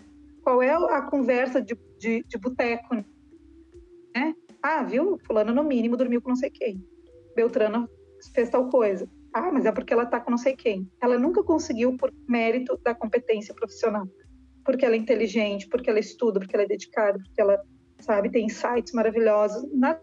qual 0.45 0.61
é 0.61 0.69
a 0.71 1.01
conversa 1.01 1.59
de, 1.59 1.75
de, 1.97 2.23
de 2.27 2.37
boteco, 2.37 2.93
né? 2.93 4.35
Ah, 4.61 4.83
viu? 4.83 5.17
Fulano 5.25 5.51
no 5.51 5.63
mínimo 5.63 5.97
dormiu 5.97 6.21
com 6.21 6.29
não 6.29 6.35
sei 6.35 6.51
quem. 6.51 6.85
Beltrano 7.35 7.89
fez 8.33 8.51
tal 8.51 8.69
coisa. 8.69 9.09
Ah, 9.33 9.51
mas 9.51 9.65
é 9.65 9.71
porque 9.71 9.91
ela 9.91 10.05
tá 10.05 10.19
com 10.19 10.29
não 10.29 10.37
sei 10.37 10.55
quem. 10.55 10.87
Ela 11.01 11.17
nunca 11.17 11.43
conseguiu 11.43 11.97
por 11.97 12.13
mérito 12.29 12.79
da 12.83 12.93
competência 12.93 13.55
profissional. 13.55 14.07
Porque 14.63 14.85
ela 14.85 14.93
é 14.93 14.99
inteligente, 14.99 15.67
porque 15.67 15.89
ela 15.89 15.99
estuda, 15.99 16.39
porque 16.39 16.55
ela 16.55 16.63
é 16.63 16.67
dedicada, 16.67 17.17
porque 17.17 17.41
ela, 17.41 17.59
sabe, 17.99 18.29
tem 18.29 18.45
insights 18.45 18.93
maravilhosos. 18.93 19.67
Nada 19.73 19.99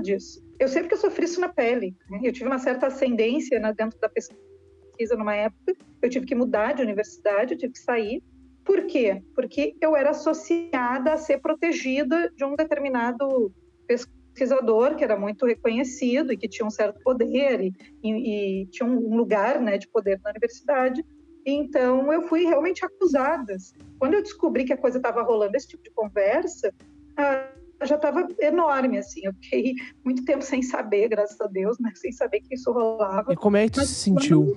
disso. 0.00 0.40
Eu 0.60 0.68
sei 0.68 0.82
porque 0.82 0.94
eu 0.94 1.00
sofri 1.00 1.24
isso 1.24 1.40
na 1.40 1.48
pele. 1.48 1.96
né? 2.08 2.20
Eu 2.22 2.32
tive 2.32 2.46
uma 2.46 2.60
certa 2.60 2.86
ascendência 2.86 3.58
né, 3.58 3.74
dentro 3.76 3.98
da 3.98 4.08
pesquisa 4.08 5.16
numa 5.16 5.34
época. 5.34 5.74
Eu 6.00 6.08
tive 6.08 6.26
que 6.26 6.34
mudar 6.34 6.74
de 6.74 6.82
universidade, 6.82 7.54
eu 7.54 7.58
tive 7.58 7.72
que 7.72 7.80
sair. 7.80 8.22
Por 8.66 8.84
quê? 8.86 9.22
Porque 9.34 9.76
eu 9.80 9.94
era 9.94 10.10
associada 10.10 11.12
a 11.12 11.16
ser 11.16 11.40
protegida 11.40 12.30
de 12.36 12.44
um 12.44 12.56
determinado 12.56 13.52
pesquisador 13.86 14.96
que 14.96 15.04
era 15.04 15.16
muito 15.16 15.46
reconhecido 15.46 16.32
e 16.32 16.36
que 16.36 16.48
tinha 16.48 16.66
um 16.66 16.70
certo 16.70 17.00
poder 17.00 17.60
e, 17.60 17.72
e, 18.02 18.62
e 18.62 18.66
tinha 18.66 18.86
um 18.86 19.16
lugar 19.16 19.60
né, 19.60 19.78
de 19.78 19.86
poder 19.86 20.20
na 20.22 20.30
universidade. 20.30 21.04
Então, 21.46 22.12
eu 22.12 22.22
fui 22.22 22.44
realmente 22.44 22.84
acusada. 22.84 23.56
Quando 24.00 24.14
eu 24.14 24.22
descobri 24.22 24.64
que 24.64 24.72
a 24.72 24.76
coisa 24.76 24.98
estava 24.98 25.22
rolando, 25.22 25.56
esse 25.56 25.68
tipo 25.68 25.84
de 25.84 25.92
conversa, 25.92 26.74
ah, 27.16 27.48
já 27.84 27.94
estava 27.94 28.26
enorme, 28.40 28.98
assim. 28.98 29.20
Eu 29.22 29.32
fiquei 29.34 29.74
muito 30.04 30.24
tempo 30.24 30.42
sem 30.42 30.60
saber, 30.60 31.08
graças 31.08 31.40
a 31.40 31.46
Deus, 31.46 31.78
né? 31.78 31.92
Sem 31.94 32.10
saber 32.10 32.40
que 32.40 32.56
isso 32.56 32.72
rolava. 32.72 33.32
E 33.32 33.36
como 33.36 33.56
é 33.56 33.66
que 33.66 33.72
tu 33.72 33.78
Mas 33.78 33.90
se 33.90 33.94
sentiu? 33.94 34.56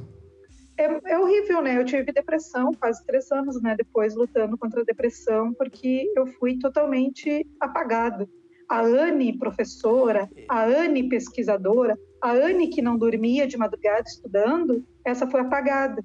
É, 0.79 1.11
é 1.11 1.19
horrível, 1.19 1.61
né? 1.61 1.77
Eu 1.77 1.83
tive 1.83 2.13
depressão 2.13 2.73
quase 2.73 3.05
três 3.05 3.29
anos, 3.33 3.61
né? 3.61 3.75
Depois 3.75 4.15
lutando 4.15 4.57
contra 4.57 4.79
a 4.79 4.85
depressão, 4.85 5.53
porque 5.53 6.09
eu 6.15 6.25
fui 6.25 6.57
totalmente 6.57 7.45
apagada. 7.59 8.29
A 8.69 8.79
Anne, 8.81 9.37
professora, 9.37 10.29
a 10.47 10.63
Anne, 10.63 11.09
pesquisadora, 11.09 11.97
a 12.21 12.31
Anne 12.31 12.69
que 12.69 12.81
não 12.81 12.97
dormia 12.97 13.45
de 13.45 13.57
madrugada 13.57 14.07
estudando, 14.07 14.85
essa 15.03 15.27
foi 15.27 15.41
apagada. 15.41 16.01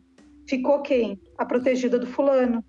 Ficou 0.49 0.83
quem? 0.83 1.21
A 1.39 1.45
protegida 1.47 1.97
do 1.97 2.07
fulano. 2.09 2.65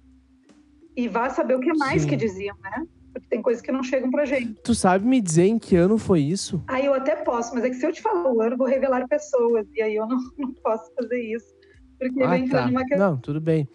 E 0.96 1.08
vá 1.08 1.30
saber 1.32 1.56
o 1.56 1.60
que 1.60 1.74
mais 1.74 2.04
Sim. 2.04 2.10
que 2.10 2.16
diziam, 2.16 2.56
né? 2.62 2.86
Porque 3.14 3.28
tem 3.30 3.42
coisas 3.42 3.64
que 3.64 3.72
não 3.72 3.82
chegam 3.82 4.12
pra 4.12 4.26
gente. 4.26 4.54
Tu 4.62 4.76
sabe 4.76 5.08
me 5.08 5.20
dizer 5.20 5.46
em 5.46 5.58
que 5.58 5.76
ano 5.76 5.98
foi 5.98 6.20
isso? 6.20 6.62
Aí 6.68 6.86
eu 6.86 6.94
até 6.94 7.16
posso, 7.16 7.56
mas 7.56 7.64
é 7.64 7.70
que 7.70 7.76
se 7.76 7.86
eu 7.86 7.92
te 7.92 8.02
falar 8.02 8.32
o 8.32 8.42
ano, 8.42 8.54
eu 8.54 8.58
vou 8.58 8.68
revelar 8.68 9.08
pessoas. 9.08 9.66
E 9.74 9.82
aí 9.82 9.96
eu 9.96 10.06
não, 10.06 10.20
não 10.38 10.54
posso 10.54 10.94
fazer 10.94 11.20
isso. 11.20 11.55
Porque 12.00 12.24
Ah, 12.24 12.38
entrar 12.38 12.72
tá. 12.72 12.98
Não, 12.98 13.18
tudo 13.18 13.40
bem. 13.40 13.68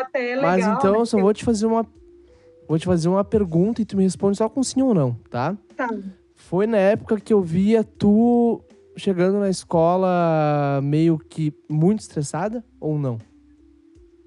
até 0.00 0.36
legal. 0.36 0.42
Mas 0.42 0.66
então 0.66 0.92
né? 0.92 0.98
eu 1.00 1.06
só 1.06 1.18
vou 1.18 1.32
te 1.32 1.44
fazer 1.44 1.66
uma 1.66 1.86
vou 2.68 2.78
te 2.78 2.86
fazer 2.86 3.08
uma 3.08 3.24
pergunta 3.24 3.80
e 3.80 3.84
tu 3.84 3.96
me 3.96 4.02
responde 4.02 4.36
só 4.36 4.48
com 4.48 4.62
sim 4.62 4.82
ou 4.82 4.92
não, 4.92 5.14
tá? 5.30 5.56
Tá. 5.76 5.88
Foi 6.34 6.66
na 6.66 6.78
época 6.78 7.20
que 7.20 7.32
eu 7.32 7.40
via 7.40 7.84
tu 7.84 8.60
chegando 8.96 9.38
na 9.38 9.48
escola 9.48 10.80
meio 10.82 11.18
que 11.18 11.52
muito 11.68 12.00
estressada 12.00 12.64
ou 12.80 12.98
não? 12.98 13.18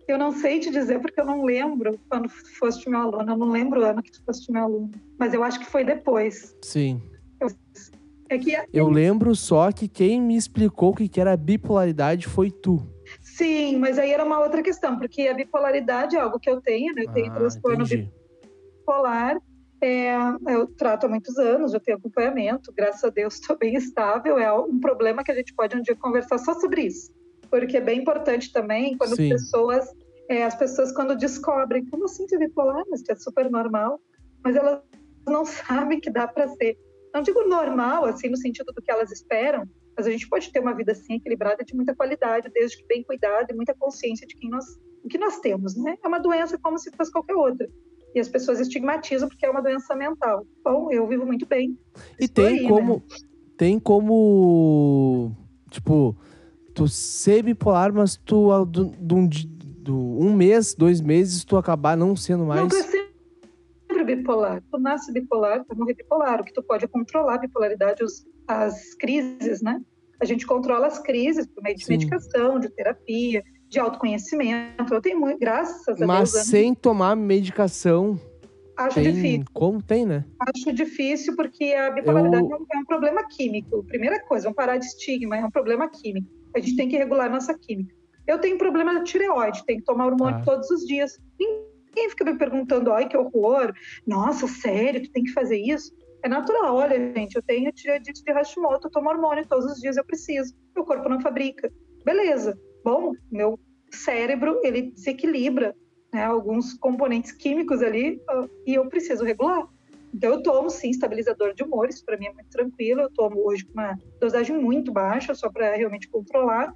Eu 0.07 0.17
não 0.17 0.31
sei 0.31 0.59
te 0.59 0.71
dizer 0.71 0.99
porque 0.99 1.21
eu 1.21 1.25
não 1.25 1.43
lembro 1.43 1.99
quando 2.09 2.27
foste 2.29 2.89
meu 2.89 2.99
aluno. 2.99 3.31
Eu 3.31 3.37
não 3.37 3.51
lembro 3.51 3.81
o 3.81 3.85
ano 3.85 4.01
que 4.01 4.11
tu 4.11 4.23
foste 4.25 4.51
meu 4.51 4.63
aluno. 4.63 4.91
Mas 5.19 5.35
eu 5.35 5.43
acho 5.43 5.59
que 5.59 5.67
foi 5.67 5.83
depois. 5.83 6.55
Sim. 6.63 6.99
É 8.29 8.37
que 8.37 8.55
Eu 8.71 8.89
lembro 8.89 9.35
só 9.35 9.71
que 9.71 9.87
quem 9.87 10.21
me 10.21 10.35
explicou 10.35 10.91
o 10.91 10.95
que 10.95 11.07
que 11.07 11.19
era 11.19 11.35
bipolaridade 11.35 12.27
foi 12.27 12.51
tu. 12.51 12.81
Sim, 13.39 13.77
mas 13.77 13.97
aí 13.97 14.11
era 14.11 14.23
uma 14.23 14.39
outra 14.39 14.61
questão, 14.61 14.99
porque 14.99 15.27
a 15.27 15.33
bipolaridade 15.33 16.15
é 16.15 16.19
algo 16.19 16.39
que 16.39 16.49
eu 16.49 16.61
tenho, 16.61 16.93
né? 16.93 17.03
Eu 17.05 17.13
tenho 17.13 17.31
Ah, 17.31 17.37
transtorno 17.37 17.85
entendi. 17.85 18.11
bipolar. 18.81 19.37
É, 19.81 20.13
eu 20.49 20.67
trato 20.75 21.05
há 21.05 21.09
muitos 21.09 21.37
anos, 21.37 21.71
já 21.71 21.79
tenho 21.79 21.97
acompanhamento, 21.97 22.73
graças 22.75 23.01
a 23.01 23.09
Deus 23.09 23.35
estou 23.39 23.57
bem 23.57 23.75
estável. 23.75 24.37
É 24.37 24.51
um 24.53 24.77
problema 24.79 25.23
que 25.23 25.31
a 25.31 25.35
gente 25.35 25.53
pode 25.55 25.77
um 25.77 25.81
dia 25.81 25.95
conversar 25.95 26.37
só 26.37 26.53
sobre 26.59 26.81
isso. 26.83 27.09
porque 27.49 27.77
é 27.77 27.81
bem 27.81 27.99
importante 28.01 28.51
também 28.51 28.97
quando 28.97 29.15
Sim. 29.15 29.31
as 29.33 29.41
pessoas, 29.41 29.85
é, 30.29 30.43
as 30.43 30.55
pessoas 30.55 30.91
quando 30.91 31.15
descobrem, 31.15 31.85
como 31.89 32.05
assim 32.05 32.27
tu 32.27 32.35
é 32.35 32.39
bipolar, 32.39 32.83
mas 32.91 33.01
que 33.01 33.11
é 33.11 33.15
super 33.15 33.49
normal, 33.49 33.99
mas 34.43 34.55
elas 34.55 34.81
não 35.27 35.45
sabem 35.95 35.99
que 35.99 36.11
dá 36.11 36.27
para 36.27 36.47
ser, 36.49 36.77
não 37.13 37.21
digo 37.21 37.47
normal, 37.47 38.05
assim, 38.05 38.29
no 38.29 38.37
sentido 38.37 38.71
do 38.73 38.81
que 38.81 38.91
elas 38.91 39.11
esperam, 39.11 39.63
mas 39.99 40.07
a 40.07 40.11
gente 40.11 40.29
pode 40.29 40.49
ter 40.49 40.61
uma 40.61 40.73
vida 40.73 40.93
assim 40.93 41.15
equilibrada 41.15 41.61
de 41.61 41.75
muita 41.75 41.93
qualidade, 41.93 42.49
desde 42.53 42.77
que 42.77 42.87
bem 42.87 43.03
cuidado 43.03 43.51
e 43.51 43.53
muita 43.53 43.73
consciência 43.73 44.25
de 44.25 44.33
quem 44.33 44.49
nós, 44.49 44.65
o 45.03 45.09
que 45.09 45.17
nós 45.17 45.41
temos, 45.41 45.75
né? 45.75 45.97
É 46.01 46.07
uma 46.07 46.21
doença 46.21 46.57
como 46.57 46.79
se 46.79 46.89
fosse 46.95 47.11
qualquer 47.11 47.35
outra. 47.35 47.67
E 48.15 48.19
as 48.21 48.29
pessoas 48.29 48.61
estigmatizam 48.61 49.27
porque 49.27 49.45
é 49.45 49.49
uma 49.49 49.61
doença 49.61 49.93
mental. 49.97 50.47
Bom, 50.63 50.89
eu 50.89 51.05
vivo 51.05 51.25
muito 51.25 51.45
bem. 51.45 51.77
E 52.17 52.29
tem 52.29 52.45
aí, 52.45 52.67
como. 52.69 52.93
né? 52.95 53.17
Tem 53.57 53.77
como. 53.77 55.35
Tipo, 55.69 56.15
tu 56.73 56.87
ser 56.87 57.43
bipolar, 57.43 57.93
mas 57.93 58.15
tu. 58.15 58.65
Do, 58.65 58.85
do, 58.85 59.15
um 59.17 59.27
do 59.27 59.97
um 59.97 60.33
mês, 60.33 60.73
dois 60.73 61.01
meses, 61.01 61.43
tu 61.43 61.57
acabar 61.57 61.97
não 61.97 62.15
sendo 62.15 62.45
mais. 62.45 62.61
Não, 62.61 62.69
bipolar. 64.15 64.63
Tu 64.71 64.79
nasce 64.79 65.11
bipolar, 65.11 65.63
tu 65.65 65.75
morre 65.77 65.93
bipolar. 65.93 66.41
O 66.41 66.43
que 66.43 66.53
tu 66.53 66.63
pode 66.63 66.85
é 66.85 66.87
controlar 66.87 67.35
a 67.35 67.37
bipolaridade, 67.39 68.03
os- 68.03 68.25
as 68.47 68.93
crises, 68.95 69.61
né? 69.61 69.81
A 70.21 70.25
gente 70.25 70.45
controla 70.45 70.87
as 70.87 70.99
crises 70.99 71.47
por 71.47 71.63
meio 71.63 71.75
de 71.77 71.85
Sim. 71.85 71.93
medicação, 71.93 72.59
de 72.59 72.69
terapia, 72.69 73.43
de 73.69 73.79
autoconhecimento. 73.79 74.93
Eu 74.93 75.01
tenho 75.01 75.19
muito, 75.19 75.39
graças 75.39 76.01
a 76.01 76.05
mas 76.05 76.31
Deus, 76.31 76.35
anos- 76.35 76.47
sem 76.49 76.73
tomar 76.73 77.15
medicação. 77.15 78.19
acho 78.77 78.95
Tem. 78.95 79.11
difícil. 79.13 79.45
Como 79.53 79.81
tem, 79.83 80.05
né? 80.05 80.23
Acho 80.55 80.71
difícil 80.73 81.35
porque 81.35 81.73
a 81.73 81.91
bipolaridade 81.91 82.43
Eu- 82.49 82.65
é 82.73 82.77
um- 82.77 82.85
problema 82.85 83.25
químico. 83.27 83.83
Primeira 83.83 84.19
coisa, 84.25 84.43
vamos 84.45 84.55
parar 84.55 84.77
de 84.77 84.85
estigma, 84.85 85.35
é 85.37 85.45
um 85.45 85.51
problema 85.51 85.89
químico. 85.89 86.27
A 86.55 86.59
gente 86.59 86.75
tem 86.77 86.87
que 86.87 86.97
regular 86.97 87.27
a 87.27 87.29
nossa 87.29 87.53
química. 87.57 87.93
Eu 88.25 88.39
tenho 88.39 88.57
problema 88.57 88.97
de 88.99 89.03
tireoide, 89.11 89.65
tenho 89.65 89.79
que 89.79 89.85
tomar 89.85 90.05
hormônio 90.07 90.39
Tá. 90.39 90.45
todos 90.45 90.69
os 90.71 90.85
dias. 90.85 91.19
Ninguém 91.39 91.68
fica 92.07 92.23
me 92.23 92.37
perguntando, 92.37 92.91
ai, 92.91 93.07
que 93.07 93.17
horror, 93.17 93.73
nossa, 94.05 94.47
sério, 94.47 95.01
tu 95.01 95.11
tem 95.11 95.23
que 95.23 95.33
fazer 95.33 95.57
isso? 95.57 95.91
É 96.23 96.29
natural, 96.29 96.75
olha, 96.75 97.13
gente, 97.13 97.35
eu 97.35 97.41
tenho 97.41 97.71
tireoidite 97.71 98.23
de 98.23 98.31
Hashimoto, 98.31 98.87
eu 98.87 98.91
tomo 98.91 99.09
hormônio 99.09 99.47
todos 99.47 99.65
os 99.65 99.79
dias, 99.79 99.97
eu 99.97 100.05
preciso. 100.05 100.53
Meu 100.75 100.85
corpo 100.85 101.09
não 101.09 101.21
fabrica. 101.21 101.71
Beleza. 102.03 102.59
Bom, 102.83 103.13
meu 103.31 103.59
cérebro, 103.91 104.59
ele 104.63 104.91
desequilibra 104.91 105.75
né, 106.13 106.23
alguns 106.23 106.73
componentes 106.73 107.31
químicos 107.31 107.81
ali 107.81 108.21
ah, 108.29 108.47
e 108.65 108.75
eu 108.75 108.87
preciso 108.87 109.23
regular. 109.23 109.67
Então 110.13 110.31
eu 110.31 110.43
tomo 110.43 110.69
sim 110.69 110.89
estabilizador 110.89 111.53
de 111.53 111.63
humor, 111.63 111.87
isso 111.87 112.03
para 112.03 112.17
mim 112.17 112.25
é 112.25 112.33
muito 112.33 112.49
tranquilo. 112.49 113.01
Eu 113.01 113.11
tomo 113.11 113.47
hoje 113.47 113.65
com 113.65 113.73
uma 113.73 113.97
dosagem 114.19 114.57
muito 114.57 114.91
baixa, 114.91 115.33
só 115.35 115.49
para 115.49 115.75
realmente 115.75 116.09
controlar. 116.09 116.73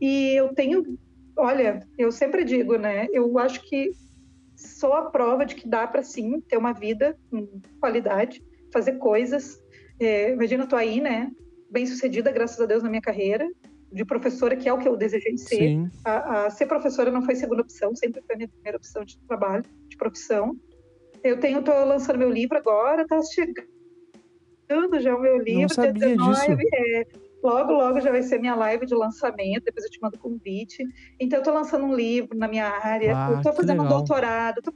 E 0.00 0.32
eu 0.34 0.54
tenho, 0.54 0.98
olha, 1.36 1.86
eu 1.98 2.10
sempre 2.10 2.42
digo, 2.42 2.76
né? 2.76 3.06
Eu 3.12 3.38
acho 3.38 3.60
que 3.68 3.90
sou 4.60 4.92
a 4.92 5.10
prova 5.10 5.44
de 5.44 5.54
que 5.54 5.68
dá 5.68 5.86
para 5.86 6.02
sim 6.02 6.40
ter 6.40 6.56
uma 6.56 6.72
vida 6.72 7.16
com 7.30 7.60
qualidade, 7.80 8.42
fazer 8.72 8.92
coisas. 8.98 9.62
É, 9.98 10.32
imagina, 10.32 10.64
eu 10.64 10.68
tô 10.68 10.76
aí, 10.76 11.00
né? 11.00 11.30
Bem 11.70 11.86
sucedida, 11.86 12.30
graças 12.30 12.60
a 12.60 12.66
Deus, 12.66 12.82
na 12.82 12.88
minha 12.88 13.02
carreira 13.02 13.48
de 13.92 14.04
professora, 14.04 14.56
que 14.56 14.68
é 14.68 14.72
o 14.72 14.78
que 14.78 14.86
eu 14.86 14.96
desejei 14.96 15.36
ser 15.36 15.90
a, 16.04 16.46
a 16.46 16.50
ser 16.50 16.66
professora 16.66 17.10
não 17.10 17.22
foi 17.22 17.34
segunda 17.34 17.62
opção, 17.62 17.94
sempre 17.94 18.22
foi 18.22 18.34
a 18.34 18.38
minha 18.38 18.48
primeira 18.48 18.76
opção 18.78 19.04
de 19.04 19.18
trabalho, 19.26 19.64
de 19.88 19.96
profissão. 19.96 20.56
Eu 21.22 21.40
tenho, 21.40 21.62
tô 21.62 21.72
lançando 21.84 22.18
meu 22.18 22.30
livro 22.30 22.56
agora, 22.56 23.06
tá 23.06 23.20
chegando 23.22 23.68
já 25.00 25.14
o 25.14 25.20
meu 25.20 25.38
livro. 25.38 25.66
dia 25.66 25.68
sabia 25.68 25.92
19, 25.92 26.56
disso. 26.56 26.68
é, 26.72 27.06
logo, 27.42 27.72
logo 27.72 28.00
já 28.00 28.10
vai 28.10 28.22
ser 28.22 28.38
minha 28.38 28.54
live 28.54 28.86
de 28.86 28.94
lançamento, 28.94 29.64
depois 29.64 29.84
eu 29.84 29.90
te 29.90 29.98
mando 30.00 30.18
convite. 30.18 30.84
Então 31.18 31.38
eu 31.38 31.42
tô 31.42 31.52
lançando 31.52 31.84
um 31.86 31.94
livro 31.94 32.36
na 32.36 32.48
minha 32.48 32.66
área, 32.68 33.14
Ah, 33.16 33.32
eu 33.32 33.42
tô 33.42 33.52
fazendo 33.52 33.82
um 33.82 33.88
doutorado, 33.88 34.60
tô 34.62 34.72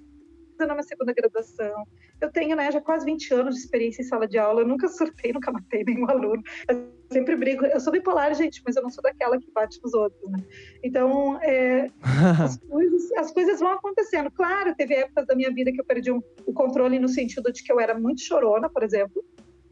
fazendo 0.57 0.71
a 0.71 0.75
minha 0.75 0.85
segunda 0.85 1.13
graduação. 1.13 1.85
Eu 2.21 2.31
tenho, 2.31 2.55
né, 2.57 2.71
já 2.71 2.81
quase 2.81 3.05
20 3.05 3.33
anos 3.35 3.55
de 3.57 3.61
experiência 3.61 4.01
em 4.03 4.05
sala 4.07 4.27
de 4.27 4.39
aula, 4.39 4.61
eu 4.63 4.67
nunca 4.69 4.87
surtei, 5.27 5.33
nunca 5.33 5.51
matei 5.53 5.85
nenhum 5.85 6.09
aluno. 6.09 6.43
Eu 6.69 6.93
sempre 7.13 7.37
brigo, 7.37 7.65
eu 7.67 7.81
sou 7.81 7.93
bipolar, 7.93 8.35
gente, 8.35 8.63
mas 8.65 8.77
eu 8.77 8.83
não 8.83 8.91
sou 8.91 9.03
daquela 9.03 9.39
que 9.39 9.51
bate 9.55 9.79
nos 9.83 9.93
outros, 9.95 10.31
né? 10.31 10.39
Então, 10.83 11.39
é, 11.43 11.91
as 12.57 12.57
coisas, 12.59 13.13
as 13.13 13.31
coisas 13.33 13.61
vão 13.61 13.73
acontecendo. 13.73 14.31
Claro, 14.31 14.75
teve 14.77 14.95
épocas 14.95 15.27
da 15.27 15.35
minha 15.35 15.53
vida 15.53 15.71
que 15.73 15.81
eu 15.81 15.85
perdi 15.85 16.11
um- 16.13 16.23
o 16.47 16.53
controle 16.53 16.99
no 16.99 17.09
sentido 17.09 17.53
de 17.53 17.63
que 17.63 17.73
eu 17.73 17.79
era 17.81 17.99
muito 17.99 18.23
chorona, 18.23 18.71
por 18.71 18.83
exemplo. 18.83 19.23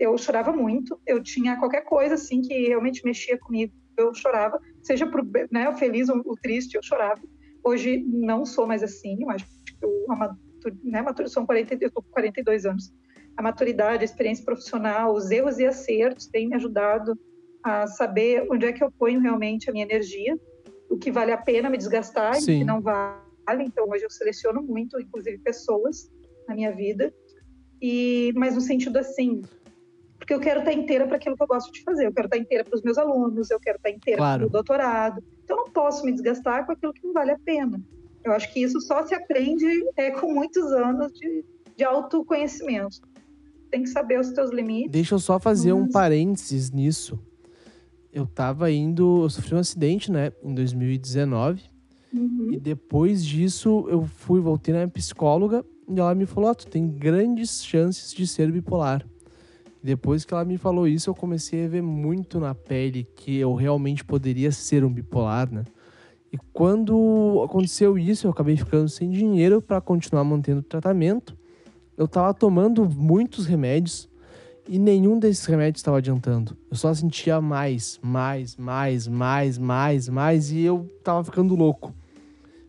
Eu 0.03 0.19
chorava 0.19 0.53
muito. 0.53 1.01
Eu 1.07 1.23
tinha 1.23 1.57
qualquer 1.59 1.83
coisa 1.83 2.15
assim 2.17 2.41
que 2.43 2.67
realmente 2.67 3.03
mexia 3.05 3.39
comigo, 3.39 3.73
eu 3.97 4.13
chorava. 4.13 4.59
Seja 4.83 5.07
pro, 5.07 5.25
né, 5.51 5.69
o 5.69 5.77
feliz 5.77 6.09
ou 6.09 6.17
o 6.25 6.35
triste, 6.35 6.75
eu 6.75 6.83
chorava. 6.83 7.21
Hoje 7.65 8.03
não 8.07 8.45
sou 8.45 8.67
mais 8.67 8.83
assim. 8.83 9.23
Eu 9.23 9.31
acho 9.31 9.45
que 9.45 9.85
eu, 9.87 10.05
a 10.11 10.17
matu- 10.17 10.39
né, 10.83 11.03
matu- 11.03 11.29
são 11.29 11.47
40, 11.47 11.77
eu 11.81 11.91
tô 11.93 12.03
com 12.03 12.09
42 12.11 12.67
anos. 12.67 12.93
A 13.37 13.43
maturidade, 13.43 14.03
a 14.03 14.05
experiência 14.05 14.45
profissional, 14.45 15.15
os 15.15 15.31
erros 15.31 15.59
e 15.59 15.67
acertos 15.67 16.27
têm 16.27 16.49
me 16.49 16.57
ajudado 16.57 17.17
a 17.63 17.87
saber 17.87 18.45
onde 18.51 18.67
é 18.67 18.73
que 18.73 18.83
eu 18.83 18.91
ponho 18.99 19.21
realmente 19.21 19.71
a 19.71 19.73
minha 19.73 19.85
energia 19.85 20.37
o 20.91 20.99
que 20.99 21.11
vale 21.11 21.33
a 21.33 21.39
pena 21.39 21.71
me 21.71 21.79
desgastar 21.79 22.35
e 22.35 22.39
o 22.39 22.43
Sim. 22.43 22.59
que 22.59 22.65
não 22.65 22.83
vale. 22.83 23.23
Então 23.61 23.89
hoje 23.89 24.05
eu 24.05 24.11
seleciono 24.11 24.63
muito, 24.63 25.01
inclusive 25.01 25.39
pessoas 25.39 26.11
na 26.47 26.55
minha 26.55 26.75
vida. 26.75 27.11
E 27.81 28.31
mas 28.37 28.55
no 28.55 28.61
sentido 28.61 28.99
assim, 28.99 29.41
porque 30.23 30.33
eu 30.35 30.39
quero 30.39 30.61
estar 30.61 30.73
inteira 30.73 31.05
para 31.05 31.17
aquilo 31.17 31.37
que 31.37 31.43
eu 31.43 31.47
gosto 31.49 31.73
de 31.73 31.83
fazer. 31.83 32.07
Eu 32.07 32.13
quero 32.13 32.27
estar 32.29 32.39
inteira 32.39 32.63
para 32.65 32.77
os 32.77 32.83
meus 32.83 32.97
alunos, 32.97 33.51
eu 33.51 33.59
quero 33.59 33.77
estar 33.77 33.91
inteira 33.91 34.19
Claro. 34.19 34.41
para 34.43 34.47
o 34.47 34.51
doutorado. 34.51 35.25
Então 35.43 35.57
eu 35.59 35.65
não 35.65 35.73
posso 35.73 36.05
me 36.07 36.13
desgastar 36.13 36.65
com 36.65 36.71
aquilo 36.73 36.93
que 36.93 37.05
não 37.05 37.13
vale 37.13 37.33
a 37.33 37.39
pena. 37.39 37.81
Eu 38.25 38.33
acho 38.33 38.53
que 38.53 38.61
isso 38.63 38.81
só 38.81 39.05
se 39.05 39.15
aprende 39.17 39.67
é, 39.97 40.13
com 40.13 40.33
muitos 40.33 40.63
anos 40.73 41.13
de, 41.13 41.45
de 41.77 41.83
autoconhecimento. 41.83 43.01
Tem 43.69 43.83
que 43.83 43.89
saber 43.89 44.21
os 44.21 44.31
teus 44.31 44.51
limites. 44.53 44.93
Deixa 44.93 45.15
eu 45.15 45.19
só 45.19 45.41
fazer 45.41 45.73
um 45.73 45.83
Mas- 45.83 45.93
parênteses 45.93 46.71
nisso. 46.71 47.19
Eu 48.13 48.25
tava 48.25 48.71
indo. 48.71 49.25
Eu 49.25 49.31
sofri 49.31 49.55
um 49.57 49.59
acidente, 49.59 50.13
né? 50.13 50.31
Em 50.45 50.55
2019. 50.55 51.65
Uhum. 52.15 52.51
E 52.53 52.61
depois 52.61 53.25
disso, 53.25 53.87
eu 53.89 54.05
fui, 54.07 54.39
voltei 54.41 54.73
na 54.73 54.87
psicóloga 54.87 55.65
e 55.89 55.99
ela 55.99 56.15
me 56.15 56.27
falou: 56.27 56.51
ó, 56.51 56.55
tu 56.55 56.67
tem 56.69 56.87
grandes 56.89 57.65
chances 57.65 58.13
de 58.13 58.25
ser 58.27 58.53
bipolar. 58.53 59.05
Depois 59.83 60.25
que 60.25 60.33
ela 60.33 60.45
me 60.45 60.57
falou 60.57 60.87
isso, 60.87 61.11
eu 61.11 61.15
comecei 61.15 61.65
a 61.65 61.69
ver 61.69 61.83
muito 61.83 62.39
na 62.39 62.55
pele 62.55 63.07
que 63.17 63.37
eu 63.37 63.55
realmente 63.55 64.05
poderia 64.05 64.53
ser 64.53 64.85
um 64.85 64.93
bipolar, 64.93 65.53
né? 65.53 65.65
E 66.33 66.39
quando 66.53 67.43
aconteceu 67.45 67.99
isso, 67.99 68.27
eu 68.27 68.31
acabei 68.31 68.57
ficando 68.57 68.89
sem 68.89 69.11
dinheiro 69.11 69.61
para 69.61 69.81
continuar 69.81 70.25
mantendo 70.25 70.61
o 70.61 70.63
tratamento. 70.63 71.37
Eu 71.99 72.09
tava 72.09 72.33
tomando 72.33 72.89
muitos 72.89 73.45
remédios 73.45 74.09
e 74.69 74.79
nenhum 74.79 75.19
desses 75.19 75.45
remédios 75.45 75.81
estava 75.81 75.99
adiantando. 75.99 76.57
Eu 76.71 76.77
só 76.77 76.95
sentia 76.95 77.41
mais, 77.41 77.99
mais, 78.03 78.57
mais, 78.57 79.09
mais, 79.09 79.59
mais, 79.59 80.09
mais 80.09 80.53
e 80.53 80.61
eu 80.61 80.89
tava 81.03 81.23
ficando 81.25 81.55
louco. 81.55 81.93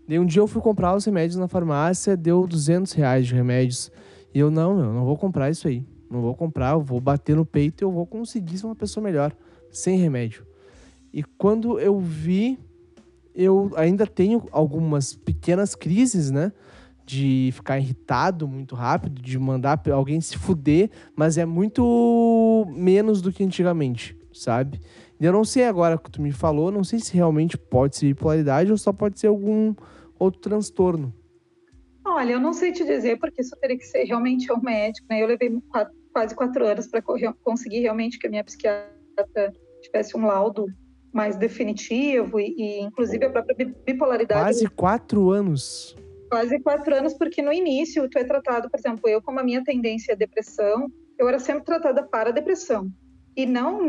Daí 0.08 0.20
um 0.20 0.26
dia 0.26 0.42
eu 0.42 0.48
fui 0.48 0.62
comprar 0.62 0.96
os 0.96 1.06
remédios 1.06 1.38
na 1.38 1.48
farmácia, 1.48 2.18
deu 2.18 2.46
200 2.46 2.92
reais 2.92 3.28
de 3.28 3.36
remédios. 3.36 3.92
E 4.34 4.40
eu, 4.40 4.52
não, 4.52 4.76
meu, 4.76 4.92
não 4.92 5.06
vou 5.06 5.16
comprar 5.16 5.50
isso 5.50 5.68
aí. 5.68 5.86
Não 6.14 6.22
vou 6.22 6.36
comprar, 6.36 6.74
eu 6.74 6.82
vou 6.82 7.02
bater 7.02 7.36
no 7.36 7.44
peito 7.44 7.82
e 7.82 7.84
eu 7.84 7.92
vou 7.92 8.06
conseguir 8.06 8.60
ser 8.60 8.68
uma 8.68 8.76
pessoa 8.76 9.04
melhor, 9.04 9.36
sem 9.72 9.98
remédio. 9.98 10.46
E 11.12 11.24
quando 11.24 11.80
eu 11.80 12.00
vi, 12.00 12.60
eu 13.34 13.72
ainda 13.76 14.06
tenho 14.06 14.44
algumas 14.52 15.16
pequenas 15.16 15.74
crises, 15.74 16.30
né? 16.30 16.52
De 17.04 17.50
ficar 17.54 17.80
irritado 17.80 18.48
muito 18.48 18.76
rápido, 18.76 19.24
de 19.24 19.40
mandar 19.40 19.82
alguém 19.92 20.22
se 20.22 20.38
fuder, 20.38 20.92
mas 21.16 21.36
é 21.36 21.46
muito 21.46 22.68
menos 22.70 23.20
do 23.20 23.32
que 23.32 23.44
antigamente, 23.44 24.16
sabe? 24.32 24.80
E 25.20 25.26
eu 25.26 25.34
não 25.34 25.44
sei 25.44 25.66
agora 25.66 25.98
que 25.98 26.12
tu 26.12 26.22
me 26.22 26.32
falou, 26.32 26.72
não 26.72 26.84
sei 26.84 27.00
se 27.00 27.16
realmente 27.16 27.58
pode 27.58 27.96
ser 27.96 28.06
bipolaridade 28.06 28.70
ou 28.70 28.78
só 28.78 28.94
pode 28.94 29.20
ser 29.20 29.28
algum 29.28 29.74
outro 30.20 30.40
transtorno. 30.40 31.12
Olha, 32.06 32.34
eu 32.34 32.40
não 32.40 32.54
sei 32.54 32.72
te 32.72 32.86
dizer, 32.86 33.18
porque 33.18 33.42
isso 33.42 33.56
teria 33.60 33.78
que 33.78 33.86
ser 33.86 34.04
realmente 34.04 34.52
um 34.54 34.62
médico, 34.62 35.08
né? 35.10 35.24
Eu 35.24 35.28
levei 35.28 35.50
quase 36.14 36.36
quatro 36.36 36.66
anos 36.66 36.88
para 36.88 37.02
conseguir 37.02 37.80
realmente 37.80 38.20
que 38.20 38.28
a 38.28 38.30
minha 38.30 38.44
psiquiatra 38.44 39.52
tivesse 39.82 40.16
um 40.16 40.26
laudo 40.26 40.68
mais 41.12 41.36
definitivo 41.36 42.40
e, 42.40 42.56
e, 42.58 42.80
inclusive, 42.82 43.26
a 43.26 43.30
própria 43.30 43.56
bi- 43.56 43.76
bipolaridade. 43.86 44.42
Quase 44.42 44.68
quatro 44.68 45.32
anos. 45.32 45.96
Quase 46.30 46.60
quatro 46.60 46.96
anos, 46.96 47.14
porque 47.14 47.42
no 47.42 47.52
início 47.52 48.10
tu 48.10 48.18
é 48.18 48.24
tratado, 48.24 48.70
por 48.70 48.80
exemplo, 48.80 49.08
eu, 49.10 49.22
como 49.22 49.40
a 49.40 49.44
minha 49.44 49.64
tendência 49.64 50.14
é 50.14 50.16
depressão, 50.16 50.88
eu 51.20 51.28
era 51.28 51.40
sempre 51.40 51.66
tratada 51.66 52.04
para 52.04 52.32
depressão. 52.32 52.90
E 53.36 53.46
não, 53.46 53.82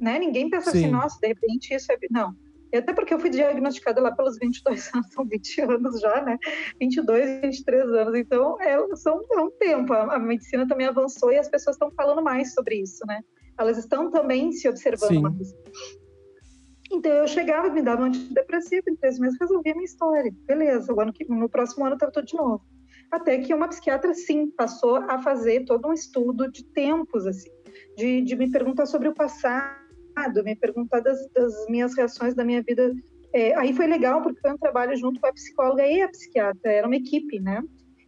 né? 0.00 0.18
Ninguém 0.18 0.48
pensa 0.48 0.70
Sim. 0.70 0.78
assim, 0.78 0.90
nossa, 0.90 1.18
de 1.20 1.28
repente 1.28 1.74
isso 1.74 1.90
é. 1.92 1.96
Não. 2.10 2.34
E 2.72 2.78
até 2.78 2.94
porque 2.94 3.12
eu 3.12 3.20
fui 3.20 3.28
diagnosticada 3.28 4.00
lá 4.00 4.12
pelos 4.12 4.38
22 4.38 4.94
anos, 4.94 5.12
são 5.12 5.26
20 5.26 5.60
anos 5.60 6.00
já, 6.00 6.22
né? 6.22 6.38
22, 6.80 7.42
23 7.42 7.82
anos. 7.90 8.14
Então, 8.14 8.60
é, 8.60 8.96
são, 8.96 9.20
é 9.30 9.40
um 9.40 9.50
tempo. 9.50 9.92
A, 9.92 10.16
a 10.16 10.18
medicina 10.18 10.66
também 10.66 10.86
avançou 10.86 11.30
e 11.30 11.38
as 11.38 11.48
pessoas 11.48 11.76
estão 11.76 11.90
falando 11.90 12.22
mais 12.22 12.54
sobre 12.54 12.76
isso, 12.76 13.04
né? 13.06 13.20
Elas 13.58 13.76
estão 13.76 14.10
também 14.10 14.52
se 14.52 14.68
observando 14.68 15.10
Sim. 15.10 15.20
mais. 15.20 15.54
Então 16.90 17.10
eu 17.10 17.26
chegava, 17.26 17.70
me 17.70 17.80
dava 17.80 18.02
um 18.02 18.06
antidepressivo, 18.06 18.84
em 18.88 18.96
três 18.96 19.18
meses 19.18 19.38
resolvia 19.40 19.72
a 19.72 19.74
minha 19.74 19.84
história. 19.84 20.32
Beleza, 20.46 20.92
o 20.92 21.00
ano 21.00 21.12
que, 21.12 21.24
no 21.24 21.48
próximo 21.48 21.84
ano 21.84 21.94
estava 21.94 22.12
tudo 22.12 22.26
de 22.26 22.36
novo. 22.36 22.62
Até 23.10 23.38
que 23.38 23.52
uma 23.54 23.68
psiquiatra, 23.68 24.14
sim, 24.14 24.50
passou 24.50 24.96
a 24.96 25.18
fazer 25.18 25.64
todo 25.64 25.88
um 25.88 25.92
estudo 25.92 26.50
de 26.50 26.64
tempos, 26.64 27.26
assim, 27.26 27.50
de, 27.96 28.22
de 28.22 28.36
me 28.36 28.50
perguntar 28.50 28.86
sobre 28.86 29.08
o 29.08 29.14
passado, 29.14 29.81
me 30.44 30.56
perguntar 30.56 31.00
das, 31.00 31.18
das 31.32 31.66
minhas 31.68 31.96
reações 31.96 32.34
da 32.34 32.44
minha 32.44 32.62
vida. 32.62 32.94
É, 33.32 33.54
aí 33.56 33.72
foi 33.72 33.86
legal, 33.86 34.22
porque 34.22 34.40
foi 34.40 34.52
um 34.52 34.58
trabalho 34.58 34.94
junto 34.96 35.20
com 35.20 35.26
a 35.26 35.32
psicóloga 35.32 35.86
e 35.86 36.02
a 36.02 36.08
psiquiatra, 36.08 36.70
era 36.70 36.86
uma 36.86 36.96
equipe, 36.96 37.40
né? 37.40 37.62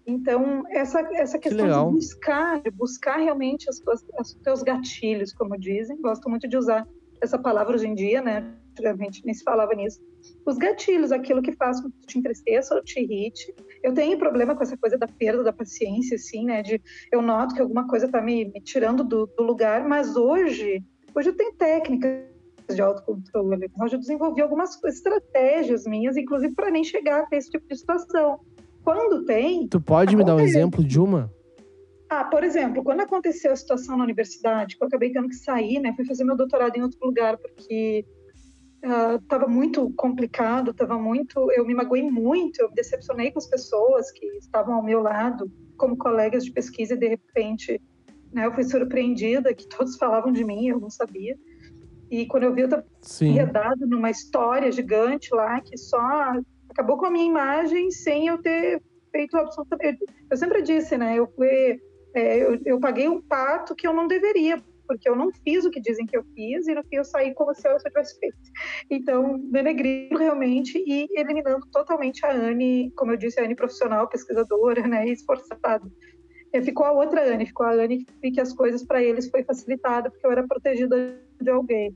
Então, 0.07 0.65
essa, 0.69 1.01
essa 1.15 1.39
questão 1.39 1.65
legal. 1.65 1.89
de 1.89 1.97
buscar, 1.97 2.61
de 2.61 2.71
buscar 2.71 3.17
realmente 3.17 3.69
as 3.71 3.79
tuas, 3.79 4.05
os 4.21 4.35
teus 4.35 4.63
gatilhos, 4.63 5.33
como 5.33 5.59
dizem, 5.59 6.01
gosto 6.01 6.29
muito 6.29 6.47
de 6.47 6.59
usar 6.59 6.87
essa 7.21 7.39
palavra 7.39 7.75
hoje 7.75 7.87
em 7.87 7.95
dia, 7.95 8.21
né? 8.21 8.55
Antigamente 8.73 9.25
nem 9.25 9.35
se 9.35 9.43
falava 9.43 9.73
nisso. 9.75 10.01
Os 10.45 10.59
gatilhos, 10.59 11.11
aquilo 11.11 11.41
que 11.41 11.53
faz 11.53 11.81
com 11.81 11.91
que 11.91 12.07
te 12.07 12.19
entristeça 12.19 12.75
ou 12.75 12.83
te 12.83 13.01
irrite. 13.01 13.55
Eu 13.83 13.95
tenho 13.95 14.19
problema 14.19 14.55
com 14.55 14.63
essa 14.63 14.77
coisa 14.77 14.99
da 14.99 15.09
perda 15.09 15.43
da 15.43 15.53
paciência, 15.53 16.17
assim, 16.17 16.45
né? 16.45 16.63
De 16.63 16.81
eu 17.11 17.23
noto 17.23 17.55
que 17.55 17.63
alguma 17.63 17.87
coisa 17.87 18.09
tá 18.09 18.21
me, 18.21 18.45
me 18.45 18.61
tirando 18.61 19.03
do, 19.03 19.27
do 19.27 19.43
lugar, 19.43 19.89
mas 19.89 20.17
hoje, 20.17 20.85
hoje 21.15 21.29
eu 21.31 21.37
tenho 21.37 21.53
técnicas 21.55 22.25
de 22.69 22.81
autocontrole. 22.81 23.71
Hoje 23.81 23.95
eu 23.97 24.01
desenvolvi 24.01 24.41
algumas 24.41 24.83
estratégias 24.85 25.85
minhas, 25.85 26.17
inclusive 26.17 26.55
para 26.55 26.71
nem 26.71 26.83
chegar 26.83 27.21
a 27.21 27.27
ter 27.27 27.37
esse 27.37 27.51
tipo 27.51 27.67
de 27.69 27.77
situação. 27.77 28.41
Quando 28.83 29.25
tem, 29.25 29.69
Tu 29.69 29.81
pode 29.81 30.17
me 30.17 30.25
dar 30.25 30.33
um 30.33 30.37
Acontece. 30.39 30.59
exemplo 30.59 30.85
de 30.85 30.99
uma? 31.01 31.33
ah, 32.11 32.25
por 32.25 32.45
exemplo, 32.45 32.85
quando 32.85 33.01
aconteceu 33.01 33.51
a 33.53 33.57
situação 33.57 33.97
na 33.97 34.05
universidade, 34.05 34.77
que 34.77 34.83
eu 34.85 34.87
acabei 34.87 35.11
tendo 35.11 35.29
que 35.29 35.35
sair, 35.35 35.81
né, 35.81 35.93
fui 35.97 36.05
fazer 36.05 36.23
meu 36.23 36.37
doutorado 36.37 36.77
em 36.77 36.83
outro 36.83 36.99
lugar 37.03 37.37
porque 37.39 38.05
estava 39.21 39.49
muito 39.49 39.91
complicado, 39.95 40.71
estava 40.71 40.99
muito, 40.99 41.51
eu 41.53 41.65
me 41.67 41.75
magoei 41.75 42.03
muito, 42.09 42.61
eu 42.61 42.69
me 42.69 42.75
decepcionei 42.75 43.33
com 43.33 43.39
as 43.39 43.47
pessoas 43.47 44.13
que 44.13 44.27
estavam 44.37 44.75
ao 44.75 44.83
meu 44.83 45.01
lado, 45.01 45.51
como 45.77 45.97
colegas 45.97 46.45
de 46.45 46.53
pesquisa, 46.53 46.95
e 46.95 46.97
de 46.97 47.09
repente, 47.09 47.81
né, 48.35 48.47
eu 48.47 48.53
fui 48.53 48.65
surpreendida 48.65 49.55
que 49.55 49.69
todos 49.69 49.97
falavam 49.97 50.33
de 50.33 50.45
mim, 50.45 50.67
eu 50.67 50.81
não 50.81 50.91
sabia. 50.91 51.37
E 52.11 52.27
quando 52.27 52.45
eu 52.45 52.55
vi, 52.55 52.63
eu 52.63 52.67
estava 52.67 52.85
enredado 53.21 53.87
numa 53.87 54.11
história 54.11 54.71
gigante 54.71 55.35
lá 55.35 55.61
que 55.61 55.79
só 55.79 56.35
acabou 56.69 56.99
com 56.99 57.07
a 57.07 57.11
minha 57.11 57.27
imagem 57.27 57.91
sem 57.91 58.27
eu 58.27 58.39
ter 58.39 58.83
feito 59.11 59.37
absolutamente. 59.37 60.05
Eu 60.29 60.37
sempre 60.37 60.63
disse, 60.63 60.97
né? 60.99 61.17
Eu 61.17 61.29
fui, 61.35 61.81
é, 62.15 62.39
eu, 62.39 62.61
eu 62.65 62.81
paguei 62.81 63.09
um 63.09 63.23
pato 63.23 63.75
que 63.75 63.87
eu 63.87 63.93
não 63.93 64.09
deveria, 64.09 64.61
porque 64.87 65.09
eu 65.09 65.17
não 65.17 65.33
fiz 65.33 65.65
o 65.65 65.71
que 65.71 65.81
dizem 65.81 66.05
que 66.07 66.17
eu 66.17 66.25
fiz 66.35 66.67
e 66.67 66.75
no 66.75 66.83
fim 66.85 66.97
eu 66.97 67.05
saí 67.05 67.33
como 67.35 67.55
se 67.55 67.67
eu 67.69 67.79
tivesse 67.79 68.19
feito. 68.19 68.37
Então, 68.91 69.39
denegrindo 69.51 70.19
realmente 70.19 70.77
e 70.79 71.07
eliminando 71.19 71.67
totalmente 71.73 72.27
a 72.27 72.33
Anne, 72.33 72.93
como 72.97 73.13
eu 73.13 73.17
disse, 73.17 73.41
a 73.41 73.45
Anne 73.45 73.55
profissional, 73.55 74.09
pesquisadora, 74.09 74.87
né? 74.87 75.09
Esforçada. 75.09 75.83
É, 76.55 76.63
ficou 76.63 76.87
a 76.87 76.93
outra 76.93 77.35
Anne, 77.35 77.47
ficou 77.47 77.67
a 77.67 77.73
Anne 77.73 78.07
que, 78.23 78.41
as 78.41 78.53
coisas 78.53 78.85
para 78.85 79.03
eles 79.03 79.29
foi 79.29 79.43
facilitada 79.43 80.09
porque 80.09 80.25
eu 80.25 80.31
era 80.31 80.47
protegida 80.47 81.21
de 81.41 81.51
alguém. 81.51 81.93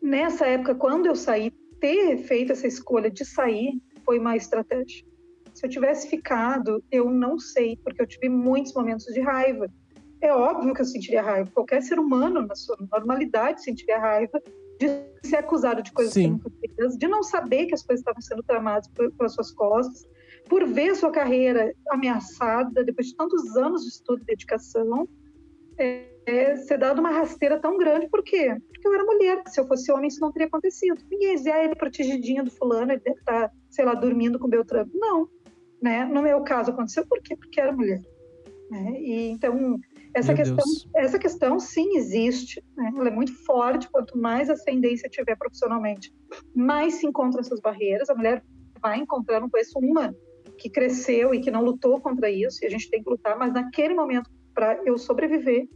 Nessa 0.00 0.46
época, 0.46 0.76
quando 0.76 1.06
eu 1.06 1.16
saí, 1.16 1.50
ter 1.80 2.18
feito 2.18 2.52
essa 2.52 2.68
escolha 2.68 3.10
de 3.10 3.24
sair 3.24 3.82
foi 4.04 4.20
uma 4.20 4.36
estratégia. 4.36 5.04
Se 5.52 5.66
eu 5.66 5.70
tivesse 5.70 6.08
ficado, 6.08 6.84
eu 6.88 7.10
não 7.10 7.36
sei, 7.36 7.76
porque 7.82 8.00
eu 8.00 8.06
tive 8.06 8.28
muitos 8.28 8.72
momentos 8.74 9.06
de 9.06 9.20
raiva. 9.20 9.68
É 10.20 10.32
óbvio 10.32 10.72
que 10.72 10.80
eu 10.80 10.86
sentiria 10.86 11.20
raiva. 11.20 11.50
Qualquer 11.52 11.82
ser 11.82 11.98
humano, 11.98 12.46
na 12.46 12.54
sua 12.54 12.76
normalidade, 12.92 13.64
sentiria 13.64 13.98
raiva 13.98 14.40
de 14.78 14.88
ser 15.28 15.36
acusado 15.36 15.82
de 15.82 15.90
coisas 15.90 16.14
Sim. 16.14 16.38
que 16.38 16.44
não 16.44 16.76
fez, 16.76 16.96
de 16.96 17.08
não 17.08 17.22
saber 17.24 17.66
que 17.66 17.74
as 17.74 17.82
coisas 17.82 18.02
estavam 18.02 18.22
sendo 18.22 18.42
tramadas 18.44 18.88
pelas 18.88 19.34
suas 19.34 19.50
costas, 19.50 20.06
por 20.48 20.66
ver 20.66 20.94
sua 20.94 21.10
carreira 21.10 21.74
ameaçada 21.90 22.84
depois 22.84 23.08
de 23.08 23.16
tantos 23.16 23.56
anos 23.56 23.82
de 23.82 23.88
estudo 23.88 24.22
e 24.22 24.26
dedicação, 24.26 25.08
é, 25.78 26.12
é, 26.26 26.56
ser 26.56 26.78
dado 26.78 27.00
uma 27.00 27.10
rasteira 27.10 27.58
tão 27.58 27.76
grande. 27.78 28.08
Por 28.08 28.22
quê? 28.22 28.56
Porque 28.72 28.86
eu 28.86 28.94
era 28.94 29.04
mulher. 29.04 29.42
Se 29.46 29.60
eu 29.60 29.66
fosse 29.66 29.90
homem, 29.90 30.08
isso 30.08 30.20
não 30.20 30.32
teria 30.32 30.46
acontecido. 30.46 31.02
Ninguém 31.10 31.30
ia 31.30 31.36
dizer, 31.36 31.50
ah, 31.52 31.64
ele 31.64 31.72
é 31.72 31.76
protegidinho 31.76 32.44
do 32.44 32.50
fulano, 32.50 32.92
ele 32.92 33.00
deve 33.00 33.18
estar, 33.18 33.50
sei 33.70 33.84
lá, 33.84 33.94
dormindo 33.94 34.38
com 34.38 34.46
o 34.46 34.50
Beltrano. 34.50 34.90
Não. 34.94 35.28
Né? 35.80 36.04
No 36.04 36.22
meu 36.22 36.42
caso, 36.42 36.70
aconteceu 36.70 37.06
por 37.06 37.20
quê? 37.20 37.36
Porque 37.36 37.60
era 37.60 37.72
mulher. 37.72 38.00
Né? 38.70 39.00
E, 39.00 39.30
então, 39.30 39.78
essa 40.14 40.28
Meu 40.28 40.36
questão, 40.36 40.56
Deus. 40.56 40.88
essa 40.94 41.18
questão, 41.18 41.58
sim, 41.58 41.96
existe. 41.96 42.62
Né? 42.76 42.92
Ela 42.96 43.08
é 43.08 43.12
muito 43.12 43.34
forte. 43.44 43.90
Quanto 43.90 44.16
mais 44.16 44.48
ascendência 44.48 45.08
tiver 45.08 45.36
profissionalmente, 45.36 46.14
mais 46.54 46.94
se 46.94 47.06
encontram 47.06 47.40
essas 47.40 47.60
barreiras. 47.60 48.08
A 48.08 48.14
mulher 48.14 48.44
vai 48.80 48.98
encontrar, 48.98 49.40
não 49.40 49.50
conheço 49.50 49.78
uma 49.78 50.14
que 50.62 50.70
cresceu 50.70 51.34
e 51.34 51.40
que 51.40 51.50
não 51.50 51.64
lutou 51.64 52.00
contra 52.00 52.30
isso, 52.30 52.60
e 52.62 52.66
a 52.66 52.70
gente 52.70 52.88
tem 52.88 53.02
que 53.02 53.10
lutar, 53.10 53.36
mas 53.36 53.52
naquele 53.52 53.94
momento, 53.94 54.30
para 54.54 54.80
eu 54.86 54.96
sobreviver, 54.96 55.68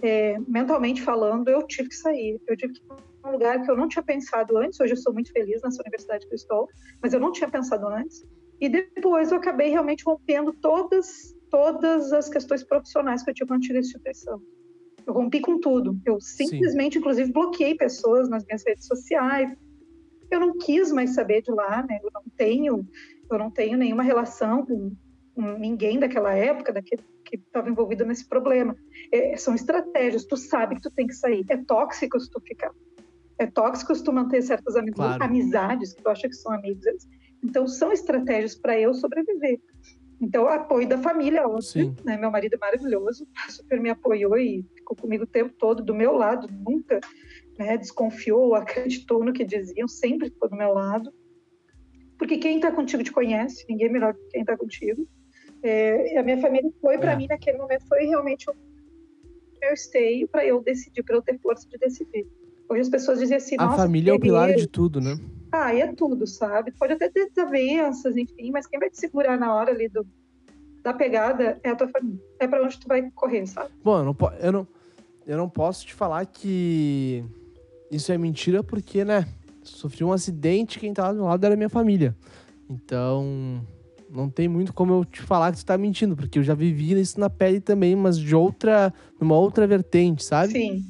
é, 0.00 0.38
mentalmente 0.46 1.02
falando, 1.02 1.48
eu 1.48 1.66
tive 1.66 1.88
que 1.88 1.96
sair. 1.96 2.40
Eu 2.46 2.56
tive 2.56 2.74
que 2.74 2.80
ir 2.80 2.86
para 2.86 3.30
um 3.30 3.32
lugar 3.32 3.62
que 3.62 3.70
eu 3.70 3.76
não 3.76 3.88
tinha 3.88 4.02
pensado 4.02 4.56
antes. 4.56 4.78
Hoje 4.78 4.92
eu 4.92 4.96
sou 4.96 5.12
muito 5.12 5.32
feliz 5.32 5.60
nessa 5.62 5.82
universidade 5.82 6.26
que 6.26 6.32
eu 6.32 6.36
estou, 6.36 6.68
mas 7.02 7.12
eu 7.12 7.18
não 7.18 7.32
tinha 7.32 7.48
pensado 7.48 7.88
antes. 7.88 8.24
E 8.60 8.68
depois 8.68 9.32
eu 9.32 9.38
acabei 9.38 9.70
realmente 9.70 10.04
rompendo 10.04 10.52
todas, 10.52 11.34
todas 11.50 12.12
as 12.12 12.28
questões 12.28 12.62
profissionais 12.62 13.24
que 13.24 13.30
eu 13.30 13.34
tinha 13.34 13.46
com 13.46 13.54
a 13.54 13.56
antiga 13.56 13.80
instituição. 13.80 14.40
Eu 15.04 15.12
rompi 15.12 15.40
com 15.40 15.58
tudo. 15.58 15.98
Eu 16.06 16.20
simplesmente, 16.20 16.98
inclusive, 16.98 17.32
bloqueei 17.32 17.74
pessoas 17.74 18.28
nas 18.28 18.44
minhas 18.44 18.62
redes 18.64 18.86
sociais. 18.86 19.56
Eu 20.30 20.40
não 20.40 20.56
quis 20.58 20.92
mais 20.92 21.14
saber 21.14 21.42
de 21.42 21.50
lá, 21.50 21.84
né? 21.88 21.98
Eu 22.02 22.10
não 22.14 22.22
tenho, 22.36 22.86
eu 23.30 23.38
não 23.38 23.50
tenho 23.50 23.76
nenhuma 23.76 24.02
relação 24.02 24.64
com, 24.64 24.92
com 25.34 25.42
ninguém 25.58 25.98
daquela 25.98 26.34
época, 26.34 26.72
daquele 26.72 27.02
que 27.24 27.36
estava 27.36 27.68
envolvido 27.68 28.04
nesse 28.04 28.28
problema. 28.28 28.76
É, 29.12 29.36
são 29.36 29.54
estratégias. 29.54 30.24
Tu 30.24 30.36
sabe 30.36 30.76
que 30.76 30.82
tu 30.82 30.90
tem 30.90 31.06
que 31.06 31.14
sair. 31.14 31.44
É 31.48 31.56
tóxico 31.56 32.18
se 32.20 32.30
tu 32.30 32.40
ficar. 32.40 32.70
É 33.38 33.46
tóxico 33.46 33.94
se 33.94 34.04
tu 34.04 34.12
manter 34.12 34.42
certas 34.42 34.76
ami- 34.76 34.92
Claro. 34.92 35.22
amizades 35.24 35.92
que 35.94 36.02
tu 36.02 36.08
acha 36.08 36.28
que 36.28 36.34
são 36.34 36.52
amigos. 36.52 36.84
Então 37.42 37.66
são 37.66 37.90
estratégias 37.92 38.54
para 38.54 38.78
eu 38.78 38.94
sobreviver. 38.94 39.60
Então, 40.20 40.48
apoio 40.48 40.88
da 40.88 40.96
família, 40.96 41.46
óbvio. 41.46 41.94
Né? 42.04 42.16
Meu 42.16 42.30
marido 42.30 42.54
é 42.54 42.58
maravilhoso, 42.58 43.26
super 43.48 43.80
me 43.80 43.90
apoiou 43.90 44.38
e 44.38 44.64
ficou 44.76 44.96
comigo 44.96 45.24
o 45.24 45.26
tempo 45.26 45.52
todo 45.58 45.82
do 45.82 45.94
meu 45.94 46.12
lado, 46.12 46.48
nunca 46.66 47.00
né, 47.58 47.76
desconfiou 47.76 48.40
ou 48.46 48.54
acreditou 48.54 49.24
no 49.24 49.32
que 49.32 49.44
diziam, 49.44 49.88
sempre 49.88 50.30
ficou 50.30 50.48
do 50.48 50.56
meu 50.56 50.72
lado. 50.72 51.12
Porque 52.18 52.38
quem 52.38 52.56
está 52.56 52.70
contigo 52.70 53.02
te 53.02 53.12
conhece, 53.12 53.64
ninguém 53.68 53.88
é 53.88 53.90
melhor 53.90 54.14
que 54.14 54.28
quem 54.30 54.40
está 54.42 54.56
contigo. 54.56 55.06
É, 55.62 56.14
e 56.14 56.18
a 56.18 56.22
minha 56.22 56.40
família 56.40 56.70
foi, 56.80 56.98
para 56.98 57.12
É. 57.12 57.16
mim, 57.16 57.26
naquele 57.28 57.58
momento, 57.58 57.84
foi 57.88 58.04
realmente 58.04 58.48
o 58.50 58.54
meu 59.60 59.72
esteio 59.72 60.28
para 60.28 60.44
eu 60.44 60.62
decidir, 60.62 61.02
para 61.02 61.16
eu 61.16 61.22
ter 61.22 61.38
força 61.40 61.66
de 61.68 61.78
decidir. 61.78 62.26
Hoje 62.68 62.82
as 62.82 62.88
pessoas 62.88 63.18
dizem 63.18 63.36
assim, 63.36 63.56
A 63.58 63.70
família 63.76 64.10
é 64.10 64.14
o 64.14 64.20
pilar 64.20 64.52
de 64.54 64.66
tudo, 64.66 65.00
né? 65.00 65.18
Ah, 65.52 65.74
é 65.74 65.92
tudo, 65.92 66.26
sabe? 66.26 66.72
Pode 66.72 66.94
até 66.94 67.08
ter 67.08 67.28
desavenças, 67.28 68.16
enfim, 68.16 68.50
mas 68.50 68.66
quem 68.66 68.78
vai 68.78 68.90
te 68.90 68.98
segurar 68.98 69.38
na 69.38 69.54
hora 69.54 69.70
ali 69.70 69.88
do, 69.88 70.06
da 70.82 70.92
pegada 70.92 71.58
é 71.62 71.70
a 71.70 71.76
tua 71.76 71.88
família. 71.88 72.18
É 72.38 72.46
para 72.48 72.62
onde 72.62 72.78
tu 72.78 72.88
vai 72.88 73.10
correr, 73.14 73.46
sabe? 73.46 73.70
Bom, 73.82 73.98
eu 73.98 74.04
não, 74.04 74.16
eu, 74.40 74.52
não, 74.52 74.68
eu 75.26 75.36
não 75.38 75.48
posso 75.48 75.86
te 75.86 75.94
falar 75.94 76.26
que 76.26 77.24
isso 77.90 78.10
é 78.10 78.18
mentira, 78.18 78.62
porque, 78.62 79.04
né? 79.04 79.26
Sofri 79.64 80.04
um 80.04 80.12
acidente, 80.12 80.78
quem 80.78 80.92
tava 80.92 81.12
do 81.12 81.16
meu 81.16 81.26
lado 81.26 81.44
era 81.44 81.56
minha 81.56 81.68
família. 81.68 82.14
Então, 82.68 83.64
não 84.10 84.28
tem 84.28 84.48
muito 84.48 84.72
como 84.72 84.92
eu 84.92 85.04
te 85.04 85.20
falar 85.22 85.52
que 85.52 85.58
tu 85.58 85.66
tá 85.66 85.76
mentindo, 85.76 86.16
porque 86.16 86.38
eu 86.38 86.42
já 86.42 86.54
vivi 86.54 86.98
isso 86.98 87.18
na 87.18 87.28
pele 87.28 87.60
também, 87.60 87.96
mas 87.96 88.18
de 88.18 88.34
outra, 88.34 88.92
numa 89.20 89.36
outra 89.36 89.66
vertente, 89.66 90.24
sabe? 90.24 90.52
Sim. 90.52 90.84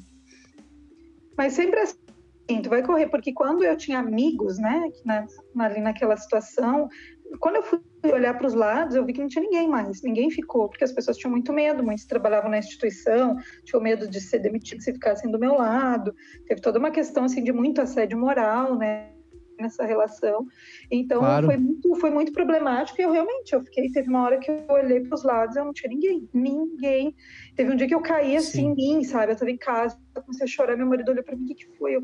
Mas 1.37 1.55
sempre 1.55 1.81
assim, 1.81 2.63
tu 2.63 2.69
vai 2.69 2.83
correr, 2.83 3.09
porque 3.09 3.33
quando 3.33 3.65
eu 3.65 3.77
tinha 3.77 3.99
amigos, 3.99 4.59
né, 4.59 4.89
na- 5.05 5.27
ali 5.65 5.81
naquela 5.81 6.17
situação, 6.17 6.89
quando 7.41 7.57
eu 7.57 7.63
fui 7.63 7.81
olhar 8.13 8.37
para 8.37 8.47
os 8.47 8.55
lados, 8.55 8.95
eu 8.95 9.05
vi 9.05 9.13
que 9.13 9.21
não 9.21 9.29
tinha 9.29 9.43
ninguém 9.43 9.69
mais, 9.69 10.03
ninguém 10.03 10.31
ficou, 10.31 10.69
porque 10.69 10.85
as 10.85 10.93
pessoas 10.93 11.17
tinham 11.17 11.31
muito 11.31 11.53
medo, 11.53 11.83
muitos 11.83 12.05
trabalhavam 12.05 12.51
na 12.51 12.59
instituição, 12.59 13.37
tinham 13.65 13.83
medo 13.83 14.09
de 14.09 14.21
ser 14.21 14.41
demitido 14.41 14.83
se 14.83 14.93
ficassem 14.93 15.31
do 15.31 15.39
meu 15.39 15.55
lado, 15.55 16.15
teve 16.47 16.61
toda 16.61 16.79
uma 16.79 16.91
questão 16.91 17.25
assim 17.25 17.43
de 17.43 17.53
muito 17.53 17.81
assédio 17.81 18.19
moral, 18.19 18.77
né, 18.77 19.11
nessa 19.59 19.85
relação. 19.85 20.47
Então 20.91 21.21
Claro. 21.21 21.47
foi 21.47 21.57
muito 21.57 21.95
foi 21.97 22.11
muito 22.11 22.33
problemático 22.33 23.01
e 23.01 23.05
eu 23.05 23.13
realmente 23.13 23.53
eu 23.53 23.63
fiquei 23.63 23.91
teve 23.91 24.09
uma 24.09 24.23
hora 24.23 24.39
que 24.39 24.51
eu 24.51 24.65
olhei 24.69 25.01
para 25.01 25.15
os 25.15 25.25
lados 25.25 25.57
e 25.57 25.59
eu 25.61 25.65
não 25.65 25.73
tinha 25.73 25.91
ninguém, 25.91 26.29
ninguém. 26.33 27.15
Teve 27.57 27.71
um 27.73 27.77
dia 27.77 27.87
que 27.87 27.95
eu 27.95 28.03
caí 28.03 28.37
assim 28.37 28.63
Sim. 28.63 28.67
em 28.67 28.75
mim, 28.75 29.05
sabe? 29.05 29.33
Eu 29.33 29.37
tava 29.37 29.51
em 29.51 29.57
casa, 29.57 29.99
eu 30.15 30.23
comecei 30.23 30.45
a 30.45 30.49
chorar, 30.49 30.77
meu 30.77 30.87
marido 30.87 31.11
olhou 31.11 31.25
para 31.25 31.37
mim, 31.37 31.45
o 31.45 31.47
que 31.49 31.55
que 31.55 31.77
foi? 31.79 31.97
Eu, 31.97 32.03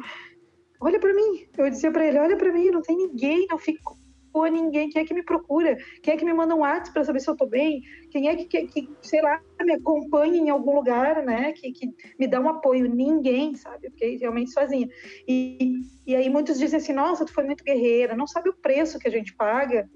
olha 0.81 0.99
para 0.99 1.12
mim. 1.12 1.47
Eu 1.59 1.68
dizia 1.68 1.91
para 1.91 2.07
ele, 2.07 2.18
olha 2.18 2.37
para 2.37 2.53
mim, 2.53 2.70
não 2.70 2.83
tem 2.83 2.97
ninguém, 2.97 3.47
não 3.51 3.59
fico 3.59 3.99
boa 4.33 4.51
ninguém. 4.51 4.89
Quem 4.89 5.03
é 5.03 5.05
que 5.05 5.14
me 5.14 5.22
procura? 5.22 5.76
Quem 6.03 6.14
é 6.14 6.16
que 6.16 6.24
me 6.24 6.33
manda 6.33 6.55
um 6.55 6.61
WhatsApp 6.61 6.93
para 6.93 7.05
saber 7.05 7.20
se 7.20 7.28
eu 7.28 7.37
tô 7.37 7.47
bem? 7.47 7.83
Quem 8.11 8.28
é 8.28 8.37
que, 8.37 8.45
que, 8.45 8.66
que, 8.66 8.89
sei 9.03 9.22
lá, 9.22 9.41
me 9.61 9.72
acompanha 9.72 10.37
em 10.37 10.51
algum 10.51 10.74
lugar, 10.74 11.22
né? 11.24 11.53
Que, 11.53 11.72
que 11.72 11.89
me 12.18 12.26
dá 12.26 12.41
um 12.41 12.49
apoio? 12.49 12.89
Ninguém, 12.89 13.55
sabe? 13.55 13.87
Eu 13.87 13.91
fiquei 13.93 14.16
realmente 14.16 14.53
sozinha. 14.53 14.89
E, 15.26 15.81
e 16.07 16.14
aí 16.14 16.28
muitos 16.28 16.59
dizem 16.59 16.78
assim: 16.78 16.93
nossa, 16.93 17.24
tu 17.24 17.33
foi 17.33 17.45
muito 17.45 17.64
guerreira. 17.64 18.16
Não 18.16 18.26
sabe 18.26 18.49
o 18.49 18.55
preço 18.55 18.99
que 18.99 19.09
a 19.09 19.12
gente 19.12 19.35
paga 19.35 19.89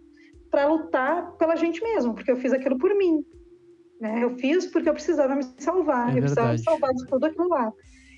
para 0.50 0.68
lutar 0.68 1.32
pela 1.32 1.56
gente 1.56 1.82
mesmo, 1.82 2.14
porque 2.14 2.30
eu 2.30 2.36
fiz 2.36 2.52
aquilo 2.52 2.78
por 2.78 2.94
mim. 2.94 3.24
Né? 4.00 4.22
Eu 4.22 4.36
fiz 4.36 4.66
porque 4.66 4.88
eu 4.88 4.94
precisava 4.94 5.34
me 5.34 5.42
salvar, 5.58 6.10
É 6.10 6.18
eu 6.18 6.20
precisava 6.20 6.52
me 6.52 6.58
salvar 6.58 6.92
de 6.92 7.06
tudo 7.06 7.26
aquilo 7.26 7.48
lá. 7.48 7.72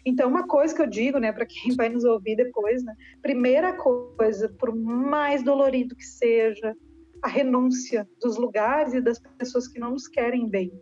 Então, 0.07 0.29
uma 0.31 0.47
coisa 0.47 0.73
que 0.73 0.81
eu 0.81 0.87
digo, 0.87 1.19
né, 1.19 1.33
para 1.33 1.45
quem 1.45 1.75
vai 1.77 1.89
nos 1.89 2.05
ouvir 2.05 2.37
depois, 2.37 2.83
né, 2.85 2.95
primeira 3.21 3.73
coisa, 3.73 4.49
por 4.57 4.75
mais 4.75 5.43
dolorido 5.43 5.97
que 5.97 6.07
seja, 6.07 6.75
a 7.23 7.29
renúncia 7.29 8.09
dos 8.23 8.37
lugares 8.37 8.95
e 8.95 9.01
das 9.01 9.19
pessoas 9.37 9.67
que 9.67 9.81
não 9.81 9.91
nos 9.91 10.07
querem 10.07 10.49
bem. 10.49 10.73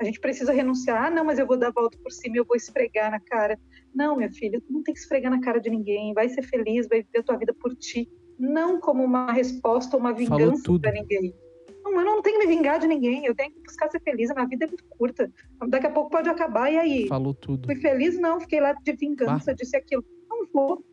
A 0.00 0.04
gente 0.04 0.20
precisa 0.20 0.52
renunciar, 0.52 1.06
ah, 1.06 1.10
não, 1.10 1.24
mas 1.24 1.38
eu 1.38 1.46
vou 1.46 1.56
dar 1.56 1.68
a 1.68 1.72
volta 1.72 1.96
por 2.02 2.12
cima 2.12 2.36
e 2.36 2.38
eu 2.40 2.44
vou 2.44 2.56
esfregar 2.56 3.10
na 3.10 3.20
cara. 3.20 3.58
Não, 3.94 4.16
minha 4.16 4.30
filha, 4.30 4.60
tu 4.60 4.72
não 4.72 4.82
tem 4.82 4.92
que 4.92 5.00
esfregar 5.00 5.30
na 5.30 5.40
cara 5.40 5.60
de 5.60 5.70
ninguém, 5.70 6.12
vai 6.12 6.28
ser 6.28 6.42
feliz, 6.42 6.86
vai 6.88 7.02
viver 7.02 7.20
a 7.20 7.22
tua 7.22 7.36
vida 7.38 7.54
por 7.54 7.74
ti, 7.76 8.10
não 8.38 8.80
como 8.80 9.02
uma 9.02 9.32
resposta 9.32 9.96
ou 9.96 10.00
uma 10.00 10.12
vingança 10.12 10.78
para 10.80 10.92
ninguém. 10.92 11.32
Não, 11.84 12.00
eu 12.00 12.04
não 12.04 12.22
tenho 12.22 12.40
que 12.40 12.46
me 12.46 12.54
vingar 12.54 12.80
de 12.80 12.86
ninguém, 12.86 13.26
eu 13.26 13.34
tenho 13.34 13.52
que 13.52 13.60
buscar 13.60 13.90
ser 13.90 14.00
feliz, 14.00 14.30
a 14.30 14.34
minha 14.34 14.48
vida 14.48 14.64
é 14.64 14.68
muito 14.68 14.84
curta. 14.84 15.30
Daqui 15.68 15.86
a 15.86 15.90
pouco 15.90 16.10
pode 16.10 16.28
acabar, 16.28 16.72
e 16.72 16.78
aí? 16.78 17.08
Falou 17.08 17.34
tudo. 17.34 17.66
Fui 17.66 17.76
feliz? 17.76 18.18
Não, 18.18 18.40
fiquei 18.40 18.60
lá 18.60 18.72
de 18.72 18.92
vingança, 18.92 19.54
disse 19.54 19.76
aquilo. 19.76 20.04
Não 20.28 20.46
vou. 20.52 20.84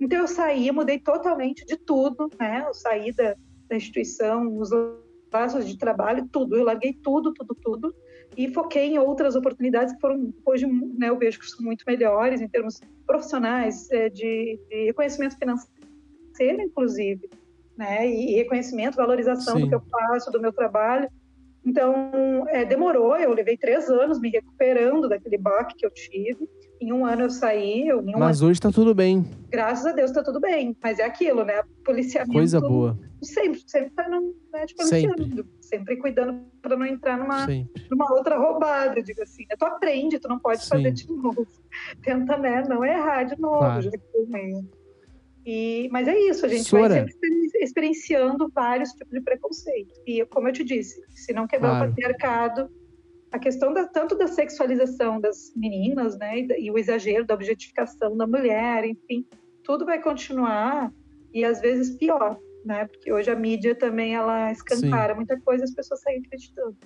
Então 0.00 0.18
eu 0.18 0.26
saí, 0.26 0.68
eu 0.68 0.74
mudei 0.74 0.98
totalmente 0.98 1.64
de 1.66 1.76
tudo, 1.76 2.30
né? 2.40 2.64
Eu 2.66 2.74
saí 2.74 3.12
da, 3.12 3.36
da 3.68 3.76
instituição, 3.76 4.56
os 4.56 4.70
laços 5.32 5.66
de 5.68 5.76
trabalho, 5.76 6.28
tudo. 6.32 6.56
Eu 6.56 6.64
larguei 6.64 6.94
tudo, 6.94 7.32
tudo, 7.34 7.54
tudo. 7.54 7.94
E 8.36 8.52
foquei 8.52 8.86
em 8.86 8.98
outras 8.98 9.36
oportunidades 9.36 9.94
que 9.94 10.00
foram, 10.00 10.32
hoje, 10.44 10.66
né, 10.66 11.08
eu 11.08 11.18
vejo 11.18 11.38
que 11.38 11.46
são 11.46 11.64
muito 11.64 11.84
melhores 11.86 12.40
em 12.40 12.48
termos 12.48 12.80
profissionais, 13.06 13.90
é, 13.90 14.08
de, 14.08 14.60
de 14.68 14.84
reconhecimento 14.86 15.36
financeiro, 15.38 16.62
inclusive, 16.62 17.28
né? 17.78 18.06
E 18.06 18.34
reconhecimento, 18.34 18.96
valorização 18.96 19.56
Sim. 19.56 19.62
do 19.62 19.68
que 19.68 19.74
eu 19.76 19.82
faço, 19.88 20.32
do 20.32 20.40
meu 20.40 20.52
trabalho. 20.52 21.08
Então, 21.64 22.44
é, 22.48 22.64
demorou, 22.64 23.16
eu 23.16 23.32
levei 23.32 23.56
três 23.56 23.88
anos 23.88 24.18
me 24.20 24.30
recuperando 24.30 25.08
daquele 25.08 25.38
baque 25.38 25.76
que 25.76 25.86
eu 25.86 25.90
tive. 25.90 26.48
Em 26.80 26.92
um 26.92 27.04
ano 27.04 27.22
eu 27.22 27.30
saí, 27.30 27.88
eu, 27.88 28.02
Mas 28.16 28.40
hoje 28.40 28.60
tá 28.60 28.70
tudo 28.70 28.94
bem. 28.94 29.18
ano, 29.18 29.28
graças 29.50 29.84
a 29.84 29.92
Deus 29.92 30.12
tá 30.12 30.22
tudo 30.22 30.40
bem. 30.40 30.76
Mas 30.82 30.98
é 30.98 31.04
aquilo, 31.04 31.44
né? 31.44 31.60
Policiamento. 31.84 32.32
Coisa 32.32 32.60
boa. 32.60 32.98
Sempre, 33.20 33.60
sempre 33.66 33.90
tá 33.90 34.08
no, 34.08 34.34
né, 34.52 34.64
Sempre. 34.84 35.44
Sempre. 35.60 35.96
cuidando 35.96 36.40
para 36.62 36.76
não 36.76 36.86
entrar 36.86 37.18
numa, 37.18 37.46
Sempre. 37.46 37.86
numa 37.90 38.12
outra 38.12 38.38
roubada, 38.38 39.02
digo 39.02 39.20
assim. 39.22 39.44
Tu 39.58 39.64
aprende, 39.64 40.18
tu 40.20 40.28
não 40.28 40.38
pode 40.38 40.62
Sim. 40.62 40.68
fazer 40.70 40.92
de 40.92 41.08
novo. 41.08 41.46
Tenta, 42.02 42.38
né? 42.38 42.62
Não 42.68 42.84
errar 42.84 43.24
de 43.24 43.38
novo. 43.40 43.58
Claro. 43.58 43.82
já 43.82 43.90
que 43.90 43.98
tu 43.98 44.28
erra. 44.32 44.64
E, 45.50 45.88
mas 45.90 46.06
é 46.06 46.14
isso, 46.28 46.44
a 46.44 46.48
gente 46.48 46.64
Sora. 46.64 46.88
vai 46.88 47.10
sempre 47.10 47.28
exper- 47.46 47.62
experienciando 47.62 48.50
vários 48.54 48.90
tipos 48.90 49.10
de 49.14 49.20
preconceito. 49.22 49.94
E 50.06 50.22
como 50.26 50.46
eu 50.46 50.52
te 50.52 50.62
disse, 50.62 51.02
se 51.08 51.32
não 51.32 51.46
quebrar 51.46 51.70
Claro. 51.70 51.86
o 51.86 51.88
patriarcado, 51.88 52.70
a 53.32 53.38
questão 53.38 53.72
da, 53.72 53.86
tanto 53.86 54.14
da 54.14 54.26
sexualização 54.26 55.18
das 55.18 55.50
meninas, 55.56 56.18
né, 56.18 56.40
e, 56.58 56.70
o 56.70 56.76
exagero 56.78 57.24
da 57.24 57.32
objetificação 57.32 58.14
da 58.14 58.26
mulher, 58.26 58.84
enfim, 58.84 59.24
tudo 59.64 59.86
vai 59.86 60.02
continuar 60.02 60.92
e 61.32 61.42
às 61.46 61.62
vezes 61.62 61.96
pior, 61.96 62.38
né? 62.62 62.84
Porque 62.86 63.10
hoje 63.10 63.30
a 63.30 63.34
mídia 63.34 63.74
também 63.74 64.14
ela 64.14 64.52
escancara 64.52 65.14
muita 65.14 65.40
coisa, 65.40 65.64
e 65.64 65.66
as 65.66 65.72
pessoas 65.74 66.00
saem 66.02 66.18
acreditando. 66.18 66.76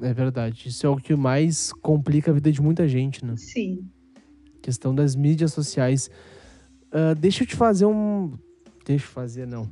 É 0.00 0.12
verdade. 0.12 0.68
Isso 0.68 0.84
é 0.84 0.90
o 0.90 0.96
que 0.96 1.14
mais 1.14 1.72
complica 1.74 2.32
a 2.32 2.34
vida 2.34 2.50
de 2.50 2.60
muita 2.60 2.88
gente, 2.88 3.24
né? 3.24 3.34
Sim. 3.36 3.84
Questão 4.60 4.92
das 4.92 5.14
mídias 5.14 5.52
sociais. 5.52 6.10
Ah, 6.92 7.14
deixa 7.14 7.42
eu 7.42 7.46
te 7.46 7.56
fazer 7.56 7.86
um. 7.86 8.32
Deixa 8.84 9.04
eu 9.06 9.10
fazer, 9.10 9.46
não. 9.46 9.68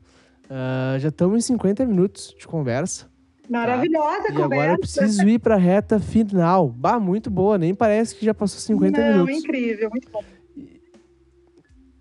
Ah, 0.49 0.97
já 0.99 1.09
estamos 1.09 1.39
em 1.45 1.47
50 1.55 1.85
minutos 1.87 2.35
de 2.39 2.47
conversa. 2.47 3.09
Maravilhosa 3.49 4.29
a 4.29 4.33
E 4.33 4.37
agora 4.37 4.43
conversa. 4.49 4.73
eu 4.75 4.79
preciso 4.79 5.29
ir 5.29 5.39
pra 5.41 5.57
reta 5.57 5.99
final. 5.99 6.69
Bah, 6.69 7.01
muito 7.01 7.29
boa. 7.31 7.59
Nem 7.59 7.75
parece 7.75 8.15
que 8.15 8.25
já 8.25 8.33
passou 8.33 8.61
50 8.61 9.01
Não, 9.01 9.25
minutos. 9.25 9.45
incrível, 9.45 9.91
muito 9.91 10.09
bom. 10.11 10.23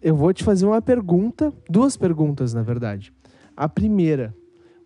Eu 0.01 0.15
vou 0.15 0.31
te 0.31 0.43
fazer 0.43 0.65
uma 0.65 0.81
pergunta, 0.81 1.51
duas 1.69 1.97
perguntas, 1.97 2.53
na 2.53 2.61
verdade. 2.61 3.11
A 3.57 3.67
primeira, 3.67 4.33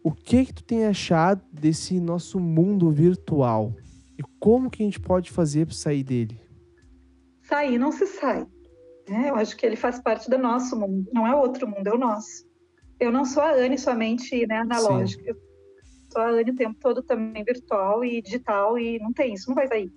o 0.03 0.11
que 0.11 0.45
que 0.45 0.53
tu 0.53 0.63
tem 0.63 0.86
achado 0.86 1.41
desse 1.51 1.99
nosso 1.99 2.39
mundo 2.39 2.89
virtual? 2.89 3.75
E 4.17 4.23
como 4.39 4.71
que 4.71 4.81
a 4.81 4.86
gente 4.86 4.99
pode 4.99 5.29
fazer 5.31 5.67
para 5.67 5.75
sair 5.75 6.03
dele? 6.03 6.39
Sair 7.43 7.77
não 7.77 7.91
se 7.91 8.07
sai. 8.07 8.47
Né? 9.07 9.29
Eu 9.29 9.35
acho 9.35 9.55
que 9.57 9.65
ele 9.65 9.75
faz 9.75 9.99
parte 9.99 10.29
do 10.29 10.37
nosso 10.37 10.79
mundo. 10.79 11.09
Não 11.13 11.27
é 11.27 11.35
outro 11.35 11.67
mundo, 11.67 11.87
é 11.87 11.93
o 11.93 11.97
nosso. 11.97 12.45
Eu 12.99 13.11
não 13.11 13.25
sou 13.25 13.43
a 13.43 13.51
Anne 13.51 13.77
somente 13.77 14.45
né, 14.47 14.57
analógica. 14.57 15.23
Eu 15.25 15.35
sou 16.11 16.21
a 16.21 16.29
Anne 16.29 16.51
o 16.51 16.55
tempo 16.55 16.77
todo 16.79 17.03
também 17.03 17.43
virtual 17.43 18.03
e 18.05 18.21
digital 18.21 18.77
e 18.77 18.99
não 18.99 19.11
tem 19.11 19.33
isso, 19.33 19.49
não 19.49 19.55
vai 19.55 19.67
sair. 19.67 19.91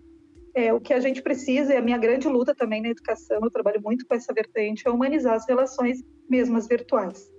É, 0.54 0.72
o 0.72 0.80
que 0.80 0.94
a 0.94 1.00
gente 1.00 1.20
precisa, 1.20 1.74
e 1.74 1.76
a 1.76 1.82
minha 1.82 1.98
grande 1.98 2.26
luta 2.26 2.54
também 2.54 2.80
na 2.80 2.88
educação, 2.88 3.38
eu 3.42 3.50
trabalho 3.50 3.80
muito 3.82 4.07
com 4.07 4.14
essa 4.14 4.32
vertente, 4.32 4.88
é 4.88 4.90
humanizar 4.90 5.34
as 5.34 5.46
relações, 5.46 6.02
mesmo 6.30 6.57
as 6.57 6.66
virtuais. 6.66 7.30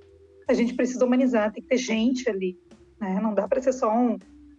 A 0.47 0.53
gente 0.53 0.76
precisa 0.76 1.03
humanizar, 1.03 1.51
tem 1.51 1.63
que 1.63 1.68
ter 1.68 1.78
gente 1.78 2.30
ali. 2.30 2.57
Né? 3.01 3.20
Não 3.20 3.34
dá 3.34 3.47
para 3.47 3.61
ser 3.61 3.74
só 3.74 3.91
um, 3.91 4.18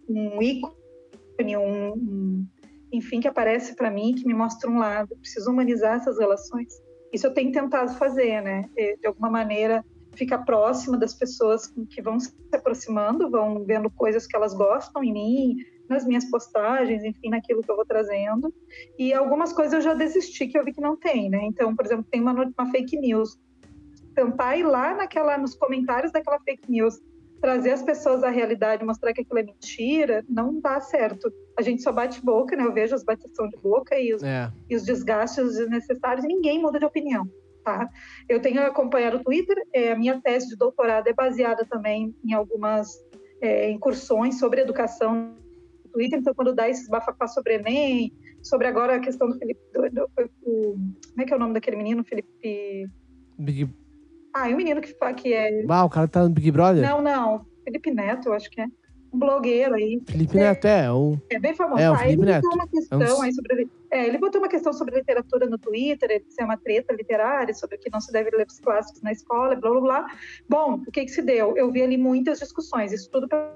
um 0.09 0.41
ícone, 0.41 1.55
um, 1.57 1.93
um 1.93 2.47
enfim, 2.91 3.21
que 3.21 3.27
aparece 3.27 3.75
para 3.75 3.89
mim, 3.89 4.13
que 4.13 4.25
me 4.25 4.33
mostra 4.33 4.69
um 4.69 4.77
lado. 4.77 5.13
Eu 5.13 5.17
preciso 5.17 5.49
humanizar 5.49 5.95
essas 5.95 6.19
relações. 6.19 6.73
Isso 7.11 7.27
eu 7.27 7.33
tenho 7.33 7.51
tentado 7.51 7.93
fazer, 7.95 8.41
né? 8.41 8.69
De 8.75 9.07
alguma 9.07 9.29
maneira, 9.29 9.83
ficar 10.13 10.39
próxima 10.39 10.97
das 10.97 11.13
pessoas 11.13 11.67
que 11.89 12.01
vão 12.01 12.19
se 12.19 12.31
aproximando, 12.51 13.29
vão 13.29 13.63
vendo 13.63 13.89
coisas 13.89 14.27
que 14.27 14.35
elas 14.35 14.53
gostam 14.53 15.03
em 15.03 15.13
mim, 15.13 15.57
nas 15.87 16.05
minhas 16.05 16.25
postagens, 16.25 17.03
enfim, 17.03 17.29
naquilo 17.29 17.63
que 17.63 17.71
eu 17.71 17.75
vou 17.75 17.85
trazendo. 17.85 18.53
E 18.97 19.13
algumas 19.13 19.51
coisas 19.51 19.73
eu 19.73 19.81
já 19.81 19.93
desisti, 19.93 20.47
que 20.47 20.57
eu 20.57 20.63
vi 20.63 20.71
que 20.71 20.81
não 20.81 20.95
tem, 20.95 21.29
né? 21.29 21.39
Então, 21.43 21.75
por 21.75 21.85
exemplo, 21.85 22.05
tem 22.09 22.21
uma, 22.21 22.33
uma 22.33 22.71
fake 22.71 22.97
news. 22.97 23.39
Tentar 24.13 24.57
ir 24.57 24.63
lá 24.63 24.93
naquela, 24.93 25.37
nos 25.37 25.55
comentários 25.55 26.11
daquela 26.11 26.39
fake 26.41 26.69
news, 26.69 26.99
trazer 27.41 27.71
as 27.71 27.81
pessoas 27.81 28.23
à 28.23 28.29
realidade, 28.29 28.85
mostrar 28.85 29.13
que 29.13 29.21
aquilo 29.21 29.39
é 29.39 29.43
mentira, 29.43 30.23
não 30.27 30.59
dá 30.59 30.79
certo. 30.81 31.31
A 31.59 31.61
gente 31.61 31.81
só 31.83 31.91
bate 31.91 32.23
boca, 32.23 32.55
né? 32.55 32.63
Eu 32.63 32.73
vejo 32.73 32.95
as 32.95 33.03
bateção 33.03 33.49
de 33.49 33.57
boca 33.57 33.99
e 33.99 34.13
os 34.13 34.23
É, 34.23 34.49
e 34.69 34.75
os 34.77 34.83
desgastes 34.83 35.57
desnecessários, 35.57 36.23
e 36.23 36.27
ninguém 36.29 36.61
muda 36.61 36.79
de 36.79 36.85
opinião, 36.85 37.27
tá? 37.65 37.89
Eu 38.29 38.41
tenho 38.41 38.61
acompanhado 38.65 39.17
o 39.17 39.23
Twitter, 39.25 39.57
é, 39.73 39.91
a 39.91 39.95
minha 39.97 40.21
tese 40.21 40.47
de 40.47 40.55
doutorado 40.55 41.07
é 41.07 41.13
baseada 41.13 41.65
também 41.65 42.15
em 42.23 42.31
algumas 42.33 42.87
é, 43.41 43.69
incursões 43.69 44.39
sobre 44.39 44.61
educação 44.61 45.33
no 45.83 45.91
Twitter, 45.91 46.19
então 46.19 46.33
quando 46.33 46.55
dá 46.55 46.69
esses 46.69 46.87
bafafá 46.87 47.27
sobre 47.27 47.55
Enem, 47.55 48.13
sobre 48.41 48.67
agora 48.67 48.95
a 48.95 48.99
questão 49.01 49.27
do 49.27 49.37
Felipe, 49.37 49.59
do, 49.73 49.81
do- 49.89 50.09
o- 50.43 50.73
como 51.09 51.21
é 51.21 51.25
que 51.25 51.33
é 51.33 51.35
o 51.35 51.39
nome 51.39 51.53
daquele 51.55 51.75
menino, 51.75 52.05
Felipe... 52.05 52.87
Big... 53.37 53.69
Ah, 54.33 54.49
e 54.49 54.53
o 54.53 54.57
menino 54.57 54.79
que, 54.79 54.93
que 55.17 55.33
é... 55.33 55.65
Ah, 55.67 55.83
o 55.83 55.89
cara 55.89 56.07
tá 56.07 56.23
no 56.23 56.29
Big 56.29 56.51
Brother? 56.51 56.81
Não, 56.87 57.01
não, 57.01 57.45
Felipe 57.65 57.91
Neto, 57.91 58.29
eu 58.29 58.33
acho 58.33 58.49
que 58.49 58.61
é, 58.61 58.67
um 59.13 59.17
blogueiro 59.19 59.75
aí, 59.75 60.01
Felipe 60.07 60.35
Neto 60.37 60.65
é, 60.65 60.91
um... 60.93 61.19
é 61.29 61.39
bem 61.39 61.55
famoso. 61.55 61.81
É, 61.81 61.89
o 61.89 61.93
Ah, 61.93 61.97
Felipe 61.97 62.21
ele 62.21 62.31
Neto. 62.31 62.41
botou 62.43 62.55
uma 62.59 62.67
questão 62.67 63.01
É 63.01 63.13
um- 63.13 63.21
aí 63.21 63.33
sobre. 63.33 63.67
É, 63.91 64.05
ele 64.07 64.17
botou 64.17 64.39
uma 64.41 64.47
questão 64.49 64.71
sobre 64.73 64.95
literatura 64.95 65.47
no 65.47 65.57
Twitter, 65.57 66.09
ele 66.11 66.25
ser 66.29 66.43
uma 66.43 66.57
treta 66.57 66.93
literária, 66.93 67.53
sobre 67.53 67.77
que 67.77 67.89
não 67.91 67.99
se 67.99 68.11
deve 68.11 68.29
ler 68.35 68.45
os 68.47 68.59
clássicos 68.59 69.01
na 69.01 69.11
escola, 69.11 69.55
blá 69.55 69.71
blá 69.71 69.81
blá. 69.81 70.07
Bom, 70.47 70.75
o 70.87 70.91
que, 70.91 71.05
que 71.05 71.11
se 71.11 71.21
deu? 71.21 71.57
Eu 71.57 71.71
vi 71.71 71.81
ali 71.81 71.97
muitas 71.97 72.39
discussões. 72.39 72.91
Isso 72.93 73.09
tudo 73.09 73.27
para 73.27 73.51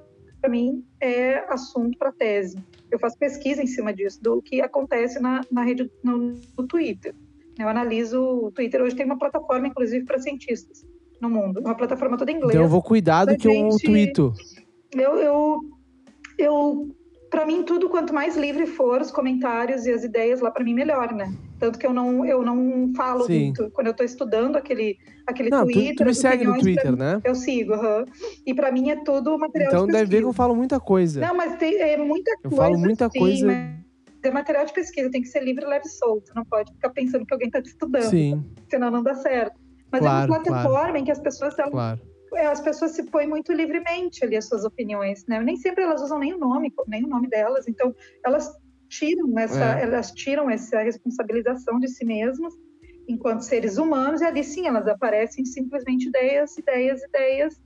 mim 0.50 0.84
é 1.00 1.46
assunto 1.54 1.98
para 1.98 2.12
tese. 2.12 2.58
Eu 2.92 2.98
faço 3.00 3.18
pesquisa 3.18 3.62
em 3.62 3.68
cima 3.68 3.94
disso, 3.94 4.22
do 4.22 4.42
que 4.42 4.60
acontece 4.62 5.20
na, 5.20 5.42
na 5.52 5.64
rede 5.64 5.90
no, 6.04 6.36
no 6.58 6.68
Twitter. 6.68 7.14
Eu 7.60 7.68
analiso 7.70 8.20
o 8.20 8.52
Twitter 8.52 8.82
hoje 8.82 8.96
tem 8.96 9.06
uma 9.06 9.18
plataforma, 9.18 9.68
inclusive, 9.68 10.04
para 10.06 10.18
cientistas 10.20 10.84
no 11.22 11.30
mundo, 11.30 11.60
uma 11.62 11.76
plataforma 11.76 12.18
toda 12.18 12.32
em 12.32 12.36
inglês 12.36 12.52
Então 12.54 12.64
eu 12.64 12.70
vou 12.70 12.82
cuidar 12.82 13.24
do 13.26 13.38
que 13.38 13.48
eu 13.48 13.52
gente- 13.54 13.86
tuito. 13.86 14.34
Eu, 15.02 15.18
eu, 15.18 15.60
eu 16.38 16.96
para 17.30 17.46
mim 17.46 17.64
tudo 17.64 17.90
quanto 17.90 18.14
mais 18.14 18.38
livre 18.38 18.68
for 18.68 19.02
os 19.02 19.10
comentários 19.12 19.86
e 19.88 19.92
as 19.92 20.04
ideias 20.04 20.40
lá 20.40 20.52
para 20.52 20.64
mim 20.64 20.74
melhor, 20.74 21.12
né? 21.14 21.34
Tanto 21.60 21.80
que 21.80 21.88
eu 21.88 21.94
não 21.94 22.24
eu 22.26 22.44
não 22.44 22.92
falo 22.96 23.26
Sim. 23.26 23.46
muito 23.46 23.72
quando 23.72 23.88
eu 23.88 23.92
estou 23.92 24.06
estudando 24.06 24.56
aquele 24.56 24.98
aquele 25.26 25.50
Não, 25.50 25.66
tu, 25.66 25.72
Twitter. 25.72 25.96
tu 25.96 26.04
me 26.04 26.12
as 26.12 26.18
segue 26.18 26.44
no 26.44 26.58
Twitter, 26.58 26.92
mim- 26.92 26.98
né? 26.98 27.22
Eu 27.24 27.34
sigo, 27.34 27.74
aham. 27.74 28.06
e 28.46 28.54
para 28.54 28.72
mim 28.72 28.90
é 28.90 28.96
tudo 29.04 29.38
material 29.40 29.72
Então 29.72 29.86
de 29.88 29.92
deve 29.94 30.06
ver 30.06 30.10
que 30.10 30.12
pesquisa. 30.12 30.30
eu 30.30 30.34
falo 30.34 30.56
muita 30.56 30.80
coisa. 30.80 31.22
Não, 31.22 31.34
mas 31.36 31.56
tem 31.58 31.76
é 31.82 31.98
muita 31.98 32.32
Eu 32.44 32.50
coisa. 32.52 32.64
falo 32.64 32.78
muita 32.78 33.10
sim, 33.10 33.20
coisa- 33.20 33.52
é 34.26 34.32
material 34.32 34.66
de 34.66 34.74
pesquisa, 34.74 35.10
tem 35.12 35.22
que 35.22 35.28
ser 35.28 35.44
livre, 35.44 35.66
leve 35.66 35.86
e 35.86 35.90
solto. 35.90 36.32
Não 36.36 36.46
pode 36.46 36.72
ficar 36.74 36.90
pensando 36.92 37.26
que 37.26 37.34
alguém 37.34 37.48
está 37.48 37.62
te 37.62 37.68
estudando, 37.70 38.10
Sim, 38.10 38.42
senão 38.70 38.90
não 38.92 39.02
dá 39.04 39.16
certo. 39.16 39.60
Mas 39.92 40.02
Claro, 40.02 40.32
é 40.32 40.36
uma 40.36 40.42
plataforma 40.44 40.98
em 41.00 41.04
que 41.04 41.12
as 41.12 41.20
pessoas 41.20 41.58
elas 41.60 41.72
claro. 41.72 42.00
É, 42.36 42.46
as 42.48 42.62
pessoas 42.62 42.92
se 42.92 43.04
põem 43.04 43.28
muito 43.28 43.52
livremente 43.54 44.24
ali 44.24 44.36
as 44.36 44.48
suas 44.48 44.64
opiniões, 44.64 45.26
né? 45.28 45.40
Nem 45.42 45.56
sempre 45.58 45.84
elas 45.84 46.02
usam 46.02 46.20
nem 46.20 46.34
o 46.34 46.38
nome, 46.38 46.74
nem 46.88 47.04
o 47.04 47.08
nome 47.08 47.28
delas, 47.28 47.68
então 47.68 47.96
elas 48.26 48.52
tiram 48.90 49.38
essa, 49.40 49.80
É. 49.80 49.84
elas 49.84 50.12
tiram 50.12 50.50
essa 50.50 50.82
responsabilização 50.82 51.80
de 51.80 51.88
si 51.88 52.06
mesmas 52.06 52.54
enquanto 53.08 53.42
seres 53.42 53.78
humanos 53.78 54.22
e 54.22 54.26
ali 54.26 54.44
sim 54.44 54.68
elas 54.68 54.88
aparecem 54.88 55.44
simplesmente 55.46 56.08
ideias, 56.08 56.58
ideias, 56.58 57.02
ideias 57.04 57.62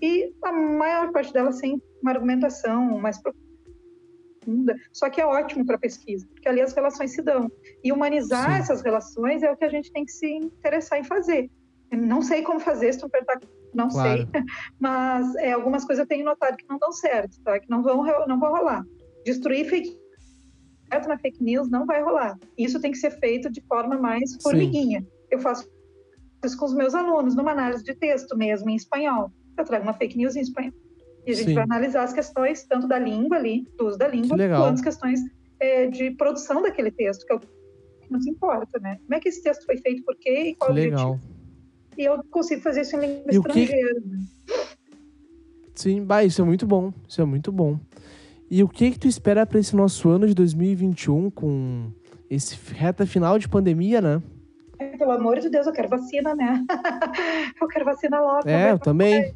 e 0.00 0.32
a 0.42 0.52
maior 0.52 1.12
parte 1.12 1.32
delas 1.32 1.58
sem 1.58 1.82
uma 2.00 2.12
argumentação 2.12 2.98
mais 2.98 3.20
profunda. 3.20 4.76
Só 4.92 5.10
que 5.10 5.20
é 5.20 5.26
ótimo 5.26 5.66
para 5.66 5.76
pesquisa, 5.76 6.26
porque 6.28 6.48
ali 6.48 6.60
as 6.60 6.72
relações 6.72 7.12
se 7.12 7.20
dão. 7.20 7.50
E 7.82 7.92
humanizar 7.92 8.52
Sim. 8.54 8.60
essas 8.60 8.82
relações 8.82 9.42
é 9.42 9.50
o 9.50 9.56
que 9.56 9.64
a 9.64 9.68
gente 9.68 9.92
tem 9.92 10.04
que 10.04 10.12
se 10.12 10.26
interessar 10.26 10.98
em 10.98 11.04
fazer. 11.04 11.50
Eu 11.90 11.98
não 11.98 12.22
sei 12.22 12.42
como 12.42 12.60
fazer, 12.60 12.92
se 12.92 13.00
tu 13.00 13.08
perguntar, 13.10 13.40
não 13.74 13.88
Claro. 13.88 14.28
sei, 14.32 14.42
mas 14.80 15.34
é, 15.36 15.52
algumas 15.52 15.84
coisas 15.84 16.02
eu 16.02 16.08
tenho 16.08 16.24
notado 16.24 16.56
que 16.56 16.68
não 16.68 16.78
dão 16.78 16.92
certo, 16.92 17.40
tá? 17.42 17.58
Que 17.58 17.68
não 17.70 17.82
vão, 17.82 18.04
não 18.26 18.38
vão 18.38 18.52
rolar. 18.52 18.84
Destruir 19.24 19.68
fake 19.68 19.98
direto 20.84 21.08
na 21.08 21.18
fake 21.18 21.42
news 21.42 21.68
não 21.70 21.84
vai 21.84 22.02
rolar. 22.02 22.38
Isso 22.56 22.80
tem 22.80 22.90
que 22.90 22.98
ser 22.98 23.10
feito 23.18 23.50
de 23.50 23.60
forma 23.62 23.96
mais 23.98 24.36
formiguinha. 24.42 25.06
Eu 25.30 25.38
faço 25.38 25.68
isso 26.44 26.56
com 26.56 26.64
os 26.64 26.74
meus 26.74 26.94
alunos, 26.94 27.34
numa 27.34 27.50
análise 27.52 27.84
de 27.84 27.94
texto 27.94 28.36
mesmo, 28.36 28.70
em 28.70 28.76
espanhol. 28.76 29.30
Eu 29.56 29.64
trago 29.64 29.82
uma 29.84 29.92
fake 29.92 30.16
news 30.16 30.36
em 30.36 30.40
espanhol. 30.40 30.72
E 31.26 31.32
a 31.32 31.34
gente 31.34 31.48
Sim. 31.48 31.54
vai 31.54 31.64
analisar 31.64 32.04
as 32.04 32.12
questões, 32.12 32.64
tanto 32.64 32.86
da 32.88 32.98
língua 32.98 33.36
ali, 33.36 33.66
do 33.76 33.86
uso 33.88 33.98
da 33.98 34.08
língua, 34.08 34.36
quanto 34.38 34.74
as 34.74 34.80
questões 34.80 35.20
é, 35.60 35.86
de 35.86 36.12
produção 36.12 36.62
daquele 36.62 36.90
texto, 36.90 37.26
que 37.26 37.32
é 37.32 37.36
o 37.36 37.40
que 37.40 37.48
nos 38.10 38.26
importa, 38.26 38.78
né? 38.78 38.96
Como 39.02 39.14
é 39.14 39.20
que 39.20 39.28
esse 39.28 39.42
texto 39.42 39.66
foi 39.66 39.76
feito, 39.76 40.02
por 40.04 40.16
quê 40.16 40.50
e 40.50 40.54
qual 40.54 40.72
Que 40.72 40.80
o 40.80 40.82
legal. 40.82 41.10
objetivo? 41.10 41.37
E 41.98 42.04
eu 42.04 42.22
consigo 42.30 42.62
fazer 42.62 42.82
isso 42.82 42.96
em 42.96 43.00
língua 43.00 43.24
E 43.32 43.38
o 43.38 43.42
que- 43.42 43.48
estrangeira. 43.60 44.00
Sim, 45.74 46.04
bah, 46.04 46.24
isso 46.24 46.40
é 46.40 46.44
muito 46.44 46.64
bom. 46.66 46.92
Isso 47.08 47.20
é 47.20 47.24
muito 47.24 47.50
bom. 47.50 47.78
E 48.50 48.62
o 48.62 48.68
que 48.68 48.92
que 48.92 48.98
tu 48.98 49.08
espera 49.08 49.44
para 49.44 49.58
esse 49.58 49.74
nosso 49.74 50.08
ano 50.08 50.26
de 50.26 50.34
2021 50.34 51.28
com 51.30 51.90
esse 52.30 52.56
reta 52.72 53.04
final 53.04 53.38
de 53.38 53.48
pandemia, 53.48 54.00
né? 54.00 54.22
Pelo 54.96 55.10
amor 55.10 55.40
de 55.40 55.50
Deus, 55.50 55.66
eu 55.66 55.72
quero 55.72 55.88
vacina, 55.88 56.34
né? 56.36 56.64
eu 57.60 57.66
quero 57.68 57.84
vacina 57.84 58.20
logo. 58.20 58.48
É, 58.48 58.70
eu 58.70 58.78
também. 58.78 59.34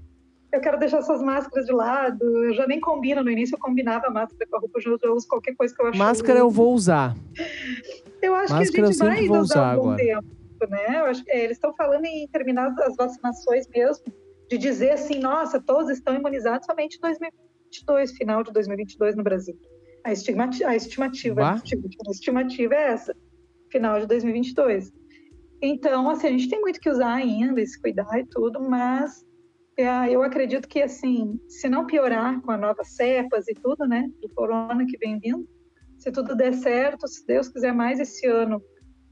Eu 0.53 0.61
quero 0.61 0.79
deixar 0.79 0.99
essas 0.99 1.21
máscaras 1.23 1.67
de 1.67 1.73
lado. 1.73 2.23
Eu 2.45 2.55
já 2.55 2.67
nem 2.67 2.79
combino. 2.79 3.25
No 3.25 3.31
início 3.31 3.55
eu 3.55 3.59
combinava 3.59 4.07
a 4.07 4.11
máscara 4.11 4.47
com 4.49 4.57
a 4.57 4.61
roupa, 4.61 4.79
hoje 4.79 4.89
eu 4.89 4.99
já 5.03 5.11
uso 5.11 5.27
qualquer 5.27 5.57
coisa 5.57 5.75
que 5.75 5.83
eu 5.83 5.87
acho. 5.89 5.99
Máscara 5.99 6.39
eu 6.39 6.51
vou 6.51 6.73
usar. 6.75 7.17
Eu 8.21 8.35
acho 8.37 8.53
máscara 8.53 8.71
que 8.73 8.81
a 8.81 8.87
gente 8.87 8.99
vai 8.99 9.19
ainda 9.19 9.41
usar 9.41 9.43
usar 9.43 9.73
um 9.73 9.77
bom 9.83 9.91
agora. 9.91 10.21
Né? 10.69 11.01
Eu 11.01 11.07
acho 11.07 11.25
que 11.25 11.31
é, 11.31 11.45
eles 11.45 11.57
estão 11.57 11.75
falando 11.75 12.05
em 12.05 12.27
terminar 12.29 12.75
as 12.81 12.97
vacinações 12.97 13.67
mesmo, 13.69 14.05
de 14.49 14.59
dizer 14.59 14.91
assim, 14.91 15.19
nossa, 15.19 15.61
todos 15.61 15.91
estão 15.91 16.15
imunizados 16.15 16.67
somente 16.67 16.97
em 16.97 17.01
2022, 17.01 18.13
final 18.13 18.43
de 18.43 18.53
2022 18.53 19.17
no 19.17 19.23
Brasil. 19.23 19.59
A, 20.05 20.13
estimativa, 20.13 20.71
a 20.71 20.77
estimativa, 20.77 21.53
a 21.53 22.11
estimativa 22.11 22.75
é 22.75 22.93
essa, 22.93 23.17
final 23.71 24.01
de 24.01 24.07
2022. 24.07 24.93
Então, 25.63 26.11
assim, 26.11 26.27
a 26.27 26.31
gente 26.31 26.49
tem 26.49 26.61
muito 26.61 26.81
que 26.81 26.91
usar 26.91 27.15
ainda, 27.15 27.61
e 27.61 27.67
se 27.67 27.81
cuidar 27.81 28.19
e 28.19 28.27
tudo, 28.27 28.61
mas 28.61 29.25
é, 29.77 30.11
eu 30.11 30.23
acredito 30.23 30.69
que, 30.69 30.83
assim, 30.83 31.41
se 31.49 31.69
não 31.69 31.87
piorar 31.87 32.41
com 32.43 32.51
a 32.51 32.59
nova 32.59 32.85
cepas 32.85 33.47
e 33.49 33.55
tudo, 33.55 33.87
né, 33.87 34.11
do 34.21 34.29
corona 34.31 34.85
que 34.85 34.99
vem 34.99 35.19
vindo, 35.19 35.49
se 35.99 36.11
tudo 36.11 36.35
der 36.35 36.53
certo, 36.53 37.07
se 37.07 37.25
Deus 37.25 37.49
quiser 37.49 37.73
mais 37.73 38.01
esse 38.01 38.27
ano, 38.27 38.61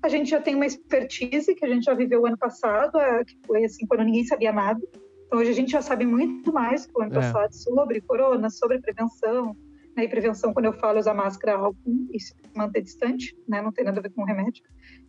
a 0.03 0.09
gente 0.09 0.31
já 0.31 0.41
tem 0.41 0.55
uma 0.55 0.67
expertise 0.67 1.55
que 1.55 1.65
a 1.65 1.69
gente 1.69 1.85
já 1.85 1.95
viveu 1.95 2.23
o 2.23 2.27
ano 2.27 2.39
passado, 2.39 2.99
que 3.27 3.37
foi 3.47 3.65
assim, 3.65 3.87
quando 3.87 4.05
ninguém 4.05 4.25
sabia 4.25 4.53
nada. 4.53 4.81
Então, 5.27 5.39
hoje 5.39 5.51
a 5.51 5.55
gente 5.55 5.71
já 5.71 5.83
sabe 5.83 6.07
muito 6.07 6.53
mais 6.53 6.87
que 6.87 6.93
o 6.99 7.03
ano 7.03 7.13
É. 7.13 7.15
passado 7.15 7.53
sobre 7.53 8.01
corona, 8.01 8.51
sobre 8.51 8.81
prevenção. 8.81 9.57
E 10.05 10.09
prevenção, 10.09 10.53
quando 10.53 10.67
eu 10.67 10.73
falo, 10.73 10.99
é 10.99 11.01
usar 11.01 11.15
máscara, 11.15 11.57
álcool 11.57 12.07
e 12.13 12.21
se 12.21 12.35
manter 12.55 12.83
distante, 12.83 13.37
né? 13.49 13.61
Não 13.63 13.73
tem 13.73 13.85
nada 13.85 13.99
a 13.99 14.03
ver 14.03 14.11
com 14.11 14.25
remédio. 14.25 14.63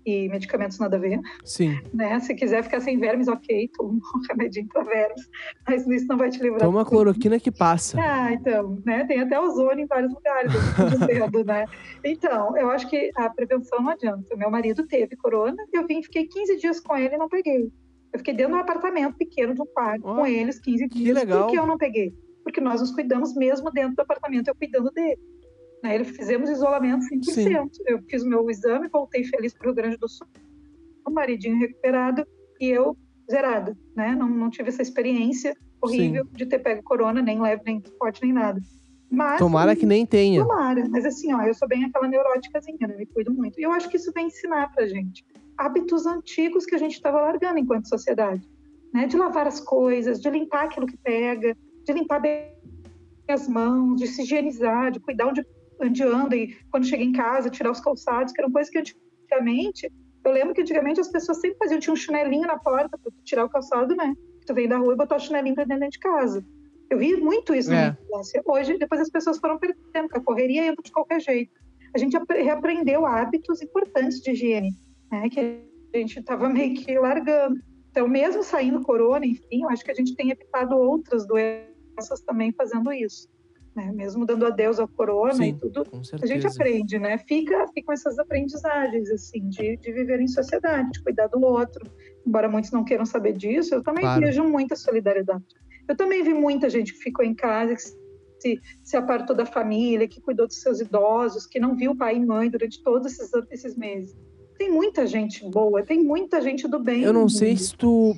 E 0.06 0.28
medicamentos 0.30 0.80
nada 0.80 0.98
a 0.98 1.00
ver, 1.00 1.20
Sim. 1.46 1.80
né? 1.94 2.20
Se 2.20 2.34
quiser 2.34 2.64
ficar 2.64 2.80
sem 2.80 2.98
vermes, 2.98 3.28
ok, 3.28 3.70
toma 3.74 3.94
um 3.94 4.00
remedinho 4.30 4.68
para 4.68 4.84
vermes. 4.84 5.30
Mas 5.68 5.88
isso 5.88 6.08
não 6.08 6.18
vai 6.18 6.30
te 6.30 6.42
livrar. 6.42 6.62
Toma 6.62 6.84
cloroquina 6.84 7.39
que 7.39 7.52
passa. 7.52 8.00
Ah, 8.02 8.34
então, 8.34 8.82
né? 8.84 9.06
Tem 9.06 9.20
até 9.20 9.39
ozônio 9.39 9.84
em 9.84 9.88
vários 9.88 10.12
lugares, 10.12 10.52
dizendo, 10.98 11.44
né? 11.44 11.66
Então, 12.04 12.58
eu 12.58 12.72
acho 12.72 12.89
que 12.89 13.12
a 13.16 13.30
prevenção 13.30 13.80
não 13.80 13.92
adianta. 13.92 14.36
Meu 14.36 14.50
marido 14.50 14.88
teve 14.88 15.16
corona, 15.16 15.64
eu 15.72 15.86
vim, 15.86 16.02
fiquei 16.02 16.26
15 16.28 16.58
dias 16.58 16.80
com 16.80 16.98
ele 16.98 17.14
e 17.16 17.18
não 17.18 17.30
peguei. 17.30 17.72
Eu 18.12 18.20
fiquei 18.20 18.34
dentro 18.34 18.54
de 18.54 18.58
um 18.58 18.62
apartamento 18.62 19.16
pequeno 19.16 19.54
de 19.54 19.62
um 19.62 19.66
quarto 19.66 20.02
Ó, 20.04 20.16
com 20.16 20.26
eles 20.26 20.60
15 20.60 20.89
que 20.89 20.98
dias. 21.00 21.16
legal. 21.16 21.44
Por 21.44 21.52
que 21.52 21.60
eu 21.60 21.66
não 21.66 21.78
peguei? 21.78 22.14
Porque 22.52 22.60
nós 22.60 22.82
nos 22.82 22.91
cuidamos 22.91 23.34
mesmo 23.34 23.72
dentro 23.72 23.95
do 23.95 24.02
apartamento, 24.02 24.49
eu 24.49 24.56
cuidando 24.56 24.91
dele. 24.91 25.18
Né? 25.82 25.95
Ele 25.95 26.04
fizemos 26.04 26.49
isolamento 26.49 27.06
100%. 27.06 27.70
Eu 27.88 28.04
fiz 28.10 28.24
o 28.24 28.28
meu 28.28 28.49
exame, 28.49 28.89
voltei 28.89 29.24
feliz 29.24 29.54
para 29.54 29.64
o 29.64 29.66
Rio 29.68 29.76
Grande 29.76 29.97
do 29.97 30.10
Sul, 30.10 30.28
o 31.08 31.10
maridinho 31.10 31.58
recuperado 31.58 32.28
e 32.60 32.68
eu 32.68 32.97
zerada, 33.30 33.78
né? 33.95 34.14
Não, 34.14 34.28
não 34.28 34.49
tive 34.49 34.68
essa 34.68 34.82
experiência 34.82 35.56
horrível 35.82 36.26
de 36.34 36.45
ter 36.45 36.60
pego 36.60 36.84
corona, 36.84 37.22
nem 37.22 37.41
leve, 37.41 37.64
nem 37.66 37.82
forte, 37.97 38.22
nem 38.22 38.34
nada. 38.34 38.60
Mas, 39.10 39.39
Tomara 39.39 39.76
que 39.76 39.86
nem 39.86 40.06
tenha. 40.06 40.41
Tomara, 40.41 40.88
mas 40.89 41.06
assim, 41.06 41.34
ó, 41.34 41.41
eu 41.41 41.54
sou 41.54 41.68
bem 41.70 41.86
aquela 41.86 42.08
neuróticazinha, 42.08 42.86
né? 42.86 42.97
Me 42.97 43.06
cuido 43.06 43.34
muito. 43.34 43.58
E 43.58 43.64
eu 43.64 43.72
acho 43.72 43.88
que 43.88 43.95
isso 43.95 44.12
vem 44.14 44.28
ensinar 44.28 44.72
pra 44.74 44.86
gente 44.86 45.26
hábitos 45.58 46.06
antigos 46.06 46.66
que 46.66 46.76
a 46.76 46.78
gente 46.78 46.93
estava 46.93 47.22
largando 47.22 47.60
enquanto 47.60 47.88
sociedade, 47.88 48.45
né? 48.93 49.08
De 49.08 49.18
lavar 49.18 49.47
as 49.47 49.62
coisas, 49.62 50.20
de 50.20 50.30
limpar 50.30 50.66
aquilo 50.66 50.86
que 50.86 50.97
pega, 50.97 51.56
de 51.86 51.93
limpar 51.93 52.19
bem 52.21 52.51
as 53.27 53.47
mãos, 53.47 53.99
de 53.99 54.07
se 54.07 54.23
higienizar, 54.23 54.91
de 54.91 54.99
cuidar 54.99 55.27
onde, 55.27 55.45
onde 55.79 56.03
anda 56.03 56.36
e 56.36 56.53
quando 56.69 56.86
chega 56.86 57.03
em 57.03 57.11
casa, 57.13 57.49
tirar 57.49 57.71
os 57.71 57.79
calçados, 57.79 58.34
que 58.34 58.41
eram 58.41 58.51
coisas 58.51 58.69
que 58.71 58.77
antigamente, 58.79 59.91
eu 60.23 60.32
lembro 60.32 60.53
que 60.53 60.61
antigamente 60.61 60.99
as 60.99 61.07
pessoas 61.07 61.39
sempre 61.39 61.57
faziam, 61.57 61.79
tinha 61.79 61.93
um 61.93 61.97
chinelinho 61.97 62.45
na 62.45 62.59
porta 62.59 62.97
para 62.97 63.11
tirar 63.23 63.45
o 63.45 63.49
calçado, 63.49 63.95
né? 63.95 64.13
Tu 64.45 64.53
vem 64.53 64.67
da 64.67 64.77
rua 64.77 64.93
e 64.93 64.97
botar 64.97 65.15
o 65.15 65.19
chinelinho 65.19 65.55
pra 65.55 65.63
dentro 65.63 65.89
de 65.89 65.99
casa. 65.99 66.45
Eu 66.89 66.97
vi 66.97 67.15
muito 67.15 67.55
isso 67.55 67.69
na 67.69 67.75
É. 67.77 67.79
minha 67.91 67.97
infância. 68.03 68.41
Hoje, 68.45 68.77
depois 68.77 68.99
as 68.99 69.09
pessoas 69.09 69.38
foram 69.38 69.57
perdendo, 69.57 69.79
porque 69.93 70.17
a 70.17 70.21
correria 70.21 70.65
entra 70.65 70.84
de 70.84 70.91
qualquer 70.91 71.21
jeito. 71.21 71.51
A 71.95 71.97
gente 71.97 72.17
apre- 72.17 72.41
reaprendeu 72.41 73.05
hábitos 73.05 73.61
importantes 73.61 74.19
de 74.19 74.32
higiene, 74.32 74.71
né? 75.09 75.29
Que 75.29 75.61
a 75.93 75.97
gente 75.97 76.19
estava 76.19 76.49
meio 76.49 76.75
que 76.75 76.99
largando. 76.99 77.61
Então, 77.91 78.07
mesmo 78.07 78.43
saindo 78.43 78.82
corona, 78.82 79.25
enfim, 79.25 79.63
eu 79.63 79.69
acho 79.69 79.84
que 79.86 79.91
a 79.91 79.93
gente 79.93 80.15
tem 80.15 80.32
evitado 80.32 80.75
outras 80.75 81.25
doenças 81.25 81.70
também 82.26 82.52
fazendo 82.52 82.91
isso. 82.91 83.30
Né? 83.76 83.89
Mesmo 83.93 84.26
dando 84.26 84.45
adeus 84.45 84.80
ao 84.80 84.88
corona 84.88 85.34
Sim, 85.34 85.49
e 85.49 85.54
tudo, 85.54 85.86
a 86.22 86.26
gente 86.26 86.45
aprende, 86.45 86.99
né? 86.99 87.18
Fica, 87.20 87.66
ficam 87.74 87.93
essas 87.93 88.20
aprendizagens, 88.20 89.10
assim, 89.10 89.47
de, 89.47 89.78
de 89.78 89.93
viver 89.93 90.20
em 90.20 90.28
sociedade, 90.28 90.91
de 90.91 91.02
cuidar 91.02 91.28
do 91.28 91.39
outro. 91.41 91.89
Embora 92.28 92.49
muitos 92.49 92.72
não 92.72 92.84
queiram 92.84 93.06
saber 93.06 93.32
disso, 93.34 93.74
eu 93.74 93.82
também 93.82 94.04
Claro. 94.04 94.22
vejo 94.22 94.43
muita 94.43 94.76
solidariedade. 94.76 95.45
Eu 95.88 95.95
também 95.95 96.22
vi 96.22 96.34
muita 96.34 96.70
gente 96.70 96.93
que 96.93 96.99
ficou 96.99 97.24
em 97.24 97.34
casa, 97.34 97.74
que 97.76 97.82
se, 97.82 98.62
se 98.84 98.97
apartou 98.97 99.36
da 99.36 99.45
família, 99.45 100.08
que 100.08 100.20
cuidou 100.20 100.47
dos 100.47 100.62
seus 100.62 100.82
idosos, 100.82 101.45
que 101.45 101.60
não 101.60 101.76
viu 101.76 101.95
pai 101.95 102.18
e 102.18 102.26
mãe 102.26 102.49
durante 102.49 102.84
todos 102.84 103.14
esses, 103.14 103.32
esses 103.49 103.78
meses. 103.78 104.16
Tem 104.58 104.70
muita 104.70 105.08
gente 105.08 105.49
boa, 105.49 105.82
tem 105.82 106.04
muita 106.04 106.41
gente 106.41 106.68
do 106.68 106.78
bem. 106.78 107.04
Eu 107.04 107.14
não 107.14 107.30
sei 107.30 107.56
se 107.56 107.74
tu. 107.76 108.16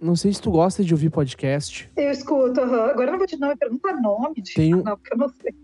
Não 0.00 0.14
sei 0.14 0.32
se 0.32 0.40
tu 0.42 0.50
gosta 0.50 0.84
de 0.84 0.92
ouvir 0.92 1.10
podcast. 1.10 1.90
Eu 1.96 2.10
escuto, 2.10 2.60
aham. 2.60 2.90
agora 2.90 3.06
eu 3.08 3.12
não 3.12 3.18
vou 3.18 3.26
te 3.26 3.36
uma 3.36 3.56
pergunta 3.56 3.92
nome. 3.94 4.42
De... 4.42 4.54
Tem 4.54 4.74
um- 4.74 4.82
Não, 4.82 4.96
porque 4.96 5.14
eu 5.14 5.18
não 5.18 5.28
sei. 5.28 5.54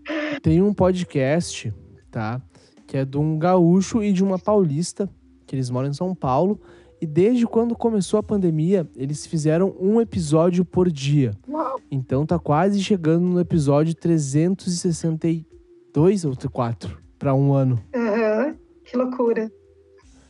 Tem 0.41 0.61
um 0.61 0.73
podcast, 0.73 1.71
tá? 2.09 2.41
Que 2.87 2.97
é 2.97 3.05
de 3.05 3.17
um 3.17 3.37
gaúcho 3.37 4.03
e 4.03 4.11
de 4.11 4.23
uma 4.23 4.39
paulista, 4.39 5.07
que 5.45 5.55
eles 5.55 5.69
moram 5.69 5.89
em 5.89 5.93
São 5.93 6.15
Paulo. 6.15 6.59
E 6.99 7.05
desde 7.05 7.45
quando 7.45 7.75
começou 7.75 8.17
a 8.19 8.23
pandemia, 8.23 8.89
eles 8.95 9.25
fizeram 9.25 9.75
um 9.79 9.99
episódio 10.01 10.65
por 10.65 10.89
dia. 10.89 11.31
Uau. 11.47 11.79
Então 11.91 12.25
tá 12.25 12.39
quase 12.39 12.81
chegando 12.81 13.25
no 13.25 13.39
episódio 13.39 13.93
362 13.93 16.25
ou 16.25 16.33
4 16.51 16.97
para 17.19 17.35
um 17.35 17.53
ano. 17.53 17.79
Aham. 17.93 18.55
Que 18.85 18.97
loucura. 18.97 19.51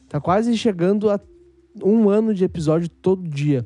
Tá 0.09 0.19
quase 0.19 0.57
chegando 0.57 1.09
a 1.09 1.19
um 1.83 2.09
ano 2.09 2.33
de 2.33 2.43
episódio 2.43 2.89
todo 2.89 3.23
dia. 3.27 3.65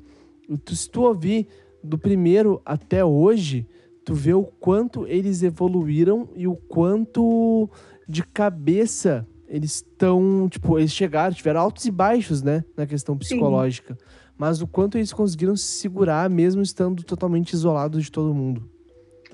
Se 0.74 0.90
tu 0.90 1.02
ouvir 1.02 1.48
do 1.84 1.98
primeiro 1.98 2.62
até 2.66 3.04
hoje, 3.04 3.68
tu 4.04 4.14
vê 4.14 4.34
o 4.34 4.44
quanto 4.44 5.06
eles 5.08 5.44
evoluíram 5.44 6.30
e 6.36 6.48
o 6.48 6.56
quanto 6.56 7.70
de 8.08 8.24
cabeça 8.24 9.28
eles 9.48 9.76
estão, 9.76 10.48
tipo, 10.50 10.78
eles 10.78 10.92
chegaram, 10.92 11.34
tiveram 11.34 11.62
altos 11.62 11.86
e 11.86 11.92
baixos, 11.92 12.42
né, 12.42 12.64
na 12.76 12.86
questão 12.86 13.18
psicológica. 13.18 13.98
Mas 14.38 14.62
o 14.62 14.68
quanto 14.68 14.98
eles 14.98 15.14
conseguiram 15.14 15.56
se 15.56 15.66
segurar 15.66 16.30
mesmo 16.30 16.62
estando 16.62 17.04
totalmente 17.04 17.54
isolados 17.54 18.04
de 18.04 18.12
todo 18.12 18.34
mundo. 18.34 18.70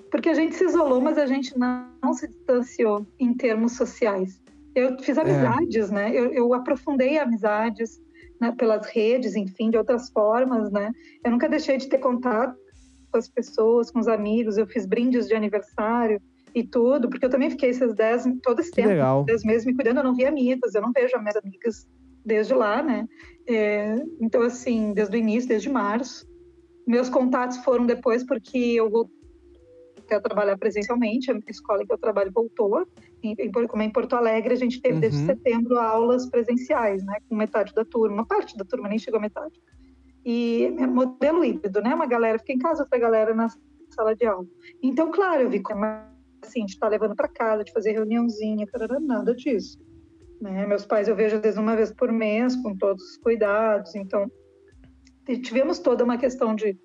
Porque 0.10 0.30
a 0.30 0.34
gente 0.34 0.56
se 0.56 0.64
isolou, 0.64 1.02
mas 1.02 1.18
a 1.18 1.26
gente 1.26 1.58
não, 1.58 2.14
se 2.14 2.28
distanciou 2.28 3.06
em 3.20 3.34
termos 3.34 3.74
sociais. 3.74 4.40
Eu 4.76 4.98
fiz 5.00 5.18
amizades, 5.18 5.90
né? 5.90 6.12
Eu, 6.12 6.32
eu 6.32 6.54
aprofundei 6.54 7.18
amizades, 7.18 8.00
né, 8.44 8.54
pelas 8.58 8.86
redes, 8.88 9.36
enfim, 9.36 9.70
de 9.70 9.78
outras 9.78 10.10
formas, 10.10 10.70
né? 10.70 10.92
Eu 11.24 11.32
nunca 11.32 11.48
deixei 11.48 11.78
de 11.78 11.88
ter 11.88 11.98
contato 12.00 12.58
com 13.10 13.18
as 13.18 13.30
pessoas, 13.30 13.90
com 13.90 14.00
os 14.00 14.08
amigos, 14.08 14.58
eu 14.58 14.68
fiz 14.68 14.86
brindes 14.86 15.28
de 15.28 15.34
aniversário 15.34 16.22
e 16.54 16.62
tudo, 16.64 17.10
porque 17.10 17.26
eu 17.26 17.30
também 17.30 17.50
fiquei 17.50 17.70
esses 17.70 17.94
10, 17.94 18.26
todo 18.44 18.60
esse 18.60 18.70
Que 18.72 18.78
tempo, 18.78 18.90
legal. 18.90 19.24
10 19.24 19.44
meses 19.44 19.66
me 19.66 19.74
cuidando, 19.74 19.98
eu 19.98 20.04
não 20.04 20.14
vi 20.14 20.26
amigos, 20.26 20.76
eu 20.76 20.82
não 20.82 20.92
vejo 20.92 21.16
as 21.16 21.22
minhas 21.22 21.38
amigas 21.38 21.88
desde 22.26 22.54
lá, 22.54 22.84
né? 22.84 23.08
É, 23.48 23.96
então, 24.20 24.42
assim, 24.42 24.94
desde 24.94 25.16
o 25.16 25.20
início, 25.20 25.48
desde 25.48 25.70
março. 25.70 26.28
Meus 26.86 27.10
contatos 27.10 27.58
foram 27.58 27.86
depois 27.86 28.26
porque 28.26 28.58
eu 28.58 28.90
voltei 28.90 29.14
a 30.12 30.20
trabalhar 30.20 30.58
presencialmente, 30.58 31.32
a 31.32 31.40
escola 31.48 31.86
que 31.86 31.94
eu 31.94 31.98
trabalho 31.98 32.32
voltou, 32.34 32.86
em, 33.24 33.52
como 33.68 33.82
é 33.82 33.86
em 33.86 33.92
Porto 33.92 34.16
Alegre, 34.16 34.54
a 34.54 34.58
gente 34.58 34.82
teve 34.82 35.00
desde 35.00 35.20
Uhum. 35.20 35.26
setembro 35.26 35.78
aulas 35.78 36.30
presenciais, 36.30 37.04
né? 37.06 37.18
Com 37.30 37.36
metade 37.36 37.74
da 37.74 37.86
turma, 37.86 38.16
uma 38.16 38.26
parte 38.26 38.58
da 38.58 38.66
turma 38.66 38.90
nem 38.90 39.00
chegou 39.00 39.18
a 39.20 39.22
metade. 39.22 39.60
E 40.26 40.74
é 40.78 40.88
modelo 40.88 41.44
híbrido, 41.44 41.82
né? 41.82 41.94
Uma 41.94 42.06
galera 42.06 42.40
fica 42.40 42.54
em 42.54 42.60
casa, 42.60 42.84
outra 42.84 43.00
galera 43.00 43.34
na 43.34 43.48
sala 43.90 44.16
de 44.16 44.26
aula. 44.26 44.48
Então, 44.82 45.12
claro, 45.12 45.44
eu 45.44 45.50
vi 45.50 45.62
como 45.62 45.86
assim, 46.42 46.66
de 46.66 46.74
estar 46.74 46.88
levando 46.90 47.16
para 47.16 47.28
casa, 47.28 47.64
de 47.64 47.72
fazer 47.72 47.94
reuniãozinha, 47.94 48.68
tarará, 48.68 49.00
nada 49.00 49.34
disso. 49.34 49.80
Né? 50.42 50.66
Meus 50.66 50.86
pais 50.86 51.08
eu 51.08 51.16
vejo 51.16 51.38
às 51.38 51.42
vezes 51.42 51.58
uma 51.58 51.76
vez 51.76 51.92
por 51.94 52.12
mês, 52.12 52.56
com 52.58 52.76
todos 52.76 53.04
os 53.04 53.18
cuidados. 53.18 53.96
Então, 53.96 54.30
tivemos 55.42 55.80
toda 55.80 56.04
uma 56.04 56.18
questão 56.18 56.54
de, 56.54 56.78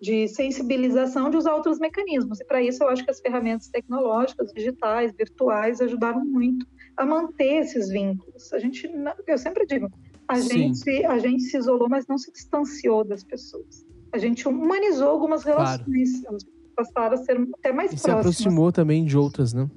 de 0.00 0.26
sensibilização 0.28 1.28
de 1.30 1.36
usar 1.36 1.54
outros 1.54 1.78
mecanismos. 1.78 2.40
E 2.40 2.44
para 2.44 2.62
isso 2.62 2.82
eu 2.82 2.88
acho 2.88 3.04
que 3.04 3.10
as 3.10 3.20
ferramentas 3.20 3.68
tecnológicas, 3.68 4.50
digitais, 4.52 5.12
virtuais, 5.16 5.80
ajudaram 5.80 6.24
muito 6.24 6.66
a 6.96 7.04
manter 7.04 7.60
esses 7.62 7.88
vínculos. 7.90 8.52
A 8.52 8.58
gente, 8.58 8.90
eu 9.26 9.38
sempre 9.38 9.66
digo, 9.66 9.90
a 10.26 10.36
Sim. 10.40 10.72
gente, 10.74 11.04
a 11.04 11.18
gente 11.18 11.42
se 11.42 11.56
isolou, 11.58 11.88
mas 11.88 12.06
não 12.06 12.16
se 12.16 12.32
distanciou 12.32 13.04
das 13.04 13.22
pessoas. 13.22 13.84
A 14.12 14.18
gente 14.18 14.48
humanizou 14.48 15.08
algumas 15.08 15.42
Claro. 15.44 15.84
relações. 15.84 16.24
Elas 16.24 16.44
passaram 16.74 17.14
a 17.14 17.18
ser 17.18 17.48
até 17.58 17.72
mais 17.72 17.92
E 17.92 17.96
se 17.98 18.02
próximas. 18.04 18.20
aproximou 18.26 18.72
também 18.72 19.04
de 19.04 19.18
outras, 19.18 19.52
né? 19.52 19.68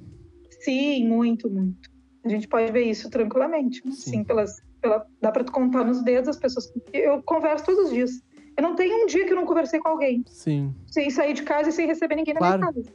Sim, 0.61 1.07
muito, 1.07 1.49
muito. 1.49 1.77
A 2.23 2.29
gente 2.29 2.47
pode 2.47 2.71
ver 2.71 2.83
isso 2.85 3.09
tranquilamente. 3.09 3.81
Sim. 3.85 3.91
Sim, 3.91 4.23
pelas, 4.23 4.55
pela, 4.81 5.05
dá 5.21 5.31
para 5.31 5.43
contar 5.43 5.83
nos 5.83 6.01
dedos 6.01 6.29
as 6.29 6.37
pessoas 6.39 6.71
eu 6.93 7.21
converso 7.23 7.65
todos 7.65 7.85
os 7.87 7.91
dias. 7.91 8.11
Eu 8.57 8.63
não 8.63 8.75
tenho 8.75 9.03
um 9.03 9.05
dia 9.07 9.25
que 9.25 9.31
eu 9.31 9.35
não 9.35 9.45
conversei 9.45 9.79
com 9.79 9.89
alguém, 9.89 10.23
Sim. 10.27 10.73
sem 10.87 11.09
sair 11.09 11.33
de 11.33 11.43
casa 11.43 11.69
e 11.69 11.71
sem 11.71 11.87
receber 11.87 12.15
ninguém 12.15 12.33
na 12.33 12.39
Claro. 12.39 12.59
minha 12.59 12.73
casa. 12.73 12.93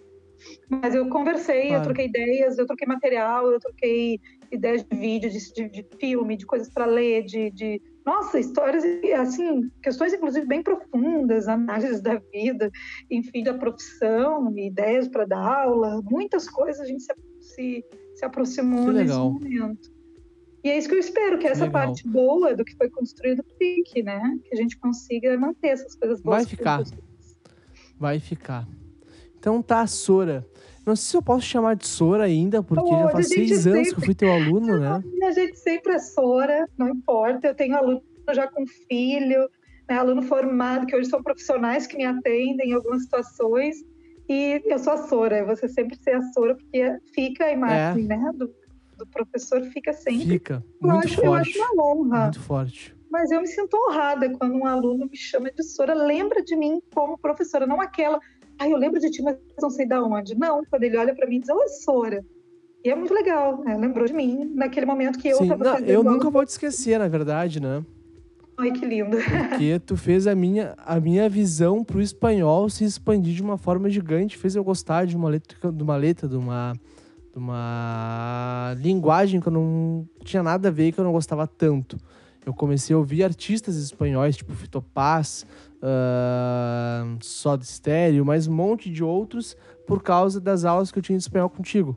Mas 0.71 0.95
eu 0.95 1.09
conversei, 1.09 1.67
Claro. 1.69 1.81
eu 1.81 1.85
troquei 1.85 2.07
ideias, 2.07 2.59
eu 2.59 2.67
troquei 2.67 2.87
material, 2.87 3.51
eu 3.51 3.59
troquei 3.59 4.21
ideias 4.53 4.85
de 4.85 4.97
vídeo, 4.97 5.29
de, 5.31 5.53
de, 5.53 5.69
de 5.69 5.87
filme, 5.99 6.37
de 6.37 6.47
coisas 6.47 6.71
para 6.73 6.87
ler, 6.87 7.25
de, 7.25 7.51
de 7.51 7.83
nossa, 8.07 8.39
histórias 8.39 8.85
assim, 9.21 9.69
questões 9.83 10.15
inclusive 10.15 10.47
bem 10.47 10.63
profundas, 10.63 11.49
análises 11.49 12.01
da 12.01 12.21
vida, 12.33 12.71
enfim, 13.11 13.43
da 13.43 13.53
profissão, 13.53 14.57
ideias 14.57 15.09
para 15.09 15.27
dar 15.27 15.63
aula, 15.65 16.01
muitas 16.09 16.49
coisas 16.49 16.81
a 16.81 16.87
gente 16.87 17.03
se, 17.03 17.13
se, 17.41 17.85
se 18.15 18.25
aproximou 18.25 18.87
Que 18.87 18.93
nesse 18.93 19.15
momento. 19.19 19.98
E 20.69 20.71
é 20.71 20.77
isso 20.77 20.87
que 20.87 20.95
eu 20.95 20.99
espero, 20.99 21.39
que 21.39 21.47
essa 21.47 21.65
Legal. 21.65 21.83
parte 21.87 22.07
boa 22.07 22.55
do 22.55 22.63
que 22.63 22.77
foi 22.77 22.91
construído 22.91 23.43
fique, 23.57 24.03
né? 24.03 24.39
Que 24.45 24.55
a 24.55 24.57
gente 24.57 24.77
consiga 24.77 25.35
manter 25.39 25.69
essas 25.69 25.95
coisas 25.95 26.21
boas. 26.21 26.37
Vai 26.37 26.45
ficar. 26.47 26.83
Vai 27.99 28.21
ficar. 28.21 28.69
Então 29.39 29.63
tá, 29.63 29.87
Sora. 29.87 30.47
Não 30.85 30.95
sei 30.95 31.11
se 31.11 31.17
eu 31.17 31.23
posso 31.23 31.47
chamar 31.47 31.75
de 31.75 31.87
Sora 31.87 32.25
ainda, 32.25 32.63
porque 32.63 32.87
já 32.91 33.09
faz 33.09 33.29
seis 33.29 33.67
anos 33.67 33.79
que 33.79 33.79
eu 33.79 33.85
sempre- 33.87 34.05
fui 34.05 34.15
teu 34.15 34.31
aluno, 34.31 34.77
né? 34.79 35.03
A 35.25 35.31
gente 35.31 35.59
sempre 35.59 35.95
é 35.95 35.99
Sora, 35.99 36.69
não 36.77 36.91
importa. 36.91 37.49
Eu 37.49 37.55
tenho 37.55 37.75
aluno 37.75 38.03
já 38.35 38.47
com 38.47 38.67
filho, 38.67 39.49
né, 39.89 39.97
aluno 39.97 40.21
formado, 40.21 40.85
que 40.87 40.95
hoje 40.95 41.09
são 41.09 41.23
profissionais 41.23 41.87
que 41.87 41.97
me 41.97 42.05
atendem 42.05 42.71
em 42.71 42.73
algumas 42.75 43.05
situações. 43.05 43.77
E 44.29 44.61
eu 44.67 44.79
sou 44.79 44.93
a 44.93 45.09
Sora, 45.09 45.47
você 45.47 45.67
sempre 45.67 45.97
ser 45.97 46.11
a 46.17 46.23
Sora, 46.33 46.55
porque 46.55 46.99
fica 47.15 47.47
a 47.47 47.53
imagem 47.53 48.05
né, 48.05 48.31
do, 48.35 48.47
do 48.49 48.55
professor, 49.09 49.63
fica 49.67 49.93
sempre. 49.93 50.27
Fica 50.27 50.65
eu, 50.83 50.89
muito 50.89 51.07
acho, 51.07 51.21
eu 51.25 51.35
acho 51.35 51.53
forte. 51.53 51.73
uma 51.73 51.85
honra, 51.85 52.23
Muito 52.25 52.41
forte. 52.41 52.97
mas 53.11 53.31
eu 53.31 53.41
me 53.41 53.47
sinto 53.47 53.75
honrada 53.77 54.31
quando 54.31 54.55
um 54.55 54.67
aluno 54.67 55.07
me 55.11 55.17
chama 55.17 55.51
de 55.51 55.63
Sora, 55.63 55.95
lembra 55.95 56.43
de 56.43 56.55
mim 56.57 56.81
como 56.95 57.19
professora, 57.19 57.67
não 57.67 57.81
aquela, 57.81 58.21
ai, 58.59 58.73
eu 58.73 58.77
lembro 58.77 59.01
de 59.01 59.11
ti, 59.11 59.23
mas 59.23 59.37
não 59.61 59.71
sei 59.71 59.87
da 59.87 60.03
onde. 60.03 60.35
Não, 60.37 60.63
quando 60.71 60.83
ele 60.85 60.97
olha 60.97 61.15
para 61.15 61.27
mim 61.27 61.37
e 61.37 61.41
diz, 61.41 61.49
oi, 61.49 61.69
Sora. 61.85 62.25
E 62.85 62.91
é 62.91 62.95
muito 62.95 63.13
legal, 63.13 63.63
né? 63.65 63.77
lembrou 63.77 64.07
de 64.07 64.13
mim 64.13 64.53
naquele 64.55 64.87
momento 64.87 65.19
que 65.19 65.29
eu 65.29 65.39
Sim, 65.39 65.49
não, 65.49 65.59
fazendo 65.59 65.89
eu 65.91 65.99
aula. 66.01 66.13
nunca 66.13 66.31
vou 66.31 66.45
te 66.45 66.51
esquecer, 66.51 66.99
na 66.99 67.09
verdade, 67.09 67.61
né? 67.61 67.85
Ai, 68.57 68.73
que 68.73 68.85
lindo. 68.87 69.17
Porque 69.51 69.79
tu 69.87 69.97
fez 69.97 70.27
a 70.27 70.35
minha, 70.35 70.75
a 70.79 70.99
minha 70.99 71.29
visão 71.29 71.85
pro 71.85 72.01
espanhol 72.01 72.69
se 72.69 72.85
expandir 72.85 73.35
de 73.35 73.43
uma 73.43 73.57
forma 73.59 73.89
gigante, 73.91 74.37
fez 74.39 74.55
eu 74.57 74.65
gostar 74.65 75.07
de 75.07 75.17
uma 75.17 75.29
letra, 75.29 75.71
de 75.73 75.83
uma 75.83 75.97
letra, 75.97 76.29
de 76.29 76.37
uma, 76.37 76.73
uma 77.39 78.75
linguagem 78.79 79.41
que 79.41 79.49
eu 79.49 79.53
não 79.53 80.09
tinha 80.25 80.43
nada 80.43 80.69
a 80.69 80.71
ver, 80.71 80.93
que 80.93 80.99
eu 80.99 81.05
não 81.05 81.13
gostava 81.13 81.47
tanto. 81.47 81.97
Eu 82.45 82.55
comecei 82.55 82.95
a 82.95 82.99
ouvir 82.99 83.23
artistas 83.25 83.77
espanhóis, 83.77 84.37
tipo 84.37 84.53
Fito 84.55 84.81
Paz, 84.81 85.47
uh, 85.83 87.19
Soda 87.23 87.65
Stereo, 87.65 88.25
mais 88.25 88.47
um 88.47 88.55
monte 88.55 88.91
de 88.91 89.05
outros, 89.05 89.57
por 89.87 90.03
causa 90.03 90.41
das 90.41 90.65
aulas 90.65 90.91
que 90.91 90.99
eu 90.99 91.03
tinha 91.03 91.19
de 91.19 91.25
espanhol 91.25 91.51
contigo. 91.51 91.97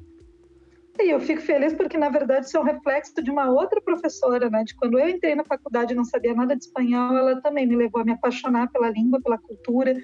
E 1.00 1.10
eu 1.10 1.20
fico 1.20 1.42
feliz 1.42 1.74
porque, 1.74 1.98
na 1.98 2.10
verdade, 2.10 2.46
isso 2.46 2.58
é 2.58 2.60
um 2.60 2.64
reflexo 2.64 3.24
de 3.24 3.32
uma 3.32 3.50
outra 3.50 3.82
professora, 3.82 4.50
né? 4.50 4.64
De 4.64 4.76
quando 4.76 5.00
eu 5.00 5.08
entrei 5.08 5.36
na 5.36 5.44
faculdade 5.44 5.94
e 5.94 5.96
não 5.96 6.04
sabia 6.04 6.34
nada 6.34 6.56
de 6.56 6.64
espanhol, 6.64 7.18
ela 7.18 7.42
também 7.42 7.66
me 7.66 7.76
levou 7.76 8.02
a 8.02 8.06
me 8.06 8.12
apaixonar 8.12 8.70
pela 8.72 8.90
língua, 8.90 9.22
pela 9.22 9.38
cultura, 9.38 9.96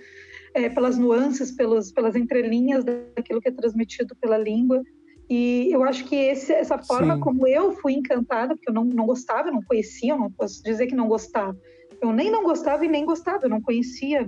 eh, 0.54 0.70
pelas 0.70 0.98
nuances, 0.98 1.52
pelos, 1.52 1.92
pelas 1.92 2.16
entrelinhas 2.16 2.84
daquilo 2.84 3.42
que 3.42 3.50
é 3.50 3.52
transmitido 3.52 4.16
pela 4.16 4.38
língua. 4.38 4.82
E 5.30 5.70
eu 5.72 5.84
acho 5.84 6.06
que 6.06 6.16
esse, 6.16 6.54
essa 6.54 6.78
forma 6.78 7.16
Sim. 7.16 7.20
como 7.20 7.48
eu 7.48 7.74
fui 7.74 7.94
encantada, 7.94 8.56
porque 8.56 8.70
eu 8.70 8.74
não, 8.74 8.86
não 8.86 9.06
gostava, 9.06 9.50
eu 9.50 9.54
não 9.54 9.64
conhecia, 9.64 10.14
eu 10.14 10.20
não 10.20 10.32
posso 10.32 10.64
dizer 10.64 10.88
que 10.88 10.96
não 10.96 11.08
gostava. 11.08 11.58
Eu 12.02 12.14
nem 12.14 12.32
não 12.32 12.44
gostava 12.44 12.86
e 12.86 12.88
nem 12.88 13.06
gostava, 13.06 13.46
eu 13.46 13.50
não 13.50 13.62
conhecia. 13.62 14.28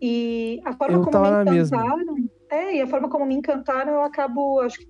E 0.00 0.60
a 0.64 0.72
forma 0.76 0.98
Eu 0.98 1.02
como 1.02 1.20
me 1.20 1.28
encantaram, 1.28 2.16
é, 2.50 2.76
e 2.76 2.80
a 2.80 2.86
forma 2.86 3.08
como 3.08 3.26
me 3.26 3.34
encantaram, 3.34 3.94
eu 3.94 4.02
acabo, 4.02 4.60
acho 4.60 4.78
que 4.78 4.88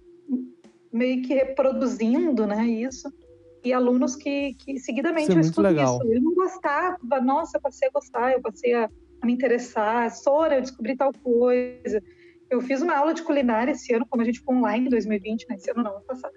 meio 0.93 1.23
que 1.23 1.35
reproduzindo, 1.35 2.47
né, 2.47 2.67
isso. 2.67 3.11
E 3.65 3.73
alunos 3.73 4.17
que, 4.17 4.55
que 4.55 4.79
seguidamente 4.79 5.29
Isso 5.29 5.33
é 5.33 5.37
eu 5.37 5.41
escuto 5.41 5.63
legal. 5.63 5.97
isso. 5.97 6.13
Eu 6.13 6.21
não 6.23 6.35
gostava, 6.35 7.21
nossa, 7.23 7.59
eu 7.59 7.61
passei 7.61 7.89
a 7.89 7.93
gostar, 7.93 8.33
eu 8.33 8.41
passei 8.41 8.75
a, 8.75 8.89
a 9.21 9.27
me 9.27 9.33
interessar. 9.33 10.11
Sora, 10.11 10.57
eu 10.57 10.61
descobri 10.63 10.97
tal 10.97 11.13
coisa. 11.23 12.03
Eu 12.51 12.61
fiz 12.61 12.83
uma 12.83 12.97
aula 12.97 13.15
de 13.15 13.23
culinária 13.23 13.71
esse 13.73 13.95
ano, 13.95 14.05
como 14.09 14.23
a 14.23 14.25
gente 14.25 14.41
ficou 14.41 14.57
online 14.57 14.87
em 14.87 14.91
2020, 14.91 15.47
né? 15.49 15.55
Esse 15.57 15.71
ano 15.71 15.83
não, 15.85 15.97
ano 15.97 16.05
passado. 16.05 16.35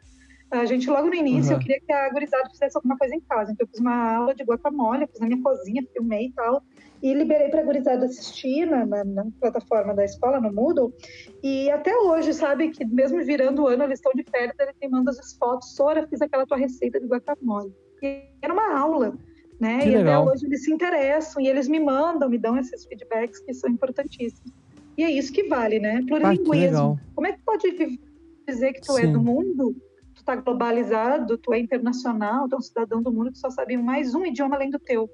A 0.52 0.66
gente, 0.66 0.88
logo 0.88 1.08
no 1.08 1.16
início, 1.16 1.52
Uhum. 1.54 1.58
eu 1.58 1.60
queria 1.60 1.80
que 1.82 1.92
a 1.92 2.10
gurizada 2.12 2.48
fizesse 2.52 2.78
alguma 2.78 2.96
coisa 2.96 3.16
em 3.16 3.20
casa. 3.22 3.52
Então, 3.52 3.66
eu 3.66 3.68
fiz 3.70 3.80
uma 3.80 4.16
aula 4.16 4.36
de 4.36 4.44
guacamole, 4.44 5.08
fiz 5.08 5.20
na 5.20 5.26
minha 5.28 5.42
cozinha, 5.42 5.84
filmei 5.92 6.28
e 6.28 6.32
tal. 6.34 6.62
E 7.02 7.14
liberei 7.14 7.50
para 7.50 7.62
a 7.62 7.64
gurizada 7.64 8.06
assistir 8.06 8.66
na, 8.68 8.86
na, 8.86 9.04
na 9.04 9.26
plataforma 9.42 9.94
da 9.96 10.06
escola, 10.06 10.40
no 10.40 10.54
Moodle. 10.54 10.94
E 11.42 11.70
até 11.72 11.98
hoje, 11.98 12.34
sabe, 12.34 12.70
que 12.70 12.86
mesmo 12.86 13.24
virando 13.26 13.64
o 13.64 13.68
ano, 13.68 13.84
eles 13.84 13.98
estão 13.98 14.12
de 14.14 14.24
férias, 14.30 14.56
eles 14.60 14.76
me 14.80 14.88
mandam 14.90 15.12
as 15.12 15.34
fotos. 15.34 15.76
Sora, 15.76 16.08
fiz 16.08 16.22
aquela 16.22 16.46
tua 16.46 16.58
receita 16.58 17.00
de 17.00 17.08
guacamole. 17.08 17.74
E 18.04 18.22
era 18.42 18.54
uma 18.54 18.78
aula, 18.78 19.18
né? 19.60 19.80
Que 19.80 19.90
e 19.90 19.96
legal. 19.98 20.22
até 20.22 20.32
hoje 20.32 20.46
eles 20.46 20.64
se 20.64 20.72
interessam 20.72 21.42
e 21.42 21.48
eles 21.48 21.68
me 21.68 21.80
mandam, 21.80 22.30
me 22.30 22.38
dão 22.38 22.58
esses 22.60 22.86
feedbacks 22.86 23.40
que 23.40 23.54
são 23.56 23.70
importantíssimos. 23.72 24.54
E 24.98 25.04
é 25.04 25.12
isso 25.12 25.32
que 25.34 25.44
vale, 25.44 25.80
né? 25.80 26.00
Ah, 26.04 26.08
Plurilinguismo. 26.08 26.54
legal. 26.54 27.00
Como 27.16 27.28
é 27.28 27.32
que 27.34 27.40
pode 27.46 28.00
dizer 28.48 28.74
que 28.74 28.82
tu 28.82 28.98
é 28.98 29.02
Sim. 29.06 29.14
do 29.14 29.22
mundo, 29.22 29.76
tu 30.16 30.24
tá 30.24 30.36
globalizado, 30.36 31.38
tu 31.38 31.54
é 31.54 31.60
internacional, 31.60 32.48
tu 32.48 32.56
é 32.56 32.58
um 32.58 32.62
cidadão 32.62 33.02
do 33.02 33.12
mundo 33.12 33.32
que 33.32 33.38
só 33.40 33.50
sabe 33.50 33.78
mais 33.78 34.14
um 34.14 34.26
idioma 34.26 34.56
além 34.56 34.70
do 34.70 34.80
teu? 34.80 35.10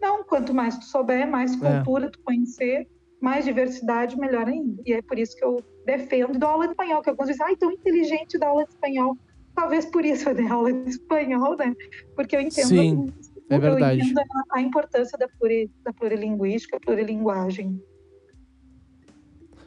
Não, 0.00 0.22
quanto 0.24 0.52
mais 0.52 0.76
tu 0.76 0.84
souber, 0.84 1.26
mais 1.26 1.54
É. 1.62 1.76
cultura 1.82 2.10
tu 2.10 2.18
conhecer, 2.22 2.86
mais 3.20 3.44
diversidade, 3.44 4.18
melhor 4.18 4.46
ainda. 4.46 4.82
E 4.84 4.92
é 4.92 5.00
por 5.00 5.18
isso 5.18 5.34
que 5.36 5.44
eu 5.44 5.56
defendo 5.86 6.38
dou 6.38 6.48
aula 6.50 6.66
de 6.66 6.72
espanhol, 6.72 7.00
que 7.02 7.10
alguns 7.10 7.28
dizem, 7.28 7.46
ai, 7.46 7.56
tão 7.56 7.72
inteligente 7.72 8.38
dar 8.38 8.48
aula 8.48 8.64
de 8.64 8.70
espanhol. 8.70 9.16
Talvez 9.54 9.86
por 9.86 10.04
isso 10.04 10.28
eu 10.28 10.34
dei 10.34 10.46
aula 10.48 10.72
de 10.72 10.90
espanhol, 10.90 11.56
né? 11.56 11.72
Porque 12.16 12.36
eu 12.36 12.40
entendo, 12.40 12.66
Sim, 12.66 13.06
é 13.48 13.56
eu 13.56 13.78
entendo 13.78 14.18
a, 14.18 14.58
a 14.58 14.60
importância 14.60 15.16
da, 15.16 15.28
pluri, 15.28 15.70
da 15.84 15.92
plurilinguística, 15.92 16.78
plurilinguagem. 16.80 17.80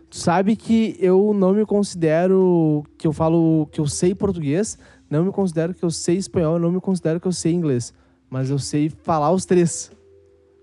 Tu 0.10 0.18
sabe 0.18 0.56
que 0.56 0.96
eu 1.00 1.34
não 1.34 1.54
me 1.54 1.66
considero 1.66 2.84
que 2.98 3.06
eu 3.06 3.12
falo 3.12 3.68
que 3.72 3.80
eu 3.80 3.88
sei 3.88 4.16
português, 4.16 4.78
não 5.10 5.26
me 5.26 5.32
considero 5.32 5.74
que 5.74 5.84
eu 5.84 5.92
sei 5.92 6.16
espanhol, 6.18 6.58
não 6.58 6.72
me 6.72 6.80
considero 6.80 7.20
que 7.20 7.28
eu 7.28 7.32
sei 7.32 7.52
inglês, 7.54 7.94
mas 8.30 8.50
eu 8.50 8.58
sei 8.58 8.90
falar 8.90 9.32
os 9.32 9.46
três. 9.46 9.92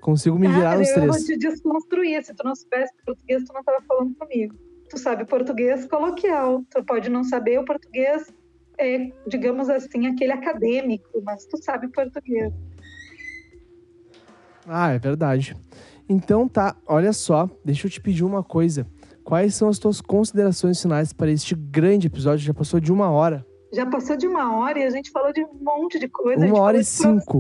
Consigo 0.00 0.38
me 0.38 0.48
virar 0.48 0.70
Cara, 0.70 0.78
nos 0.78 0.88
eu 0.90 1.00
vou 1.00 1.10
três. 1.10 1.24
te 1.24 1.36
desconstruir. 1.38 2.24
Se 2.24 2.34
tu 2.34 2.44
não 2.44 2.54
soubesse 2.54 2.92
português, 3.06 3.42
tu 3.44 3.52
não 3.52 3.60
estava 3.60 3.80
falando 3.82 4.14
comigo. 4.14 4.54
Tu 4.90 4.98
sabe 4.98 5.24
português 5.24 5.86
coloquial. 5.86 6.62
Tu 6.70 6.84
pode 6.84 7.08
não 7.08 7.24
saber 7.24 7.58
o 7.58 7.64
português, 7.64 8.32
é, 8.78 9.10
digamos 9.26 9.68
assim, 9.70 10.06
aquele 10.06 10.32
acadêmico, 10.32 11.22
mas 11.22 11.46
tu 11.46 11.56
sabe 11.62 11.88
português. 11.88 12.52
Ah, 14.66 14.90
é 14.92 14.98
verdade. 14.98 15.56
Então 16.08 16.46
tá, 16.48 16.76
olha 16.86 17.12
só, 17.12 17.48
deixa 17.64 17.86
eu 17.86 17.90
te 17.90 18.00
pedir 18.00 18.24
uma 18.24 18.42
coisa. 18.42 18.86
Quais 19.24 19.54
são 19.54 19.68
as 19.68 19.78
tuas 19.78 20.00
considerações 20.00 20.80
finais 20.80 21.12
para 21.12 21.30
este 21.30 21.54
grande 21.54 22.06
episódio? 22.08 22.44
Já 22.44 22.52
passou 22.54 22.78
de 22.78 22.92
uma 22.92 23.10
hora. 23.10 23.44
Já 23.72 23.86
passou 23.86 24.16
de 24.16 24.26
uma 24.26 24.56
hora 24.58 24.78
e 24.78 24.84
a 24.84 24.90
gente 24.90 25.10
falou 25.10 25.32
de 25.32 25.42
um 25.42 25.48
monte 25.62 25.98
de 25.98 26.08
coisa. 26.08 26.44
Uma 26.44 26.44
a 26.44 26.48
gente 26.48 26.58
hora 26.60 26.84
falou 26.84 27.16
e 27.16 27.18
de 27.18 27.24
cinco. 27.24 27.38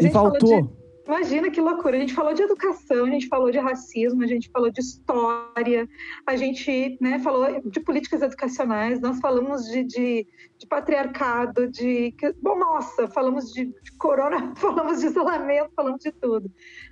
E 0.00 0.10
faltou. 0.10 0.62
de- 0.62 0.82
Imagina 1.04 1.50
que 1.50 1.60
loucura. 1.60 1.96
A 1.96 2.00
gente 2.00 2.14
falou 2.14 2.32
de 2.32 2.42
educação, 2.42 3.04
a 3.04 3.10
gente 3.10 3.26
falou 3.26 3.50
de 3.50 3.58
racismo, 3.58 4.22
a 4.22 4.26
gente 4.26 4.48
falou 4.50 4.70
de 4.70 4.80
história, 4.80 5.86
a 6.24 6.36
gente 6.36 6.96
né, 7.00 7.18
falou 7.18 7.60
de 7.68 7.80
políticas 7.80 8.22
educacionais, 8.22 9.00
nós 9.00 9.18
falamos 9.18 9.64
de, 9.64 9.82
de, 9.82 10.26
de 10.58 10.66
patriarcado, 10.68 11.68
de. 11.68 12.14
Bom, 12.40 12.56
nossa, 12.56 13.08
falamos 13.08 13.52
de, 13.52 13.64
de 13.66 13.92
corona, 13.98 14.54
falamos 14.56 15.00
de 15.00 15.06
isolamento, 15.06 15.70
falamos 15.74 16.00
de 16.00 16.12
tudo. 16.12 16.48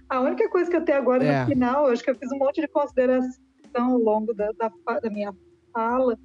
A 0.09 0.21
única 0.21 0.51
coisa 0.51 0.69
que 0.69 0.77
eu 0.77 0.85
tenho 0.85 0.99
agora 0.99 1.25
É. 1.25 1.41
no 1.43 1.47
final, 1.47 1.87
eu 1.87 1.93
acho 1.93 2.03
que 2.03 2.11
eu 2.11 2.17
fiz 2.17 2.31
um 2.33 2.39
monte 2.39 2.61
de 2.61 2.67
consideração 2.67 3.31
ao 3.75 3.99
longo 3.99 4.33
da, 4.35 4.53
da, 4.53 4.71
da 5.01 5.11
minha 5.11 5.35
fala. 5.73 6.19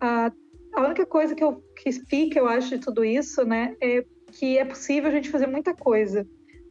A, 0.00 0.32
a 0.74 0.84
única 0.84 1.06
coisa 1.06 1.34
que, 1.34 1.42
eu, 1.42 1.62
que 1.76 1.92
fica, 1.92 2.38
eu 2.38 2.48
acho, 2.48 2.70
de 2.70 2.78
tudo 2.78 3.04
isso, 3.04 3.44
né, 3.44 3.76
é 3.80 4.04
que 4.32 4.58
é 4.58 4.64
possível 4.64 5.08
a 5.08 5.12
gente 5.12 5.30
fazer 5.30 5.46
muita 5.46 5.72
coisa, 5.74 6.26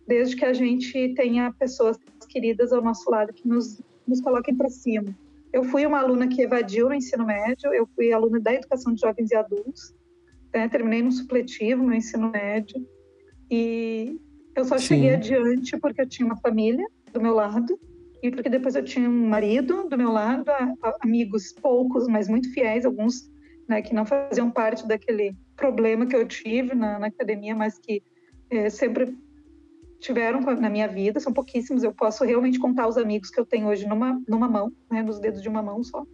desde 0.06 0.36
que 0.36 0.44
a 0.44 0.54
gente 0.54 1.14
tenha 1.16 1.54
pessoas 1.54 1.98
queridas 2.28 2.74
ao 2.74 2.82
nosso 2.82 3.10
lado 3.10 3.32
que 3.32 3.48
nos, 3.48 3.82
nos 4.06 4.20
coloquem 4.20 4.56
para 4.56 4.70
cima. 4.70 5.16
Eu 5.54 5.64
fui 5.64 5.86
uma 5.86 6.00
aluna 6.00 6.28
que 6.28 6.42
evadiu 6.42 6.90
no 6.90 6.96
ensino 6.96 7.26
médio, 7.26 7.74
eu 7.74 7.88
fui 7.96 8.12
aluna 8.12 8.40
da 8.40 8.54
educação 8.54 8.94
de 8.94 9.02
jovens 9.02 9.32
e 9.32 9.36
adultos, 9.36 9.94
né, 10.54 10.68
terminei 10.68 11.02
no 11.02 11.12
supletivo 11.12 11.84
no 11.84 11.94
ensino 11.94 12.30
médio, 12.30 12.86
e 13.50 14.20
eu 14.56 14.66
só 14.66 14.78
Sim. 14.78 14.86
cheguei 14.86 15.14
adiante 15.14 15.78
porque 15.78 16.02
eu 16.02 16.10
tinha 16.10 16.26
uma 16.26 16.38
família 16.38 16.86
do 17.14 17.22
meu 17.22 17.34
lado, 17.34 17.80
e 18.24 18.32
porque 18.32 18.50
depois 18.50 18.74
eu 18.74 18.84
tinha 18.86 19.10
um 19.10 19.28
marido 19.28 19.90
do 19.90 19.98
meu 19.98 20.10
lado, 20.10 20.46
amigos 21.02 21.52
poucos, 21.52 22.08
mas 22.08 22.30
muito 22.30 22.52
fiéis, 22.54 22.86
alguns 22.86 23.30
né, 23.68 23.82
que 23.82 23.94
não 23.94 24.06
faziam 24.06 24.50
parte 24.50 24.88
daquele 24.88 25.36
problema 25.58 26.06
que 26.06 26.16
eu 26.16 26.26
tive 26.26 26.74
na, 26.74 26.98
na 26.98 27.08
academia, 27.08 27.54
mas 27.54 27.78
que 27.78 28.02
eh, 28.50 28.70
sempre 28.70 29.14
tiveram 30.00 30.40
na 30.40 30.70
minha 30.70 30.88
vida, 30.88 31.20
são 31.20 31.34
pouquíssimos, 31.34 31.84
eu 31.84 31.94
posso 31.94 32.24
realmente 32.24 32.60
contar 32.60 32.88
os 32.88 32.98
amigos 32.98 33.30
que 33.30 33.40
eu 33.40 33.46
tenho 33.46 33.68
hoje 33.68 33.86
numa, 33.86 34.22
numa 34.26 34.48
mão, 34.48 34.72
né, 34.90 35.04
nos 35.04 35.20
dedos 35.20 35.42
de 35.42 35.50
uma 35.50 35.62
mão 35.62 35.84
só, 35.84 36.06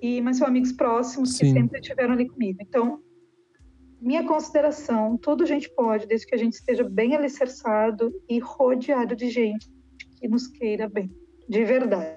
e, 0.00 0.20
mas 0.20 0.38
são 0.38 0.46
amigos 0.46 0.70
próximos 0.70 1.36
que 1.36 1.46
Sim. 1.46 1.52
sempre 1.52 1.80
estiveram 1.80 2.14
ali 2.14 2.28
comigo. 2.28 2.58
Então, 2.60 3.00
minha 4.00 4.24
consideração, 4.24 5.16
tudo 5.16 5.42
a 5.42 5.46
gente 5.46 5.68
pode, 5.74 6.06
desde 6.06 6.28
que 6.28 6.34
a 6.34 6.38
gente 6.38 6.54
esteja 6.54 6.84
bem 6.84 7.16
alicerçado 7.16 8.12
e 8.28 8.38
rodeado 8.38 9.16
de 9.16 9.28
gente 9.28 9.68
que 10.16 10.28
nos 10.28 10.46
queira 10.46 10.88
bem, 10.88 11.10
de 11.50 11.64
verdade. 11.64 12.16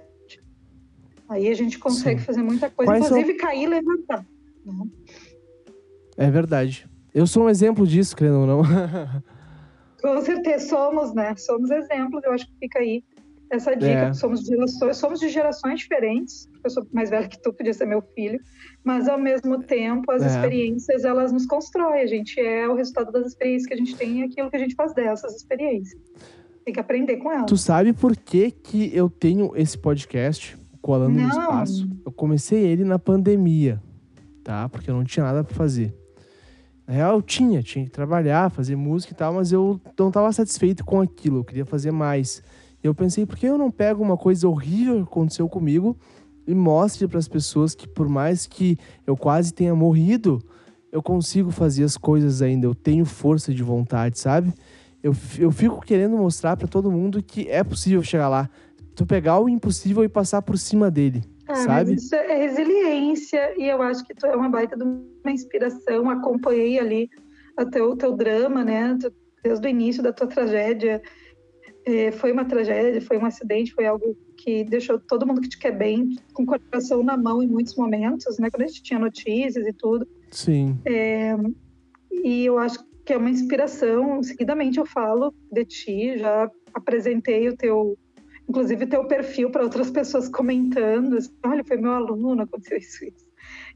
Aí 1.28 1.50
a 1.50 1.54
gente 1.56 1.80
consegue 1.80 2.20
Sim. 2.20 2.26
fazer 2.26 2.44
muita 2.44 2.70
coisa, 2.70 2.92
Quais 2.92 3.08
são- 3.08 3.18
inclusive 3.18 3.40
cair 3.40 3.64
e 3.64 3.68
levantar. 3.68 4.26
né? 4.66 4.86
É 6.18 6.30
verdade. 6.30 6.88
Eu 7.14 7.26
sou 7.26 7.46
um 7.46 7.50
exemplo 7.50 7.88
disso, 7.88 8.16
querendo 8.16 8.40
ou 8.42 8.46
não. 8.48 8.62
Com 10.02 10.22
certeza 10.22 10.68
somos, 10.68 11.14
né? 11.14 11.36
Somos 11.36 11.72
exemplos. 11.72 12.24
Eu 12.24 12.34
acho 12.34 12.46
que 12.48 12.54
fica 12.60 12.80
aí 12.80 13.04
essa 13.50 13.74
dica. 13.76 14.10
É. 14.10 14.14
Somos, 14.14 14.42
de 14.42 14.48
gerações, 14.48 14.98
somos 14.98 15.20
de 15.20 15.30
gerações 15.30 15.80
diferentes. 15.80 16.50
Eu 16.64 16.70
sou 16.70 16.86
mais 16.92 17.10
velha 17.10 17.28
que 17.28 17.42
tu, 17.42 17.54
podia 17.54 17.74
ser 17.74 17.86
meu 17.86 18.02
filho. 18.02 18.40
Mas 18.84 19.08
ao 19.08 19.18
mesmo 19.18 19.64
tempo, 19.64 20.12
as 20.12 20.22
É. 20.24 20.28
experiências 20.28 21.06
elas 21.06 21.32
nos 21.32 21.46
constroem. 21.48 22.02
A 22.02 22.08
gente 22.08 22.40
é 22.40 22.68
o 22.68 22.76
resultado 22.76 23.12
das 23.12 23.28
experiências 23.28 23.68
que 23.68 23.74
a 23.74 23.78
gente 23.78 23.96
tem 23.96 24.20
e 24.20 24.24
aquilo 24.26 24.50
que 24.52 24.56
a 24.58 24.60
gente 24.60 24.76
faz 24.76 24.94
dessas 24.94 25.36
experiências. 25.36 26.00
Tem 26.64 26.74
que 26.74 26.80
aprender 26.80 27.18
com 27.18 27.32
elas. 27.32 27.46
tu 27.46 27.58
sabe 27.58 27.92
por 27.94 28.16
que, 28.16 28.52
que 28.52 28.90
eu 28.96 29.10
tenho 29.10 29.52
esse 29.56 29.78
podcast, 29.78 30.58
Colando 30.82 31.12
no 31.18 31.22
Não. 31.22 31.30
Espaço? 31.30 31.90
Eu 32.06 32.12
comecei 32.12 32.66
ele 32.66 32.84
na 32.84 33.00
pandemia, 33.00 33.82
tá? 34.44 34.68
Porque 34.68 34.90
eu 34.90 34.96
não 34.96 35.04
tinha 35.04 35.26
nada 35.26 35.44
pra 35.44 35.54
fazer. 35.56 35.94
Na 36.86 36.94
real, 36.94 37.16
eu 37.16 37.22
tinha, 37.22 37.64
tinha 37.64 37.86
que 37.86 37.92
trabalhar, 37.92 38.50
fazer 38.52 38.76
música 38.76 39.14
e 39.14 39.16
tal, 39.16 39.34
mas 39.34 39.52
eu 39.54 39.80
não 39.98 40.10
estava 40.10 40.32
satisfeito 40.34 40.84
com 40.84 41.00
aquilo, 41.00 41.38
eu 41.38 41.44
queria 41.44 41.66
fazer 41.66 41.92
mais. 41.92 42.44
Eu 42.84 42.94
pensei, 42.94 43.26
por 43.26 43.38
que 43.38 43.46
eu 43.46 43.58
não 43.58 43.72
pego 43.72 44.04
uma 44.04 44.18
coisa 44.18 44.48
horrível 44.48 44.96
que 44.98 45.04
aconteceu 45.04 45.48
comigo 45.48 45.96
e 46.46 46.54
mostre 46.54 47.08
para 47.08 47.20
as 47.20 47.30
pessoas 47.30 47.74
que, 47.74 47.88
por 47.88 48.10
mais 48.10 48.46
que 48.46 48.78
eu 49.08 49.16
quase 49.16 49.54
tenha 49.54 49.74
morrido, 49.74 50.42
eu 50.92 51.02
consigo 51.02 51.50
fazer 51.50 51.86
as 51.86 51.96
coisas 51.96 52.42
ainda, 52.42 52.68
eu 52.68 52.76
tenho 52.76 53.06
força 53.06 53.54
de 53.54 53.64
vontade, 53.64 54.20
sabe? 54.20 54.54
Eu, 55.04 55.14
eu 55.38 55.52
fico 55.52 55.82
querendo 55.82 56.16
mostrar 56.16 56.56
para 56.56 56.66
todo 56.66 56.90
mundo 56.90 57.22
que 57.22 57.50
é 57.50 57.62
possível 57.62 58.02
chegar 58.02 58.30
lá. 58.30 58.50
Tu 58.96 59.06
pegar 59.06 59.38
o 59.40 59.50
impossível 59.50 60.02
e 60.02 60.08
passar 60.08 60.42
por 60.42 60.58
cima 60.58 60.90
dele, 60.90 61.22
Ah, 61.46 61.56
sabe? 61.56 61.96
Isso 61.96 62.16
é 62.16 62.38
resiliência 62.38 63.54
e 63.60 63.68
eu 63.68 63.82
acho 63.82 64.06
que 64.06 64.14
tu 64.14 64.26
é 64.26 64.34
uma 64.34 64.50
baita 64.50 64.78
de 64.78 64.84
uma 64.84 65.32
inspiração. 65.32 66.10
Acompanhei 66.10 66.80
ali 66.80 67.10
o 67.60 67.96
teu, 67.96 68.16
drama, 68.16 68.64
né? 68.64 68.98
Desde 69.44 69.68
o 69.68 69.70
início 69.70 70.02
da 70.02 70.14
tua 70.14 70.28
tragédia. 70.28 71.02
Eh, 71.86 72.14
foi 72.14 72.32
uma 72.32 72.46
tragédia, 72.46 73.02
foi 73.02 73.18
um 73.18 73.26
acidente, 73.26 73.74
foi 73.74 73.86
algo 73.86 74.16
que 74.38 74.64
deixou 74.64 74.98
todo 74.98 75.28
mundo 75.28 75.42
que 75.42 75.50
te 75.50 75.60
quer 75.60 75.78
bem 75.78 76.16
com 76.34 76.44
o 76.44 76.46
coração 76.46 77.04
na 77.04 77.18
mão 77.18 77.44
em 77.44 77.48
muitos 77.48 77.76
momentos, 77.76 78.40
né? 78.40 78.50
Quando 78.50 78.64
a 78.64 78.68
gente 78.68 78.84
tinha 78.84 79.00
notícias 79.00 79.68
e 79.68 79.74
tudo. 79.74 80.08
Sim. 80.32 80.80
E 82.24 82.46
eu 82.46 82.58
acho 82.58 82.80
que 83.06 83.14
é 83.14 83.18
uma 83.18 83.30
inspiração. 83.30 84.22
Seguidamente 84.24 84.80
eu 84.80 84.86
falo 84.86 85.34
de 85.52 85.66
ti, 85.66 86.18
já 86.18 86.50
apresentei 86.74 87.50
o 87.50 87.56
teu, 87.56 87.98
inclusive 88.48 88.86
o 88.86 88.90
teu 88.90 89.06
perfil 89.06 89.50
para 89.50 89.64
outras 89.64 89.92
pessoas 89.92 90.30
comentando. 90.30 91.18
assim, 91.18 91.32
Olha, 91.46 91.64
foi 91.64 91.78
meu 91.78 91.92
aluno, 91.92 92.42
aconteceu 92.42 92.78
isso, 92.78 93.06
isso. 93.06 93.26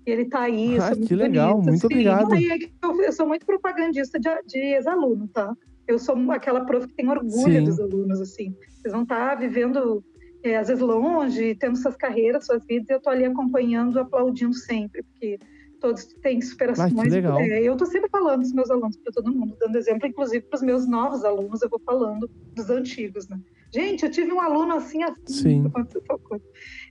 E 0.05 0.11
ele 0.11 0.25
tá 0.25 0.41
aí. 0.43 0.77
Ah, 0.79 0.91
que 0.91 0.99
muito 0.99 1.15
legal, 1.15 1.53
bonita, 1.55 1.69
muito 1.71 1.85
assim. 1.85 1.93
obrigado. 1.93 2.35
É 2.35 2.57
eu, 2.83 3.01
eu 3.01 3.11
sou 3.11 3.27
muito 3.27 3.45
propagandista 3.45 4.19
de, 4.19 4.29
de 4.45 4.59
ex-aluno, 4.59 5.27
tá? 5.27 5.53
Eu 5.85 5.99
sou 5.99 6.31
aquela 6.31 6.65
prof 6.65 6.87
que 6.87 6.93
tem 6.95 7.09
orgulho 7.09 7.59
Sim. 7.59 7.63
dos 7.63 7.79
alunos, 7.79 8.21
assim. 8.21 8.55
Eles 8.83 8.93
vão 8.93 9.03
estar 9.03 9.35
vivendo, 9.35 10.03
é, 10.43 10.57
às 10.57 10.67
vezes, 10.67 10.81
longe, 10.81 11.55
tendo 11.55 11.77
suas 11.77 11.95
carreiras, 11.95 12.45
suas 12.45 12.65
vidas, 12.65 12.89
e 12.89 12.93
eu 12.93 13.01
tô 13.01 13.09
ali 13.09 13.25
acompanhando, 13.25 13.99
aplaudindo 13.99 14.53
sempre, 14.53 15.03
porque 15.03 15.39
todos 15.79 16.05
têm 16.21 16.41
superações. 16.41 16.93
Ah, 16.97 17.03
legal. 17.03 17.39
É, 17.39 17.61
eu 17.61 17.75
tô 17.75 17.85
sempre 17.85 18.09
falando 18.09 18.41
dos 18.41 18.53
meus 18.53 18.69
alunos 18.69 18.97
para 18.97 19.13
todo 19.13 19.33
mundo, 19.33 19.55
dando 19.59 19.77
exemplo, 19.77 20.07
inclusive 20.07 20.45
para 20.45 20.57
os 20.57 20.63
meus 20.63 20.87
novos 20.87 21.23
alunos, 21.23 21.61
eu 21.61 21.69
vou 21.69 21.79
falando 21.79 22.29
dos 22.55 22.69
antigos, 22.69 23.27
né? 23.27 23.39
Gente, 23.73 24.03
eu 24.03 24.11
tive 24.11 24.31
um 24.31 24.39
aluno 24.39 24.75
assim, 24.75 25.03
assim. 25.03 25.63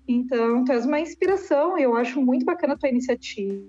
Então, 0.07 0.65
tu 0.65 0.73
és 0.73 0.85
uma 0.85 1.01
inspiração, 1.01 1.79
eu 1.79 1.97
acho 1.97 2.21
muito 2.21 2.45
bacana 2.45 2.75
a 2.75 2.77
tua 2.77 2.89
iniciativa. 2.89 3.65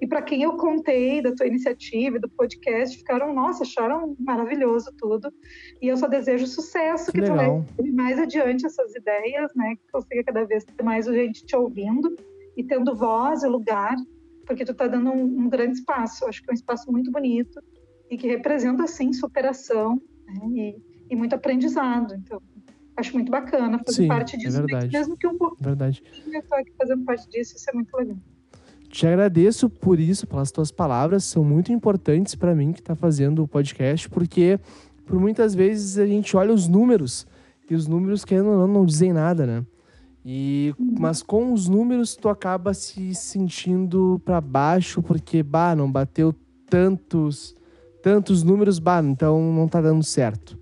E 0.00 0.06
para 0.06 0.22
quem 0.22 0.42
eu 0.42 0.56
contei 0.56 1.20
da 1.20 1.32
tua 1.34 1.46
iniciativa, 1.46 2.16
e 2.16 2.20
do 2.20 2.28
podcast, 2.28 2.96
ficaram, 2.96 3.34
nossa, 3.34 3.64
acharam 3.64 4.14
maravilhoso 4.18 4.92
tudo. 4.98 5.32
E 5.80 5.88
eu 5.88 5.96
só 5.96 6.06
desejo 6.06 6.46
sucesso, 6.46 7.10
Que 7.10 7.20
que, 7.20 7.26
tu 7.26 7.34
leve 7.34 7.92
mais 7.92 8.18
adiante 8.18 8.66
essas 8.66 8.94
ideias, 8.94 9.50
né? 9.54 9.76
Que 9.76 9.92
consiga 9.92 10.24
cada 10.24 10.44
vez 10.44 10.64
ter 10.64 10.82
mais 10.82 11.06
gente 11.06 11.44
te 11.44 11.56
ouvindo 11.56 12.14
e 12.56 12.62
tendo 12.62 12.94
voz 12.94 13.42
e 13.42 13.48
lugar, 13.48 13.96
porque 14.46 14.64
tu 14.64 14.72
está 14.72 14.86
dando 14.86 15.10
um, 15.10 15.44
um 15.44 15.48
grande 15.48 15.78
espaço. 15.78 16.26
Acho 16.26 16.42
que 16.42 16.50
é 16.50 16.52
um 16.52 16.54
espaço 16.54 16.90
muito 16.90 17.10
bonito 17.10 17.60
e 18.10 18.16
que 18.16 18.28
representa, 18.28 18.86
sim, 18.86 19.12
superação 19.12 20.00
né? 20.26 20.40
e, 20.50 20.76
e 21.10 21.16
muito 21.16 21.34
aprendizado. 21.34 22.14
Então, 22.14 22.40
acho 22.96 23.12
muito 23.14 23.30
bacana 23.30 23.78
fazer 23.84 24.02
Sim, 24.02 24.08
parte 24.08 24.36
é 24.36 24.38
disso, 24.38 24.58
verdade. 24.58 24.92
mesmo 24.92 25.16
que 25.16 25.26
um 25.26 25.36
pouquinho 25.36 25.68
Verdade. 25.68 26.02
eu 26.26 26.40
estou 26.40 26.58
aqui 26.58 26.72
fazendo 26.78 27.04
parte 27.04 27.28
disso, 27.28 27.56
isso 27.56 27.70
é 27.70 27.72
muito 27.72 27.94
legal. 27.96 28.16
Te 28.88 29.06
agradeço 29.06 29.68
por 29.68 29.98
isso, 29.98 30.26
pelas 30.26 30.52
tuas 30.52 30.70
palavras, 30.70 31.24
são 31.24 31.42
muito 31.42 31.72
importantes 31.72 32.36
para 32.36 32.54
mim 32.54 32.72
que 32.72 32.80
tá 32.80 32.94
fazendo 32.94 33.42
o 33.42 33.48
podcast, 33.48 34.08
porque 34.08 34.60
por 35.04 35.18
muitas 35.18 35.54
vezes 35.54 35.98
a 35.98 36.06
gente 36.06 36.36
olha 36.36 36.52
os 36.52 36.68
números 36.68 37.26
e 37.68 37.74
os 37.74 37.88
números 37.88 38.24
querendo 38.24 38.50
ou 38.50 38.58
não 38.58 38.68
não 38.68 38.86
dizem 38.86 39.12
nada, 39.12 39.44
né? 39.46 39.66
E 40.24 40.74
mas 40.98 41.22
com 41.22 41.52
os 41.52 41.68
números 41.68 42.16
tu 42.16 42.28
acaba 42.28 42.72
se 42.72 43.14
sentindo 43.14 44.20
para 44.24 44.40
baixo 44.40 45.02
porque 45.02 45.42
bah, 45.42 45.76
não 45.76 45.90
bateu 45.90 46.34
tantos 46.68 47.54
tantos 48.02 48.42
números, 48.42 48.78
bah, 48.78 49.02
então 49.02 49.40
não 49.52 49.66
tá 49.66 49.80
dando 49.80 50.02
certo. 50.02 50.58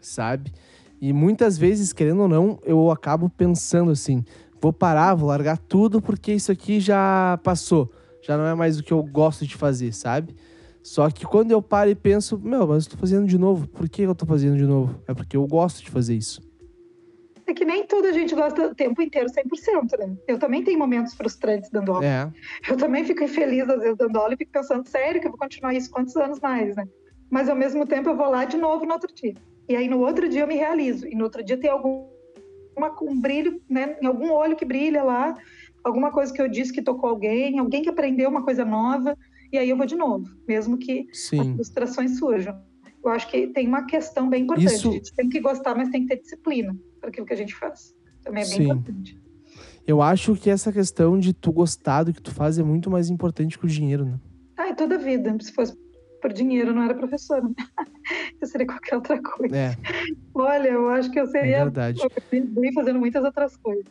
Sabe? 0.00 0.52
E 1.00 1.12
muitas 1.12 1.58
vezes, 1.58 1.92
querendo 1.92 2.22
ou 2.22 2.28
não, 2.28 2.60
eu 2.64 2.92
acabo 2.92 3.28
pensando 3.28 3.90
assim, 3.90 4.24
vou 4.60 4.72
parar, 4.72 5.16
vou 5.16 5.28
largar 5.28 5.58
tudo 5.58 6.00
porque 6.00 6.32
isso 6.32 6.52
aqui 6.52 6.78
já 6.78 7.40
passou. 7.42 7.90
Já 8.22 8.36
não 8.36 8.46
é 8.46 8.54
mais 8.54 8.78
o 8.78 8.84
que 8.84 8.92
eu 8.92 9.02
gosto 9.02 9.44
de 9.44 9.56
fazer, 9.56 9.92
sabe? 9.92 10.36
Só 10.80 11.10
que 11.10 11.26
quando 11.26 11.50
eu 11.50 11.60
paro 11.60 11.90
e 11.90 11.94
penso, 11.96 12.38
meu, 12.38 12.68
mas 12.68 12.84
eu 12.84 12.92
tô 12.92 12.96
fazendo 12.96 13.26
de 13.26 13.36
novo. 13.36 13.66
Por 13.66 13.88
que 13.88 14.02
eu 14.02 14.14
tô 14.14 14.24
fazendo 14.24 14.56
de 14.56 14.64
novo? 14.64 15.00
É 15.08 15.14
porque 15.14 15.36
eu 15.36 15.44
gosto 15.44 15.82
de 15.82 15.90
fazer 15.90 16.14
isso. 16.14 16.40
É 17.52 17.54
que 17.54 17.66
nem 17.66 17.86
tudo 17.86 18.08
a 18.08 18.12
gente 18.12 18.34
gosta 18.34 18.68
o 18.68 18.74
tempo 18.74 19.02
inteiro 19.02 19.28
100%, 19.28 19.98
né? 19.98 20.16
Eu 20.26 20.38
também 20.38 20.64
tenho 20.64 20.78
momentos 20.78 21.12
frustrantes 21.12 21.68
dando 21.70 21.92
aula. 21.92 22.06
É, 22.06 22.32
Eu 22.66 22.78
também 22.78 23.04
fico 23.04 23.22
infeliz 23.22 23.68
às 23.68 23.78
vezes 23.78 23.96
dando 23.98 24.16
aula 24.16 24.32
e 24.32 24.38
fico 24.38 24.50
pensando, 24.50 24.88
sério 24.88 25.20
que 25.20 25.26
eu 25.26 25.30
vou 25.30 25.38
continuar 25.38 25.74
isso 25.74 25.90
quantos 25.90 26.16
anos 26.16 26.40
mais, 26.40 26.74
né? 26.74 26.86
Mas 27.30 27.50
ao 27.50 27.54
mesmo 27.54 27.86
tempo 27.86 28.08
eu 28.08 28.16
vou 28.16 28.30
lá 28.30 28.46
de 28.46 28.56
novo 28.56 28.86
no 28.86 28.94
outro 28.94 29.14
dia. 29.14 29.34
E 29.68 29.76
aí 29.76 29.86
no 29.86 30.00
outro 30.00 30.30
dia 30.30 30.40
eu 30.40 30.46
me 30.46 30.54
realizo. 30.54 31.06
E 31.06 31.14
no 31.14 31.24
outro 31.24 31.44
dia 31.44 31.58
tem 31.58 31.68
algum 31.68 32.10
uma, 32.74 32.90
um 33.02 33.20
brilho, 33.20 33.60
né, 33.68 33.98
em 34.00 34.06
algum 34.06 34.32
olho 34.32 34.56
que 34.56 34.64
brilha 34.64 35.02
lá, 35.02 35.34
alguma 35.84 36.10
coisa 36.10 36.32
que 36.32 36.40
eu 36.40 36.48
disse 36.48 36.72
que 36.72 36.80
tocou 36.80 37.10
alguém, 37.10 37.58
alguém 37.58 37.82
que 37.82 37.90
aprendeu 37.90 38.30
uma 38.30 38.42
coisa 38.42 38.64
nova, 38.64 39.14
e 39.52 39.58
aí 39.58 39.68
eu 39.68 39.76
vou 39.76 39.84
de 39.84 39.94
novo, 39.94 40.26
mesmo 40.48 40.78
que 40.78 41.06
Sim. 41.12 41.40
as 41.40 41.48
frustrações 41.48 42.18
surjam. 42.18 42.58
Eu 43.04 43.10
acho 43.10 43.28
que 43.30 43.48
tem 43.48 43.66
uma 43.66 43.84
questão 43.84 44.28
bem 44.28 44.44
importante. 44.44 44.72
Isso- 44.74 44.88
A 44.88 44.92
gente 44.92 45.12
tem 45.14 45.28
que 45.28 45.40
gostar, 45.40 45.74
mas 45.74 45.88
tem 45.88 46.02
que 46.06 46.14
ter 46.14 46.22
disciplina 46.22 46.76
para 47.00 47.08
aquilo 47.10 47.26
que 47.26 47.32
a 47.32 47.36
gente 47.36 47.54
faz. 47.54 47.94
Também 48.22 48.44
é 48.44 48.46
bem 48.46 48.56
Sim. 48.56 48.62
importante. 48.64 49.20
Eu 49.86 50.00
acho 50.00 50.36
que 50.36 50.48
essa 50.48 50.72
questão 50.72 51.18
de 51.18 51.32
tu 51.32 51.50
gostar 51.50 52.04
do 52.04 52.12
que 52.12 52.22
tu 52.22 52.32
faz 52.32 52.58
é 52.58 52.62
muito 52.62 52.88
mais 52.90 53.10
importante 53.10 53.58
que 53.58 53.64
o 53.64 53.68
dinheiro, 53.68 54.04
né? 54.04 54.20
Ah, 54.56 54.68
e 54.68 54.74
toda 54.76 54.94
a 54.94 54.98
vida. 54.98 55.36
Se 55.40 55.52
fosse 55.52 55.76
por 56.20 56.32
dinheiro, 56.32 56.70
eu 56.70 56.74
não 56.74 56.82
era 56.84 56.94
professora. 56.94 57.42
Eu 58.40 58.46
seria 58.46 58.66
qualquer 58.66 58.96
outra 58.96 59.20
coisa. 59.22 59.56
É, 59.56 59.76
Olha, 60.34 60.68
eu 60.70 60.88
acho 60.88 61.08
que 61.10 61.18
eu 61.20 61.24
é 61.24 61.26
seria 61.28 61.58
verdade. 61.64 62.00
bem 62.32 62.72
fazendo 62.72 62.98
muitas 62.98 63.24
outras 63.24 63.56
coisas. 63.56 63.84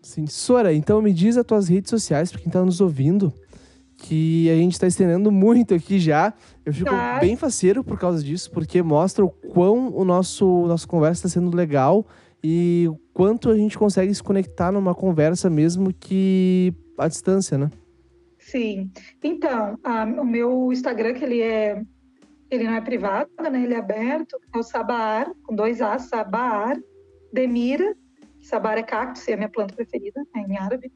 Sim. 0.00 0.26
Sora, 0.26 0.72
então 0.72 1.02
me 1.02 1.12
diz 1.12 1.36
as 1.36 1.44
tuas 1.44 1.68
redes 1.68 1.90
sociais 1.90 2.30
pra 2.30 2.40
quem 2.40 2.50
tá 2.50 2.64
nos 2.64 2.80
ouvindo, 2.80 3.32
que 4.00 4.48
a 4.48 4.54
gente 4.54 4.78
tá 4.78 4.86
estendendo 4.86 5.30
muito 5.32 5.74
aqui 5.74 5.98
já. 5.98 6.32
Eu 6.64 6.72
fico 6.72 6.88
Tá. 6.88 7.18
bem 7.18 7.36
faceiro 7.36 7.82
por 7.82 7.98
causa 7.98 8.22
disso, 8.22 8.50
porque 8.52 8.80
mostra 8.80 9.24
o 9.24 9.28
quão 9.28 9.92
o 9.94 10.04
nosso 10.04 10.66
nossa 10.68 10.86
conversa 10.86 11.24
tá 11.24 11.28
sendo 11.28 11.54
legal 11.54 12.06
e 12.42 12.86
o 12.88 12.96
quanto 13.12 13.50
a 13.50 13.56
gente 13.56 13.76
consegue 13.76 14.14
se 14.14 14.22
conectar 14.22 14.70
numa 14.70 14.94
conversa 14.94 15.50
mesmo 15.50 15.92
que 15.92 16.72
à 16.96 17.08
distância, 17.08 17.58
né? 17.58 17.70
Sim. 18.38 18.90
Então, 19.22 19.76
a- 19.82 20.04
o 20.04 20.24
meu 20.24 20.72
Instagram, 20.72 21.12
que 21.14 21.24
ele 21.24 21.42
é. 21.42 21.82
Ele 22.50 22.64
não 22.64 22.74
é 22.74 22.80
privado, 22.80 23.28
né? 23.50 23.62
Ele 23.62 23.74
é 23.74 23.78
aberto. 23.78 24.36
É 24.54 24.58
o 24.58 24.62
Sabaar, 24.62 25.30
com 25.42 25.54
dois 25.54 25.82
As, 25.82 26.02
Sabaar, 26.02 26.78
Demira. 27.32 27.94
Sabaar 28.40 28.78
é 28.78 28.82
cactus, 28.82 29.26
é 29.28 29.34
a 29.34 29.36
minha 29.36 29.48
planta 29.50 29.74
preferida, 29.74 30.22
é 30.34 30.38
em 30.38 30.56
árabe. 30.56 30.90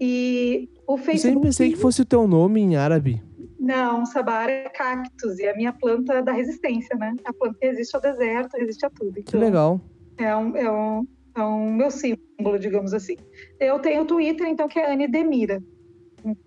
E 0.00 0.68
o 0.86 0.94
Eu 0.94 0.98
Facebook. 0.98 1.20
sempre 1.22 1.40
pensei 1.48 1.70
que 1.70 1.76
fosse 1.76 2.02
o 2.02 2.04
teu 2.04 2.26
nome 2.26 2.60
em 2.60 2.76
árabe. 2.76 3.22
Não, 3.58 4.04
Sabaar 4.04 4.50
é 4.50 4.68
cactus, 4.68 5.38
e 5.38 5.44
é 5.44 5.52
a 5.52 5.56
minha 5.56 5.72
planta 5.72 6.22
da 6.22 6.32
resistência, 6.32 6.94
né? 6.96 7.14
A 7.24 7.32
planta 7.32 7.56
que 7.58 7.66
resiste 7.66 7.96
ao 7.96 8.02
deserto, 8.02 8.56
resiste 8.58 8.84
a 8.84 8.90
tudo. 8.90 9.14
Que 9.14 9.20
Então, 9.20 9.40
legal. 9.40 9.80
É 10.18 10.36
um, 10.36 10.56
é, 10.56 10.70
um, 10.70 11.06
é 11.34 11.42
um 11.42 11.72
meu 11.72 11.90
símbolo, 11.90 12.58
digamos 12.58 12.92
assim. 12.92 13.16
Eu 13.58 13.78
tenho 13.78 14.02
o 14.02 14.04
Twitter, 14.04 14.46
então, 14.46 14.68
que 14.68 14.78
é 14.78 14.92
Anne 14.92 15.08
Demira. 15.08 15.62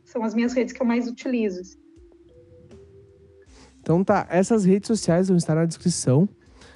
São 0.03 0.23
as 0.23 0.35
minhas 0.35 0.53
redes 0.53 0.73
que 0.73 0.81
eu 0.81 0.85
mais 0.85 1.07
utilizo. 1.07 1.77
Então 3.81 4.03
tá, 4.03 4.27
essas 4.29 4.65
redes 4.65 4.87
sociais 4.87 5.27
vão 5.29 5.37
estar 5.37 5.55
na 5.55 5.65
descrição. 5.65 6.27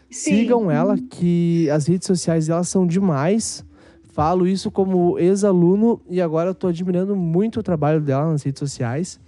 Sim. 0.09 0.37
Sigam 0.37 0.69
ela, 0.71 0.95
que 0.97 1.69
as 1.69 1.87
redes 1.87 2.07
sociais 2.07 2.49
elas 2.49 2.67
são 2.69 2.85
demais. 2.87 3.65
Falo 4.13 4.45
isso 4.45 4.69
como 4.69 5.17
ex-aluno 5.17 6.01
e 6.09 6.21
agora 6.21 6.49
eu 6.49 6.55
tô 6.55 6.67
admirando 6.67 7.15
muito 7.15 7.61
o 7.61 7.63
trabalho 7.63 8.01
dela 8.01 8.29
nas 8.29 8.43
redes 8.43 8.59
sociais. 8.59 9.19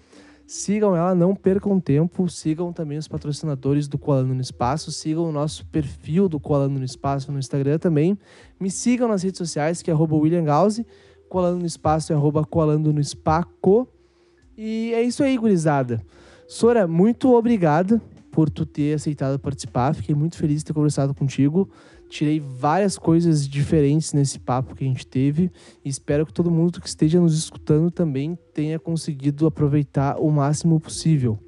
Sigam 0.45 0.93
ela, 0.95 1.15
não 1.15 1.33
percam 1.33 1.79
tempo. 1.79 2.27
Sigam 2.29 2.73
também 2.73 2.97
os 2.97 3.07
patrocinadores 3.07 3.87
do 3.87 3.97
Colando 3.97 4.33
no 4.33 4.41
Espaço. 4.41 4.91
Sigam 4.91 5.23
o 5.23 5.31
nosso 5.31 5.65
perfil 5.67 6.27
do 6.27 6.37
Colando 6.37 6.77
no 6.77 6.85
Espaço 6.85 7.31
no 7.31 7.39
Instagram 7.39 7.77
também. 7.77 8.17
Me 8.59 8.69
sigam 8.69 9.07
nas 9.07 9.23
redes 9.23 9.37
sociais, 9.37 9.81
que 9.81 9.89
é 9.89 9.93
William 9.93 10.43
Gause. 10.43 10.85
Colando 11.29 11.59
no 11.59 11.65
Espaço 11.65 12.11
é 12.11 12.15
Colando 12.49 12.91
no 12.91 13.03
Spaco. 13.03 13.87
E 14.57 14.91
é 14.93 15.01
isso 15.01 15.23
aí, 15.23 15.37
gurizada. 15.37 16.05
Sora, 16.45 16.85
muito 16.85 17.33
obrigada 17.33 18.01
por 18.31 18.49
tu 18.49 18.65
ter 18.65 18.95
aceitado 18.95 19.39
participar. 19.39 19.95
Fiquei 19.95 20.13
muito 20.13 20.35
feliz 20.35 20.57
de 20.57 20.65
ter 20.65 20.73
conversado 20.73 21.13
contigo. 21.13 21.69
Tirei 22.13 22.39
várias 22.39 22.95
coisas 22.95 23.47
diferentes 23.47 24.13
nesse 24.13 24.37
papo 24.37 24.75
que 24.75 24.83
a 24.83 24.87
gente 24.87 25.07
teve. 25.07 25.49
E 25.83 25.89
espero 25.89 26.27
que 26.27 26.31
todo 26.31 26.51
mundo 26.51 26.79
que 26.79 26.87
esteja 26.87 27.19
nos 27.19 27.35
escutando 27.35 27.89
também 27.89 28.37
tenha 28.53 28.77
conseguido 28.77 29.47
aproveitar 29.47 30.19
o 30.19 30.29
máximo 30.29 30.79
possível. 30.79 31.39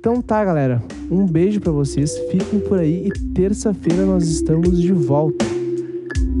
Então 0.00 0.20
tá, 0.20 0.44
galera. 0.44 0.82
Um 1.08 1.24
beijo 1.24 1.60
pra 1.60 1.70
vocês. 1.70 2.18
Fiquem 2.32 2.58
por 2.58 2.80
aí 2.80 3.06
e 3.06 3.32
terça-feira 3.32 4.04
nós 4.04 4.26
estamos 4.26 4.82
de 4.82 4.92
volta. 4.92 5.44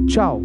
Tchau. 0.08 0.42